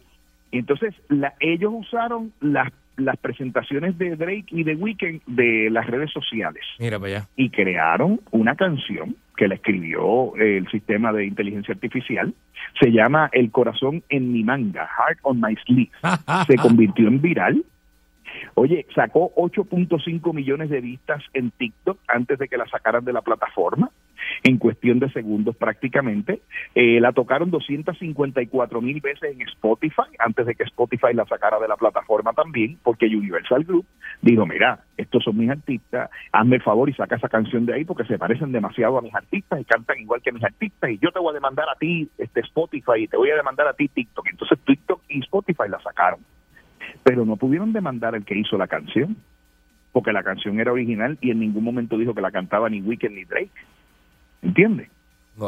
Entonces, 0.52 0.96
la, 1.10 1.34
ellos 1.40 1.72
usaron 1.76 2.34
las, 2.42 2.72
las 2.98 3.18
presentaciones 3.18 3.98
de 3.98 4.16
Drake 4.16 4.46
y 4.50 4.64
de 4.64 4.76
Weeknd 4.76 5.22
de 5.28 5.70
las 5.70 5.88
redes 5.88 6.12
sociales 6.12 6.64
Mira 6.80 7.00
para 7.00 7.18
allá. 7.18 7.28
y 7.36 7.50
crearon 7.50 8.20
una 8.32 8.56
canción 8.56 9.16
que 9.38 9.48
la 9.48 9.56
escribió 9.56 10.36
eh, 10.38 10.58
el 10.58 10.68
sistema 10.70 11.14
de 11.14 11.26
inteligencia 11.26 11.74
artificial. 11.74 12.34
Se 12.82 12.92
llama 12.92 13.30
El 13.32 13.52
corazón 13.52 14.04
en 14.10 14.34
mi 14.34 14.44
manga, 14.44 14.86
Heart 14.86 15.20
on 15.22 15.40
my 15.40 15.56
sleeve. 15.66 15.92
Se 16.48 16.56
convirtió 16.58 17.08
en 17.08 17.22
viral. 17.22 17.64
Oye, 18.56 18.86
sacó 18.94 19.34
8.5 19.36 20.34
millones 20.34 20.70
de 20.70 20.82
vistas 20.82 21.24
en 21.34 21.52
TikTok 21.52 21.98
antes 22.08 22.38
de 22.40 22.48
que 22.48 22.58
la 22.58 22.68
sacaran 22.68 23.06
de 23.06 23.14
la 23.14 23.22
plataforma, 23.22 23.90
en 24.44 24.58
cuestión 24.58 25.00
de 25.00 25.10
segundos 25.12 25.56
prácticamente. 25.56 26.42
Eh, 26.76 27.00
la 27.00 27.12
tocaron 27.12 27.52
254 27.52 28.82
mil 28.82 29.02
veces 29.02 29.32
en 29.34 29.42
Spotify 29.48 30.04
antes 30.20 30.46
de 30.46 30.56
que 30.56 30.64
Spotify 30.64 31.14
la 31.14 31.26
sacara 31.26 31.60
de 31.60 31.68
la 31.68 31.78
plataforma 31.78 32.34
también, 32.34 32.78
porque 32.84 33.06
Universal 33.06 33.64
Group 33.64 33.86
dijo, 34.22 34.46
mira, 34.46 34.80
estos 34.98 35.24
son 35.24 35.38
mis 35.38 35.50
artistas, 35.50 36.10
hazme 36.32 36.58
el 36.58 36.62
favor 36.62 36.90
y 36.90 36.94
saca 36.94 37.16
esa 37.16 37.30
canción 37.30 37.66
de 37.66 37.74
ahí 37.74 37.86
porque 37.86 38.06
se 38.06 38.18
parecen 38.18 38.52
demasiado 38.52 38.98
a 38.98 39.02
mis 39.02 39.16
artistas 39.16 39.62
y 39.62 39.66
cantan 39.66 40.00
igual 40.00 40.22
que 40.22 40.32
mis 40.32 40.44
artistas 40.44 40.90
y 40.90 40.98
yo 41.00 41.12
te 41.12 41.20
voy 41.20 41.32
a 41.32 41.36
demandar 41.36 41.68
a 41.70 41.78
ti 41.78 42.10
este 42.18 42.42
Spotify 42.42 43.04
y 43.04 43.08
te 43.08 43.18
voy 43.18 43.30
a 43.32 43.36
demandar 43.36 43.68
a 43.68 43.74
ti 43.74 43.88
TikTok. 43.88 44.28
Entonces 44.30 44.60
TikTok 44.66 45.02
y 45.10 45.20
Spotify 45.20 45.70
la 45.70 45.80
sacaron 45.82 46.20
pero 47.04 47.26
no 47.26 47.38
pudieron 47.38 47.74
demandar 47.74 48.16
al 48.16 48.26
que 48.26 48.38
hizo 48.38 48.58
la 48.58 48.68
canción, 48.68 49.18
porque 49.92 50.14
la 50.14 50.24
canción 50.24 50.60
era 50.60 50.72
original 50.72 51.18
y 51.22 51.32
en 51.32 51.40
ningún 51.40 51.64
momento 51.64 51.98
dijo 51.98 52.14
que 52.14 52.22
la 52.22 52.32
cantaba 52.32 52.70
ni 52.70 52.82
Weekend 52.82 53.16
ni 53.16 53.26
Drake. 53.26 53.52
¿Entiendes? 54.42 54.90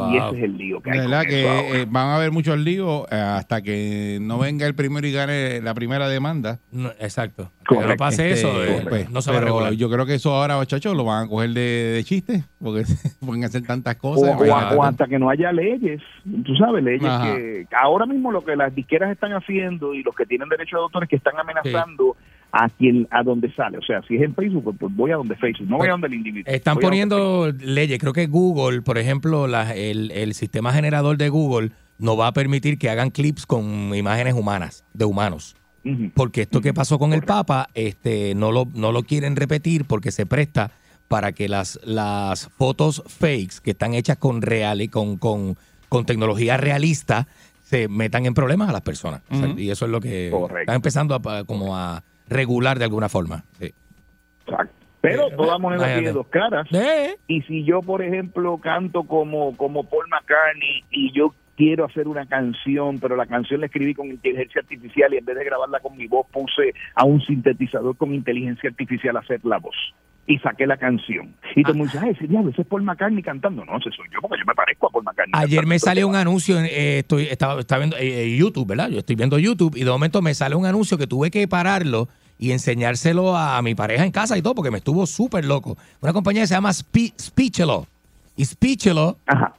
Y 0.09 0.15
ese 0.15 0.37
es 0.37 0.43
el 0.45 0.57
lío 0.57 0.79
que 0.81 0.89
hay. 0.89 0.99
De 0.99 1.05
verdad 1.05 1.23
que 1.23 1.81
eh, 1.81 1.85
van 1.85 2.07
a 2.07 2.15
haber 2.15 2.31
muchos 2.31 2.57
líos 2.57 3.05
eh, 3.11 3.15
hasta 3.15 3.61
que 3.61 4.19
no 4.21 4.39
venga 4.39 4.65
el 4.65 4.73
primero 4.73 5.05
y 5.05 5.11
gane 5.11 5.59
la 5.61 5.73
primera 5.73 6.07
demanda. 6.07 6.59
No, 6.71 6.91
exacto. 6.91 7.51
Que 7.67 7.75
no 7.75 7.95
pase 7.97 8.31
eso, 8.31 8.63
eh, 8.63 9.07
no 9.11 9.21
se 9.21 9.31
va 9.31 9.37
a 9.37 9.41
pero 9.41 9.73
yo 9.73 9.89
creo 9.89 10.05
que 10.05 10.13
eso 10.15 10.33
ahora, 10.33 10.55
muchachos, 10.57 10.95
lo 10.95 11.03
van 11.03 11.25
a 11.25 11.27
coger 11.27 11.49
de, 11.49 11.61
de 11.93 12.03
chiste, 12.05 12.45
porque 12.63 12.83
pueden 13.25 13.43
hacer 13.43 13.63
tantas 13.63 13.97
cosas. 13.97 14.33
o- 14.39 14.81
hasta 14.83 15.07
que 15.07 15.19
no 15.19 15.29
haya 15.29 15.51
leyes, 15.51 16.01
tú 16.45 16.55
sabes, 16.55 16.81
leyes 16.85 17.03
Ajá. 17.03 17.25
que 17.35 17.67
ahora 17.77 18.05
mismo 18.05 18.31
lo 18.31 18.45
que 18.45 18.55
las 18.55 18.73
disqueras 18.73 19.11
están 19.11 19.33
haciendo 19.33 19.93
y 19.93 20.03
los 20.03 20.15
que 20.15 20.25
tienen 20.25 20.47
derecho 20.47 20.77
de 20.77 20.83
autor 20.83 21.03
es 21.03 21.09
que 21.09 21.17
están 21.17 21.33
amenazando 21.37 22.15
a 22.51 22.69
quien 22.69 23.07
a 23.11 23.23
donde 23.23 23.53
sale. 23.53 23.77
O 23.77 23.81
sea, 23.81 24.01
si 24.07 24.15
es 24.15 24.23
en 24.23 24.35
Facebook, 24.35 24.63
pues, 24.63 24.75
pues 24.79 24.95
voy 24.95 25.11
a 25.11 25.15
donde 25.15 25.35
Facebook, 25.37 25.69
no 25.69 25.77
voy 25.77 25.87
a 25.87 25.91
donde 25.91 26.07
el 26.07 26.15
individuo. 26.15 26.51
Están 26.53 26.77
poniendo 26.77 27.51
leyes. 27.59 27.97
Creo 27.99 28.13
que 28.13 28.27
Google, 28.27 28.81
por 28.81 28.97
ejemplo, 28.97 29.47
la- 29.47 29.73
el, 29.75 30.11
el 30.11 30.33
sistema 30.33 30.73
generador 30.73 31.17
de 31.17 31.29
Google 31.29 31.71
no 31.97 32.17
va 32.17 32.27
a 32.27 32.33
permitir 32.33 32.77
que 32.77 32.89
hagan 32.89 33.09
clips 33.11 33.45
con 33.45 33.93
imágenes 33.95 34.33
humanas, 34.33 34.83
de 34.93 35.05
humanos. 35.05 35.55
Porque 36.13 36.41
esto 36.43 36.61
que 36.61 36.73
pasó 36.75 36.99
con 36.99 37.11
el 37.11 37.23
Papa, 37.23 37.67
este, 37.73 38.35
no 38.35 38.51
lo, 38.51 38.67
no 38.75 38.91
lo 38.91 39.01
quieren 39.01 39.35
repetir 39.35 39.85
porque 39.85 40.11
se 40.11 40.27
presta 40.27 40.69
para 41.07 41.31
que 41.31 41.49
las, 41.49 41.79
las 41.83 42.49
fotos 42.49 43.01
fakes 43.07 43.55
que 43.63 43.71
están 43.71 43.95
hechas 43.95 44.17
con 44.17 44.43
real 44.43 44.81
y 44.81 44.89
con, 44.89 45.17
con, 45.17 45.57
con 45.89 46.05
tecnología 46.05 46.55
realista 46.57 47.27
se 47.63 47.87
metan 47.87 48.25
en 48.27 48.33
problemas 48.35 48.69
a 48.69 48.73
las 48.73 48.81
personas. 48.81 49.21
O 49.31 49.35
sea, 49.37 49.47
Ujú. 49.49 49.59
y 49.59 49.71
eso 49.71 49.85
es 49.85 49.91
lo 49.91 49.99
que 50.01 50.27
están 50.27 50.75
empezando 50.75 51.15
a, 51.15 51.43
como 51.45 51.75
a 51.75 52.03
regular 52.27 52.79
de 52.79 52.85
alguna 52.85 53.09
forma. 53.09 53.43
Sí. 53.59 53.73
Pero 55.01 55.29
Eh, 55.29 55.33
toda 55.35 55.57
moneda 55.57 55.93
tiene 55.93 56.11
dos 56.11 56.27
caras. 56.27 56.67
Y 57.27 57.41
si 57.43 57.63
yo, 57.63 57.81
por 57.81 58.03
ejemplo, 58.03 58.57
canto 58.59 59.03
como, 59.03 59.57
como 59.57 59.83
Paul 59.83 60.05
McCartney 60.09 60.83
y 60.91 61.11
yo 61.11 61.33
quiero 61.61 61.85
hacer 61.85 62.07
una 62.07 62.25
canción, 62.25 62.99
pero 62.99 63.15
la 63.15 63.27
canción 63.27 63.59
la 63.59 63.67
escribí 63.67 63.93
con 63.93 64.07
inteligencia 64.09 64.61
artificial 64.61 65.13
y 65.13 65.17
en 65.17 65.25
vez 65.25 65.35
de 65.37 65.45
grabarla 65.45 65.79
con 65.79 65.95
mi 65.95 66.07
voz 66.07 66.25
puse 66.31 66.73
a 66.95 67.05
un 67.05 67.21
sintetizador 67.21 67.95
con 67.97 68.15
inteligencia 68.15 68.67
artificial 68.67 69.15
a 69.15 69.19
hacer 69.19 69.41
la 69.43 69.59
voz. 69.59 69.75
Y 70.25 70.39
saqué 70.39 70.65
la 70.65 70.77
canción. 70.77 71.35
Y 71.55 71.61
todo 71.61 71.73
el 71.73 71.77
mundo 71.77 71.93
dice, 71.93 72.03
ay, 72.03 72.13
ese 72.17 72.25
diablo, 72.25 72.49
ese 72.49 72.63
es 72.63 72.67
Paul 72.67 72.81
McCartney 72.81 73.21
cantando. 73.21 73.63
No, 73.63 73.77
ese 73.77 73.91
soy 73.91 74.07
yo, 74.11 74.19
porque 74.21 74.39
yo 74.39 74.45
me 74.47 74.55
parezco 74.55 74.87
a 74.87 74.89
Paul 74.89 75.03
McCartney. 75.03 75.33
Ayer 75.39 75.67
me 75.67 75.77
salió 75.77 76.07
un 76.07 76.15
anuncio, 76.15 76.57
en, 76.57 76.65
eh, 76.65 76.99
estoy, 76.99 77.25
estaba, 77.25 77.59
estaba 77.59 77.79
viendo 77.79 77.97
eh, 77.97 78.23
eh, 78.23 78.35
YouTube, 78.37 78.67
¿verdad? 78.67 78.89
Yo 78.89 78.97
estoy 78.99 79.15
viendo 79.15 79.37
YouTube 79.37 79.75
y 79.75 79.83
de 79.83 79.91
momento 79.91 80.19
me 80.23 80.33
sale 80.33 80.55
un 80.55 80.65
anuncio 80.65 80.97
que 80.97 81.05
tuve 81.05 81.29
que 81.29 81.47
pararlo 81.47 82.07
y 82.39 82.53
enseñárselo 82.53 83.37
a 83.37 83.61
mi 83.61 83.75
pareja 83.75 84.03
en 84.03 84.11
casa 84.11 84.35
y 84.35 84.41
todo, 84.41 84.55
porque 84.55 84.71
me 84.71 84.79
estuvo 84.79 85.05
súper 85.05 85.45
loco. 85.45 85.77
Una 86.01 86.11
compañía 86.13 86.41
que 86.41 86.47
se 86.47 86.55
llama 86.55 86.71
Spe- 86.73 87.13
Speechelo. 87.19 87.85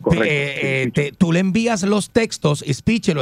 Correcto, 0.01 0.25
eh, 0.25 0.91
eh, 0.95 1.13
tú 1.17 1.33
le 1.33 1.41
envías 1.41 1.83
los 1.83 2.11
textos 2.11 2.63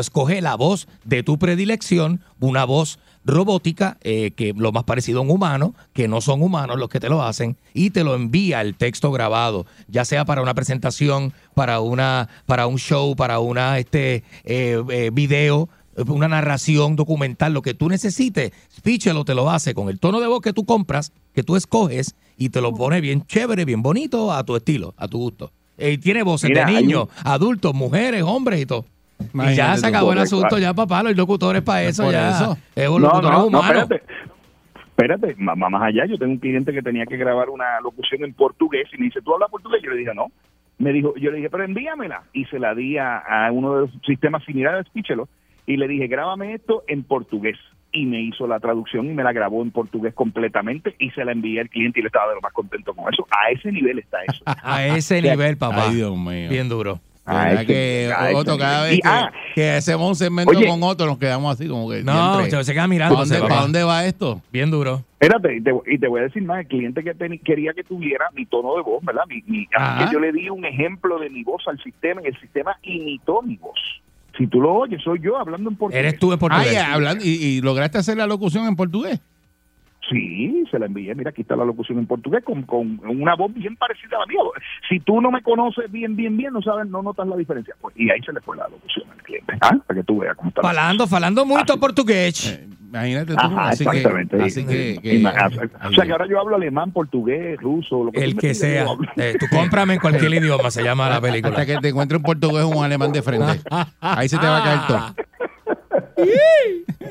escoge 0.00 0.40
la 0.40 0.54
voz 0.54 0.88
de 1.04 1.22
tu 1.22 1.38
predilección, 1.38 2.20
una 2.38 2.64
voz 2.64 2.98
robótica, 3.24 3.98
eh, 4.02 4.32
que 4.32 4.54
lo 4.56 4.72
más 4.72 4.84
parecido 4.84 5.20
a 5.20 5.22
un 5.22 5.30
humano, 5.30 5.74
que 5.92 6.08
no 6.08 6.20
son 6.20 6.42
humanos 6.42 6.78
los 6.78 6.88
que 6.88 7.00
te 7.00 7.08
lo 7.08 7.22
hacen, 7.22 7.56
y 7.74 7.90
te 7.90 8.04
lo 8.04 8.14
envía 8.14 8.60
el 8.60 8.74
texto 8.74 9.12
grabado, 9.12 9.66
ya 9.88 10.04
sea 10.04 10.24
para 10.24 10.42
una 10.42 10.54
presentación, 10.54 11.32
para 11.54 11.80
una, 11.80 12.28
para 12.46 12.66
un 12.66 12.78
show, 12.78 13.14
para 13.16 13.38
una 13.38 13.78
este 13.78 14.24
eh, 14.44 14.82
eh, 14.90 15.10
video, 15.12 15.68
una 16.08 16.28
narración 16.28 16.96
documental, 16.96 17.52
lo 17.52 17.62
que 17.62 17.74
tú 17.74 17.88
necesites, 17.88 18.52
Speechelo 18.72 19.24
te 19.24 19.34
lo 19.34 19.50
hace 19.50 19.74
con 19.74 19.88
el 19.88 19.98
tono 19.98 20.20
de 20.20 20.26
voz 20.26 20.40
que 20.40 20.52
tú 20.52 20.64
compras, 20.64 21.12
que 21.34 21.42
tú 21.42 21.56
escoges, 21.56 22.16
y 22.36 22.48
te 22.50 22.60
lo 22.60 22.72
pone 22.72 23.00
bien 23.00 23.22
chévere, 23.26 23.64
bien 23.64 23.82
bonito, 23.82 24.32
a 24.32 24.44
tu 24.44 24.56
estilo, 24.56 24.94
a 24.96 25.08
tu 25.08 25.18
gusto. 25.18 25.50
Eh, 25.78 25.98
tiene 25.98 26.22
voces 26.22 26.50
Mira, 26.50 26.64
de 26.66 26.72
niños, 26.72 27.04
un- 27.04 27.10
adultos, 27.24 27.74
mujeres, 27.74 28.22
hombres 28.22 28.60
y 28.60 28.66
todo. 28.66 28.84
Y 29.34 29.54
ya 29.54 29.76
se 29.76 29.86
acabó 29.86 30.12
el 30.12 30.18
asunto, 30.20 30.58
ya 30.58 30.72
papá, 30.72 31.02
los 31.02 31.14
locutores 31.16 31.62
para 31.62 31.82
eso, 31.84 32.04
Por 32.04 32.12
ya. 32.12 32.30
eso. 32.30 32.56
Es 32.74 32.88
No, 32.88 32.96
un 32.96 33.02
locutor 33.02 33.24
no, 33.32 33.38
no, 33.38 33.46
humano. 33.46 33.80
espérate. 33.80 34.02
Espérate, 34.96 35.34
más 35.38 35.82
allá, 35.82 36.04
yo 36.06 36.18
tengo 36.18 36.32
un 36.32 36.38
cliente 36.38 36.72
que 36.74 36.82
tenía 36.82 37.06
que 37.06 37.16
grabar 37.16 37.48
una 37.48 37.80
locución 37.82 38.22
en 38.22 38.34
portugués 38.34 38.86
y 38.92 38.98
me 38.98 39.06
dice, 39.06 39.20
¿tú 39.22 39.32
hablas 39.32 39.48
portugués? 39.50 39.80
Yo 39.82 39.90
le 39.90 39.96
dije, 39.98 40.14
no. 40.14 40.26
Me 40.78 40.92
dijo, 40.92 41.14
yo 41.16 41.30
le 41.30 41.38
dije, 41.38 41.48
pero 41.50 41.64
envíamela. 41.64 42.22
Y 42.34 42.44
se 42.46 42.58
la 42.58 42.74
di 42.74 42.98
a, 42.98 43.18
a 43.18 43.50
uno 43.52 43.74
de 43.76 43.80
los 43.82 43.90
sistemas 44.06 44.44
similares 44.44 44.84
a 44.86 44.88
Speechelo 44.90 45.28
y 45.72 45.76
le 45.76 45.88
dije, 45.88 46.06
grábame 46.08 46.54
esto 46.54 46.82
en 46.88 47.02
portugués. 47.04 47.56
Y 47.92 48.06
me 48.06 48.20
hizo 48.20 48.46
la 48.46 48.60
traducción 48.60 49.06
y 49.06 49.14
me 49.14 49.24
la 49.24 49.32
grabó 49.32 49.62
en 49.62 49.72
portugués 49.72 50.14
completamente 50.14 50.94
y 51.00 51.10
se 51.10 51.24
la 51.24 51.32
envié 51.32 51.60
al 51.60 51.68
cliente 51.68 51.98
y 51.98 52.02
le 52.02 52.06
estaba 52.06 52.28
de 52.28 52.36
lo 52.36 52.40
más 52.40 52.52
contento 52.52 52.94
con 52.94 53.12
eso. 53.12 53.26
A 53.30 53.50
ese 53.50 53.72
nivel 53.72 53.98
está 53.98 54.18
eso. 54.28 54.44
A 54.62 54.86
ese 54.86 55.18
O 55.18 55.22
sea, 55.22 55.32
nivel, 55.32 55.56
papá. 55.56 55.88
Ay, 55.88 55.96
Dios 55.96 56.16
mío. 56.16 56.48
Bien 56.50 56.68
duro. 56.68 57.00
A 57.26 57.44
¿Verdad 57.44 57.62
ese- 57.62 57.66
que 57.66 58.12
Otto, 58.34 58.56
cada 58.58 58.84
vez 58.84 58.94
Y, 58.98 59.00
que, 59.00 59.08
ah, 59.08 59.32
que 59.54 59.70
hacemos 59.72 60.08
un 60.08 60.14
segmento 60.14 60.52
Oye. 60.56 60.66
con 60.68 60.82
otro 60.84 61.06
nos 61.06 61.18
quedamos 61.18 61.52
así 61.54 61.68
como 61.68 61.90
que 61.90 62.02
No, 62.02 62.38
siempre, 62.40 62.64
se 62.64 62.72
queda 62.72 62.86
mirando, 62.88 63.14
¿Para 63.16 63.24
dónde, 63.24 63.34
se 63.36 63.40
va. 63.42 63.48
para 63.48 63.60
dónde 63.62 63.82
va 63.84 64.04
esto? 64.06 64.40
Bien 64.52 64.70
duro. 64.70 65.02
Espérate, 65.20 65.56
y 65.56 65.60
te, 65.60 65.72
y 65.86 65.98
te 65.98 66.08
voy 66.08 66.20
a 66.20 66.24
decir 66.24 66.42
más, 66.44 66.60
el 66.60 66.66
cliente 66.68 67.02
que 67.04 67.14
teni- 67.14 67.42
quería 67.42 67.72
que 67.74 67.84
tuviera 67.84 68.26
mi 68.34 68.46
tono 68.46 68.74
de 68.76 68.82
voz, 68.82 69.04
¿verdad? 69.04 69.22
Mi, 69.28 69.42
mi- 69.46 69.66
que 69.66 70.12
yo 70.12 70.18
le 70.20 70.32
di 70.32 70.48
un 70.48 70.64
ejemplo 70.64 71.18
de 71.18 71.28
mi 71.28 71.42
voz 71.44 71.62
al 71.68 71.78
sistema 71.82 72.20
y 72.24 72.28
el 72.28 72.40
sistema 72.40 72.76
imitó 72.82 73.42
mi 73.42 73.56
voz. 73.56 73.78
Si 74.40 74.46
tú 74.46 74.58
lo 74.58 74.72
oyes, 74.72 75.02
soy 75.04 75.20
yo 75.22 75.36
hablando 75.36 75.68
en 75.68 75.76
portugués. 75.76 76.02
Eres 76.02 76.18
tú 76.18 76.32
en 76.32 76.38
portugués. 76.38 76.68
Ah, 76.70 76.72
ya, 76.72 76.94
hablando, 76.94 77.22
y, 77.22 77.28
y 77.28 77.60
lograste 77.60 77.98
hacer 77.98 78.16
la 78.16 78.26
locución 78.26 78.66
en 78.66 78.74
portugués. 78.74 79.20
Sí, 80.10 80.64
se 80.70 80.78
la 80.78 80.86
envié. 80.86 81.14
Mira, 81.14 81.30
aquí 81.30 81.42
está 81.42 81.54
la 81.56 81.64
locución 81.64 81.98
en 81.98 82.06
portugués 82.06 82.42
con, 82.44 82.62
con 82.64 82.98
una 83.04 83.34
voz 83.36 83.54
bien 83.54 83.76
parecida 83.76 84.16
a 84.16 84.20
la 84.20 84.26
mía. 84.26 84.40
Si 84.88 84.98
tú 85.00 85.20
no 85.20 85.30
me 85.30 85.40
conoces 85.42 85.90
bien, 85.90 86.16
bien, 86.16 86.36
bien, 86.36 86.52
no 86.52 86.60
sabes, 86.62 86.88
no 86.88 87.00
notas 87.00 87.28
la 87.28 87.36
diferencia. 87.36 87.74
Pues, 87.80 87.94
y 87.96 88.10
ahí 88.10 88.20
se 88.22 88.32
le 88.32 88.40
fue 88.40 88.56
la 88.56 88.66
locución 88.68 89.08
al 89.10 89.22
cliente. 89.22 89.54
Ah, 89.60 89.76
para 89.86 90.00
que 90.00 90.04
tú 90.04 90.18
veas 90.18 90.36
cómo 90.36 90.48
está. 90.48 90.62
la 90.62 90.68
Falando, 90.68 91.06
falando 91.06 91.46
mucho 91.46 91.78
portugués. 91.78 92.60
Imagínate 92.88 93.34
tú. 93.34 93.38
Ajá, 93.40 93.68
así 93.68 93.84
que, 93.84 93.96
exactamente. 93.98 94.42
así 94.42 94.66
que, 94.66 94.98
que- 95.00 95.14
Ima- 95.20 95.32
o 95.88 95.92
sea 95.92 96.04
que 96.04 96.10
ahora 96.10 96.26
yo 96.28 96.40
hablo 96.40 96.56
alemán, 96.56 96.90
portugués, 96.90 97.56
ruso, 97.60 98.02
lo 98.02 98.10
que 98.10 98.24
El 98.24 98.30
tú 98.32 98.36
me 98.36 98.40
que 98.40 98.54
sea. 98.54 98.86
Eh, 99.16 99.36
tú 99.38 99.46
cómprame 99.48 99.94
en 99.94 100.00
cualquier 100.00 100.34
idioma, 100.42 100.72
se 100.72 100.82
llama 100.82 101.08
la 101.08 101.20
película. 101.20 101.50
hasta 101.54 101.66
que 101.66 101.76
te 101.78 101.90
encuentres 101.90 102.18
en 102.18 102.24
portugués 102.24 102.64
un 102.64 102.82
alemán 102.84 103.12
de 103.12 103.22
frente. 103.22 103.60
Ahí 104.00 104.28
se 104.28 104.38
te 104.38 104.46
va 104.46 104.58
a 104.58 104.64
caer 104.64 104.80
todo. 104.88 105.14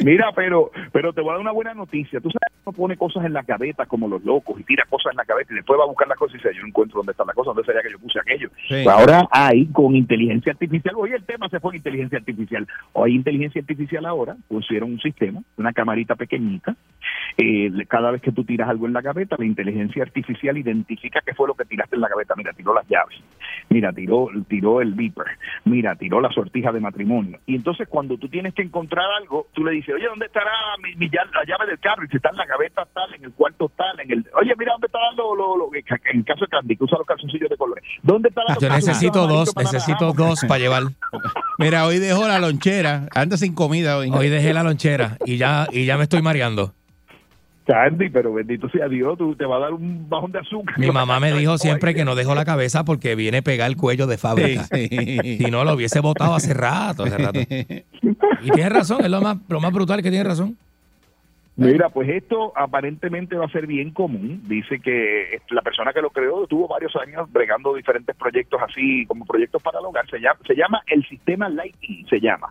Mira, 0.03 0.31
pero 0.35 0.71
pero 0.91 1.13
te 1.13 1.21
voy 1.21 1.31
a 1.31 1.33
dar 1.33 1.41
una 1.41 1.51
buena 1.51 1.73
noticia. 1.73 2.19
Tú 2.19 2.29
sabes 2.29 2.53
que 2.53 2.59
uno 2.65 2.75
pone 2.75 2.97
cosas 2.97 3.25
en 3.25 3.33
la 3.33 3.41
gaveta 3.41 3.85
como 3.85 4.07
los 4.07 4.23
locos 4.23 4.59
y 4.59 4.63
tira 4.63 4.85
cosas 4.89 5.11
en 5.11 5.17
la 5.17 5.23
gaveta 5.23 5.53
y 5.53 5.57
después 5.57 5.79
va 5.79 5.83
a 5.83 5.87
buscar 5.87 6.07
las 6.07 6.17
cosas 6.17 6.35
y 6.35 6.37
dice, 6.37 6.53
yo 6.55 6.61
no 6.61 6.67
encuentro 6.67 6.97
dónde 6.97 7.11
está 7.11 7.25
la 7.25 7.33
cosa, 7.33 7.49
dónde 7.49 7.63
sería 7.63 7.81
que 7.81 7.91
yo 7.91 7.99
puse 7.99 8.19
aquello. 8.19 8.49
Sí. 8.67 8.81
Pues 8.83 8.87
ahora 8.87 9.27
hay 9.31 9.65
con 9.67 9.95
inteligencia 9.95 10.51
artificial, 10.51 10.95
hoy 10.97 11.11
el 11.13 11.23
tema 11.23 11.49
se 11.49 11.59
fue 11.59 11.73
en 11.73 11.77
inteligencia 11.77 12.17
artificial. 12.17 12.67
Hay 12.95 13.15
inteligencia 13.15 13.61
artificial 13.61 14.05
ahora, 14.05 14.35
pusieron 14.47 14.91
un 14.91 14.99
sistema, 14.99 15.41
una 15.57 15.73
camarita 15.73 16.15
pequeñita. 16.15 16.75
eh, 17.37 17.71
cada 17.87 18.11
vez 18.11 18.21
que 18.21 18.31
tú 18.31 18.43
tiras 18.43 18.69
algo 18.69 18.85
en 18.87 18.93
la 18.93 19.01
gaveta, 19.01 19.35
la 19.37 19.45
inteligencia 19.45 20.03
artificial 20.03 20.57
identifica 20.57 21.21
qué 21.25 21.33
fue 21.33 21.47
lo 21.47 21.55
que 21.55 21.65
tiraste 21.65 21.95
en 21.95 22.01
la 22.01 22.09
gaveta. 22.09 22.35
Mira, 22.35 22.53
tiró 22.53 22.73
las 22.73 22.87
llaves. 22.87 23.17
Mira, 23.69 23.93
tiró, 23.93 24.27
tiró 24.47 24.81
el 24.81 24.93
beeper. 24.93 25.25
Mira, 25.65 25.95
tiró 25.95 26.19
la 26.21 26.31
sortija 26.31 26.71
de 26.71 26.79
matrimonio. 26.79 27.39
Y 27.45 27.55
entonces 27.55 27.87
cuando 27.87 28.17
tú 28.17 28.27
tienes 28.29 28.53
que 28.53 28.61
encontrar 28.61 28.98
algo, 29.19 29.47
tú 29.53 29.63
le 29.63 29.71
dices, 29.71 29.93
oye, 29.95 30.05
¿dónde 30.07 30.25
estará 30.27 30.51
mi, 30.81 30.95
mi 30.95 31.09
la 31.09 31.43
llave 31.47 31.65
del 31.67 31.79
carro? 31.79 32.03
Y 32.05 32.07
si 32.07 32.17
está 32.17 32.29
en 32.29 32.37
la 32.37 32.45
gaveta 32.45 32.85
tal, 32.93 33.13
en 33.13 33.23
el 33.25 33.31
cuarto 33.33 33.71
tal, 33.75 33.99
en 33.99 34.11
el... 34.11 34.25
Oye, 34.39 34.53
mira, 34.57 34.71
¿dónde 34.73 34.87
está 34.87 34.99
lo, 35.17 35.35
lo, 35.35 35.57
lo- 35.57 35.69
en 35.73 36.23
caso 36.23 36.41
de 36.41 36.47
Candy, 36.47 36.75
que 36.77 36.83
usa 36.83 36.97
los 36.97 37.07
calzoncillos 37.07 37.49
de 37.49 37.57
colores? 37.57 37.83
¿Dónde 38.03 38.29
está 38.29 38.41
la 38.47 38.57
Yo 38.59 38.69
necesito 38.69 39.27
dos, 39.27 39.55
necesito 39.55 40.13
dos 40.13 40.41
para 40.47 40.59
llevar. 40.59 40.83
Mira, 41.57 41.85
hoy 41.85 41.99
dejó 41.99 42.27
la 42.27 42.39
lonchera, 42.39 43.07
anda 43.13 43.37
sin 43.37 43.53
comida 43.53 43.97
hoy. 43.97 44.09
Hoy 44.13 44.29
dejé 44.29 44.53
la 44.53 44.63
lonchera 44.63 45.17
y 45.25 45.37
ya, 45.37 45.67
y 45.71 45.85
ya 45.85 45.97
me 45.97 46.03
estoy 46.03 46.21
mareando. 46.21 46.73
Candy, 47.69 48.09
pero 48.09 48.33
bendito 48.33 48.67
sea 48.69 48.87
Dios, 48.87 49.15
tú 49.15 49.35
te 49.35 49.45
va 49.45 49.57
a 49.57 49.59
dar 49.59 49.73
un 49.73 50.09
bajón 50.09 50.31
de 50.31 50.39
azúcar. 50.39 50.79
Mi 50.79 50.89
mamá 50.89 51.19
me 51.19 51.31
dijo 51.31 51.59
siempre 51.59 51.93
que 51.93 52.03
no 52.03 52.15
dejo 52.15 52.33
la 52.33 52.43
cabeza 52.43 52.83
porque 52.83 53.13
viene 53.13 53.43
pegar 53.43 53.69
el 53.69 53.77
cuello 53.77 54.07
de 54.07 54.17
fábrica. 54.17 54.65
Si 54.65 55.45
no, 55.51 55.63
lo 55.63 55.73
hubiese 55.73 55.99
botado 55.99 56.33
hace 56.33 56.55
rato, 56.55 57.03
hace 57.03 57.17
rato. 57.17 57.39
Y 58.41 58.51
tiene 58.51 58.69
razón, 58.69 59.03
es 59.03 59.11
lo 59.11 59.19
más, 59.19 59.37
lo 59.49 59.59
más 59.59 59.73
brutal 59.73 60.01
que 60.01 60.09
tiene 60.09 60.23
razón. 60.23 60.57
Mira, 61.57 61.89
pues 61.89 62.07
esto 62.07 62.53
aparentemente 62.55 63.35
va 63.35 63.45
a 63.45 63.49
ser 63.49 63.67
bien 63.67 63.91
común. 63.91 64.41
Dice 64.47 64.79
que 64.79 65.41
la 65.49 65.61
persona 65.61 65.91
que 65.91 66.01
lo 66.01 66.09
creó 66.09 66.47
tuvo 66.47 66.69
varios 66.69 66.95
años 66.95 67.29
bregando 67.29 67.75
diferentes 67.75 68.15
proyectos 68.15 68.61
así 68.65 69.05
como 69.07 69.25
proyectos 69.25 69.61
para 69.61 69.79
el 69.79 69.85
hogar. 69.85 70.09
Se 70.09 70.19
llama, 70.19 70.39
se 70.47 70.55
llama 70.55 70.81
el 70.87 71.05
sistema 71.09 71.49
Lighting, 71.49 72.07
se 72.07 72.21
llama. 72.21 72.47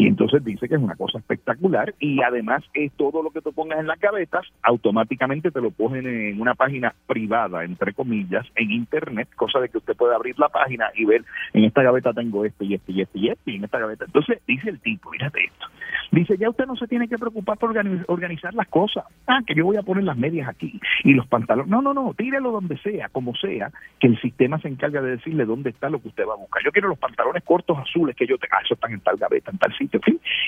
Y 0.00 0.06
entonces 0.06 0.42
dice 0.42 0.66
que 0.66 0.76
es 0.76 0.80
una 0.80 0.96
cosa 0.96 1.18
espectacular 1.18 1.94
y 1.98 2.22
además 2.22 2.64
es 2.72 2.90
todo 2.92 3.22
lo 3.22 3.28
que 3.30 3.42
tú 3.42 3.52
pongas 3.52 3.80
en 3.80 3.86
las 3.86 4.00
gavetas, 4.00 4.46
automáticamente 4.62 5.50
te 5.50 5.60
lo 5.60 5.70
ponen 5.72 6.06
en 6.06 6.40
una 6.40 6.54
página 6.54 6.94
privada, 7.06 7.64
entre 7.64 7.92
comillas, 7.92 8.46
en 8.54 8.70
internet, 8.70 9.28
cosa 9.36 9.60
de 9.60 9.68
que 9.68 9.76
usted 9.76 9.94
puede 9.94 10.14
abrir 10.14 10.38
la 10.38 10.48
página 10.48 10.86
y 10.94 11.04
ver, 11.04 11.22
en 11.52 11.64
esta 11.64 11.82
gaveta 11.82 12.14
tengo 12.14 12.46
esto 12.46 12.64
y 12.64 12.72
esto 12.74 12.92
y 12.92 13.02
esto 13.02 13.18
y 13.18 13.28
esto 13.28 13.50
y 13.50 13.56
en 13.56 13.64
esta 13.64 13.78
gaveta. 13.78 14.06
Entonces 14.06 14.40
dice 14.46 14.70
el 14.70 14.80
tipo, 14.80 15.10
mírate 15.10 15.44
esto. 15.44 15.66
Dice, 16.12 16.36
ya 16.38 16.48
usted 16.48 16.66
no 16.66 16.76
se 16.76 16.86
tiene 16.88 17.06
que 17.06 17.18
preocupar 17.18 17.58
por 17.58 17.74
organi- 17.74 18.04
organizar 18.08 18.54
las 18.54 18.68
cosas. 18.68 19.04
Ah, 19.26 19.40
que 19.46 19.54
yo 19.54 19.64
voy 19.66 19.76
a 19.76 19.82
poner 19.82 20.04
las 20.04 20.16
medias 20.16 20.48
aquí 20.48 20.80
y 21.04 21.12
los 21.12 21.26
pantalones. 21.26 21.70
No, 21.70 21.82
no, 21.82 21.92
no, 21.92 22.14
tírelo 22.14 22.52
donde 22.52 22.78
sea, 22.78 23.10
como 23.10 23.34
sea, 23.34 23.70
que 23.98 24.06
el 24.06 24.18
sistema 24.20 24.58
se 24.60 24.68
encarga 24.68 25.02
de 25.02 25.10
decirle 25.16 25.44
dónde 25.44 25.70
está 25.70 25.90
lo 25.90 26.00
que 26.00 26.08
usted 26.08 26.24
va 26.26 26.32
a 26.34 26.38
buscar. 26.38 26.62
Yo 26.64 26.72
quiero 26.72 26.88
los 26.88 26.98
pantalones 26.98 27.44
cortos 27.44 27.78
azules 27.78 28.16
que 28.16 28.26
yo 28.26 28.38
tenga. 28.38 28.56
Ah, 28.58 28.62
eso 28.64 28.74
están 28.74 28.92
en 28.92 29.00
tal 29.00 29.16
gaveta, 29.18 29.50
en 29.50 29.58
tal 29.58 29.72
sitio. 29.76 29.89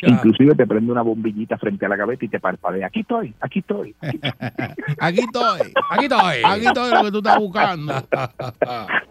Inclusive 0.03 0.55
te 0.55 0.67
prende 0.67 0.93
una 0.93 1.03
bombillita 1.03 1.59
frente 1.59 1.87
a 1.87 1.89
la 1.89 1.97
gaveta 1.97 2.25
y 2.25 2.29
te 2.29 2.41
parpadea. 2.41 2.87
Aquí 2.87 3.01
estoy, 3.01 3.35
aquí 3.41 3.61
estoy. 3.61 3.95
Aquí 4.01 4.17
estoy. 4.17 4.31
Aquí 4.99 5.21
estoy. 5.21 5.73
Aquí 5.91 6.05
estoy. 6.05 6.43
Aquí 6.45 6.67
estoy 6.67 6.91
lo 6.93 7.05
que 7.05 7.11
tú 7.11 7.19
estás 7.19 7.39
buscando. 7.39 7.93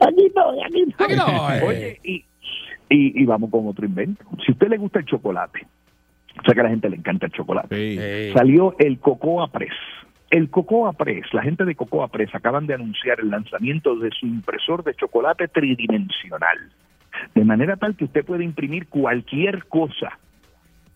Aquí 0.01 0.25
estoy, 0.25 0.59
aquí 0.65 0.82
estoy. 0.88 1.05
Aquí 1.05 1.13
estoy. 1.13 1.67
Oye, 1.67 1.99
y, 2.03 2.15
y, 2.89 3.21
y 3.21 3.25
vamos 3.25 3.49
con 3.49 3.67
otro 3.67 3.86
invento. 3.86 4.23
Si 4.45 4.51
a 4.51 4.53
usted 4.53 4.67
le 4.67 4.77
gusta 4.77 4.99
el 4.99 5.05
chocolate, 5.05 5.65
O 6.39 6.43
sea 6.43 6.53
que 6.53 6.59
a 6.59 6.63
la 6.63 6.69
gente 6.69 6.89
le 6.89 6.97
encanta 6.97 7.27
el 7.27 7.32
chocolate. 7.32 8.34
Salió 8.34 8.75
el 8.79 8.99
Cocoa 8.99 9.47
Press. 9.47 9.73
El 10.29 10.49
Cocoa 10.49 10.93
Press, 10.93 11.25
la 11.34 11.41
gente 11.43 11.65
de 11.65 11.75
Cocoa 11.75 12.07
Press 12.07 12.34
acaban 12.34 12.65
de 12.65 12.73
anunciar 12.73 13.19
el 13.19 13.29
lanzamiento 13.29 13.95
de 13.97 14.09
su 14.11 14.25
impresor 14.25 14.84
de 14.84 14.93
chocolate 14.95 15.49
tridimensional. 15.49 16.57
De 17.36 17.43
manera 17.45 17.78
tal 17.78 17.95
que 17.95 18.05
usted 18.05 18.26
puede 18.26 18.43
imprimir 18.43 18.88
cualquier 18.88 19.65
cosa. 19.65 20.17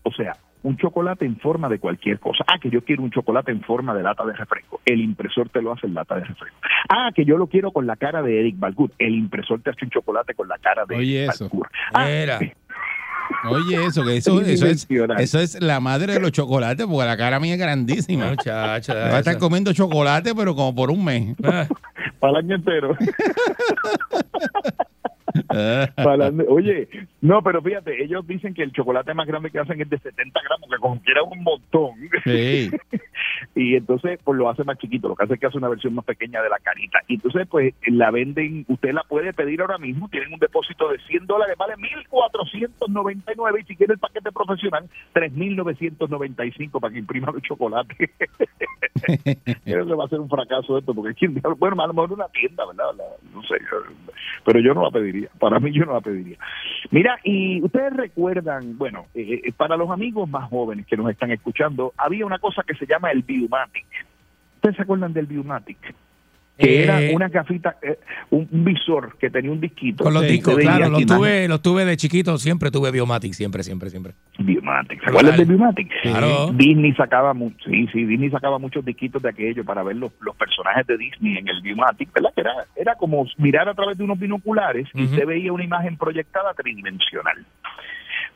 O 0.02 0.12
sea, 0.12 0.36
un 0.62 0.76
chocolate 0.76 1.24
en 1.24 1.36
forma 1.38 1.68
de 1.68 1.78
cualquier 1.78 2.18
cosa. 2.18 2.44
Ah, 2.48 2.58
que 2.60 2.70
yo 2.70 2.82
quiero 2.82 3.02
un 3.02 3.10
chocolate 3.10 3.52
en 3.52 3.62
forma 3.62 3.94
de 3.94 4.02
lata 4.02 4.24
de 4.26 4.32
refresco. 4.32 4.80
El 4.84 5.00
impresor 5.00 5.48
te 5.48 5.62
lo 5.62 5.72
hace 5.72 5.86
en 5.86 5.94
lata 5.94 6.16
de 6.16 6.24
refresco. 6.24 6.56
Ah, 6.88 7.10
que 7.14 7.24
yo 7.24 7.36
lo 7.38 7.46
quiero 7.46 7.70
con 7.70 7.86
la 7.86 7.96
cara 7.96 8.22
de 8.22 8.40
Eric 8.40 8.58
Balgut. 8.58 8.92
El 8.98 9.14
impresor 9.14 9.60
te 9.62 9.70
hace 9.70 9.84
un 9.84 9.90
chocolate 9.90 10.34
con 10.34 10.48
la 10.48 10.58
cara 10.58 10.84
de 10.84 10.96
Oye, 10.96 11.24
Eric 11.24 11.34
eso. 11.34 11.50
Ah, 11.94 12.08
Oye, 13.48 13.84
eso, 13.84 14.04
que 14.04 14.16
eso, 14.16 14.40
eso, 14.40 14.66
es, 14.66 14.86
eso 15.18 15.40
es 15.40 15.60
la 15.60 15.80
madre 15.80 16.14
de 16.14 16.20
los 16.20 16.30
chocolates, 16.32 16.86
porque 16.86 17.06
la 17.06 17.16
cara 17.16 17.40
mía 17.40 17.54
es 17.54 17.60
grandísima. 17.60 18.30
Muchacha, 18.30 18.94
Va 18.94 19.16
a 19.16 19.18
estar 19.18 19.34
eso. 19.34 19.38
comiendo 19.40 19.72
chocolate, 19.72 20.34
pero 20.34 20.54
como 20.54 20.74
por 20.74 20.90
un 20.90 21.04
mes. 21.04 21.34
para 22.20 22.30
el 22.30 22.36
año 22.36 22.54
entero. 22.56 22.96
Para 25.96 26.28
el- 26.28 26.46
Oye, 26.48 26.88
no, 27.20 27.42
pero 27.42 27.62
fíjate, 27.62 28.02
ellos 28.02 28.26
dicen 28.26 28.54
que 28.54 28.62
el 28.62 28.72
chocolate 28.72 29.14
más 29.14 29.26
grande 29.26 29.50
que 29.50 29.58
hacen 29.58 29.80
es 29.80 29.90
de 29.90 29.98
70 29.98 30.40
gramos, 30.42 30.70
que 30.70 30.76
como 30.78 31.00
quiera 31.02 31.22
un 31.22 31.42
montón. 31.42 31.92
Sí. 32.24 32.70
y 33.54 33.74
entonces, 33.76 34.18
pues 34.22 34.38
lo 34.38 34.48
hace 34.48 34.64
más 34.64 34.78
chiquito, 34.78 35.08
lo 35.08 35.16
que 35.16 35.24
hace 35.24 35.34
es 35.34 35.40
que 35.40 35.46
hace 35.46 35.58
una 35.58 35.68
versión 35.68 35.94
más 35.94 36.04
pequeña 36.04 36.42
de 36.42 36.48
la 36.48 36.58
carita. 36.58 37.00
Y 37.08 37.14
entonces, 37.14 37.46
pues 37.48 37.74
la 37.86 38.10
venden, 38.10 38.64
usted 38.68 38.92
la 38.92 39.02
puede 39.02 39.32
pedir 39.32 39.60
ahora 39.60 39.78
mismo, 39.78 40.08
tienen 40.08 40.32
un 40.32 40.38
depósito 40.38 40.88
de 40.88 40.98
100 41.00 41.26
dólares, 41.26 41.56
vale 41.58 41.74
1.499 41.76 43.60
y 43.60 43.64
si 43.64 43.76
quiere 43.76 43.94
el 43.94 43.98
paquete 43.98 44.32
profesional, 44.32 44.88
3.995 45.14 46.80
para 46.80 46.92
que 46.92 46.98
imprima 46.98 47.32
los 47.32 47.42
chocolates. 47.42 48.10
Eso 49.64 49.96
va 49.96 50.04
a 50.04 50.08
ser 50.08 50.20
un 50.20 50.28
fracaso 50.28 50.78
esto, 50.78 50.94
porque 50.94 51.14
¿quién 51.14 51.40
bueno, 51.58 51.82
a 51.82 51.86
lo 51.86 51.92
mejor 51.92 52.12
una 52.12 52.28
tienda, 52.28 52.64
¿verdad? 52.66 52.86
No 53.34 53.42
sé, 53.42 53.56
pero 54.44 54.60
yo 54.60 54.74
no 54.74 54.82
la 54.82 54.90
pediría, 54.90 55.15
para 55.38 55.60
mí 55.60 55.72
yo 55.72 55.84
no 55.84 55.94
la 55.94 56.00
pediría. 56.00 56.38
Mira, 56.90 57.18
y 57.24 57.62
ustedes 57.62 57.92
recuerdan, 57.92 58.76
bueno, 58.78 59.06
eh, 59.14 59.42
eh, 59.44 59.52
para 59.52 59.76
los 59.76 59.90
amigos 59.90 60.28
más 60.28 60.48
jóvenes 60.48 60.86
que 60.86 60.96
nos 60.96 61.10
están 61.10 61.30
escuchando, 61.30 61.92
había 61.96 62.26
una 62.26 62.38
cosa 62.38 62.62
que 62.62 62.74
se 62.74 62.86
llama 62.86 63.10
el 63.10 63.22
Biomatic. 63.22 63.86
¿Ustedes 64.56 64.76
se 64.76 64.82
acuerdan 64.82 65.12
del 65.12 65.26
Biomatic? 65.26 65.78
Que 66.58 66.80
Eh. 66.80 66.84
era 66.84 67.14
una 67.14 67.28
gafita, 67.28 67.76
eh, 67.82 67.98
un, 68.30 68.48
visor 68.64 69.18
que 69.18 69.28
tenía 69.28 69.50
un 69.50 69.60
disquito. 69.60 70.04
Con 70.04 70.14
los 70.14 70.26
discos, 70.26 70.56
claro, 70.56 70.88
los 70.88 71.04
tuve, 71.04 71.48
los 71.48 71.60
tuve 71.60 71.84
de 71.84 71.96
chiquito, 71.96 72.38
siempre 72.38 72.70
tuve 72.70 72.90
Biomatic, 72.90 73.34
siempre, 73.34 73.62
siempre, 73.62 73.90
siempre. 73.90 74.14
Biomatic. 74.38 75.02
¿Se 75.04 75.10
acuerdan 75.10 75.36
de 75.36 75.44
Biomatic? 75.44 75.90
Claro. 76.02 76.52
Disney 76.52 76.94
sacaba 76.94 77.34
sí, 77.64 77.86
sí, 77.92 78.04
Disney 78.06 78.30
sacaba 78.30 78.58
muchos 78.58 78.84
disquitos 78.84 79.22
de 79.22 79.28
aquello 79.28 79.64
para 79.64 79.82
ver 79.82 79.96
los, 79.96 80.12
los 80.20 80.34
personajes 80.36 80.86
de 80.86 80.96
Disney 80.96 81.36
en 81.36 81.46
el 81.48 81.60
Biomatic, 81.60 82.12
¿verdad? 82.14 82.30
Que 82.34 82.40
era, 82.40 82.52
era 82.74 82.94
como 82.94 83.26
mirar 83.36 83.68
a 83.68 83.74
través 83.74 83.98
de 83.98 84.04
unos 84.04 84.18
binoculares 84.18 84.88
y 84.94 85.04
usted 85.04 85.26
veía 85.26 85.52
una 85.52 85.64
imagen 85.64 85.96
proyectada 85.98 86.54
tridimensional. 86.54 87.44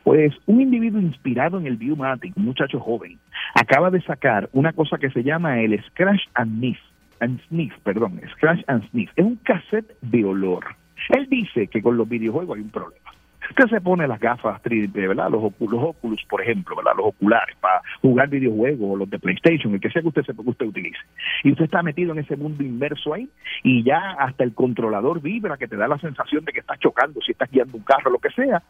Pues 0.03 0.33
un 0.47 0.61
individuo 0.61 0.99
inspirado 0.99 1.59
en 1.59 1.67
el 1.67 1.77
Biomatic, 1.77 2.35
un 2.35 2.45
muchacho 2.45 2.79
joven, 2.79 3.19
acaba 3.53 3.91
de 3.91 4.01
sacar 4.01 4.49
una 4.51 4.73
cosa 4.73 4.97
que 4.97 5.11
se 5.11 5.23
llama 5.23 5.59
el 5.61 5.79
Scratch 5.85 6.21
and 6.33 6.57
Sniff, 6.57 6.79
and 7.21 7.39
Sniff, 7.47 7.73
perdón, 7.83 8.19
Scratch 8.33 8.63
and 8.67 8.89
Sniff. 8.91 9.09
Es 9.15 9.25
un 9.25 9.37
cassette 9.37 9.95
de 10.01 10.25
olor. 10.25 10.65
Él 11.09 11.27
dice 11.29 11.67
que 11.67 11.81
con 11.81 11.97
los 11.97 12.07
videojuegos 12.09 12.57
hay 12.57 12.63
un 12.63 12.69
problema. 12.69 13.01
Usted 13.49 13.65
se 13.69 13.81
pone 13.81 14.07
las 14.07 14.19
gafas, 14.19 14.61
tri- 14.63 14.89
de 14.89 15.07
¿verdad? 15.07 15.29
Los, 15.29 15.41
ocu- 15.41 15.69
los 15.69 15.81
Oculus, 15.83 16.23
por 16.29 16.41
ejemplo, 16.41 16.75
¿verdad? 16.75 16.93
Los 16.95 17.07
oculares 17.07 17.55
para 17.59 17.81
jugar 18.01 18.29
videojuegos 18.29 18.87
o 18.91 18.95
los 18.95 19.09
de 19.09 19.19
PlayStation, 19.19 19.73
el 19.73 19.81
que 19.81 19.89
sea 19.89 20.01
que 20.01 20.07
usted, 20.07 20.23
sepa 20.23 20.43
que 20.43 20.49
usted 20.51 20.67
utilice. 20.67 20.99
Y 21.43 21.51
usted 21.51 21.65
está 21.65 21.81
metido 21.83 22.13
en 22.13 22.19
ese 22.19 22.37
mundo 22.37 22.63
inmerso 22.63 23.13
ahí 23.13 23.27
y 23.63 23.83
ya 23.83 24.11
hasta 24.19 24.43
el 24.43 24.53
controlador 24.53 25.21
vibra 25.21 25.57
que 25.57 25.67
te 25.67 25.75
da 25.75 25.87
la 25.87 25.97
sensación 25.97 26.45
de 26.45 26.53
que 26.53 26.59
estás 26.61 26.79
chocando, 26.79 27.19
si 27.21 27.31
estás 27.31 27.49
guiando 27.51 27.75
un 27.77 27.83
carro, 27.83 28.11
lo 28.11 28.19
que 28.19 28.29
sea, 28.29 28.61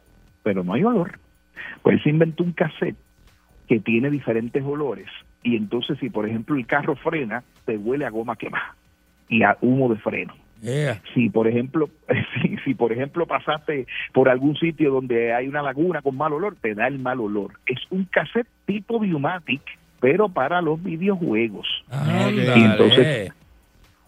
pero 0.41 0.63
no 0.63 0.73
hay 0.73 0.83
olor. 0.83 1.19
Pues 1.83 2.01
se 2.01 2.09
inventó 2.09 2.43
un 2.43 2.53
cassette 2.53 2.95
que 3.72 3.80
tiene 3.80 4.09
diferentes 4.09 4.61
olores 4.65 5.07
y 5.43 5.55
entonces 5.55 5.97
si 5.99 6.09
por 6.09 6.28
ejemplo 6.28 6.57
el 6.57 6.65
carro 6.67 6.97
frena, 6.97 7.41
te 7.63 7.78
huele 7.78 8.03
a 8.05 8.09
goma 8.09 8.36
quemada 8.36 8.76
y 9.30 9.43
a 9.43 9.55
humo 9.61 9.88
de 9.88 9.95
freno. 9.95 10.34
Si 11.13 11.30
por 11.30 11.47
ejemplo, 11.47 11.88
si, 12.41 12.57
si 12.65 12.74
por 12.74 12.91
ejemplo 12.91 13.26
pasaste 13.26 13.88
por 14.11 14.28
algún 14.28 14.57
sitio 14.57 14.91
donde 14.91 15.34
hay 15.34 15.47
una 15.47 15.61
laguna 15.61 16.01
con 16.01 16.17
mal 16.17 16.34
olor, 16.34 16.57
te 16.59 16.76
da 16.76 16.86
el 16.88 16.99
mal 16.99 17.22
olor. 17.22 17.53
Es 17.65 17.80
un 17.91 18.03
cassette 18.11 18.49
tipo 18.65 18.99
Biomatic, 18.99 19.61
pero 20.01 20.28
para 20.28 20.61
los 20.61 20.84
videojuegos. 20.84 21.65
Ándale. 21.89 22.59
Y 22.59 22.63
entonces, 22.63 23.32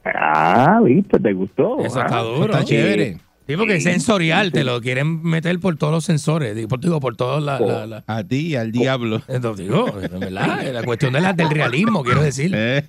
ah, 0.03 0.81
viste, 0.83 1.19
te 1.21 1.31
gustó. 1.31 1.79
Eso 1.79 2.01
Ah, 2.01 2.05
está 2.05 2.19
duro. 2.19 2.53
Sí. 2.65 3.15
Sí, 3.45 3.57
porque 3.57 3.75
es 3.75 3.83
sensorial, 3.83 4.53
te 4.53 4.63
lo 4.63 4.79
quieren 4.81 5.21
meter 5.21 5.59
por 5.59 5.75
todos 5.77 5.91
los 5.91 6.05
sensores, 6.05 6.55
digo, 6.55 6.69
por, 6.69 6.79
digo, 6.79 6.99
por 7.01 7.17
todos 7.17 7.43
la, 7.43 7.59
la- 7.59 7.85
la- 7.85 8.03
A 8.07 8.23
ti 8.23 8.55
al 8.55 8.71
diablo. 8.71 9.21
Entonces, 9.27 9.65
digo, 9.67 9.99
es 10.01 10.09
¿verdad? 10.11 10.63
La 10.73 10.83
cuestión 10.83 11.11
de 11.13 11.19
la, 11.21 11.33
del 11.33 11.49
realismo, 11.49 12.03
quiero 12.03 12.23
decir. 12.23 12.51
Eh. 12.55 12.83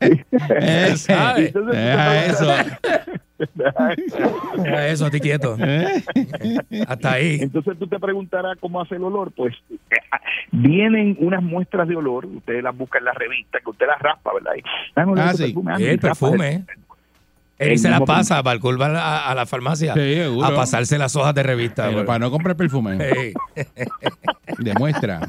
Eh, 0.58 0.94
eso. 2.30 2.46
Eso, 4.88 5.06
a 5.06 5.10
ti 5.10 5.20
quieto. 5.20 5.56
Hasta 6.88 7.12
ahí. 7.12 7.38
Entonces 7.40 7.78
tú 7.78 7.86
te 7.86 7.98
preguntarás 7.98 8.56
cómo 8.60 8.80
hace 8.80 8.96
el 8.96 9.04
olor. 9.04 9.32
Pues 9.36 9.54
eh, 9.70 9.76
vienen 10.50 11.16
unas 11.20 11.42
muestras 11.42 11.88
de 11.88 11.96
olor, 11.96 12.26
usted 12.26 12.62
las 12.62 12.76
busca 12.76 12.98
en 12.98 13.04
la 13.06 13.12
revista, 13.12 13.58
que 13.60 13.70
usted 13.70 13.86
las 13.86 14.00
raspa, 14.00 14.32
¿verdad? 14.34 14.52
Y, 14.56 14.62
ah, 14.96 15.04
no, 15.04 15.14
Ah, 15.16 15.30
ese 15.30 15.36
sí. 15.38 15.42
perfume, 15.52 15.72
ah, 15.72 15.76
El 15.78 15.98
perfume, 15.98 16.48
el- 16.48 16.54
¿eh? 16.56 16.64
Él 17.58 17.78
se 17.78 17.88
la 17.90 18.00
pasa, 18.00 18.42
Balcour 18.42 18.80
va 18.80 18.86
a 18.86 18.88
la, 18.88 19.18
a 19.28 19.34
la 19.36 19.46
farmacia 19.46 19.94
Sí, 19.94 20.14
seguro. 20.16 20.44
a 20.46 20.52
pasarse 20.56 20.98
las 20.98 21.14
hojas 21.14 21.32
de 21.32 21.44
revista. 21.44 21.86
Pero 21.88 22.04
para 22.04 22.18
no 22.18 22.30
comprar 22.32 22.56
perfume. 22.56 22.98
Ey. 23.00 23.32
Demuestra. 24.58 25.20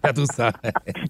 Ya 0.02 0.12
tú 0.14 0.24
sabes. 0.26 0.54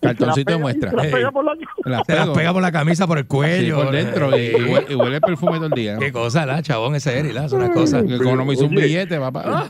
Cartoncito 0.01 0.53
de 0.53 0.59
muestra. 0.59 0.91
Se 0.91 0.97
las 0.97 1.07
pega 1.07 1.30
por 1.30 1.45
la, 1.45 1.53
las 1.84 2.07
Se 2.07 2.14
las 2.14 2.28
pega 2.30 2.53
por 2.53 2.62
la 2.62 2.72
camisa, 2.72 3.07
por 3.07 3.18
el 3.18 3.24
Sí, 3.24 3.28
cuello. 3.28 3.76
por 3.76 3.91
dentro. 3.93 4.36
Y, 4.36 4.43
y 4.43 4.55
huele, 4.55 4.86
y 4.91 4.95
huele 4.97 5.14
el 5.16 5.20
perfume 5.22 5.57
todo 5.57 5.66
el 5.66 5.72
día. 5.72 5.97
Qué 5.99 6.11
cosa, 6.12 6.45
la 6.47 6.61
chabón 6.62 6.95
ese 6.97 7.18
Eri, 7.18 7.32
la, 7.32 7.45
es 7.45 7.53
una 7.53 7.70
cosa. 7.72 8.05
Que 8.05 8.16
economizó 8.16 8.64
un 8.64 8.76
Oye. 8.76 8.86
billete, 8.86 9.18
papá. 9.18 9.43
Ah, 9.47 9.66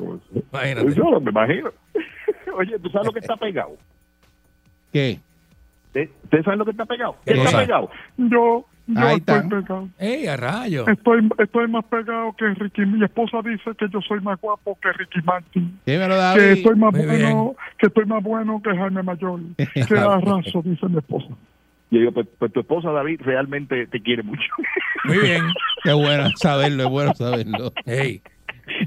Imagínate. 0.52 0.94
Yo 0.94 1.20
me 1.20 1.30
imagino. 1.30 1.70
Oye, 2.56 2.78
¿tú 2.78 2.88
sabes 2.90 3.06
lo 3.06 3.12
que 3.12 3.18
está 3.20 3.36
pegado? 3.36 3.76
¿Qué? 4.92 5.20
¿Ustedes 6.24 6.44
saben 6.44 6.58
lo 6.58 6.64
que 6.64 6.70
está 6.72 6.86
pegado? 6.86 7.16
¿Qué 7.24 7.34
¿Qué 7.34 7.42
está 7.42 7.58
pegado? 7.58 7.90
Yo, 8.16 8.64
yo 8.94 9.00
Ahí 9.00 9.16
estoy 9.16 9.36
está. 9.36 9.48
pegado. 9.48 9.88
¡Ey, 9.98 10.26
a 10.26 10.36
rayo! 10.36 10.86
Estoy, 10.88 11.28
estoy 11.38 11.68
más 11.68 11.84
pegado 11.86 12.32
que 12.36 12.46
Ricky. 12.54 12.86
Mi 12.86 13.04
esposa 13.04 13.38
dice 13.44 13.70
que 13.78 13.86
yo 13.92 14.00
soy 14.00 14.20
más 14.20 14.40
guapo 14.40 14.78
que 14.82 14.92
Ricky 14.92 15.20
Martin. 15.24 15.78
Dímelo, 15.86 16.14
Que 16.14 16.20
David. 16.20 16.42
estoy 16.42 16.76
más 16.76 16.92
Muy 16.92 17.06
bueno, 17.06 17.54
que 17.78 17.86
estoy 17.86 18.04
más 18.06 18.22
bueno 18.22 18.60
que 18.62 18.70
Jaime 18.76 19.02
Mayor. 19.02 19.40
Que 19.56 19.98
arraso, 19.98 20.62
dice 20.64 20.88
mi 20.88 20.98
esposa. 20.98 21.28
Y 21.90 21.96
yo 21.96 22.00
digo, 22.00 22.12
pues, 22.12 22.28
pues 22.38 22.52
tu 22.52 22.60
esposa 22.60 22.90
David 22.92 23.20
realmente 23.24 23.86
te 23.88 24.00
quiere 24.00 24.22
mucho. 24.22 24.42
Muy 25.04 25.18
bien. 25.18 25.42
Qué 25.82 25.92
bueno 25.92 26.28
saberlo, 26.36 26.84
es 26.84 26.90
bueno 26.90 27.14
saberlo. 27.14 27.72
Ey. 27.84 28.22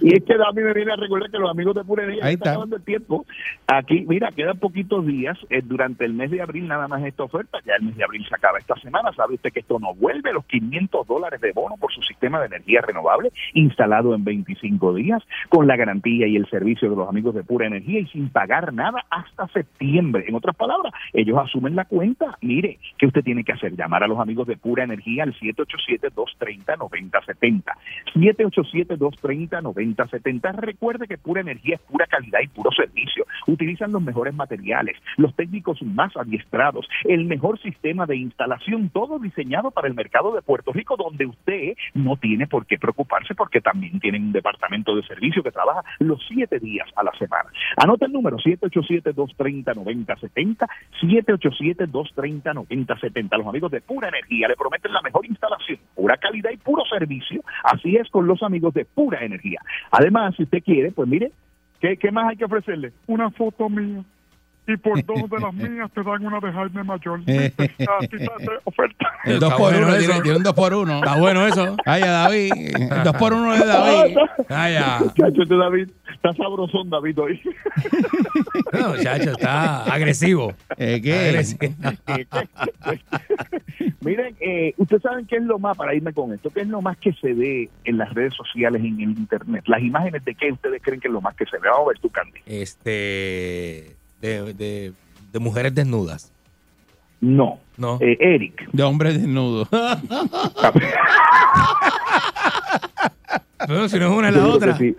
Y 0.01 0.15
es 0.15 0.23
que 0.23 0.37
David 0.37 0.63
me 0.63 0.73
viene 0.73 0.93
a 0.93 0.95
recordar 0.95 1.29
que 1.31 1.39
los 1.39 1.49
amigos 1.49 1.75
de 1.75 1.83
Pura 1.83 2.03
Energía 2.03 2.23
están 2.23 2.33
está. 2.33 2.49
acabando 2.51 2.75
el 2.75 2.83
tiempo. 2.83 3.25
Aquí, 3.67 4.05
mira, 4.07 4.29
quedan 4.31 4.57
poquitos 4.59 5.05
días. 5.05 5.37
eh, 5.49 5.61
durante 5.63 6.05
el 6.05 6.13
mes 6.13 6.31
de 6.31 6.41
abril 6.41 6.67
nada 6.67 6.87
más 6.87 7.03
esta 7.03 7.23
oferta. 7.23 7.59
Ya 7.65 7.75
el 7.75 7.83
mes 7.83 7.95
de 7.97 8.03
abril 8.03 8.25
se 8.27 8.35
acaba 8.35 8.57
esta 8.59 8.75
semana. 8.75 9.11
¿Sabe 9.13 9.35
usted 9.35 9.51
que 9.51 9.59
esto 9.61 9.79
no 9.79 9.93
vuelve? 9.95 10.33
Los 10.33 10.45
500 10.45 11.07
dólares 11.07 11.41
de 11.41 11.51
bono 11.51 11.75
por 11.77 11.91
su 11.91 12.01
sistema 12.01 12.39
de 12.39 12.47
energía 12.47 12.81
renovable 12.81 13.31
instalado 13.53 14.13
en 14.15 14.23
25 14.23 14.93
días 14.95 15.21
con 15.49 15.67
la 15.67 15.75
garantía 15.75 16.27
y 16.27 16.35
el 16.35 16.47
servicio 16.49 16.89
de 16.89 16.95
los 16.95 17.07
amigos 17.09 17.35
de 17.35 17.43
Pura 17.43 17.67
Energía 17.67 17.99
y 17.99 18.07
sin 18.07 18.29
pagar 18.29 18.73
nada 18.73 19.03
hasta 19.09 19.47
septiembre. 19.49 20.25
En 20.27 20.35
otras 20.35 20.55
palabras, 20.55 20.93
ellos 21.13 21.37
asumen 21.37 21.75
la 21.75 21.85
cuenta. 21.85 22.37
Mire, 22.41 22.79
¿qué 22.97 23.05
usted 23.07 23.23
tiene 23.23 23.43
que 23.43 23.53
hacer? 23.53 23.75
Llamar 23.75 24.03
a 24.03 24.07
los 24.07 24.19
amigos 24.19 24.47
de 24.47 24.57
Pura 24.57 24.83
Energía 24.83 25.23
al 25.23 25.33
787-230-9070. 25.35 27.63
787-230-9070. 28.15 29.62
Recuerde 30.53 31.07
que 31.07 31.17
Pura 31.17 31.41
Energía 31.41 31.75
es 31.75 31.81
pura 31.81 32.07
calidad 32.07 32.39
y 32.41 32.47
puro 32.47 32.71
servicio. 32.71 33.25
Utilizan 33.47 33.91
los 33.91 34.01
mejores 34.01 34.33
materiales, 34.33 34.97
los 35.17 35.35
técnicos 35.35 35.81
más 35.83 36.15
adiestrados, 36.17 36.87
el 37.03 37.25
mejor 37.25 37.61
sistema 37.61 38.05
de 38.05 38.15
instalación, 38.17 38.89
todo 38.89 39.19
diseñado 39.19 39.71
para 39.71 39.87
el 39.87 39.93
mercado 39.93 40.33
de 40.33 40.41
Puerto 40.41 40.71
Rico, 40.71 40.95
donde 40.97 41.25
usted 41.25 41.75
no 41.93 42.15
tiene 42.17 42.47
por 42.47 42.65
qué 42.65 42.77
preocuparse 42.77 43.35
porque 43.35 43.61
también 43.61 43.99
tienen 43.99 44.23
un 44.23 44.31
departamento 44.31 44.95
de 44.95 45.03
servicio 45.03 45.43
que 45.43 45.51
trabaja 45.51 45.83
los 45.99 46.19
siete 46.27 46.59
días 46.59 46.87
a 46.95 47.03
la 47.03 47.11
semana. 47.17 47.49
Anota 47.77 48.05
el 48.05 48.13
número 48.13 48.37
787-230-9070, 48.37 50.67
787-230-9070. 51.01 53.37
Los 53.37 53.47
amigos 53.47 53.71
de 53.71 53.81
Pura 53.81 54.09
Energía 54.09 54.47
le 54.47 54.55
prometen 54.55 54.93
la 54.93 55.01
mejor 55.01 55.25
instalación, 55.25 55.79
pura 55.95 56.17
calidad 56.17 56.51
y 56.51 56.57
puro 56.57 56.83
servicio. 56.85 57.41
Así 57.63 57.95
es 57.95 58.07
con 58.09 58.27
los 58.27 58.43
amigos 58.43 58.73
de 58.73 58.83
Pura 58.85 59.23
Energía. 59.23 59.52
Día. 59.53 59.59
Además, 59.91 60.35
si 60.35 60.43
usted 60.43 60.63
quiere, 60.63 60.91
pues 60.91 61.07
mire, 61.07 61.31
¿qué, 61.79 61.97
qué 61.97 62.11
más 62.11 62.29
hay 62.29 62.37
que 62.37 62.45
ofrecerle? 62.45 62.91
Una 63.07 63.29
foto 63.31 63.69
mía. 63.69 64.03
Y 64.65 64.77
por 64.77 65.03
dos 65.05 65.29
de 65.29 65.39
las 65.39 65.53
mías 65.53 65.91
te 65.93 66.01
dan 66.03 66.25
una 66.25 66.39
de 66.39 66.51
Jaime 66.53 66.83
Mayor. 66.83 67.19
¿Viste? 67.25 67.63
Así 67.99 68.09
está 68.11 68.33
de 68.39 68.49
oferta. 68.63 69.11
El 69.25 69.39
2 69.39 69.43
Está 69.51 69.57
por 69.57 69.71
bueno 69.71 69.87
1 69.87 69.95
eso. 69.95 70.05
tiene, 70.05 70.21
tiene 70.21 70.37
un 70.37 70.43
2 70.43 70.53
por 70.53 70.73
1 70.73 70.95
Está 70.97 71.15
bueno 71.19 71.47
eso. 71.47 71.75
Vaya, 71.85 72.11
David. 72.11 72.51
El 72.91 73.03
2 73.03 73.13
por 73.17 73.33
1 73.33 73.53
de 73.53 73.65
David. 73.65 74.17
Vaya. 74.49 74.99
Muchacho, 74.99 75.41
este 75.43 75.57
David, 75.57 75.89
está 76.13 76.33
sabrosón 76.33 76.89
David 76.89 77.19
hoy. 77.19 77.41
No, 78.71 78.89
muchacho, 78.89 79.31
está 79.31 79.83
agresivo. 79.83 80.53
¿Qué? 80.77 81.27
Agresivo. 81.29 81.73
Miren, 84.01 84.35
eh, 84.39 84.73
ustedes 84.77 85.03
saben 85.03 85.25
qué 85.25 85.37
es 85.37 85.43
lo 85.43 85.59
más, 85.59 85.77
para 85.77 85.95
irme 85.95 86.13
con 86.13 86.33
esto, 86.33 86.49
qué 86.49 86.61
es 86.61 86.67
lo 86.67 86.81
más 86.81 86.97
que 86.97 87.13
se 87.13 87.33
ve 87.33 87.69
en 87.85 87.97
las 87.97 88.13
redes 88.13 88.33
sociales, 88.33 88.83
en 88.83 88.99
el 89.01 89.11
internet. 89.11 89.63
Las 89.67 89.81
imágenes 89.81 90.23
de 90.25 90.35
qué 90.35 90.51
ustedes 90.51 90.81
creen 90.81 90.99
que 90.99 91.07
es 91.07 91.13
lo 91.13 91.21
más 91.21 91.35
que 91.35 91.45
se 91.45 91.57
ve. 91.57 91.69
Vamos 91.69 91.85
a 91.85 91.89
ver 91.89 91.99
tú, 91.99 92.09
Candy. 92.09 92.39
Este. 92.45 93.95
De, 94.21 94.53
de, 94.53 94.93
de 95.31 95.39
mujeres 95.39 95.75
desnudas. 95.75 96.31
No. 97.19 97.59
No. 97.77 97.97
Eh, 98.01 98.17
Eric. 98.19 98.69
De 98.71 98.83
hombre 98.83 99.13
desnudo. 99.13 99.67
No, 103.67 103.87
si 103.89 103.99
no 103.99 104.05
es 104.11 104.17
una 104.17 104.29
es 104.29 104.35
la 104.35 104.47
otra. 104.47 104.77
sí. 104.77 104.95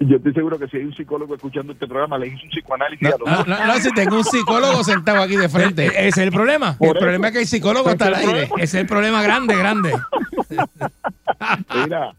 Yo 0.00 0.16
estoy 0.16 0.32
seguro 0.34 0.58
que 0.58 0.68
si 0.68 0.76
hay 0.76 0.84
un 0.84 0.94
psicólogo 0.94 1.34
escuchando 1.34 1.72
este 1.72 1.86
programa, 1.86 2.18
le 2.18 2.28
hizo 2.28 2.44
un 2.44 2.50
psicoanálisis 2.50 3.02
No, 3.02 3.14
a 3.14 3.18
los 3.18 3.28
no, 3.28 3.36
dos. 3.36 3.48
no, 3.48 3.66
no, 3.66 3.74
si 3.74 3.90
tengo 3.92 4.16
un 4.16 4.24
psicólogo 4.24 4.84
sentado 4.84 5.22
aquí 5.22 5.36
de 5.36 5.48
frente. 5.48 5.86
Ese 5.86 6.08
es 6.08 6.18
el 6.18 6.30
problema. 6.32 6.76
El 6.80 6.92
problema 6.94 7.28
es 7.28 7.32
que 7.32 7.40
el 7.40 7.46
psicólogo 7.46 7.90
está 7.90 8.06
al 8.08 8.14
aire. 8.16 8.44
Ese 8.56 8.62
es 8.64 8.74
el 8.74 8.86
problema 8.86 9.22
grande, 9.22 9.56
grande. 9.56 9.92
Mira, 11.74 12.12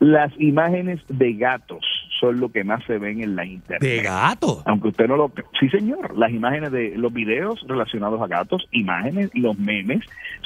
las 0.00 0.32
imágenes 0.38 1.00
de 1.08 1.34
gatos 1.34 1.84
son 2.22 2.38
lo 2.38 2.52
que 2.52 2.62
más 2.62 2.84
se 2.84 2.98
ven 2.98 3.20
en 3.20 3.34
la 3.34 3.44
internet. 3.44 3.82
¿De 3.82 4.00
gato? 4.00 4.62
Aunque 4.64 4.88
usted 4.88 5.08
no 5.08 5.16
lo... 5.16 5.32
Sí, 5.58 5.68
señor. 5.68 6.16
Las 6.16 6.30
imágenes 6.30 6.70
de 6.70 6.96
los 6.96 7.12
videos 7.12 7.60
relacionados 7.66 8.22
a 8.22 8.28
gatos, 8.28 8.68
imágenes, 8.70 9.30
los 9.34 9.58
memes, 9.58 10.04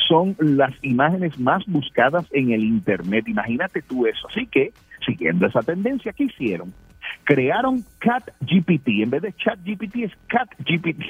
son 0.08 0.34
las 0.38 0.72
imágenes 0.82 1.38
más 1.38 1.64
buscadas 1.66 2.26
en 2.32 2.50
el 2.52 2.64
Internet. 2.64 3.28
Imagínate 3.28 3.82
tú 3.82 4.06
eso. 4.06 4.26
Así 4.28 4.46
que, 4.46 4.72
siguiendo 5.04 5.46
esa 5.46 5.60
tendencia, 5.60 6.14
¿qué 6.14 6.24
hicieron? 6.24 6.72
Crearon 7.24 7.84
Cat 7.98 8.28
GPT. 8.40 8.88
En 9.02 9.10
vez 9.10 9.22
de 9.22 9.32
Chat 9.34 9.58
GPT 9.64 9.96
es 10.04 10.12
Cat 10.28 10.48
GPT. 10.58 11.02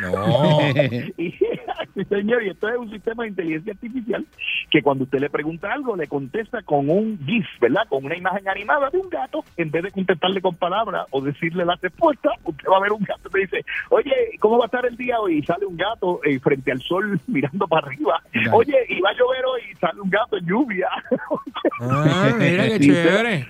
No. 0.00 0.58
y, 1.18 1.30
sí, 1.32 2.04
señor, 2.08 2.42
y 2.44 2.50
esto 2.50 2.68
es 2.68 2.76
un 2.78 2.90
sistema 2.90 3.22
de 3.24 3.30
inteligencia 3.30 3.72
artificial 3.72 4.26
que 4.70 4.82
cuando 4.82 5.04
usted 5.04 5.18
le 5.20 5.30
pregunta 5.30 5.72
algo, 5.72 5.96
le 5.96 6.06
contesta 6.06 6.62
con 6.62 6.88
un 6.90 7.18
GIF, 7.24 7.46
¿verdad? 7.60 7.82
Con 7.88 8.04
una 8.04 8.16
imagen 8.16 8.48
animada 8.48 8.90
de 8.90 8.98
un 8.98 9.08
gato, 9.08 9.44
en 9.56 9.70
vez 9.70 9.82
de 9.82 9.90
contestarle 9.90 10.40
con 10.40 10.54
palabras 10.56 11.06
o 11.10 11.20
decirle 11.20 11.64
la 11.64 11.76
respuesta, 11.80 12.30
usted 12.44 12.68
va 12.70 12.76
a 12.76 12.80
ver 12.80 12.92
un 12.92 13.02
gato 13.02 13.28
que 13.30 13.40
dice, 13.40 13.64
oye, 13.90 14.12
¿cómo 14.40 14.58
va 14.58 14.64
a 14.64 14.66
estar 14.66 14.84
el 14.86 14.96
día 14.96 15.18
hoy? 15.20 15.38
Y 15.38 15.42
sale 15.42 15.66
un 15.66 15.76
gato 15.76 16.20
eh, 16.24 16.38
frente 16.40 16.72
al 16.72 16.80
sol 16.80 17.20
mirando 17.26 17.66
para 17.66 17.86
arriba. 17.86 18.22
Oye, 18.52 18.76
¿y 18.88 19.00
va 19.00 19.10
a 19.10 19.14
llover 19.14 19.44
hoy? 19.44 19.60
Y 19.72 19.74
sale 19.76 20.00
un 20.00 20.10
gato 20.10 20.36
en 20.36 20.46
lluvia. 20.46 20.88
Ah, 21.80 22.32
mira 22.38 22.64
qué 22.68 22.76
Y 22.80 22.90
usted- 22.90 23.04
chévere. 23.08 23.46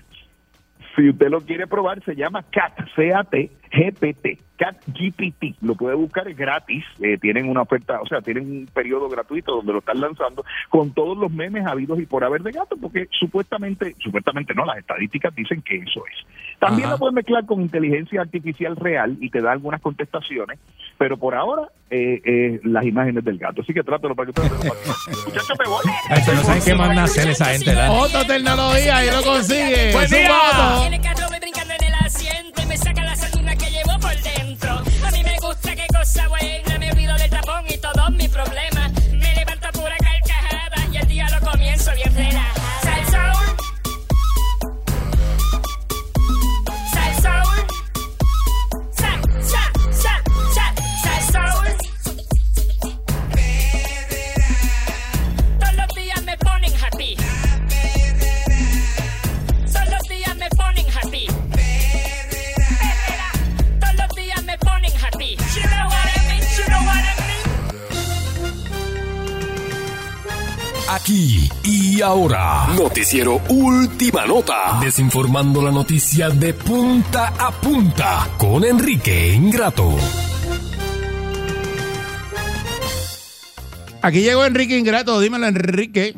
Si 0.99 1.09
usted 1.09 1.29
lo 1.29 1.41
quiere 1.43 1.69
probar, 1.69 2.03
se 2.03 2.17
llama 2.17 2.43
CAT, 2.43 2.77
C-A-T, 2.97 3.51
GPT, 3.71 4.41
CAT 4.59 4.77
GPT. 4.89 5.57
Lo 5.63 5.75
puede 5.75 5.95
buscar, 5.95 6.29
es 6.29 6.37
gratis. 6.37 6.85
eh, 7.01 7.17
tienen 7.19 7.49
una 7.49 7.63
oferta, 7.63 8.01
o 8.01 8.07
sea, 8.07 8.21
tienen 8.21 8.51
un 8.51 8.67
periodo 8.67 9.09
gratuito 9.09 9.53
donde 9.57 9.73
lo 9.73 9.79
están 9.79 10.01
lanzando 10.01 10.45
con 10.69 10.93
todos 10.93 11.17
los 11.17 11.31
memes 11.31 11.67
habidos 11.67 11.99
y 12.01 12.07
por 12.07 12.25
haber 12.25 12.43
de 12.43 12.53
gato, 12.53 12.77
porque 12.77 13.09
supuestamente, 13.19 13.95
supuestamente 13.99 14.55
no, 14.55 14.65
las 14.65 14.79
estadísticas 14.79 15.35
dicen 15.35 15.63
que 15.63 15.77
eso 15.77 16.03
es. 16.07 16.27
También 16.59 16.87
Ajá. 16.87 16.95
lo 16.95 16.99
pueden 16.99 17.15
mezclar 17.15 17.47
con 17.47 17.63
inteligencia 17.63 18.21
artificial 18.21 18.77
real 18.77 19.17
y 19.21 19.31
te 19.31 19.41
da 19.41 19.53
algunas 19.53 19.81
contestaciones, 19.81 20.59
pero 20.99 21.17
por 21.17 21.35
ahora, 21.35 21.69
eh, 21.91 22.21
eh, 22.25 22.61
las 22.65 22.85
imágenes 22.85 23.25
del 23.25 23.39
gato. 23.39 23.63
Así 23.63 23.73
que 23.73 23.83
trátelo 23.83 24.15
para 24.15 24.31
que 24.31 24.41
ustedes 24.41 24.65
Muchachos, 25.27 25.59
me 25.59 25.69
voy. 25.69 26.37
No 26.37 26.43
saben 26.43 26.63
qué 26.65 26.75
manda 26.75 27.03
a 27.03 27.05
hacer 27.05 27.29
esa 27.29 27.45
gente, 27.47 27.71
¿verdad? 27.71 27.99
Otra 27.99 28.27
tecnología 28.27 29.05
y 29.05 29.11
lo 29.11 29.23
consigue. 29.23 29.93
Buen 29.93 30.11
día. 30.11 31.01
carro 31.03 31.31
me 31.31 31.41
brincando 31.41 31.75
en 31.75 31.85
el 31.85 31.95
asiento 32.05 32.63
y 32.63 32.67
me 32.67 32.77
saca 32.77 33.05
la 33.05 33.57
que 33.57 33.68
A 35.05 35.11
mí 35.13 35.23
me 35.23 35.37
gusta 35.39 35.75
qué 35.77 35.87
cosa 35.97 36.27
buena, 36.29 36.79
me 36.79 36.91
olvido 36.91 37.17
del 37.17 37.31
tapón 37.31 37.65
y 37.69 37.79
todos 37.79 38.11
mis 38.11 38.29
problemas. 38.29 38.93
Me 39.13 39.35
levanto 39.35 39.69
pura 39.73 39.97
carcajada 39.97 40.87
y 40.93 40.97
el 40.97 41.07
día 41.07 41.29
lo 41.31 41.51
comienzo 41.51 41.93
bien 41.95 42.15
relajada. 42.15 42.88
Aquí 71.03 71.49
y 71.63 72.03
ahora. 72.03 72.67
Noticiero 72.77 73.41
Última 73.49 74.27
Nota. 74.27 74.81
Desinformando 74.83 75.63
la 75.63 75.71
noticia 75.71 76.29
de 76.29 76.53
punta 76.55 77.29
a 77.39 77.53
punta 77.53 78.29
con 78.37 78.65
Enrique 78.65 79.33
Ingrato. 79.33 79.97
Aquí 84.03 84.23
llegó 84.23 84.45
Enrique 84.45 84.77
Ingrato. 84.77 85.21
Dímelo, 85.21 85.47
Enrique. 85.47 86.15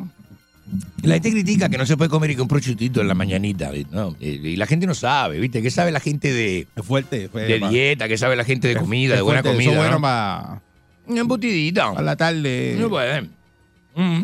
La 1.02 1.14
gente 1.14 1.30
critica 1.32 1.68
que 1.68 1.76
no 1.76 1.84
se 1.84 1.98
puede 1.98 2.08
comer 2.08 2.30
y 2.30 2.36
que 2.36 2.42
un 2.42 2.48
prochutito 2.48 3.02
en 3.02 3.08
la 3.08 3.14
mañanita. 3.14 3.70
¿no? 3.90 4.16
Eh, 4.18 4.40
Y 4.42 4.56
la 4.56 4.66
gente 4.66 4.86
no 4.86 4.94
sabe, 4.94 5.38
¿viste? 5.40 5.60
¿Qué 5.60 5.70
sabe 5.70 5.92
la 5.92 6.00
gente 6.00 6.32
de, 6.32 6.66
Es 6.74 6.84
fuerte. 6.86 7.28
fue 7.28 7.42
de 7.42 7.58
pa- 7.60 7.68
dieta? 7.68 8.08
¿Qué 8.08 8.16
sabe 8.16 8.34
la 8.34 8.44
gente 8.44 8.68
de 8.68 8.76
comida, 8.76 9.12
es 9.14 9.18
de 9.18 9.22
buena 9.22 9.42
fuerte, 9.42 9.56
comida? 9.58 9.70
Eso 9.72 9.80
es 9.82 9.88
bueno 9.90 9.96
¿no? 9.96 10.00
para 10.00 11.20
embutidita. 11.20 12.00
la 12.02 12.16
tarde. 12.16 12.76
No 12.78 12.88
puede. 12.88 13.28
Mm. 13.94 14.22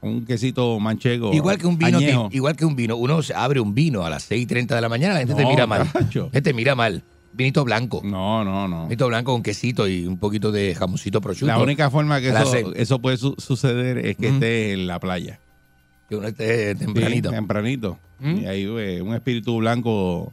Un 0.00 0.24
quesito 0.24 0.78
manchego. 0.78 1.32
Igual 1.34 1.58
que 1.58 1.66
un 1.66 1.76
vino, 1.78 1.98
que- 1.98 2.28
igual 2.36 2.56
que 2.56 2.64
un 2.64 2.76
vino, 2.76 2.96
uno 2.96 3.20
se 3.22 3.34
abre 3.34 3.58
un 3.60 3.74
vino 3.74 4.04
a 4.04 4.10
las 4.10 4.30
6:30 4.30 4.74
de 4.76 4.80
la 4.80 4.88
mañana, 4.88 5.14
la 5.14 5.20
gente 5.20 5.34
te 5.34 5.44
mira 5.44 5.66
mal. 5.66 5.90
cacho. 5.92 6.24
La 6.26 6.30
gente 6.30 6.42
te 6.42 6.54
mira 6.54 6.74
mal. 6.74 7.02
Vinito 7.32 7.64
blanco. 7.64 8.00
No, 8.04 8.42
no, 8.44 8.66
no. 8.68 8.84
Vinito 8.84 9.06
blanco 9.08 9.32
con 9.32 9.42
quesito 9.42 9.86
y 9.86 10.06
un 10.06 10.18
poquito 10.18 10.50
de 10.50 10.74
jamoncito 10.74 11.20
prosciutto. 11.20 11.52
La 11.52 11.60
única 11.62 11.90
forma 11.90 12.20
que 12.20 12.32
eso, 12.76 12.98
puede 13.00 13.16
su- 13.16 13.34
suceder 13.38 13.98
es 13.98 14.16
que 14.16 14.28
esté 14.28 14.72
en 14.72 14.86
la 14.86 14.98
playa. 14.98 15.38
Que 16.08 16.16
uno 16.16 16.28
esté 16.28 16.72
Sí, 16.72 16.78
tempranito. 16.78 17.30
tempranito. 17.30 17.98
¿Mm? 18.20 18.36
Y 18.38 18.46
ahí 18.46 18.62
eh, 18.64 19.02
un 19.02 19.14
espíritu 19.14 19.58
blanco. 19.58 20.32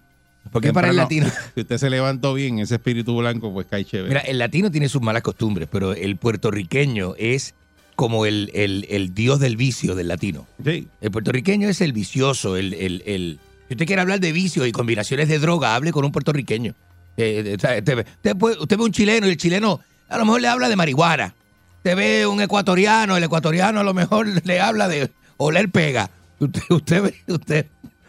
¿Por 0.51 0.61
qué 0.61 0.71
para 0.71 0.89
el 0.89 0.95
latino? 0.95 1.27
Si 1.55 1.61
usted 1.61 1.77
se 1.77 1.89
levantó 1.89 2.33
bien, 2.33 2.59
ese 2.59 2.75
espíritu 2.75 3.17
blanco, 3.17 3.51
pues 3.51 3.67
cae 3.67 3.83
chévere. 3.83 4.07
Mira, 4.09 4.21
el 4.21 4.37
latino 4.37 4.71
tiene 4.71 4.87
sus 4.89 5.01
malas 5.01 5.21
costumbres, 5.21 5.67
pero 5.71 5.93
el 5.93 6.15
puertorriqueño 6.17 7.13
es 7.17 7.55
como 7.95 8.25
el, 8.25 8.51
el- 8.53 8.85
el 8.89 9.13
dios 9.13 9.39
del 9.39 9.55
vicio 9.57 9.95
del 9.95 10.07
latino. 10.09 10.47
Sí. 10.63 10.87
El 11.01 11.11
puertorriqueño 11.11 11.69
es 11.69 11.81
el 11.81 11.93
vicioso, 11.93 12.57
el, 12.57 12.73
el, 12.73 13.03
el- 13.05 13.39
Si 13.67 13.73
usted 13.73 13.85
quiere 13.85 14.01
hablar 14.01 14.19
de 14.19 14.31
vicio 14.31 14.65
y 14.65 14.71
combinaciones 14.71 15.27
de 15.29 15.39
droga, 15.39 15.75
hable 15.75 15.91
con 15.91 16.05
un 16.05 16.11
puertorriqueño. 16.11 16.73
Eh, 17.17 17.43
eh, 17.45 17.53
usted, 17.55 17.95
ve- 17.95 18.05
usted 18.17 18.35
puede- 18.35 18.57
usted 18.59 18.77
ve 18.77 18.83
un 18.83 18.91
chileno 18.91 19.27
y 19.27 19.31
el 19.31 19.37
chileno 19.37 19.79
a 20.09 20.17
lo 20.17 20.25
mejor 20.25 20.41
le 20.41 20.47
habla 20.49 20.67
de 20.69 20.75
marihuana. 20.75 21.33
Usted 21.77 21.95
ve 21.95 22.27
un 22.27 22.41
ecuatoriano, 22.41 23.15
el 23.17 23.23
ecuatoriano 23.23 23.79
a 23.79 23.83
lo 23.83 23.93
mejor 23.93 24.27
le 24.45 24.59
habla 24.59 24.87
de 24.87 25.09
oler 25.37 25.69
pega. 25.69 26.09
Usted, 26.39 26.61
usted 26.69 27.01
ve, 27.03 27.15
usted, 27.33 27.65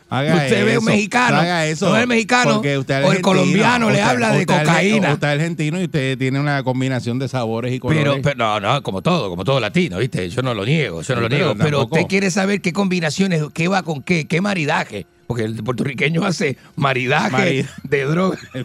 Haga 0.09 0.37
usted 0.37 0.65
ve 0.65 0.79
un 0.79 0.85
mexicano, 0.85 1.37
haga 1.37 1.67
eso, 1.67 1.89
no 1.89 1.97
el 1.97 2.07
mexicano, 2.07 2.63
es 2.63 2.79
o 3.05 3.13
el 3.13 3.21
colombiano 3.21 3.87
le 3.91 3.95
usted- 3.95 4.07
habla 4.09 4.33
de 4.33 4.41
usted 4.43 4.55
es- 4.55 4.61
cocaína. 4.61 5.13
Usted 5.15 5.27
es 5.29 5.35
argentino 5.35 5.81
y 5.81 5.85
usted 5.85 6.17
tiene 6.17 6.39
una 6.39 6.63
combinación 6.63 7.19
de 7.19 7.27
sabores 7.29 7.75
y 7.75 7.81
colores. 7.81 8.05
Pero, 8.05 8.23
pero 8.23 8.37
no, 8.37 8.61
no, 8.61 8.83
como 8.85 9.03
todo, 9.03 9.29
como 9.29 9.43
todo 9.43 9.59
latino, 9.59 9.99
¿viste? 9.99 10.31
Yo 10.31 10.43
no 10.43 10.55
lo 10.55 10.65
niego, 10.65 11.03
yo 11.03 11.15
no 11.17 11.23
lo 11.23 11.29
niego. 11.29 11.55
Pero 11.59 11.85
usted 11.85 12.07
quiere 12.07 12.31
saber 12.31 12.61
qué 12.61 12.73
combinaciones, 12.73 13.43
qué 13.53 13.67
va 13.67 13.83
con 13.83 14.03
qué, 14.03 14.27
qué 14.29 14.41
maridaje. 14.41 15.07
Porque 15.27 15.43
el 15.43 15.57
puertorriqueño 15.65 16.25
hace 16.25 16.57
maridaje 16.77 17.31
Mari- 17.33 17.67
de 17.83 18.05
droga. 18.05 18.39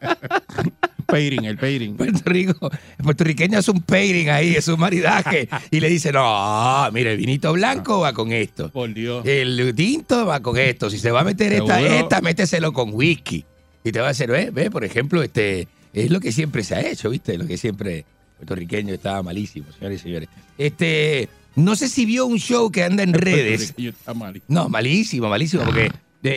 pairing, 1.10 1.44
el 1.44 1.56
pairing. 1.56 1.96
Puerto 1.96 2.20
Rico, 2.24 2.70
el 2.98 3.04
puertorriqueño 3.04 3.58
hace 3.58 3.70
un 3.70 3.82
pairing 3.82 4.30
ahí, 4.30 4.54
es 4.54 4.68
un 4.68 4.78
maridaje. 4.80 5.48
y 5.70 5.80
le 5.80 5.88
dice, 5.88 6.12
no, 6.12 6.90
mire, 6.92 7.12
el 7.12 7.18
vinito 7.18 7.52
blanco 7.52 8.00
va 8.00 8.12
con 8.12 8.32
esto. 8.32 8.70
Por 8.70 8.92
Dios. 8.94 9.26
El 9.26 9.74
tinto 9.74 10.26
va 10.26 10.40
con 10.40 10.58
esto. 10.58 10.90
Si 10.90 10.98
se 10.98 11.10
va 11.10 11.20
a 11.20 11.24
meter 11.24 11.52
esta, 11.52 11.76
Seguro. 11.78 11.94
esta, 11.94 12.20
méteselo 12.20 12.72
con 12.72 12.90
whisky. 12.92 13.44
Y 13.84 13.92
te 13.92 14.00
va 14.00 14.08
a 14.08 14.10
hacer, 14.10 14.30
ve, 14.30 14.50
ve, 14.50 14.70
por 14.70 14.84
ejemplo, 14.84 15.22
este, 15.22 15.68
es 15.92 16.10
lo 16.10 16.20
que 16.20 16.32
siempre 16.32 16.62
se 16.62 16.74
ha 16.74 16.80
hecho, 16.86 17.10
¿viste? 17.10 17.38
Lo 17.38 17.46
que 17.46 17.56
siempre 17.56 18.04
puertorriqueño 18.36 18.94
estaba 18.94 19.22
malísimo, 19.22 19.66
señores 19.72 20.00
y 20.00 20.02
señores. 20.02 20.28
Este, 20.56 21.28
no 21.56 21.76
sé 21.76 21.88
si 21.88 22.06
vio 22.06 22.26
un 22.26 22.38
show 22.38 22.70
que 22.70 22.84
anda 22.84 23.02
en 23.02 23.14
El 23.14 23.20
redes. 23.20 23.74
está. 23.76 24.14
No, 24.48 24.68
malísimo, 24.68 25.28
malísimo, 25.28 25.64
porque 25.64 25.82
De, 25.82 25.92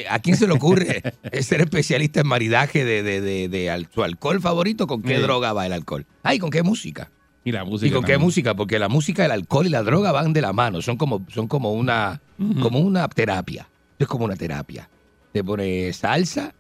¿A 0.10 0.20
quién 0.20 0.38
se 0.38 0.48
le 0.48 0.54
ocurre 0.54 1.02
ser 1.42 1.62
especialista 1.62 2.22
en 2.22 2.28
maridaje 2.28 2.86
de, 2.86 3.04
de, 3.04 3.20
de, 3.22 3.50
de 3.50 3.70
al- 3.70 3.88
su 3.94 4.04
alcohol 4.04 4.40
favorito? 4.42 4.88
¿Con 4.88 5.02
qué 5.02 5.18
Sí. 5.18 5.22
droga 5.22 5.52
va 5.54 5.66
el 5.66 5.74
alcohol? 5.74 6.06
Ay, 6.24 6.40
¿con 6.40 6.50
qué 6.50 6.64
música? 6.64 7.12
Y 7.44 7.52
la 7.52 7.66
música. 7.66 7.88
¿Y 7.88 7.92
con 7.92 8.04
qué 8.06 8.18
música? 8.18 8.56
Porque 8.56 8.80
la 8.80 8.88
música, 8.88 9.26
el 9.26 9.32
alcohol 9.32 9.66
y 9.68 9.70
la 9.70 9.84
droga 9.84 10.12
van 10.14 10.32
de 10.32 10.42
la 10.42 10.54
mano. 10.54 10.82
Son 10.82 10.96
como, 10.96 11.26
son 11.30 11.48
como 11.50 11.74
una, 11.74 12.22
como 12.62 12.80
una 12.80 13.08
terapia. 13.10 13.68
Es 14.00 14.08
como 14.08 14.24
una 14.26 14.38
terapia. 14.38 14.90
Te 15.34 15.44
pone 15.44 15.92
salsa, 15.92 16.54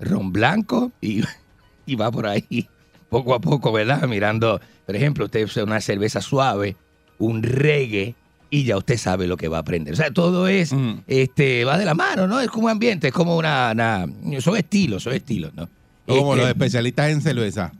ron 0.00 0.32
blanco 0.32 0.90
y, 1.02 1.22
y 1.86 1.94
va 1.96 2.10
por 2.10 2.26
ahí 2.26 2.68
poco 3.10 3.34
a 3.34 3.40
poco, 3.40 3.72
¿verdad? 3.72 4.08
Mirando, 4.08 4.58
por 4.86 4.96
ejemplo, 4.96 5.26
usted 5.26 5.44
usa 5.44 5.64
una 5.64 5.82
cerveza 5.82 6.22
suave, 6.22 6.76
un 7.18 7.42
reggae 7.42 8.14
y 8.52 8.64
ya 8.64 8.76
usted 8.76 8.98
sabe 8.98 9.26
lo 9.26 9.38
que 9.38 9.48
va 9.48 9.56
a 9.56 9.60
aprender. 9.60 9.94
O 9.94 9.96
sea, 9.96 10.10
todo 10.12 10.46
es, 10.46 10.74
este, 11.06 11.64
va 11.64 11.78
de 11.78 11.86
la 11.86 11.94
mano, 11.94 12.26
¿no? 12.28 12.38
Es 12.38 12.50
como 12.50 12.66
un 12.66 12.70
ambiente, 12.70 13.08
es 13.08 13.14
como 13.14 13.38
una, 13.38 13.70
una- 13.72 14.06
son 14.42 14.56
estilos, 14.58 15.02
son 15.04 15.14
estilos, 15.14 15.54
¿no? 15.54 15.70
Como 16.06 16.34
los 16.36 16.44
Este, 16.46 16.50
especialistas 16.58 17.10
en 17.10 17.22
cerveza. 17.22 17.72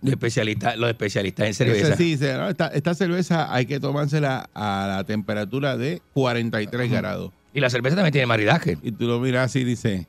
los 0.00 0.12
especialistas, 0.12 0.78
los 0.78 0.88
especialistas 0.88 1.46
en 1.48 1.54
cerveza. 1.54 1.94
Sí 1.96 2.16
no, 2.20 2.48
esta, 2.48 2.68
esta 2.68 2.94
cerveza 2.94 3.52
hay 3.54 3.66
que 3.66 3.80
tomársela 3.80 4.48
a 4.54 4.86
la 4.96 5.04
temperatura 5.04 5.76
de 5.76 6.00
43 6.14 6.90
grados. 6.90 7.32
Y 7.52 7.60
la 7.60 7.68
cerveza 7.68 7.96
también 7.96 8.12
tiene 8.12 8.26
maridaje. 8.26 8.78
Y 8.82 8.92
tú 8.92 9.06
lo 9.06 9.20
miras 9.20 9.44
así 9.50 9.58
y 9.60 9.64
dices, 9.64 10.06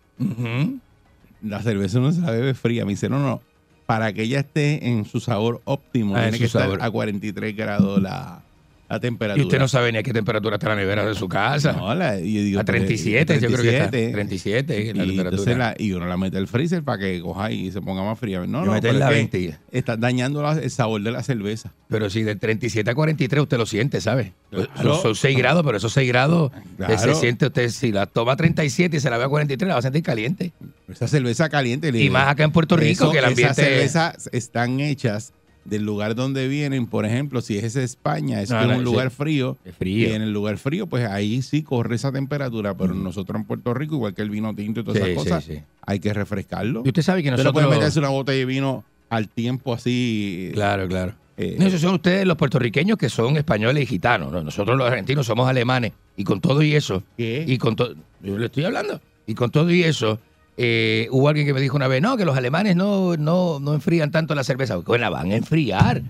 la 1.41 1.61
cerveza 1.61 1.99
no 1.99 2.11
se 2.11 2.21
la 2.21 2.31
bebe 2.31 2.53
fría. 2.53 2.85
Me 2.85 2.91
dice, 2.91 3.09
no, 3.09 3.19
no, 3.19 3.41
para 3.85 4.13
que 4.13 4.23
ella 4.23 4.39
esté 4.39 4.87
en 4.89 5.05
su 5.05 5.19
sabor 5.19 5.61
óptimo, 5.65 6.15
Ah, 6.15 6.19
en 6.25 6.29
tiene 6.31 6.37
que 6.39 6.45
estar 6.45 6.61
sabor. 6.63 6.81
a 6.81 6.89
43 6.89 7.55
grados 7.55 8.01
la, 8.01 8.43
la 8.89 8.99
temperatura. 8.99 9.41
Y 9.41 9.45
usted 9.45 9.59
no 9.59 9.67
sabe 9.67 9.91
ni 9.91 9.99
a 9.99 10.03
qué 10.03 10.11
temperatura 10.13 10.55
está 10.55 10.69
la 10.69 10.75
nevera 10.75 11.05
de 11.05 11.13
su 11.15 11.29
casa. 11.29 11.73
No, 11.73 11.93
la- 11.93 12.17
yo 12.17 12.23
digo, 12.23 12.59
a 12.59 12.63
37, 12.63 13.39
yo 13.39 13.47
creo 13.49 13.61
que 13.61 13.77
está. 13.77 13.89
37. 13.91 14.11
37 14.13 14.89
es 14.89 14.95
la 14.97 15.03
y, 15.03 15.07
temperatura. 15.15 15.55
la- 15.57 15.75
y 15.77 15.91
uno 15.93 16.07
la 16.07 16.17
mete 16.17 16.37
al 16.37 16.47
freezer 16.47 16.83
para 16.83 16.97
que 16.99 17.21
coja 17.21 17.51
y 17.51 17.71
se 17.71 17.81
ponga 17.81 18.03
más 18.03 18.17
fría. 18.19 18.39
No, 18.47 18.63
Y 18.63 18.65
no, 18.65 18.73
meterla 18.73 19.07
a 19.07 19.11
es 19.11 19.29
que 19.29 19.37
20. 19.37 19.59
Estás 19.71 19.99
dañando 19.99 20.41
la- 20.41 20.53
el 20.59 20.71
sabor 20.71 21.01
de 21.03 21.11
la 21.11 21.21
cerveza. 21.23 21.71
Pero 21.87 22.09
si 22.09 22.23
de 22.23 22.35
37 22.35 22.89
a 22.89 22.95
43 22.95 23.41
usted 23.43 23.57
lo 23.57 23.65
siente, 23.65 24.01
¿sabe? 24.01 24.33
Claro. 24.49 24.69
Son, 24.95 25.01
son 25.01 25.15
6 25.15 25.37
grados, 25.37 25.63
pero 25.63 25.77
esos 25.77 25.93
6 25.93 26.07
grados 26.07 26.51
eh, 26.55 26.61
Claro. 26.77 26.97
se 26.97 27.15
siente 27.15 27.45
usted, 27.45 27.69
si 27.69 27.91
la 27.91 28.07
toma 28.07 28.31
a 28.33 28.35
37 28.37 28.97
y 28.97 28.99
se 28.99 29.09
la 29.09 29.17
ve 29.17 29.25
a 29.25 29.29
43, 29.29 29.67
la 29.67 29.73
va 29.75 29.79
a 29.79 29.83
sentir 29.83 30.01
caliente. 30.03 30.51
Esa 30.91 31.07
cerveza 31.07 31.47
caliente. 31.49 31.89
Y 31.95 32.09
más 32.09 32.27
acá 32.27 32.43
en 32.43 32.51
Puerto 32.51 32.75
Rico, 32.75 33.11
que 33.11 33.19
el 33.19 33.25
ambiente- 33.25 33.51
Esas 33.51 33.65
cervezas 33.65 34.29
están 34.31 34.79
hechas 34.79 35.33
del 35.69 35.83
lugar 35.83 36.15
donde 36.15 36.47
vienen. 36.47 36.87
Por 36.87 37.05
ejemplo, 37.05 37.41
si 37.41 37.57
es 37.57 37.75
España, 37.75 38.41
es 38.41 38.49
No, 38.49 38.61
en 38.61 38.67
no, 38.67 38.73
un 38.73 38.79
sí. 38.79 38.85
lugar 38.85 39.11
frío. 39.11 39.57
Es 39.65 39.75
frío. 39.75 40.09
Y 40.09 40.11
en 40.13 40.21
el 40.21 40.31
lugar 40.33 40.57
frío, 40.57 40.87
pues 40.87 41.07
ahí 41.07 41.41
sí 41.41 41.63
corre 41.63 41.95
esa 41.95 42.11
temperatura. 42.11 42.75
Pero 42.75 42.93
nosotros 42.93 43.39
en 43.39 43.45
Puerto 43.45 43.73
Rico, 43.73 43.95
igual 43.95 44.13
que 44.13 44.21
el 44.21 44.29
vino 44.29 44.53
tinto 44.55 44.79
y 44.81 44.83
todas 44.83 45.01
Sí, 45.03 45.11
esas 45.11 45.23
cosas, 45.23 45.43
sí. 45.43 45.59
hay 45.85 45.99
que 45.99 46.13
refrescarlo. 46.13 46.81
Y 46.85 46.89
usted 46.89 47.01
sabe 47.01 47.23
que 47.23 47.31
nosotros... 47.31 47.53
puede 47.53 47.67
meterse 47.69 47.99
una 47.99 48.09
botella 48.09 48.37
de 48.39 48.45
vino 48.45 48.83
al 49.09 49.27
tiempo 49.29 49.73
así. 49.73 50.51
Claro, 50.53 50.87
claro. 50.87 51.13
eh, 51.37 51.55
No, 51.59 51.65
esos 51.67 51.81
son 51.81 51.95
ustedes 51.95 52.25
los 52.25 52.37
puertorriqueños 52.37 52.97
que 52.97 53.09
son 53.09 53.37
españoles 53.37 53.83
y 53.83 53.85
gitanos. 53.85 54.31
¿no? 54.31 54.43
Nosotros 54.43 54.77
los 54.77 54.87
argentinos 54.87 55.25
somos 55.25 55.47
alemanes. 55.49 55.93
Y 56.17 56.23
con 56.23 56.41
todo 56.41 56.61
y 56.61 56.75
eso, 56.75 57.01
¿Qué? 57.17 57.45
y 57.47 57.57
con 57.57 57.75
todo, 57.75 57.95
yo 58.21 58.37
le 58.37 58.47
estoy 58.47 58.65
hablando, 58.65 58.99
y 59.25 59.35
con 59.35 59.51
todo 59.51 59.71
y 59.71 59.83
eso, 59.83 60.19
eh, 60.61 61.07
hubo 61.11 61.29
alguien 61.29 61.47
que 61.47 61.53
me 61.53 61.61
dijo 61.61 61.77
una 61.77 61.87
vez, 61.87 62.01
no, 62.01 62.17
que 62.17 62.25
los 62.25 62.35
alemanes 62.35 62.75
no, 62.75 63.15
no, 63.15 63.59
no 63.61 63.73
enfrían 63.73 64.11
tanto 64.11 64.35
la 64.35 64.43
cerveza. 64.43 64.75
Bueno, 64.77 65.03
la 65.05 65.09
van 65.09 65.31
a 65.31 65.35
enfriar. 65.37 66.01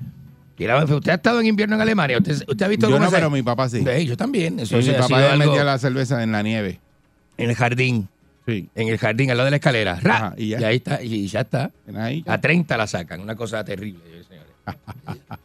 A. 0.67 0.83
¿Usted 0.83 1.11
ha 1.11 1.15
estado 1.15 1.39
en 1.39 1.45
invierno 1.45 1.75
en 1.75 1.81
Alemania? 1.81 2.17
¿Usted, 2.17 2.41
usted 2.47 2.65
ha 2.65 2.67
visto 2.67 2.87
yo 2.89 2.95
cómo 2.95 3.05
no, 3.05 3.11
se- 3.11 3.15
pero 3.15 3.29
mi 3.29 3.43
papá 3.43 3.69
sí. 3.69 3.83
Sí, 3.85 4.05
yo 4.07 4.17
también. 4.17 4.59
Eso 4.59 4.79
Y 4.79 4.83
mi 4.83 4.93
papá 4.93 5.31
algo 5.33 5.45
metía 5.45 5.63
la 5.63 5.77
cerveza 5.77 6.21
en 6.23 6.31
la 6.31 6.41
nieve. 6.41 6.79
en 7.37 7.49
el 7.51 7.55
jardín. 7.55 8.09
Sí. 8.47 8.67
En 8.73 8.87
el 8.87 8.97
jardín, 8.97 9.29
al 9.29 9.37
lado 9.37 9.45
de 9.45 9.51
la 9.51 9.57
escalera. 9.57 9.99
¡Ra! 10.01 10.15
Ajá, 10.15 10.33
y 10.35 10.47
ya. 10.49 10.67
ahí 10.67 10.77
está, 10.77 11.01
y 11.03 11.27
ya 11.27 11.41
está. 11.41 11.69
Ahí, 11.95 12.23
A 12.27 12.41
30 12.41 12.75
la 12.75 12.87
sacan. 12.87 13.21
Una 13.21 13.35
cosa 13.35 13.63
terrible, 13.63 14.01
señores. 14.27 14.49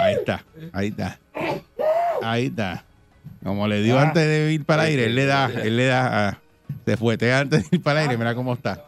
Ahí 0.00 0.14
está, 0.14 0.44
ahí 0.72 0.88
está. 0.88 1.18
Ahí 2.22 2.46
está. 2.46 2.84
Como 3.44 3.68
le 3.68 3.82
dio 3.82 3.98
Ah. 3.98 4.02
antes 4.02 4.26
de 4.26 4.52
ir 4.52 4.64
para 4.64 4.82
aire, 4.84 5.04
él 5.06 5.14
le 5.14 5.26
da, 5.26 5.50
él 5.62 5.76
le 5.76 5.84
da, 5.86 6.28
ah, 6.28 6.38
se 6.84 6.96
fuetea 6.96 7.40
antes 7.40 7.70
de 7.70 7.76
ir 7.76 7.82
para 7.82 8.00
el 8.02 8.08
aire, 8.08 8.18
mira 8.18 8.34
cómo 8.34 8.54
está. 8.54 8.84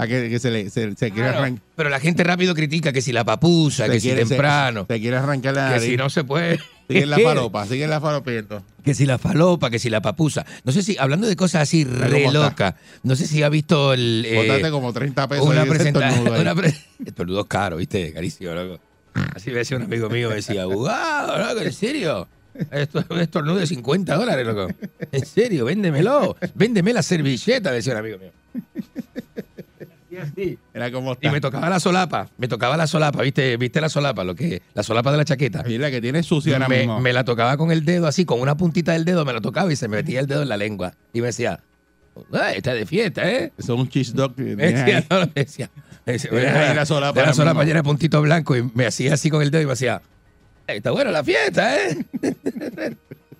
Ah, 0.00 0.06
que, 0.06 0.28
que 0.30 0.38
se, 0.38 0.52
le, 0.52 0.70
se, 0.70 0.94
se 0.94 1.10
quiere 1.10 1.28
Claro, 1.28 1.38
arrancar. 1.40 1.62
pero 1.74 1.88
la 1.90 1.98
gente 1.98 2.22
rápido 2.22 2.54
critica 2.54 2.92
que 2.92 3.02
si 3.02 3.10
la 3.12 3.24
papusa, 3.24 3.86
Se 3.86 3.90
que 3.92 3.98
si 4.00 4.06
quiere- 4.08 4.24
temprano, 4.26 4.86
Se, 4.88 5.00
quiere 5.00 5.16
arrancar 5.16 5.54
la 5.54 5.74
que 5.74 5.80
si 5.80 5.96
no 5.96 6.08
se 6.08 6.22
puede. 6.22 6.60
Sigue 6.86 7.02
en 7.02 7.10
la 7.10 7.18
falopa, 7.24 7.66
sigue 7.66 7.82
en 7.82 7.90
la 7.90 8.00
falopiento. 8.00 8.62
Que 8.84 8.94
si 8.94 9.06
la 9.06 9.18
falopa, 9.18 9.70
que 9.70 9.80
si 9.80 9.90
la 9.90 10.00
papusa. 10.00 10.46
No 10.62 10.70
sé 10.70 10.84
si, 10.84 10.96
hablando 10.98 11.26
de 11.26 11.34
cosas 11.34 11.62
así 11.62 11.82
re 11.84 12.30
locas, 12.30 12.76
no 13.02 13.16
sé 13.16 13.26
si 13.26 13.42
ha 13.42 13.48
visto 13.48 13.92
el. 13.92 14.24
eh, 14.24 14.70
como 14.70 14.92
30 14.92 15.26
pesos. 15.28 15.44
una 15.46 15.64
presentación. 15.66 16.56
pre- 16.56 16.74
estornudo 17.04 17.44
caro, 17.46 17.76
¿viste? 17.78 18.12
Carísimo, 18.12 18.52
loco. 18.52 18.80
Así 19.34 19.50
me 19.50 19.56
decía 19.58 19.78
un 19.78 19.82
amigo 19.82 20.08
mío, 20.08 20.28
me 20.28 20.36
decía, 20.36 20.64
wow, 20.66 20.86
loco, 20.86 21.60
¿en 21.60 21.72
serio? 21.72 22.28
Esto 22.70 22.98
es 23.00 23.06
un 23.10 23.20
estornudo 23.20 23.56
de 23.56 23.66
50 23.66 24.16
dólares, 24.16 24.46
loco. 24.46 24.68
¿En 25.12 25.24
serio? 25.26 25.64
Véndemelo. 25.66 26.36
Véndeme 26.54 26.92
la 26.92 27.02
servilleta, 27.02 27.70
decía 27.72 27.92
un 27.94 27.98
amigo 28.00 28.18
mío. 28.18 28.30
Y 30.10 30.16
así. 30.16 30.58
Mira 30.72 30.90
cómo 30.90 31.10
Y 31.10 31.14
está. 31.14 31.32
me 31.32 31.40
tocaba 31.40 31.68
la 31.68 31.80
solapa, 31.80 32.28
me 32.38 32.48
tocaba 32.48 32.76
la 32.76 32.86
solapa, 32.86 33.22
¿viste? 33.22 33.56
¿Viste 33.58 33.80
la 33.80 33.88
solapa? 33.90 34.24
Lo 34.24 34.34
que, 34.34 34.62
la 34.74 34.82
solapa 34.82 35.10
de 35.12 35.18
la 35.18 35.24
chaqueta. 35.24 35.62
Y 35.68 35.76
la 35.78 35.90
que 35.90 36.00
tiene 36.00 36.22
sucia 36.22 36.54
ahora 36.54 36.68
Me, 36.68 36.78
mismo. 36.78 37.00
me 37.00 37.12
la 37.12 37.24
tocaba 37.24 37.56
con 37.58 37.70
el 37.70 37.84
dedo 37.84 38.06
así, 38.06 38.24
con 38.24 38.40
una 38.40 38.56
puntita 38.56 38.92
del 38.92 39.04
dedo, 39.04 39.24
me 39.26 39.32
la 39.34 39.40
tocaba 39.40 39.70
y 39.72 39.76
se 39.76 39.86
me 39.86 39.98
metía 39.98 40.20
el 40.20 40.26
dedo 40.26 40.42
en 40.42 40.48
la 40.48 40.56
lengua. 40.56 40.94
Y 41.12 41.20
me 41.20 41.26
decía, 41.26 41.60
"Ay, 42.32 42.56
está 42.56 42.72
de 42.72 42.86
fiesta, 42.86 43.30
¿eh? 43.30 43.52
Eso 43.58 43.74
es 43.74 43.80
un 43.80 43.88
cheese 43.88 44.14
dog. 44.14 44.34
que 44.34 44.42
Me 44.56 44.72
decía, 44.72 45.04
no, 45.10 45.20
me 45.20 45.32
decía, 45.34 45.70
me 46.06 46.12
decía, 46.14 46.30
Tienes 46.30 46.54
ahí 46.54 46.74
la 46.74 46.86
solapa 46.86 47.20
de 47.20 47.26
la 47.26 47.34
solapa 47.34 47.64
llena 47.64 47.80
de 47.80 47.82
puntito 47.84 48.22
blanco 48.22 48.56
y 48.56 48.62
me 48.74 48.86
hacía 48.86 49.12
así 49.14 49.28
con 49.28 49.42
el 49.42 49.50
dedo 49.50 49.60
y 49.62 49.66
me 49.66 49.72
decía, 49.72 50.00
"Ay, 50.00 50.02
está 50.76 50.90
buena 50.90 51.10
la 51.10 51.24
fiesta, 51.24 51.76
¿eh? 51.88 51.96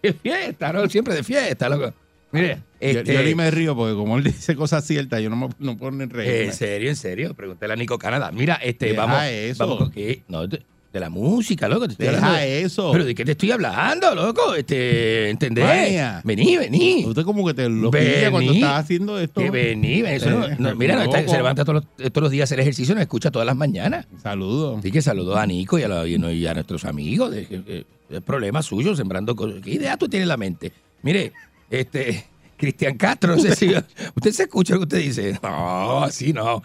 Qué 0.02 0.12
fiesta, 0.22 0.72
¿no? 0.72 0.88
Siempre 0.88 1.14
de 1.14 1.22
fiesta, 1.22 1.68
loco. 1.68 1.92
Mire, 2.30 2.56
Yo, 2.80 2.88
este, 3.00 3.14
yo 3.14 3.22
ni 3.22 3.34
me 3.34 3.50
río 3.50 3.74
porque 3.74 3.94
como 3.94 4.18
él 4.18 4.24
dice 4.24 4.54
cosas 4.54 4.84
ciertas, 4.86 5.20
yo 5.22 5.30
no, 5.30 5.36
me, 5.36 5.48
no 5.58 5.76
puedo 5.78 5.92
ni 5.92 6.04
reírme. 6.04 6.44
en 6.44 6.52
serio, 6.52 6.90
en 6.90 6.96
serio, 6.96 7.34
pregúntale 7.34 7.72
a 7.72 7.76
Nico 7.76 7.98
Canadá. 7.98 8.30
Mira, 8.32 8.56
este, 8.56 8.86
Deja 8.90 9.06
vamos, 9.06 9.22
eso. 9.24 9.64
vamos 9.66 9.78
con 9.78 9.90
qué? 9.92 10.22
No, 10.28 10.46
de, 10.92 11.00
la 11.00 11.10
música, 11.10 11.68
loco. 11.68 11.86
Te 11.86 11.92
estoy 11.92 12.06
Deja 12.06 12.16
hablando 12.18 12.40
de- 12.40 12.62
eso. 12.62 12.90
Pero 12.92 13.04
de 13.04 13.14
qué 13.14 13.24
te 13.24 13.32
estoy 13.32 13.50
hablando, 13.50 14.14
loco, 14.14 14.54
este, 14.54 15.30
¿entendés? 15.30 15.64
Vaya. 15.64 16.20
Vení, 16.24 16.56
vení. 16.56 17.04
Usted 17.06 17.22
como 17.24 17.46
que 17.46 17.54
te 17.54 17.68
lo 17.68 17.90
cuando 17.90 18.52
estás 18.52 18.80
haciendo 18.84 19.18
esto. 19.18 19.40
Que 19.40 19.50
vení, 19.50 20.02
vení, 20.02 20.16
eso 20.16 20.30
no- 20.30 20.46
Eh, 20.46 20.56
no, 20.58 20.74
mira, 20.74 20.96
no, 20.96 21.02
está- 21.02 21.18
loco. 21.20 21.30
se 21.30 21.36
levanta 21.36 21.64
todos 21.64 21.84
los, 21.96 22.12
todos 22.12 22.22
los 22.22 22.30
días 22.32 22.42
a 22.42 22.44
hacer 22.48 22.60
ejercicio, 22.60 22.94
nos 22.94 23.02
escucha 23.02 23.30
todas 23.30 23.46
las 23.46 23.56
mañanas. 23.56 24.06
Saludos. 24.22 24.78
Así 24.78 24.90
que 24.90 25.02
saludos 25.02 25.36
a 25.38 25.46
Nico 25.46 25.78
y 25.78 25.82
a, 25.82 25.88
la- 25.88 26.06
y 26.06 26.18
no- 26.18 26.30
y 26.32 26.46
a 26.46 26.54
nuestros 26.54 26.84
amigos. 26.84 27.32
Que- 27.34 27.46
que- 27.46 27.86
es 28.10 28.22
problema 28.22 28.62
suyo, 28.62 28.96
sembrando 28.96 29.36
cosas. 29.36 29.60
¿Qué 29.62 29.72
idea 29.72 29.96
tú 29.98 30.08
tienes 30.08 30.24
en 30.24 30.28
la 30.28 30.36
mente? 30.38 30.72
Mire, 31.02 31.32
este, 31.70 32.24
Cristian 32.56 32.96
Castro, 32.96 33.36
no 33.36 33.42
sé 33.42 33.54
si 33.54 33.68
usted 34.16 34.32
se 34.32 34.44
escucha 34.44 34.72
lo 34.74 34.80
que 34.80 34.84
usted 34.84 34.98
dice. 34.98 35.38
No, 35.42 36.02
así 36.02 36.32
no. 36.32 36.62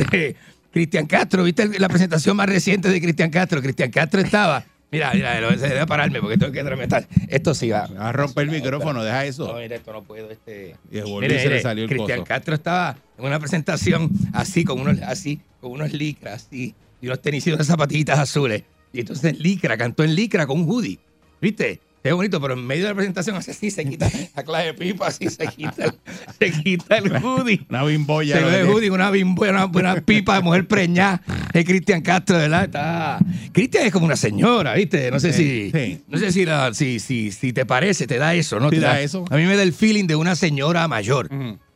Este, 0.00 0.34
Cristian 0.76 1.06
Castro, 1.06 1.42
¿viste 1.42 1.78
la 1.78 1.88
presentación 1.88 2.36
más 2.36 2.46
reciente 2.46 2.90
de 2.90 3.00
Cristian 3.00 3.30
Castro? 3.30 3.62
Cristian 3.62 3.90
Castro 3.90 4.20
estaba. 4.20 4.62
Mira, 4.90 5.10
mira, 5.14 5.56
se 5.56 5.68
debe 5.68 5.86
pararme 5.86 6.20
porque 6.20 6.36
tengo 6.36 6.52
que 6.52 6.62
tramitar. 6.62 7.08
Esto 7.28 7.54
sí 7.54 7.70
va. 7.70 7.86
Va 7.86 8.10
a 8.10 8.12
romper 8.12 8.44
el 8.44 8.50
micrófono, 8.50 9.02
deja 9.02 9.24
eso. 9.24 9.50
No, 9.50 9.58
mira, 9.58 9.76
esto 9.76 9.90
no 9.94 10.02
puedo. 10.02 10.30
Este... 10.30 10.76
Y 10.92 11.00
Mire, 11.00 11.40
se 11.40 11.48
le 11.48 11.62
salió 11.62 11.84
el 11.84 11.88
Cristian 11.88 12.18
coso. 12.18 12.28
Castro 12.28 12.54
estaba 12.54 12.94
en 13.16 13.24
una 13.24 13.38
presentación 13.40 14.10
así, 14.34 14.64
con 14.64 14.78
unos, 14.78 15.00
así, 15.00 15.40
con 15.62 15.72
unos 15.72 15.94
licras, 15.94 16.44
así, 16.46 16.74
y 17.00 17.06
unos 17.06 17.22
tenis 17.22 17.46
y 17.46 17.52
unas 17.52 17.66
zapatillitas 17.66 18.18
azules. 18.18 18.62
Y 18.92 19.00
entonces 19.00 19.32
en 19.32 19.38
licra, 19.42 19.78
cantó 19.78 20.04
en 20.04 20.14
licra 20.14 20.46
con 20.46 20.60
un 20.60 20.68
hoodie. 20.68 20.98
¿Viste? 21.40 21.80
Es 22.08 22.14
bonito, 22.14 22.40
pero 22.40 22.54
en 22.54 22.66
medio 22.66 22.84
de 22.84 22.88
la 22.90 22.94
presentación 22.94 23.36
así, 23.36 23.70
se 23.70 23.84
quita 23.84 24.08
la 24.36 24.42
clave 24.44 24.66
de 24.66 24.74
pipa, 24.74 25.06
así 25.08 25.28
se 25.28 25.46
quita, 25.48 25.84
el- 25.84 25.92
se 26.38 26.62
quita 26.62 26.98
el 26.98 27.12
hoodie. 27.22 27.66
Una 27.68 27.84
bimboya. 27.84 28.36
Se 28.38 28.44
ve 28.44 28.60
el 28.60 28.68
hoodie, 28.68 28.90
una, 28.90 29.10
bimbo- 29.10 29.48
una, 29.48 29.66
una 29.66 30.00
pipa 30.00 30.36
de 30.36 30.42
mujer 30.42 30.66
preñada. 30.66 31.22
Es 31.52 31.64
Cristian 31.64 32.00
Castro, 32.02 32.36
¿verdad? 32.38 32.64
Está... 32.64 33.18
Cristian 33.52 33.86
es 33.86 33.92
como 33.92 34.06
una 34.06 34.16
señora, 34.16 34.74
¿viste? 34.74 35.10
No 35.10 35.18
sé 35.20 35.32
si, 35.32 35.70
sí. 35.70 36.00
no 36.08 36.18
sé 36.18 36.32
si, 36.32 36.44
la- 36.44 36.72
si, 36.74 36.98
si, 37.00 37.32
si 37.32 37.52
te 37.52 37.66
parece, 37.66 38.06
te 38.06 38.18
da 38.18 38.34
eso, 38.34 38.60
¿no? 38.60 38.70
Te 38.70 38.80
da 38.80 39.00
eso. 39.00 39.24
A 39.30 39.36
mí 39.36 39.44
me 39.44 39.56
da 39.56 39.62
el 39.62 39.72
feeling 39.72 40.04
de 40.06 40.16
una 40.16 40.34
señora 40.36 40.86
mayor. 40.88 41.28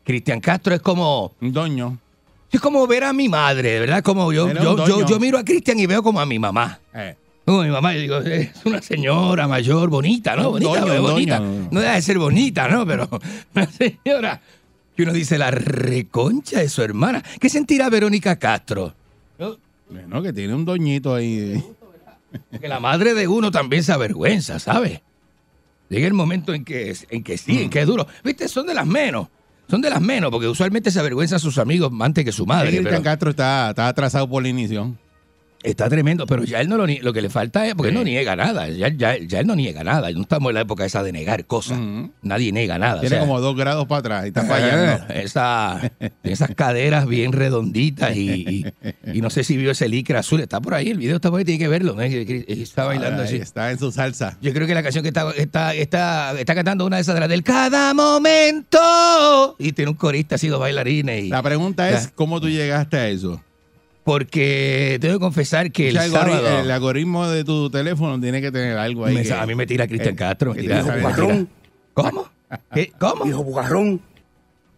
Cristian 0.05 0.40
Castro 0.40 0.74
es 0.74 0.81
como, 0.81 1.35
Un 1.40 1.52
doño. 1.52 1.98
es 2.51 2.61
como 2.61 2.86
ver 2.86 3.05
a 3.05 3.12
mi 3.12 3.28
madre, 3.28 3.78
¿verdad? 3.81 4.02
Como 4.02 4.32
yo, 4.32 4.48
yo, 4.52 5.07
yo 5.07 5.19
miro 5.20 5.39
a 5.39 5.44
Cristian 5.44 5.78
y 5.78 5.86
veo 5.86 6.02
como 6.02 6.20
a 6.20 6.27
mi 6.27 6.39
mamá. 6.39 6.81
Eh. 6.94 7.15
Como 7.44 7.62
mi 7.62 7.68
mamá, 7.70 7.92
yo 7.94 8.00
digo, 8.00 8.18
es 8.18 8.50
una 8.64 8.80
señora 8.82 9.48
mayor, 9.48 9.88
bonita, 9.90 10.36
¿no? 10.36 10.50
Bonita, 10.50 10.84
bonita. 11.00 11.40
No 11.70 11.80
deja 11.80 11.94
de 11.94 12.02
ser 12.02 12.18
bonita, 12.18 12.68
¿no? 12.68 12.86
Pero 12.86 13.08
una 13.54 13.66
señora 13.66 14.40
que 14.96 15.02
uno 15.02 15.12
dice 15.12 15.38
la 15.38 15.50
reconcha 15.50 16.60
de 16.60 16.68
su 16.68 16.82
hermana. 16.82 17.22
¿Qué 17.40 17.48
sentirá 17.48 17.88
Verónica 17.88 18.36
Castro? 18.36 18.94
Bueno, 19.88 20.22
que 20.22 20.32
tiene 20.32 20.54
un 20.54 20.64
doñito 20.64 21.14
ahí. 21.14 21.60
Que 22.60 22.68
la 22.68 22.78
madre 22.78 23.14
de 23.14 23.26
uno 23.26 23.50
también 23.50 23.82
se 23.82 23.92
avergüenza, 23.92 24.60
¿sabes? 24.60 25.00
Llega 25.88 26.06
el 26.06 26.14
momento 26.14 26.54
en 26.54 26.64
que, 26.64 26.94
en 27.08 27.24
que 27.24 27.36
sí, 27.36 27.62
en 27.62 27.70
que 27.70 27.80
es 27.80 27.86
duro. 27.86 28.06
Viste, 28.22 28.46
son 28.46 28.66
de 28.66 28.74
las 28.74 28.86
menos. 28.86 29.26
Son 29.68 29.80
de 29.80 29.90
las 29.90 30.00
menos, 30.00 30.30
porque 30.30 30.46
usualmente 30.46 30.92
se 30.92 31.00
avergüenza 31.00 31.36
a 31.36 31.38
sus 31.40 31.58
amigos 31.58 31.90
antes 32.00 32.24
que 32.24 32.30
su 32.30 32.46
madre. 32.46 32.80
Pero- 32.82 33.02
Castro 33.02 33.30
está, 33.30 33.70
está 33.70 33.88
atrasado 33.88 34.28
por 34.28 34.42
la 34.42 34.48
inicio. 34.48 34.94
Está 35.62 35.91
tremendo, 35.91 36.27
pero 36.27 36.43
ya 36.45 36.61
él 36.62 36.70
no 36.70 36.78
lo 36.78 36.87
nie- 36.87 37.03
lo 37.03 37.12
que 37.12 37.20
le 37.20 37.28
falta 37.28 37.66
es 37.66 37.74
porque 37.74 37.91
él 37.91 37.95
no 37.95 38.03
niega 38.03 38.35
nada, 38.35 38.66
ya, 38.70 38.89
ya, 38.89 39.19
ya 39.19 39.41
él 39.41 39.47
no 39.47 39.55
niega 39.55 39.85
nada, 39.85 40.11
no 40.12 40.23
estamos 40.23 40.49
en 40.51 40.55
la 40.55 40.62
época 40.62 40.87
esa 40.87 41.03
de 41.03 41.12
negar 41.12 41.45
cosas, 41.45 41.78
nadie 42.23 42.51
niega 42.51 42.78
nada. 42.78 43.01
Tiene 43.01 43.16
o 43.16 43.19
sea, 43.19 43.27
como 43.28 43.41
dos 43.43 43.55
grados 43.57 43.87
para 43.87 43.99
atrás 43.99 44.24
y 44.24 44.28
está 44.28 44.45
fallando. 44.45 45.05
esa- 45.15 45.93
esas 46.23 46.55
caderas 46.55 47.07
bien 47.07 47.32
redonditas 47.32 48.16
y, 48.16 48.31
y- 48.31 49.12
y 49.12 49.20
no 49.20 49.28
sé 49.28 49.45
si 49.45 49.59
vio 49.59 49.70
ese 49.73 49.87
licra 49.89 50.20
azul, 50.20 50.41
está 50.41 50.61
por 50.62 50.73
ahí, 50.73 50.89
el 50.89 50.97
video 50.99 51.16
está 51.16 51.28
por 51.31 51.39
ahí, 51.41 51.45
tiene 51.45 51.59
que 51.59 51.69
verlo, 51.69 51.95
¿no? 51.95 52.01
está 52.03 52.85
bailando 52.85 53.23
así. 53.23 53.37
Está 53.37 53.70
en 53.70 53.78
su 53.78 53.93
salsa. 53.93 54.39
Yo 54.41 54.55
creo 54.55 54.66
que 54.66 54.73
la 54.74 54.82
canción 54.82 55.03
que 55.03 55.09
está, 55.09 55.31
está, 55.37 55.74
está, 55.74 56.41
está 56.41 56.55
cantando 56.55 56.87
una 56.87 56.97
de 56.97 57.03
esas 57.03 57.15
de 57.15 57.20
las 57.20 57.28
del 57.28 57.43
cada 57.43 57.93
momento 57.93 59.57
y 59.59 59.73
tiene 59.73 59.91
un 59.91 59.97
corista 59.97 60.37
así, 60.37 60.49
dos 60.49 60.61
bailarines. 60.61 61.24
Y, 61.24 61.28
La 61.28 61.43
pregunta 61.43 61.91
es, 61.91 62.11
¿cómo 62.15 62.41
tú 62.41 62.49
llegaste 62.49 62.97
a 62.97 63.09
eso? 63.09 63.43
Porque 64.11 64.99
tengo 65.01 65.15
que 65.15 65.20
confesar 65.20 65.70
que 65.70 65.91
el 65.91 65.97
O 65.97 66.01
sea, 66.01 66.11
algori- 66.11 66.32
sábado... 66.32 66.61
el 66.62 66.70
algoritmo 66.73 67.28
de 67.28 67.45
tu 67.45 67.70
teléfono 67.70 68.20
tiene 68.20 68.41
que 68.41 68.51
tener 68.51 68.77
algo 68.77 69.05
ahí. 69.07 69.15
Me- 69.15 69.23
que- 69.23 69.32
a 69.32 69.47
mí 69.47 69.55
me 69.55 69.69
tira 69.69 69.87
Cristian 69.87 70.15
eh, 70.15 70.16
Castro. 70.16 70.53
Me 70.53 70.62
tira. 70.62 70.82
¿Cómo? 71.95 72.28
¿Qué? 72.74 72.93
¿Cómo? 72.99 73.24
Dijo 73.24 73.45
bugarrón. 73.45 74.01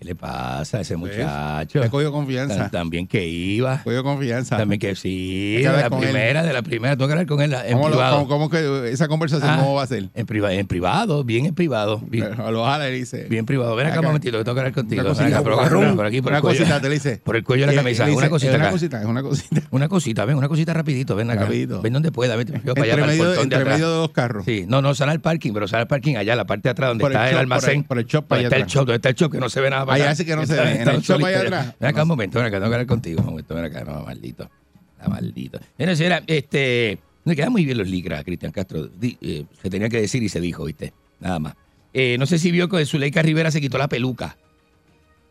¿Qué 0.02 0.08
le 0.08 0.14
pasa 0.16 0.78
a 0.78 0.80
ese 0.80 0.96
muchacho? 0.96 1.80
Te 1.80 1.88
cogió 1.88 2.10
confianza. 2.10 2.68
También 2.70 3.06
que 3.06 3.24
iba. 3.28 3.82
Cogió 3.84 4.02
confianza. 4.02 4.56
También 4.56 4.80
que 4.80 4.96
sí. 4.96 5.58
De 5.58 5.62
la 5.62 5.82
él. 5.86 5.90
primera, 5.96 6.42
de 6.42 6.52
la 6.52 6.62
primera. 6.62 6.96
Tengo 6.96 7.06
que 7.06 7.12
hablar 7.12 7.26
con 7.26 7.40
él 7.40 7.54
en 7.54 7.74
¿Cómo, 7.74 7.88
lo- 7.88 7.94
privado. 7.94 8.16
cómo- 8.26 8.28
cómo 8.28 8.50
que 8.50 8.90
esa 8.90 9.06
conversación 9.06 9.48
Ah, 9.48 9.58
cómo 9.60 9.74
va 9.74 9.84
a 9.84 9.86
ser? 9.86 10.08
En, 10.14 10.26
priva- 10.26 10.52
en 10.52 10.66
privado, 10.66 11.22
bien 11.22 11.46
en 11.46 11.54
privado. 11.54 12.00
Bien, 12.04 12.30
Lo 12.36 12.64
jala 12.64 12.88
y 12.90 12.94
dice. 12.98 13.26
bien 13.30 13.46
privado. 13.46 13.76
Ven 13.76 13.86
acá 13.86 13.94
un 13.94 13.98
Acá. 14.00 14.08
momentito, 14.08 14.38
que 14.38 14.44
tengo 14.44 14.54
que 14.56 14.60
hablar 14.60 14.74
contigo. 14.74 15.00
Una 15.02 15.10
Ven 15.10 15.16
cosita, 15.18 15.38
acá, 15.38 15.44
por, 15.44 15.94
por 15.96 16.06
aquí, 16.06 16.20
por 16.20 16.30
una 16.32 16.38
el 16.38 16.42
cuello. 16.42 16.58
cosita 16.58 16.80
te 16.80 16.88
le 16.88 16.94
dice. 16.94 17.20
Por 17.22 17.36
el 17.36 17.44
cuello 17.44 17.66
de 17.66 17.72
la 17.76 17.82
camisa. 17.82 18.02
le 18.04 18.10
dice, 18.10 18.18
Una 18.18 18.28
cosita 18.30 18.50
es 18.50 18.56
una 18.56 18.64
acá. 18.64 18.72
cosita, 18.72 19.00
es 19.00 19.06
una 19.06 19.22
cosita. 19.22 19.62
Una 19.70 19.88
cosita, 19.88 20.24
ven, 20.24 20.36
una 20.36 20.48
cosita 20.48 20.74
rapidito, 20.74 21.14
ven 21.14 21.30
acá. 21.30 21.42
Rapidito. 21.42 21.80
Ven 21.80 21.92
donde 21.92 22.10
pueda, 22.10 22.34
vete 22.34 22.52
yo 22.64 22.74
para 22.74 22.84
allá, 22.86 22.92
Entre 22.94 23.00
para 23.02 23.12
el 23.12 23.18
medio, 23.18 23.58
de 23.58 23.64
medio 23.64 23.88
dos 23.88 24.10
carros. 24.10 24.44
Sí, 24.44 24.64
no, 24.66 24.82
no, 24.82 24.94
sale 24.96 25.12
al 25.12 25.20
parking, 25.20 25.52
pero 25.52 25.68
sale 25.68 25.82
al 25.82 25.86
parking 25.86 26.16
allá, 26.16 26.34
la 26.34 26.44
parte 26.44 26.64
de 26.64 26.70
atrás 26.70 26.88
donde 26.90 27.04
está 27.04 27.30
el, 27.30 27.36
almacén. 27.36 27.84
por 27.84 27.98
el- 27.98 28.06
shop 28.06 28.24
para 28.26 28.42
Donde 28.42 28.56
allá 28.56 28.64
está 28.64 28.66
el 28.66 28.72
shop, 28.72 28.86
donde 28.86 28.96
está 28.96 29.08
el 29.10 29.14
shop 29.14 29.30
que 29.32 29.38
no 29.38 29.48
se 29.48 29.60
ve 29.60 29.70
nada 29.70 29.86
para 29.86 29.91
Allá 29.92 30.14
sí 30.14 30.24
que 30.24 30.36
no 30.36 30.46
se 30.46 30.54
ve, 30.54 30.82
en 30.82 30.88
el 30.88 31.00
shop 31.00 31.24
allá 31.24 31.40
atrás. 31.40 31.74
Ven 31.78 31.90
acá 31.90 32.02
un 32.02 32.08
momento, 32.08 32.38
ven 32.38 32.46
acá, 32.46 32.56
tengo 32.56 32.70
que 32.70 32.74
hablar 32.74 32.86
contigo. 32.86 33.20
Un 33.20 33.26
momento, 33.26 33.54
ven 33.54 33.64
acá, 33.64 33.84
no, 33.84 34.04
maldito. 34.04 34.50
Está 34.96 35.08
maldito. 35.08 35.60
Bueno, 35.78 35.96
señora, 35.96 36.22
este, 36.26 36.98
me 37.24 37.36
quedan 37.36 37.52
muy 37.52 37.64
bien 37.64 37.78
los 37.78 37.88
licras, 37.88 38.24
Cristian 38.24 38.52
Castro. 38.52 38.88
Eh, 39.00 39.44
se 39.60 39.70
tenía 39.70 39.88
que 39.88 40.00
decir 40.00 40.22
y 40.22 40.28
se 40.28 40.40
dijo, 40.40 40.64
¿viste? 40.64 40.92
Nada 41.20 41.38
más. 41.38 41.54
Eh, 41.94 42.16
no 42.18 42.26
sé 42.26 42.38
si 42.38 42.50
vio 42.50 42.68
que 42.68 42.84
Zuleika 42.86 43.22
Rivera 43.22 43.50
se 43.50 43.60
quitó 43.60 43.78
la 43.78 43.88
peluca. 43.88 44.36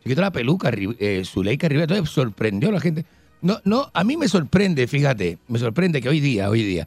Se 0.02 0.08
quitó 0.08 0.20
la 0.20 0.30
peluca, 0.30 0.70
eh, 0.76 1.22
Zuleika 1.24 1.68
Rivera. 1.68 1.84
Entonces 1.84 2.14
sorprendió 2.14 2.68
a 2.68 2.72
la 2.72 2.80
gente. 2.80 3.04
No, 3.42 3.60
no, 3.64 3.90
a 3.92 4.04
mí 4.04 4.16
me 4.16 4.28
sorprende, 4.28 4.86
fíjate, 4.86 5.38
me 5.48 5.58
sorprende 5.58 6.00
que 6.00 6.08
hoy 6.08 6.20
día, 6.20 6.48
hoy 6.48 6.62
día, 6.62 6.86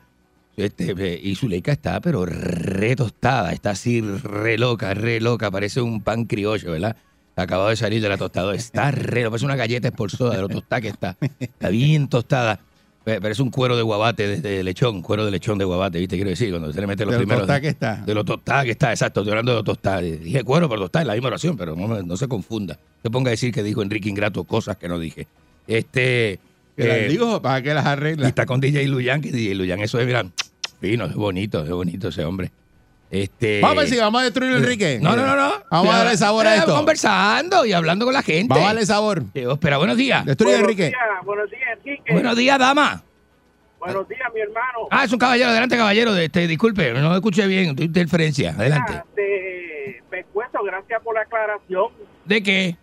este, 0.55 0.95
eh, 0.97 1.19
y 1.21 1.35
Zuleika 1.35 1.73
está, 1.73 1.99
pero 1.99 2.25
re 2.25 2.95
tostada, 2.95 3.51
está 3.51 3.71
así 3.71 3.99
re 3.99 4.57
loca, 4.57 4.93
re 4.93 5.19
loca, 5.19 5.51
parece 5.51 5.81
un 5.81 6.01
pan 6.01 6.23
criollo, 6.23 6.71
¿verdad? 6.71 6.95
Acabado 7.35 7.69
de 7.69 7.75
salir 7.75 8.01
de 8.01 8.07
la 8.09 8.17
tostadora, 8.17 8.55
está 8.55 8.91
re, 8.91 9.27
parece 9.27 9.45
una 9.45 9.55
galleta 9.57 9.89
espolsoda 9.89 10.35
de 10.35 10.41
lo 10.41 10.47
tostada 10.49 10.81
que 10.81 10.87
está, 10.87 11.17
está 11.39 11.69
bien 11.69 12.07
tostada. 12.07 12.59
Eh, 13.07 13.19
Parece 13.21 13.43
un 13.43 13.51
cuero 13.51 13.77
de 13.77 13.83
guabate 13.83 14.27
de, 14.27 14.41
de 14.41 14.63
lechón, 14.63 15.03
cuero 15.03 15.25
de 15.25 15.31
lechón 15.31 15.59
de 15.59 15.65
guabate, 15.65 15.99
¿viste? 15.99 16.15
Quiero 16.15 16.31
decir, 16.31 16.49
cuando 16.49 16.73
se 16.73 16.81
le 16.81 16.87
mete 16.87 17.05
los 17.05 17.11
De 17.11 17.17
lo 17.17 17.19
primeros. 17.19 17.41
tostada 17.41 17.61
que 17.61 17.67
está. 17.67 17.95
De 17.97 18.13
lo 18.15 18.23
tostada 18.25 18.63
que 18.63 18.71
está, 18.71 18.89
exacto. 18.91 19.19
Estoy 19.19 19.31
hablando 19.31 19.51
de 19.51 19.57
lo 19.59 19.63
tostada. 19.63 20.01
Dije 20.01 20.43
cuero, 20.43 20.67
pero 20.67 20.81
tostada 20.81 21.03
es 21.03 21.07
la 21.07 21.13
misma 21.13 21.27
oración, 21.27 21.55
pero 21.55 21.75
no, 21.75 22.17
se 22.17 22.27
confunda. 22.27 22.79
Se 23.03 23.11
ponga 23.11 23.29
a 23.29 23.31
decir 23.31 23.53
que 23.53 23.61
dijo 23.61 23.83
Enrique 23.83 24.09
Ingrato 24.09 24.43
cosas 24.45 24.77
que 24.77 24.87
no 24.87 24.97
dije. 24.97 25.27
Este. 25.67 26.39
Que 26.75 26.87
las 26.87 26.97
eh, 26.97 27.07
digo 27.09 27.41
para 27.43 27.61
que 27.61 27.75
las 27.75 27.85
y 27.85 27.89
arregla. 27.89 28.27
está 28.27 28.47
con 28.47 28.59
DJ 28.59 28.87
Luyan, 28.87 29.21
que 29.21 29.31
DJ 29.31 29.53
Luyan, 29.53 29.79
eso 29.81 29.99
es, 29.99 30.07
mira, 30.07 30.25
fino, 30.81 31.05
es 31.05 31.13
bonito, 31.13 31.63
es 31.63 31.69
bonito 31.69 32.07
ese 32.07 32.25
hombre. 32.25 32.49
Este. 33.15 33.61
Vamos 33.61 33.77
a 33.77 33.81
ver 33.81 33.89
si 33.89 33.97
vamos 33.97 34.21
a 34.21 34.23
destruir 34.25 34.53
a 34.53 34.57
Enrique. 34.57 34.99
No, 35.01 35.15
no, 35.15 35.25
no, 35.25 35.35
no. 35.35 35.53
Vamos 35.71 35.93
a 35.93 35.97
darle 35.99 36.17
sabor 36.17 36.47
a 36.47 36.55
Eh, 36.55 36.59
esto. 36.59 36.75
Conversando 36.75 37.65
y 37.65 37.73
hablando 37.73 38.05
con 38.05 38.13
la 38.13 38.21
gente. 38.23 38.47
Vamos 38.49 38.63
a 38.63 38.67
darle 38.67 38.85
sabor. 38.85 39.23
Eh, 39.33 39.47
espera, 39.51 39.77
buenos 39.77 39.97
días. 39.97 40.25
Destruye 40.25 40.55
a 40.55 40.59
Enrique. 40.59 40.91
buenos 41.23 41.49
días, 41.49 41.69
Enrique. 41.77 42.13
Buenos 42.13 42.35
días, 42.35 42.59
dama. 42.59 43.03
Buenos 43.79 44.07
días, 44.09 44.21
mi 44.33 44.41
hermano. 44.41 44.87
Ah, 44.89 45.03
es 45.05 45.13
un 45.13 45.19
caballero. 45.19 45.49
Adelante, 45.49 45.77
caballero. 45.77 46.15
Este, 46.17 46.47
disculpe, 46.47 46.91
no 46.93 47.13
escuché 47.15 47.45
bien. 47.47 47.75
tu 47.75 47.83
interferencia. 47.83 48.51
Adelante. 48.51 48.93
Ah, 48.95 49.05
te- 49.15 50.01
me 50.11 50.23
cuento, 50.25 50.63
gracias 50.63 51.01
por 51.03 51.13
la 51.15 51.21
aclaración 51.21 51.87
¿De 52.25 52.41
qué? 52.41 52.77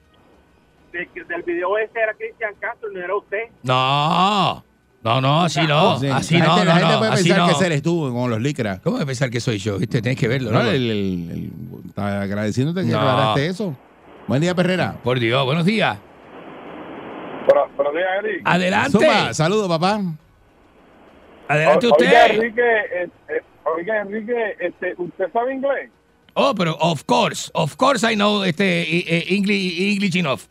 de 0.92 1.08
que 1.08 1.24
del 1.24 1.42
video 1.42 1.78
ese 1.78 1.98
era 1.98 2.12
Cristian 2.14 2.54
Castro 2.60 2.90
y 2.90 2.94
no 2.94 3.00
era 3.02 3.16
usted. 3.16 3.44
No. 3.62 4.62
No, 5.04 5.20
no, 5.20 5.42
así 5.42 5.60
no. 5.66 5.98
Sí. 5.98 6.06
Así 6.08 6.38
la 6.38 6.46
no, 6.46 6.54
gente, 6.54 6.64
no, 6.66 6.74
la 6.74 6.76
gente 6.78 6.92
no, 6.92 6.98
puede 6.98 7.12
así 7.12 7.22
pensar 7.24 7.38
no. 7.38 7.46
que 7.46 7.52
ese 7.54 7.66
eres 7.66 7.82
tú 7.82 8.12
con 8.14 8.30
los 8.30 8.40
licras. 8.40 8.80
¿Cómo 8.80 8.98
de 8.98 9.06
pensar 9.06 9.30
que 9.30 9.40
soy 9.40 9.58
yo? 9.58 9.78
¿Viste? 9.78 10.00
Tienes 10.00 10.18
que 10.18 10.28
verlo, 10.28 10.52
No, 10.52 10.62
¿no? 10.62 10.70
el, 10.70 10.90
el- 10.90 11.30
el- 11.30 11.50
está 11.88 12.22
agradeciéndote 12.22 12.82
que 12.86 12.92
No. 12.92 12.98
aclaraste 13.00 13.46
eso. 13.48 13.76
Buen 14.28 14.40
día, 14.40 14.54
Perrera. 14.54 14.96
Por 15.02 15.18
Dios, 15.18 15.44
buenos 15.44 15.64
días. 15.64 15.98
Buenos 17.76 17.94
días, 17.94 18.06
Eric. 18.22 18.42
Adelante. 18.44 18.90
Zumba, 18.92 19.34
saludos, 19.34 19.68
papá. 19.68 20.00
Adelante 21.48 21.86
O- 21.88 21.94
Oiga, 21.98 22.06
usted. 22.24 22.34
Enrique, 22.36 22.60
eh, 22.62 23.08
eh, 23.28 23.42
oiga, 23.76 24.00
Enrique, 24.02 24.56
este, 24.60 24.94
¿usted 24.96 25.24
sabe 25.32 25.54
inglés? 25.54 25.90
Oh, 26.34 26.54
pero 26.54 26.76
of 26.80 27.02
course, 27.04 27.50
of 27.54 27.76
course 27.76 28.10
I 28.10 28.14
know 28.14 28.44
este 28.44 28.82
eh, 28.82 29.24
English, 29.34 29.80
English 29.80 30.16
enough. 30.16 30.42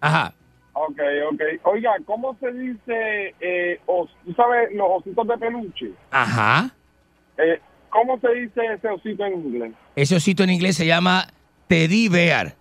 Ajá. 0.00 0.32
Ok, 0.74 0.98
ok. 1.32 1.40
Oiga, 1.64 1.92
¿cómo 2.04 2.36
se 2.40 2.52
dice, 2.52 3.34
eh, 3.40 3.80
os- 3.86 4.10
tú 4.24 4.32
sabes, 4.34 4.72
los 4.74 4.86
ositos 4.90 5.26
de 5.28 5.38
peluche? 5.38 5.90
Ajá. 6.10 6.70
Eh, 7.38 7.60
¿Cómo 7.90 8.18
se 8.18 8.28
dice 8.34 8.60
ese 8.74 8.88
osito 8.88 9.24
en 9.24 9.34
inglés? 9.34 9.72
Ese 9.94 10.16
osito 10.16 10.42
en 10.42 10.50
inglés 10.50 10.76
se 10.76 10.84
llama 10.86 11.28
teddy 11.68 12.08
bear. 12.08 12.54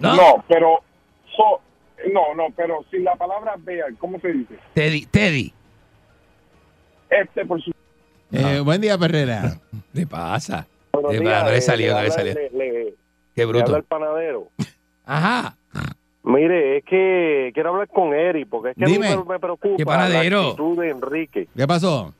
¿No? 0.00 0.16
No, 0.16 0.44
pero, 0.48 0.80
so- 1.36 1.60
no, 2.12 2.34
no, 2.34 2.46
pero 2.56 2.84
sin 2.90 3.04
la 3.04 3.14
palabra 3.14 3.54
bear, 3.58 3.94
¿cómo 3.98 4.18
se 4.20 4.28
dice? 4.32 4.54
Teddy, 4.74 5.06
Teddy. 5.06 5.52
Este 7.10 7.46
por 7.46 7.62
su... 7.62 7.72
Eh, 8.32 8.60
buen 8.60 8.80
día, 8.80 8.98
Perrera. 8.98 9.58
¿Qué 9.94 10.06
pasa? 10.06 10.66
Buenos 10.92 11.14
Eh, 11.14 11.20
días, 11.20 11.44
no 11.44 11.50
le 11.50 11.56
eh, 11.56 11.60
salió, 11.60 11.94
no 11.94 12.02
le 12.02 12.10
salió. 12.10 12.34
le- 12.34 12.50
le- 12.50 12.94
Qué 13.34 13.42
le 13.42 13.42
habla 13.44 13.62
bruto. 13.62 13.76
el 13.76 13.84
panadero. 13.84 14.48
Ajá. 15.06 15.56
Mire, 16.28 16.76
es 16.78 16.84
que 16.84 17.50
quiero 17.54 17.70
hablar 17.70 17.88
con 17.88 18.12
Eric, 18.12 18.48
porque 18.50 18.70
es 18.70 18.76
que 18.76 18.84
Dime. 18.84 19.08
a 19.08 19.16
mí 19.16 19.22
me, 19.26 19.32
me 19.34 19.38
preocupa 19.40 19.76
¿Qué 19.76 19.84
panadero? 19.86 20.42
la 20.42 20.48
actitud 20.50 20.78
de 20.80 20.90
Enrique. 20.90 21.48
¿Qué 21.56 21.66
pasó? 21.66 22.12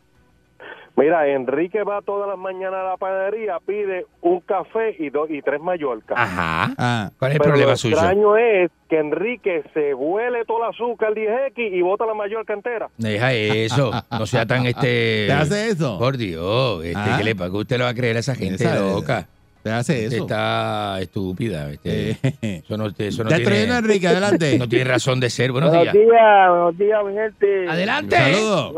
Mira, 0.97 1.29
Enrique 1.29 1.85
va 1.85 2.01
todas 2.03 2.27
las 2.29 2.37
mañanas 2.37 2.81
a 2.81 2.91
la 2.91 2.97
panadería, 2.97 3.59
pide 3.65 4.07
un 4.21 4.41
café 4.41 4.97
y, 4.99 5.11
dos 5.11 5.31
y 5.31 5.43
tres 5.43 5.61
Mallorca. 5.61 6.15
Ajá. 6.17 6.75
Ah, 6.77 7.11
¿Cuál 7.21 7.31
es 7.31 7.35
el 7.37 7.41
Pero 7.41 7.51
problema 7.53 7.71
lo 7.71 7.77
suyo? 7.77 7.95
extraño 7.95 8.37
es 8.37 8.71
que 8.89 8.99
Enrique 8.99 9.63
se 9.75 9.95
huele 9.95 10.45
todo 10.45 10.65
el 10.65 10.71
azúcar 10.71 11.13
10X 11.15 11.53
y 11.73 11.83
bota 11.83 12.05
la 12.05 12.15
Mallorca 12.15 12.53
entera. 12.53 12.89
Deja 12.97 13.33
eso. 13.33 13.93
No 14.11 14.27
sea 14.27 14.45
tan 14.47 14.67
este. 14.67 15.27
¿Te 15.29 15.33
hace 15.33 15.69
eso? 15.69 15.99
Por 16.01 16.17
Dios. 16.17 16.83
Este, 16.85 16.99
Ah. 16.99 17.15
¿Qué 17.19 17.25
le 17.25 17.37
pasa? 17.37 17.53
¿Usted 17.57 17.79
le 17.79 17.85
va 17.85 17.91
a 17.91 17.95
creer 17.95 18.17
a 18.17 18.21
esa 18.21 18.35
gente 18.35 18.65
Esa- 18.65 18.81
loca? 18.81 19.29
¿Te 19.69 19.75
hace 19.75 20.05
Usted 20.05 20.17
eso? 20.17 20.25
Está 20.25 21.01
estúpida. 21.01 21.71
este. 21.71 22.11
Eh, 22.11 22.63
Eso 22.65 22.77
no, 22.77 22.87
eso 22.97 23.25
no 23.25 23.31
Destruyendo 23.31 23.75
a 23.75 23.79
tiene, 23.79 23.79
Enrique, 23.79 24.09
adelante. 24.09 24.59
no 24.59 24.69
tiene 24.69 24.85
razón 24.85 25.21
de 25.21 25.29
ser. 25.31 25.53
Buenos 25.53 25.73
días. 25.73 25.93
días, 25.93 26.49
buenos 26.49 26.79
días, 26.79 26.99
mi 27.07 27.13
gente. 27.15 27.69
Adelante. 27.69 28.17
Saludos. 28.17 28.75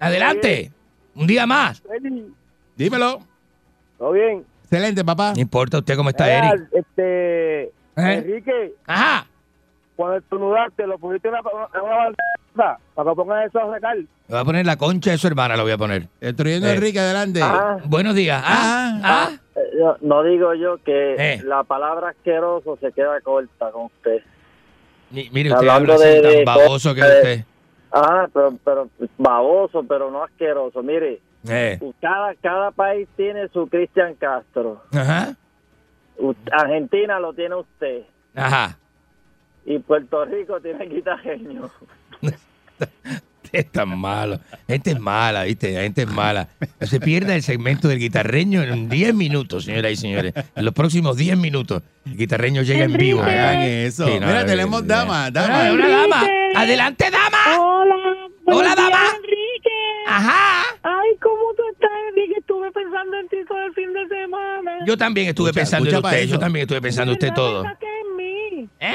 Adelante. 0.00 0.72
Un 1.14 1.26
día 1.26 1.46
más. 1.46 1.82
Dímelo. 2.76 3.20
¿Todo 3.98 4.12
bien? 4.12 4.44
Excelente, 4.64 5.04
papá. 5.04 5.32
No 5.34 5.40
importa 5.40 5.78
usted 5.78 5.96
cómo 5.96 6.08
está, 6.10 6.28
Eric. 6.28 6.68
Este, 6.72 7.62
¿Eh? 7.62 7.70
Enrique, 7.96 8.74
Ajá. 8.86 9.26
cuando 9.94 10.16
estornudaste, 10.16 10.84
lo 10.88 10.98
pusiste 10.98 11.28
en 11.28 11.34
una, 11.34 11.40
una, 11.80 12.78
para 12.94 13.10
que 13.10 13.14
pongas 13.14 13.46
eso 13.46 13.60
a 13.60 13.72
sacar. 13.72 13.96
Le 13.96 14.06
voy 14.28 14.38
a 14.40 14.44
poner 14.44 14.66
la 14.66 14.76
concha 14.76 15.12
de 15.12 15.18
su 15.18 15.28
hermana, 15.28 15.56
lo 15.56 15.62
voy 15.62 15.70
a 15.72 15.78
poner. 15.78 16.02
A 16.20 16.26
Eh. 16.26 16.34
Enrique, 16.74 16.98
adelante. 16.98 17.40
Ah. 17.42 17.76
Buenos 17.84 18.16
días. 18.16 18.42
Ah, 18.44 19.00
ah. 19.04 19.30
Yo- 19.78 19.96
no 20.00 20.22
digo 20.22 20.54
yo 20.54 20.78
que 20.78 21.14
Eh. 21.18 21.42
la 21.44 21.64
palabra 21.64 22.10
asqueroso 22.10 22.76
se 22.80 22.92
queda 22.92 23.20
corta 23.20 23.70
con 23.70 23.86
usted. 23.86 24.22
Mi- 25.10 25.28
Mire, 25.30 25.50
usted 25.50 25.68
Hablando 25.68 25.92
habla 25.94 26.04
así 26.06 26.20
de- 26.20 26.44
tan 26.44 26.56
baboso 26.56 26.94
que 26.94 27.00
usted. 27.00 27.44
Ah, 27.92 28.28
pero, 28.32 28.58
pero 28.64 28.88
baboso, 29.18 29.84
pero 29.86 30.10
no 30.10 30.24
asqueroso. 30.24 30.82
Mire, 30.82 31.20
Eh. 31.48 31.78
cada, 32.00 32.34
cada 32.36 32.70
país 32.70 33.08
tiene 33.16 33.48
su 33.48 33.66
Cristian 33.68 34.14
Castro. 34.14 34.82
Ajá. 34.92 35.36
U- 36.18 36.34
Argentina 36.52 37.18
lo 37.20 37.32
tiene 37.34 37.54
usted. 37.56 38.02
Ajá. 38.34 38.78
Y 39.64 39.78
Puerto 39.78 40.24
Rico 40.24 40.60
tiene 40.60 40.88
quitajeño. 40.88 41.70
es 43.54 43.70
tan 43.70 43.98
malo. 43.98 44.40
La 44.50 44.74
gente 44.74 44.90
es 44.92 45.00
mala, 45.00 45.44
¿viste? 45.44 45.72
La 45.72 45.82
gente 45.82 46.02
es 46.02 46.08
mala. 46.10 46.48
No 46.80 46.86
se 46.86 47.00
pierda 47.00 47.34
el 47.34 47.42
segmento 47.42 47.88
del 47.88 47.98
guitarreño 47.98 48.62
en 48.62 48.88
10 48.88 49.14
minutos, 49.14 49.64
señoras 49.64 49.92
y 49.92 49.96
señores. 49.96 50.34
En 50.56 50.64
los 50.64 50.74
próximos 50.74 51.16
10 51.16 51.36
minutos, 51.38 51.82
el 52.06 52.16
guitarreño 52.16 52.62
llega 52.62 52.84
en 52.84 52.92
vivo. 52.96 53.22
Hagan 53.22 53.62
eso. 53.62 54.06
Sí, 54.06 54.14
no, 54.20 54.26
Mira, 54.26 54.44
tenemos 54.46 54.86
dama, 54.86 55.30
dama. 55.30 55.72
una 55.72 55.88
dama. 55.88 56.22
Adelante, 56.56 57.10
dama. 57.10 57.38
Hola. 57.60 57.94
Hola, 58.46 58.74
dama. 58.74 58.98
Enrique. 59.16 59.70
Ajá. 60.06 60.62
Ay, 60.82 61.16
¿cómo 61.22 61.40
tú 61.56 61.62
estás, 61.72 61.90
Enrique? 62.10 62.34
Estuve 62.38 62.70
pensando 62.72 63.16
en 63.18 63.28
ti 63.28 63.36
todo 63.48 63.64
el 63.64 63.72
fin 63.72 63.92
de 63.92 64.06
semana. 64.08 64.72
Yo 64.86 64.96
también 64.98 65.28
estuve 65.28 65.48
Escucha, 65.50 65.60
pensando 65.62 65.88
en 65.88 65.94
escucha 65.96 66.08
usted. 66.14 66.26
Yo 66.28 66.38
también 66.38 66.62
estuve 66.64 66.82
pensando 66.82 67.12
en 67.12 67.18
¿De 67.18 67.26
usted 67.26 67.34
todo. 67.34 67.62
pensaste 67.62 67.86
en 67.86 68.16
mí? 68.16 68.68
¿Eh? 68.80 68.94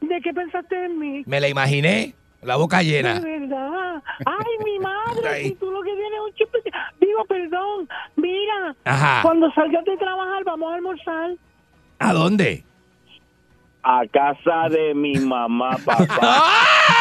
¿De 0.00 0.20
qué 0.22 0.32
pensaste 0.32 0.84
en 0.86 0.98
mí? 0.98 1.22
Me 1.26 1.40
la 1.40 1.48
imaginé. 1.48 2.14
La 2.46 2.56
boca 2.56 2.78
De 2.78 2.84
llena. 2.84 3.20
verdad. 3.20 4.02
Ay, 4.24 4.64
mi 4.64 4.78
madre, 4.78 5.28
Ay. 5.28 5.44
si 5.48 5.54
tú 5.56 5.70
lo 5.70 5.82
que 5.82 5.90
tienes 5.90 6.12
es 6.12 6.20
un 6.24 6.34
chip. 6.34 6.48
Digo, 7.00 7.24
perdón. 7.28 7.88
Mira, 8.16 8.74
Ajá. 8.84 9.22
cuando 9.22 9.50
salgas 9.52 9.84
de 9.84 9.96
trabajar, 9.96 10.44
vamos 10.44 10.72
a 10.72 10.74
almorzar. 10.76 11.30
¿A 11.98 12.12
dónde? 12.12 12.64
A 13.82 14.02
casa 14.12 14.68
de 14.70 14.94
mi 14.94 15.14
mamá, 15.18 15.76
papá. 15.84 16.08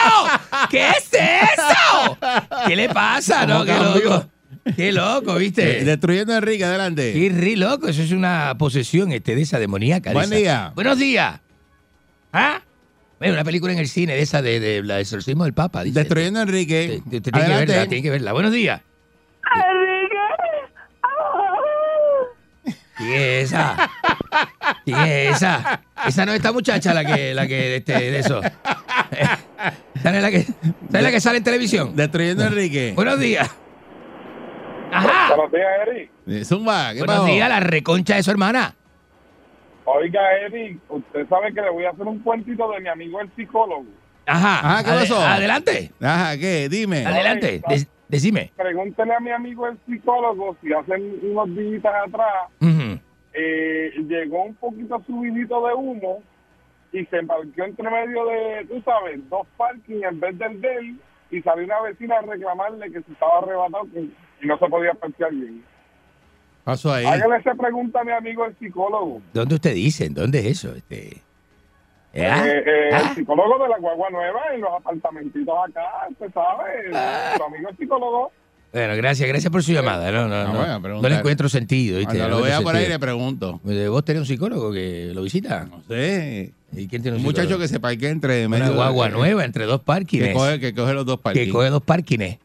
¡Oh! 0.07 0.27
¿Qué 0.69 0.89
es 0.89 1.11
eso? 1.13 2.17
¿Qué 2.67 2.75
le 2.75 2.89
pasa? 2.89 3.45
No, 3.45 3.65
¿Cómo 3.65 3.65
qué 3.65 3.79
loco. 4.03 4.25
Qué 4.75 4.91
loco, 4.91 5.35
¿viste? 5.35 5.83
Destruyendo 5.83 6.33
a 6.33 6.37
Enrique, 6.37 6.63
adelante. 6.65 7.13
Qué 7.13 7.29
ri 7.29 7.55
loco. 7.55 7.87
Eso 7.87 8.01
es 8.01 8.11
una 8.11 8.55
posesión 8.57 9.11
este, 9.11 9.35
de 9.35 9.41
esa 9.43 9.59
demoníaca. 9.59 10.09
de 10.09 10.13
Buen 10.15 10.25
esa. 10.25 10.35
día. 10.35 10.71
Buenos 10.75 10.97
días. 10.97 11.39
¿Ah? 12.33 12.61
Bueno, 13.19 13.33
una 13.33 13.43
película 13.43 13.71
en 13.73 13.79
el 13.79 13.87
cine 13.87 14.13
de 14.13 14.21
esa 14.21 14.41
de, 14.41 14.59
de 14.59 14.83
la 14.83 14.99
exorcismo 14.99 15.45
del 15.45 15.53
Papa. 15.53 15.83
Dice. 15.83 15.99
Destruyendo 15.99 16.39
a 16.39 16.43
Enrique. 16.43 17.01
Usted 17.05 17.21
tiene 17.21 17.39
que 17.41 17.47
verla, 17.47 17.87
tiene 17.87 18.03
que 18.03 18.09
verla. 18.09 18.33
Buenos 18.33 18.51
días. 18.51 18.81
Enrique. 19.55 20.15
¿Quién 22.97 23.11
es 23.13 23.43
esa? 23.51 23.89
¿Quién 24.85 24.97
es 24.99 25.35
esa? 25.35 25.81
Esa 26.07 26.25
no 26.25 26.31
es 26.31 26.37
esta 26.37 26.51
muchacha 26.53 26.93
la 26.93 27.03
que, 27.03 27.33
la 27.33 27.45
que, 27.47 27.77
este, 27.77 27.93
de 27.93 28.19
eso. 28.19 28.41
Esa 28.41 30.11
no 30.11 30.17
es 30.17 30.21
la 30.21 30.31
que, 30.31 30.37
esa 30.37 30.53
es 30.93 31.03
la 31.03 31.11
que 31.11 31.19
sale 31.19 31.37
en 31.39 31.43
televisión. 31.43 31.95
Destruyendo 31.95 32.43
a 32.43 32.47
Enrique. 32.47 32.93
Buenos 32.95 33.19
días. 33.19 33.49
Ajá. 34.93 35.35
Buenos 35.35 35.51
días, 35.51 35.67
Eric. 35.87 36.11
Eh, 36.27 36.45
Zumba, 36.45 36.93
¿qué 36.93 36.99
Buenos 36.99 37.15
pasó? 37.17 37.25
días, 37.27 37.49
la 37.49 37.59
reconcha 37.59 38.15
de 38.15 38.23
su 38.23 38.31
hermana. 38.31 38.75
Oiga, 39.85 40.19
Eric, 40.39 40.79
usted 40.89 41.27
sabe 41.29 41.53
que 41.53 41.61
le 41.61 41.69
voy 41.69 41.85
a 41.85 41.91
hacer 41.91 42.05
un 42.07 42.19
cuentito 42.19 42.69
de 42.71 42.79
mi 42.81 42.89
amigo 42.89 43.21
el 43.21 43.29
psicólogo. 43.35 43.85
Ajá. 44.25 44.59
Ajá, 44.59 44.83
¿qué 44.83 44.89
Ade- 44.89 44.99
pasó? 45.01 45.19
Adelante. 45.19 45.91
Ajá, 46.01 46.37
¿qué? 46.37 46.67
Dime. 46.69 47.05
Adelante. 47.05 47.61
De- 47.67 47.87
decime. 48.07 48.51
Pregúntele 48.55 49.13
a 49.13 49.19
mi 49.19 49.29
amigo 49.31 49.67
el 49.67 49.77
psicólogo 49.85 50.57
si 50.61 50.73
hacen 50.73 51.19
unos 51.21 51.55
días 51.55 51.85
atrás 51.85 52.49
eh, 53.33 53.91
llegó 54.07 54.43
un 54.45 54.55
poquito 54.55 55.01
subidito 55.05 55.67
de 55.67 55.73
humo 55.73 56.23
y 56.93 57.05
se 57.05 57.17
embarcó 57.17 57.63
entre 57.63 57.89
medio 57.91 58.25
de, 58.25 58.65
tú 58.69 58.81
sabes, 58.83 59.19
dos 59.29 59.45
parking 59.57 60.01
en 60.09 60.19
vez 60.19 60.37
del 60.39 60.61
de 60.61 60.75
él 60.77 60.99
y 61.31 61.41
salió 61.41 61.65
una 61.65 61.81
vecina 61.81 62.15
a 62.17 62.21
reclamarle 62.21 62.91
que 62.91 63.01
se 63.01 63.11
estaba 63.11 63.39
arrebatado 63.39 63.87
y 63.93 64.47
no 64.47 64.57
se 64.57 64.67
podía 64.67 64.93
parquear 64.93 65.31
bien. 65.31 65.63
Pasó 66.65 66.91
ahí. 66.93 67.05
Hágale 67.05 67.37
esa 67.37 67.53
pregunta 67.55 68.01
a 68.01 68.03
mi 68.03 68.11
amigo 68.11 68.45
el 68.45 68.55
psicólogo. 68.57 69.21
¿Dónde 69.33 69.55
usted 69.55 69.73
dice? 69.73 70.09
¿Dónde 70.09 70.39
es 70.39 70.45
eso? 70.47 70.75
Este, 70.75 71.07
¿eh? 71.07 71.21
Eh, 72.13 72.63
eh, 72.65 72.89
¿Ah? 72.91 73.09
El 73.09 73.15
psicólogo 73.15 73.63
de 73.63 73.69
la 73.69 73.77
Guagua 73.77 74.09
Nueva 74.09 74.41
en 74.53 74.61
los 74.61 74.71
apartamentitos 74.73 75.55
acá, 75.69 75.81
usted 76.09 76.33
sabe, 76.33 76.91
Ah. 76.93 77.35
su 77.37 77.43
amigo 77.43 77.69
el 77.69 77.77
psicólogo. 77.77 78.31
Bueno, 78.73 78.95
gracias, 78.97 79.29
gracias 79.29 79.49
por 79.53 79.63
su 79.63 79.71
llamada. 79.71 80.11
No, 80.11 80.27
no, 80.27 80.35
Ah, 80.35 80.43
no, 80.51 80.67
no, 80.67 80.81
preguntar. 80.81 81.11
le 81.11 81.17
encuentro 81.19 81.47
sentido. 81.47 81.97
¿viste? 81.99 82.17
Cuando 82.17 82.29
No 82.35 82.39
lo 82.39 82.43
vea 82.45 82.59
por 82.61 82.75
ahí 82.75 82.89
le 82.89 82.99
pregunto. 82.99 83.61
Eh, 83.69 83.87
¿Vos 83.87 84.03
tenés 84.03 84.19
un 84.21 84.25
psicólogo 84.25 84.73
que 84.73 85.11
lo 85.13 85.21
visita? 85.21 85.65
No 85.69 85.81
sé. 85.87 86.51
¿Y 86.73 86.87
quién 86.89 87.01
tiene 87.01 87.11
Un 87.15 87.21
un 87.21 87.23
muchacho 87.25 87.43
psicólogo? 87.43 87.61
que 87.61 87.67
se 87.69 87.79
parquea 87.79 88.09
entre 88.09 88.47
Una 88.47 88.67
de- 88.69 88.75
guagua 88.75 89.07
nueva 89.07 89.45
entre 89.45 89.63
dos 89.65 89.79
parkings. 89.81 90.27
Que 90.27 90.33
coge, 90.33 90.59
que 90.59 90.73
coge 90.73 90.93
los 90.93 91.05
dos 91.05 91.17
que 91.17 91.23
parkings. 91.23 91.51
coge 91.53 91.69
dos 91.69 91.83
parkings. 91.83 92.37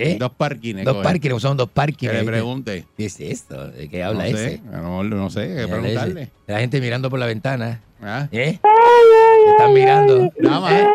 ¿Eh? 0.00 0.16
Dos 0.18 0.30
parkings. 0.32 0.84
Dos 0.84 0.96
parkings, 1.02 1.42
son 1.42 1.56
dos 1.56 1.68
parkings. 1.70 2.12
Que 2.12 2.18
le 2.18 2.24
pregunte. 2.24 2.84
¿Qué 2.96 3.06
es 3.06 3.20
esto? 3.20 3.68
¿De 3.68 3.88
qué 3.88 4.02
habla 4.02 4.24
no 4.24 4.28
ese? 4.30 4.50
Sé, 4.56 4.60
mejor 4.62 5.04
no 5.06 5.30
sé, 5.30 5.40
hay 5.40 5.48
que 5.48 5.54
¿Qué 5.54 5.60
habla 5.62 5.76
preguntarle. 5.76 6.22
ese? 6.22 6.32
La 6.46 6.60
gente 6.60 6.80
mirando 6.80 7.10
por 7.10 7.18
la 7.18 7.26
ventana. 7.26 7.80
Ah. 8.02 8.28
¿Eh? 8.30 8.58
Te 8.62 9.50
están 9.50 9.72
mirando. 9.74 10.30
Dama, 10.38 10.78
¿eh? 10.78 10.86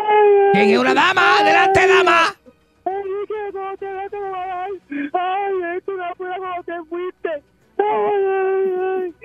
¿Quién 0.52 0.70
es 0.70 0.78
una 0.78 0.94
dama? 0.94 1.38
¡Adelante, 1.40 1.80
dama! 1.86 2.34
Ay, 5.12 5.76
esto 5.76 5.92
no 5.96 6.14
fue 6.16 6.28
cuando 6.38 6.62
te 6.64 6.72
fuiste. 6.88 7.42
Ay, 7.92 8.24
ay, 8.30 8.72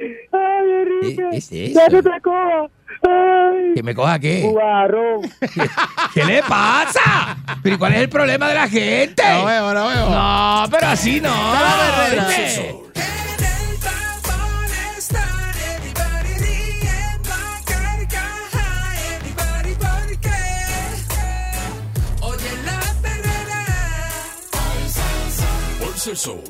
ay. 0.02 0.16
Ay, 0.34 0.72
Enrique. 0.82 1.24
¿Qué 1.32 1.38
es 1.38 1.52
eso? 1.52 1.80
Ya 1.80 1.88
te 1.88 2.04
te 2.04 2.22
coja. 2.22 2.68
Ay. 3.08 3.74
¿Que 3.76 3.84
me 3.84 3.96
coja 3.96 4.20
qué? 4.20 4.42
Jugarrón. 4.44 5.22
¿Qué 6.14 6.26
le 6.26 6.44
pasa? 6.44 7.38
¿Pero 7.64 7.78
cuál 7.80 7.94
es 7.94 8.00
el 8.02 8.10
problema 8.10 8.50
de 8.50 8.56
la 8.56 8.68
gente? 8.68 9.24
Lo 9.40 9.46
veo, 9.46 9.74
lo 9.74 9.88
veo. 9.88 10.10
No, 10.10 10.64
pero 10.72 10.88
así 10.88 11.22
no. 11.22 11.34
¿viste? 12.28 12.76
Oye 22.22 22.52
la 22.66 22.80
perrera, 23.02 23.66
Pulse 25.80 26.12
el 26.12 26.18
sol. 26.18 26.44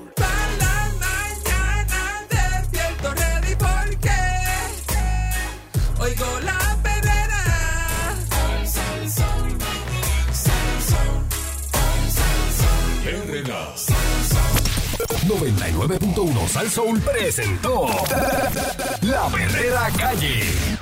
99.1 15.30 16.48
Sal 16.48 16.72
Soul 16.72 17.00
presentó 17.02 17.86
La 19.02 19.30
Verdadera 19.30 19.90
Calle. 19.96 20.79